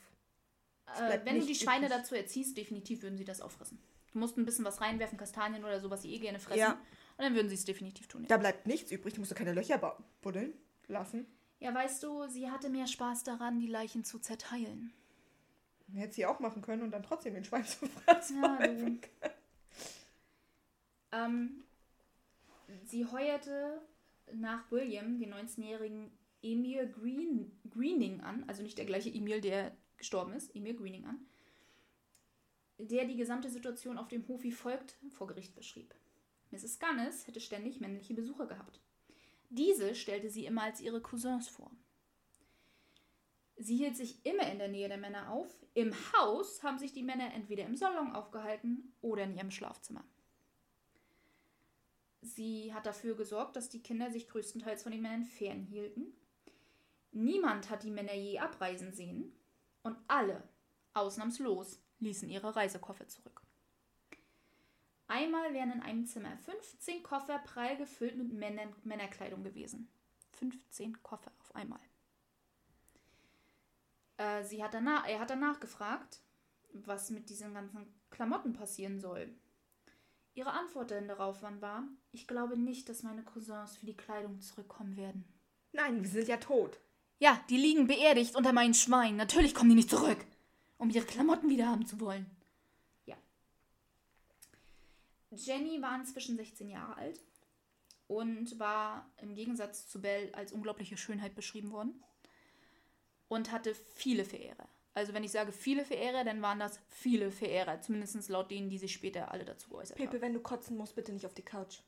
Äh, 0.98 1.20
wenn 1.24 1.40
du 1.40 1.46
die 1.46 1.54
Schweine 1.54 1.86
übrig. 1.86 1.98
dazu 1.98 2.14
erziehst, 2.14 2.56
definitiv 2.56 3.02
würden 3.02 3.16
sie 3.16 3.24
das 3.24 3.40
auffressen. 3.40 3.78
Du 4.12 4.18
musst 4.18 4.36
ein 4.36 4.44
bisschen 4.44 4.64
was 4.64 4.80
reinwerfen, 4.80 5.18
Kastanien 5.18 5.64
oder 5.64 5.80
so, 5.80 5.88
was 5.90 6.02
sie 6.02 6.12
eh 6.12 6.18
gerne 6.18 6.40
fressen. 6.40 6.58
Ja. 6.58 6.72
Und 6.72 7.24
dann 7.24 7.34
würden 7.34 7.48
sie 7.48 7.54
es 7.54 7.64
definitiv 7.64 8.08
tun. 8.08 8.22
Ja. 8.22 8.28
Da 8.28 8.36
bleibt 8.38 8.66
nichts 8.66 8.90
übrig. 8.90 9.14
Du 9.14 9.20
musst 9.20 9.34
keine 9.34 9.52
Löcher 9.52 9.78
buddeln 10.20 10.54
lassen. 10.88 11.26
ja, 11.60 11.72
weißt 11.72 12.02
du, 12.02 12.26
sie 12.28 12.50
hatte 12.50 12.70
mehr 12.70 12.86
Spaß 12.86 13.22
daran, 13.22 13.60
die 13.60 13.68
Leichen 13.68 14.04
zu 14.04 14.18
zerteilen. 14.18 14.92
Hätte 15.94 16.14
sie 16.14 16.26
auch 16.26 16.40
machen 16.40 16.62
können 16.62 16.82
und 16.82 16.90
dann 16.92 17.02
trotzdem 17.02 17.34
den 17.34 17.44
Schwein 17.44 17.64
zu 17.66 17.86
fressen. 17.86 18.42
Ja, 18.42 18.66
du. 18.66 18.98
Ähm, 21.12 21.64
sie 22.84 23.04
heuerte 23.06 23.80
nach 24.32 24.70
William, 24.70 25.18
den 25.18 25.34
19-jährigen 25.34 26.10
Emil 26.42 26.88
Green, 26.88 27.52
Greening 27.68 28.20
an, 28.20 28.44
also 28.48 28.62
nicht 28.62 28.78
der 28.78 28.86
gleiche 28.86 29.10
Emil, 29.10 29.40
der 29.40 29.76
gestorben 29.96 30.32
ist, 30.32 30.54
Emil 30.54 30.74
Greening 30.74 31.06
an, 31.06 31.26
der 32.78 33.04
die 33.04 33.16
gesamte 33.16 33.50
Situation 33.50 33.98
auf 33.98 34.08
dem 34.08 34.26
Hof 34.28 34.42
wie 34.42 34.52
folgt 34.52 34.96
vor 35.10 35.26
Gericht 35.26 35.54
beschrieb. 35.54 35.94
Mrs. 36.50 36.78
Gunnis 36.80 37.26
hätte 37.26 37.40
ständig 37.40 37.80
männliche 37.80 38.14
Besucher 38.14 38.46
gehabt. 38.46 38.80
Diese 39.50 39.94
stellte 39.94 40.30
sie 40.30 40.46
immer 40.46 40.62
als 40.62 40.80
ihre 40.80 41.00
Cousins 41.00 41.48
vor. 41.48 41.70
Sie 43.56 43.76
hielt 43.76 43.96
sich 43.96 44.24
immer 44.24 44.50
in 44.50 44.58
der 44.58 44.68
Nähe 44.68 44.88
der 44.88 44.96
Männer 44.96 45.30
auf. 45.30 45.50
Im 45.74 45.92
Haus 46.14 46.62
haben 46.62 46.78
sich 46.78 46.92
die 46.92 47.02
Männer 47.02 47.34
entweder 47.34 47.66
im 47.66 47.76
Salon 47.76 48.12
aufgehalten 48.12 48.94
oder 49.02 49.24
in 49.24 49.36
ihrem 49.36 49.50
Schlafzimmer. 49.50 50.04
Sie 52.22 52.72
hat 52.72 52.86
dafür 52.86 53.16
gesorgt, 53.16 53.56
dass 53.56 53.68
die 53.68 53.82
Kinder 53.82 54.10
sich 54.10 54.28
größtenteils 54.28 54.82
von 54.82 54.92
den 54.92 55.02
Männern 55.02 55.24
fernhielten. 55.24 56.14
Niemand 57.12 57.70
hat 57.70 57.82
die 57.82 57.90
Männer 57.90 58.14
je 58.14 58.38
abreisen 58.38 58.92
sehen 58.92 59.32
und 59.82 59.96
alle, 60.06 60.42
ausnahmslos, 60.94 61.80
ließen 61.98 62.28
ihre 62.28 62.54
Reisekoffer 62.54 63.08
zurück. 63.08 63.42
Einmal 65.08 65.52
wären 65.52 65.72
in 65.72 65.82
einem 65.82 66.06
Zimmer 66.06 66.36
15 66.38 67.02
Koffer 67.02 67.38
prall 67.40 67.76
gefüllt 67.76 68.16
mit 68.16 68.32
Männern, 68.32 68.72
Männerkleidung 68.84 69.42
gewesen. 69.42 69.88
15 70.38 71.02
Koffer 71.02 71.32
auf 71.40 71.54
einmal. 71.54 71.80
Äh, 74.18 74.44
sie 74.44 74.62
hat 74.62 74.72
danach, 74.72 75.08
er 75.08 75.18
hat 75.18 75.30
danach 75.30 75.58
gefragt, 75.58 76.20
was 76.72 77.10
mit 77.10 77.28
diesen 77.28 77.54
ganzen 77.54 77.92
Klamotten 78.10 78.52
passieren 78.52 79.00
soll. 79.00 79.34
Ihre 80.34 80.52
Antwort 80.52 80.92
darauf 80.92 81.42
war, 81.42 81.84
ich 82.12 82.28
glaube 82.28 82.56
nicht, 82.56 82.88
dass 82.88 83.02
meine 83.02 83.24
Cousins 83.24 83.76
für 83.76 83.86
die 83.86 83.96
Kleidung 83.96 84.40
zurückkommen 84.40 84.96
werden. 84.96 85.24
Nein, 85.72 86.02
wir 86.02 86.08
sind 86.08 86.28
ja 86.28 86.36
tot. 86.36 86.78
Ja, 87.20 87.38
die 87.50 87.58
liegen 87.58 87.86
beerdigt 87.86 88.34
unter 88.34 88.52
meinen 88.52 88.72
Schweinen. 88.72 89.16
Natürlich 89.16 89.54
kommen 89.54 89.68
die 89.68 89.76
nicht 89.76 89.90
zurück, 89.90 90.24
um 90.78 90.88
ihre 90.88 91.04
Klamotten 91.04 91.50
wieder 91.50 91.68
haben 91.68 91.84
zu 91.84 92.00
wollen. 92.00 92.26
Ja. 93.04 93.16
Jenny 95.30 95.80
war 95.82 95.94
inzwischen 95.96 96.36
16 96.36 96.70
Jahre 96.70 96.96
alt 96.96 97.20
und 98.08 98.58
war 98.58 99.06
im 99.18 99.34
Gegensatz 99.34 99.86
zu 99.86 100.00
Belle 100.00 100.34
als 100.34 100.52
unglaubliche 100.52 100.96
Schönheit 100.96 101.34
beschrieben 101.34 101.72
worden 101.72 102.02
und 103.28 103.52
hatte 103.52 103.74
viele 103.74 104.24
Verehrer. 104.24 104.66
Also 104.94 105.12
wenn 105.12 105.22
ich 105.22 105.30
sage 105.30 105.52
viele 105.52 105.84
Verehrer, 105.84 106.24
dann 106.24 106.40
waren 106.40 106.58
das 106.58 106.80
viele 106.88 107.30
Verehrer, 107.30 107.82
zumindest 107.82 108.30
laut 108.30 108.50
denen, 108.50 108.70
die 108.70 108.78
sich 108.78 108.94
später 108.94 109.30
alle 109.30 109.44
dazu 109.44 109.68
geäußert 109.68 109.98
haben. 109.98 110.06
Pepe, 110.06 110.22
wenn 110.22 110.32
du 110.32 110.40
kotzen 110.40 110.76
musst, 110.76 110.96
bitte 110.96 111.12
nicht 111.12 111.26
auf 111.26 111.34
die 111.34 111.42
Couch. 111.44 111.80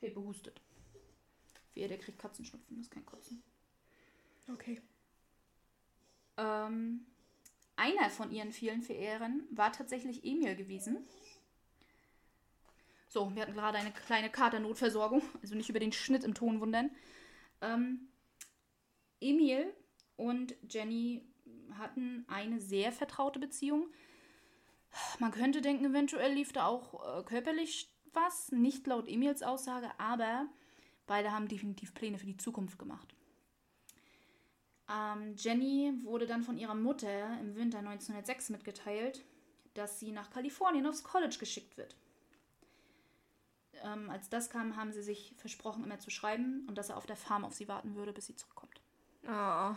Pepe 0.00 0.20
hustet. 0.20 0.60
Wer, 1.74 1.88
der 1.88 1.98
kriegt 1.98 2.18
Katzenschnupfen, 2.18 2.76
das 2.76 2.86
ist 2.86 2.90
kein 2.90 3.06
Kotzen. 3.06 3.42
Okay. 4.50 4.80
Ähm, 6.36 7.06
einer 7.76 8.10
von 8.10 8.30
ihren 8.32 8.52
vielen 8.52 8.82
Verehrern 8.82 9.42
war 9.50 9.72
tatsächlich 9.72 10.24
Emil 10.24 10.56
gewesen. 10.56 11.06
So, 13.08 13.34
wir 13.34 13.42
hatten 13.42 13.54
gerade 13.54 13.78
eine 13.78 13.92
kleine 13.92 14.30
Katernotversorgung, 14.30 15.22
also 15.42 15.54
nicht 15.54 15.68
über 15.68 15.78
den 15.78 15.92
Schnitt 15.92 16.24
im 16.24 16.34
Ton 16.34 16.60
wundern. 16.60 16.90
Ähm, 17.60 18.08
Emil 19.20 19.72
und 20.16 20.54
Jenny 20.68 21.24
hatten 21.78 22.24
eine 22.28 22.60
sehr 22.60 22.92
vertraute 22.92 23.38
Beziehung. 23.38 23.88
Man 25.18 25.30
könnte 25.30 25.60
denken, 25.60 25.86
eventuell 25.86 26.32
lief 26.32 26.52
da 26.52 26.66
auch 26.66 27.18
äh, 27.18 27.22
körperlich 27.24 27.90
was, 28.16 28.50
nicht 28.50 28.86
laut 28.86 29.06
Emils 29.06 29.42
Aussage, 29.42 29.88
aber 29.98 30.46
beide 31.06 31.30
haben 31.30 31.46
definitiv 31.46 31.94
Pläne 31.94 32.18
für 32.18 32.26
die 32.26 32.36
Zukunft 32.36 32.78
gemacht. 32.78 33.14
Ähm, 34.88 35.34
Jenny 35.36 35.92
wurde 36.02 36.26
dann 36.26 36.42
von 36.42 36.58
ihrer 36.58 36.74
Mutter 36.74 37.38
im 37.40 37.54
Winter 37.56 37.78
1906 37.78 38.50
mitgeteilt, 38.50 39.24
dass 39.74 40.00
sie 40.00 40.12
nach 40.12 40.30
Kalifornien 40.30 40.86
aufs 40.86 41.04
College 41.04 41.36
geschickt 41.38 41.76
wird. 41.76 41.96
Ähm, 43.82 44.10
als 44.10 44.28
das 44.28 44.48
kam, 44.50 44.76
haben 44.76 44.92
sie 44.92 45.02
sich 45.02 45.34
versprochen, 45.36 45.84
immer 45.84 45.98
zu 45.98 46.10
schreiben 46.10 46.64
und 46.68 46.78
dass 46.78 46.88
er 46.88 46.96
auf 46.96 47.06
der 47.06 47.16
Farm 47.16 47.44
auf 47.44 47.54
sie 47.54 47.68
warten 47.68 47.94
würde, 47.94 48.12
bis 48.12 48.26
sie 48.26 48.36
zurückkommt. 48.36 48.80
Oh. 49.24 49.28
Ja. 49.28 49.76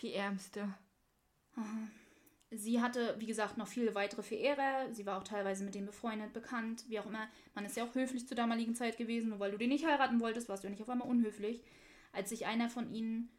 Die 0.00 0.14
Ärmste. 0.14 0.74
Sie 2.50 2.80
hatte, 2.80 3.16
wie 3.18 3.26
gesagt, 3.26 3.58
noch 3.58 3.66
viele 3.66 3.94
weitere 3.94 4.22
Verehrer. 4.22 4.92
Sie 4.92 5.04
war 5.04 5.18
auch 5.18 5.24
teilweise 5.24 5.64
mit 5.64 5.74
denen 5.74 5.86
befreundet, 5.86 6.32
bekannt, 6.32 6.84
wie 6.88 7.00
auch 7.00 7.06
immer. 7.06 7.28
Man 7.54 7.64
ist 7.64 7.76
ja 7.76 7.84
auch 7.84 7.94
höflich 7.94 8.28
zur 8.28 8.36
damaligen 8.36 8.76
Zeit 8.76 8.96
gewesen. 8.96 9.30
Nur 9.30 9.40
weil 9.40 9.50
du 9.50 9.58
den 9.58 9.70
nicht 9.70 9.84
heiraten 9.84 10.20
wolltest, 10.20 10.48
warst 10.48 10.62
du 10.62 10.68
ja 10.68 10.70
nicht 10.70 10.82
auf 10.82 10.88
einmal 10.88 11.08
unhöflich. 11.08 11.64
Als 12.12 12.30
sich 12.30 12.46
einer 12.46 12.70
von 12.70 12.92
ihnen, 12.92 13.30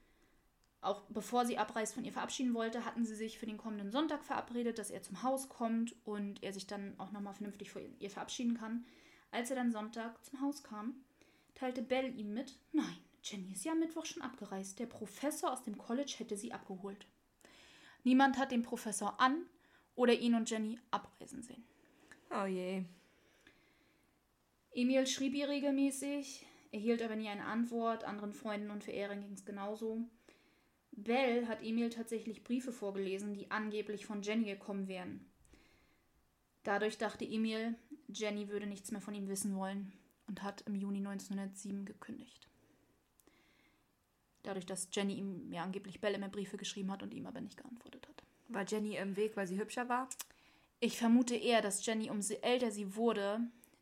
auch 0.82 1.04
bevor 1.10 1.46
sie 1.46 1.58
abreist, 1.58 1.94
von 1.94 2.04
ihr 2.04 2.12
verabschieden 2.12 2.54
wollte, 2.54 2.84
hatten 2.84 3.06
sie 3.06 3.16
sich 3.16 3.40
für 3.40 3.46
den 3.46 3.58
kommenden 3.58 3.92
Sonntag 3.92 4.26
verabredet, 4.26 4.78
dass 4.78 4.92
er 4.92 5.02
zum 5.02 5.24
Haus 5.24 5.48
kommt 5.48 5.96
und 6.06 6.44
er 6.44 6.52
sich 6.52 6.68
dann 6.68 6.94
auch 7.00 7.12
nochmal 7.12 7.34
vernünftig 7.34 7.72
von 7.72 7.82
ihr 8.00 8.10
verabschieden 8.10 8.58
kann. 8.58 8.86
Als 9.32 9.50
er 9.50 9.56
dann 9.56 9.72
Sonntag 9.72 10.24
zum 10.24 10.42
Haus 10.42 10.64
kam, 10.64 10.96
teilte 11.56 11.82
Belle 11.82 12.10
ihm 12.10 12.34
mit, 12.34 12.58
nein, 12.74 12.98
Jenny 13.24 13.54
ist 13.54 13.66
ja 13.66 13.72
am 13.72 13.80
Mittwoch 13.80 14.06
schon 14.06 14.22
abgereist. 14.22 14.80
Der 14.80 14.86
Professor 14.86 15.52
aus 15.52 15.64
dem 15.64 15.78
College 15.78 16.14
hätte 16.18 16.38
sie 16.38 16.54
abgeholt. 16.54 17.08
Niemand 18.08 18.38
hat 18.38 18.54
den 18.54 18.64
Professor 18.64 19.20
an 19.20 19.48
oder 19.96 20.14
ihn 20.14 20.34
und 20.34 20.50
Jenny 20.50 20.80
abreisen 20.92 21.44
sehen. 21.44 21.62
Oh 22.32 22.46
je. 22.46 22.86
Emil 24.74 25.06
schrieb 25.06 25.36
ihr 25.36 25.50
regelmäßig, 25.50 26.46
erhielt 26.72 27.02
aber 27.02 27.18
nie 27.18 27.28
eine 27.28 27.44
Antwort. 27.44 28.06
Anderen 28.06 28.32
Freunden 28.32 28.72
und 28.72 28.86
Verehrern 28.86 29.20
ging 29.20 29.34
es 29.34 29.44
genauso. 29.44 30.00
Belle 30.94 31.50
hat 31.50 31.62
Emil 31.62 31.90
tatsächlich 31.90 32.46
Briefe 32.46 32.72
vorgelesen, 32.72 33.34
die 33.34 33.52
angeblich 33.52 34.06
von 34.06 34.22
Jenny 34.22 34.46
gekommen 34.46 34.88
wären. 34.88 35.30
Dadurch 36.64 36.98
dachte 36.98 37.26
Emil, 37.26 37.76
Jenny 38.08 38.48
würde 38.48 38.68
nichts 38.68 38.90
mehr 38.92 39.02
von 39.02 39.16
ihm 39.16 39.28
wissen 39.28 39.54
wollen 39.58 39.92
und 40.28 40.44
hat 40.44 40.62
im 40.62 40.76
Juni 40.76 41.00
1907 41.00 41.84
gekündigt. 41.84 42.48
Dadurch, 44.48 44.66
dass 44.66 44.88
Jenny 44.94 45.16
ihm 45.16 45.52
ja 45.52 45.64
angeblich 45.64 46.00
Belle 46.00 46.16
immer 46.16 46.30
Briefe 46.30 46.56
geschrieben 46.56 46.90
hat 46.90 47.04
und 47.04 47.14
ihm 47.14 47.28
aber 47.28 47.42
nicht 47.42 47.58
geantwortet 47.58 48.08
hat. 48.08 48.24
War 48.48 48.66
Jenny 48.66 48.96
im 48.96 49.18
Weg, 49.18 49.36
weil 49.36 49.46
sie 49.46 49.60
hübscher 49.60 49.90
war? 49.90 50.08
Ich 50.80 50.98
vermute 50.98 51.36
eher, 51.36 51.62
dass 51.62 51.86
Jenny, 51.86 52.10
umso 52.10 52.36
älter 52.36 52.72
sie 52.72 52.96
wurde, 52.96 53.42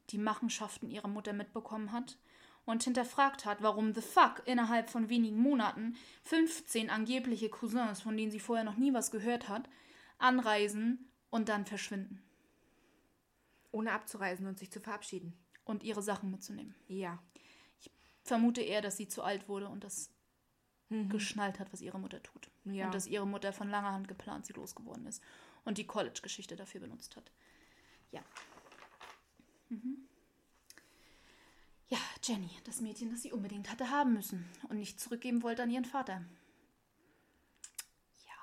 die 0.10 0.18
Machenschaften 0.18 0.90
ihrer 0.90 1.08
Mutter 1.08 1.34
mitbekommen 1.34 1.92
hat 1.92 2.18
und 2.66 2.84
hinterfragt 2.84 3.46
hat, 3.46 3.62
warum 3.62 3.94
the 3.94 4.02
fuck 4.02 4.42
innerhalb 4.46 4.90
von 4.90 5.08
wenigen 5.10 5.38
Monaten 5.38 5.98
15 6.24 6.90
angebliche 6.90 7.50
Cousins, 7.50 8.02
von 8.02 8.18
denen 8.18 8.32
sie 8.32 8.40
vorher 8.40 8.66
noch 8.66 8.78
nie 8.78 8.92
was 8.92 9.12
gehört 9.12 9.48
hat, 9.48 9.70
anreisen 10.18 11.12
und 11.30 11.48
dann 11.48 11.68
verschwinden 11.68 12.24
Ohne 13.72 13.92
abzureisen 13.92 14.48
und 14.48 14.58
sich 14.58 14.72
zu 14.72 14.80
verabschieden. 14.80 15.38
und 15.64 15.84
ihre 15.84 16.02
Sachen 16.02 16.32
mitzunehmen. 16.32 16.76
Ja. 16.88 17.22
Vermute 18.24 18.62
eher, 18.62 18.82
dass 18.82 18.98
sie 18.98 19.08
zu 19.08 19.22
alt 19.22 19.48
wurde 19.50 19.68
und 19.68 19.84
das 19.84 20.15
geschnallt 20.90 21.60
hat, 21.60 21.74
was 21.74 21.82
ihre 21.82 22.00
Mutter 22.00 22.22
tut. 22.22 22.50
Ja. 22.66 22.86
Und 22.86 22.94
dass 22.94 23.08
ihre 23.08 23.26
Mutter 23.26 23.54
von 23.54 23.70
langer 23.70 23.92
Hand 23.92 24.08
geplant 24.08 24.46
sie 24.46 24.54
losgeworden 24.54 25.06
ist 25.08 25.22
und 25.64 25.78
die 25.78 25.88
College-Geschichte 25.88 26.56
dafür 26.56 26.82
benutzt 26.82 27.16
hat. 27.16 27.32
Ja. 28.12 28.22
Mhm. 29.70 30.08
Ja, 31.88 31.98
Jenny, 32.24 32.50
das 32.64 32.82
Mädchen, 32.82 33.12
das 33.12 33.22
sie 33.22 33.32
unbedingt 33.32 33.70
hatte 33.70 33.90
haben 33.90 34.14
müssen 34.14 34.46
und 34.70 34.78
nicht 34.78 35.00
zurückgeben 35.00 35.44
wollte 35.44 35.64
an 35.64 35.70
ihren 35.70 35.86
Vater. 35.86 36.24
Ja. 38.26 38.34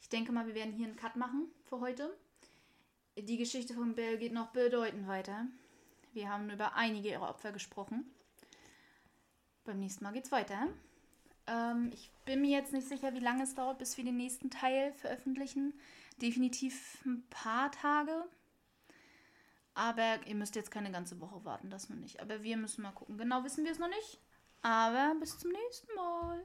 Ich 0.00 0.08
denke 0.08 0.32
mal, 0.32 0.46
wir 0.46 0.54
werden 0.54 0.72
hier 0.72 0.86
einen 0.86 0.96
Cut 0.96 1.16
machen 1.16 1.48
für 1.64 1.80
heute. 1.80 2.16
Die 3.16 3.36
Geschichte 3.36 3.74
von 3.74 3.94
Belle 3.94 4.18
geht 4.18 4.32
noch 4.32 4.48
bedeutend 4.48 5.06
weiter. 5.06 5.46
Wir 6.12 6.28
haben 6.28 6.50
über 6.50 6.74
einige 6.74 7.10
ihrer 7.10 7.28
Opfer 7.28 7.52
gesprochen. 7.52 8.04
Beim 9.64 9.78
nächsten 9.78 10.02
Mal 10.04 10.12
geht's 10.12 10.32
weiter. 10.32 10.68
Ähm, 11.46 11.90
ich 11.92 12.10
bin 12.24 12.40
mir 12.40 12.50
jetzt 12.50 12.72
nicht 12.72 12.88
sicher, 12.88 13.14
wie 13.14 13.20
lange 13.20 13.42
es 13.42 13.54
dauert, 13.54 13.78
bis 13.78 13.96
wir 13.96 14.04
den 14.04 14.16
nächsten 14.16 14.50
Teil 14.50 14.92
veröffentlichen. 14.94 15.74
Definitiv 16.20 17.04
ein 17.04 17.26
paar 17.30 17.70
Tage. 17.72 18.24
Aber 19.74 20.20
ihr 20.26 20.34
müsst 20.34 20.54
jetzt 20.54 20.70
keine 20.70 20.92
ganze 20.92 21.20
Woche 21.20 21.44
warten, 21.44 21.70
das 21.70 21.88
noch 21.88 21.96
nicht. 21.96 22.20
Aber 22.20 22.42
wir 22.42 22.56
müssen 22.56 22.82
mal 22.82 22.92
gucken. 22.92 23.16
Genau 23.16 23.42
wissen 23.44 23.64
wir 23.64 23.72
es 23.72 23.78
noch 23.78 23.88
nicht. 23.88 24.20
Aber 24.60 25.14
bis 25.18 25.38
zum 25.38 25.50
nächsten 25.50 25.94
Mal. 25.94 26.44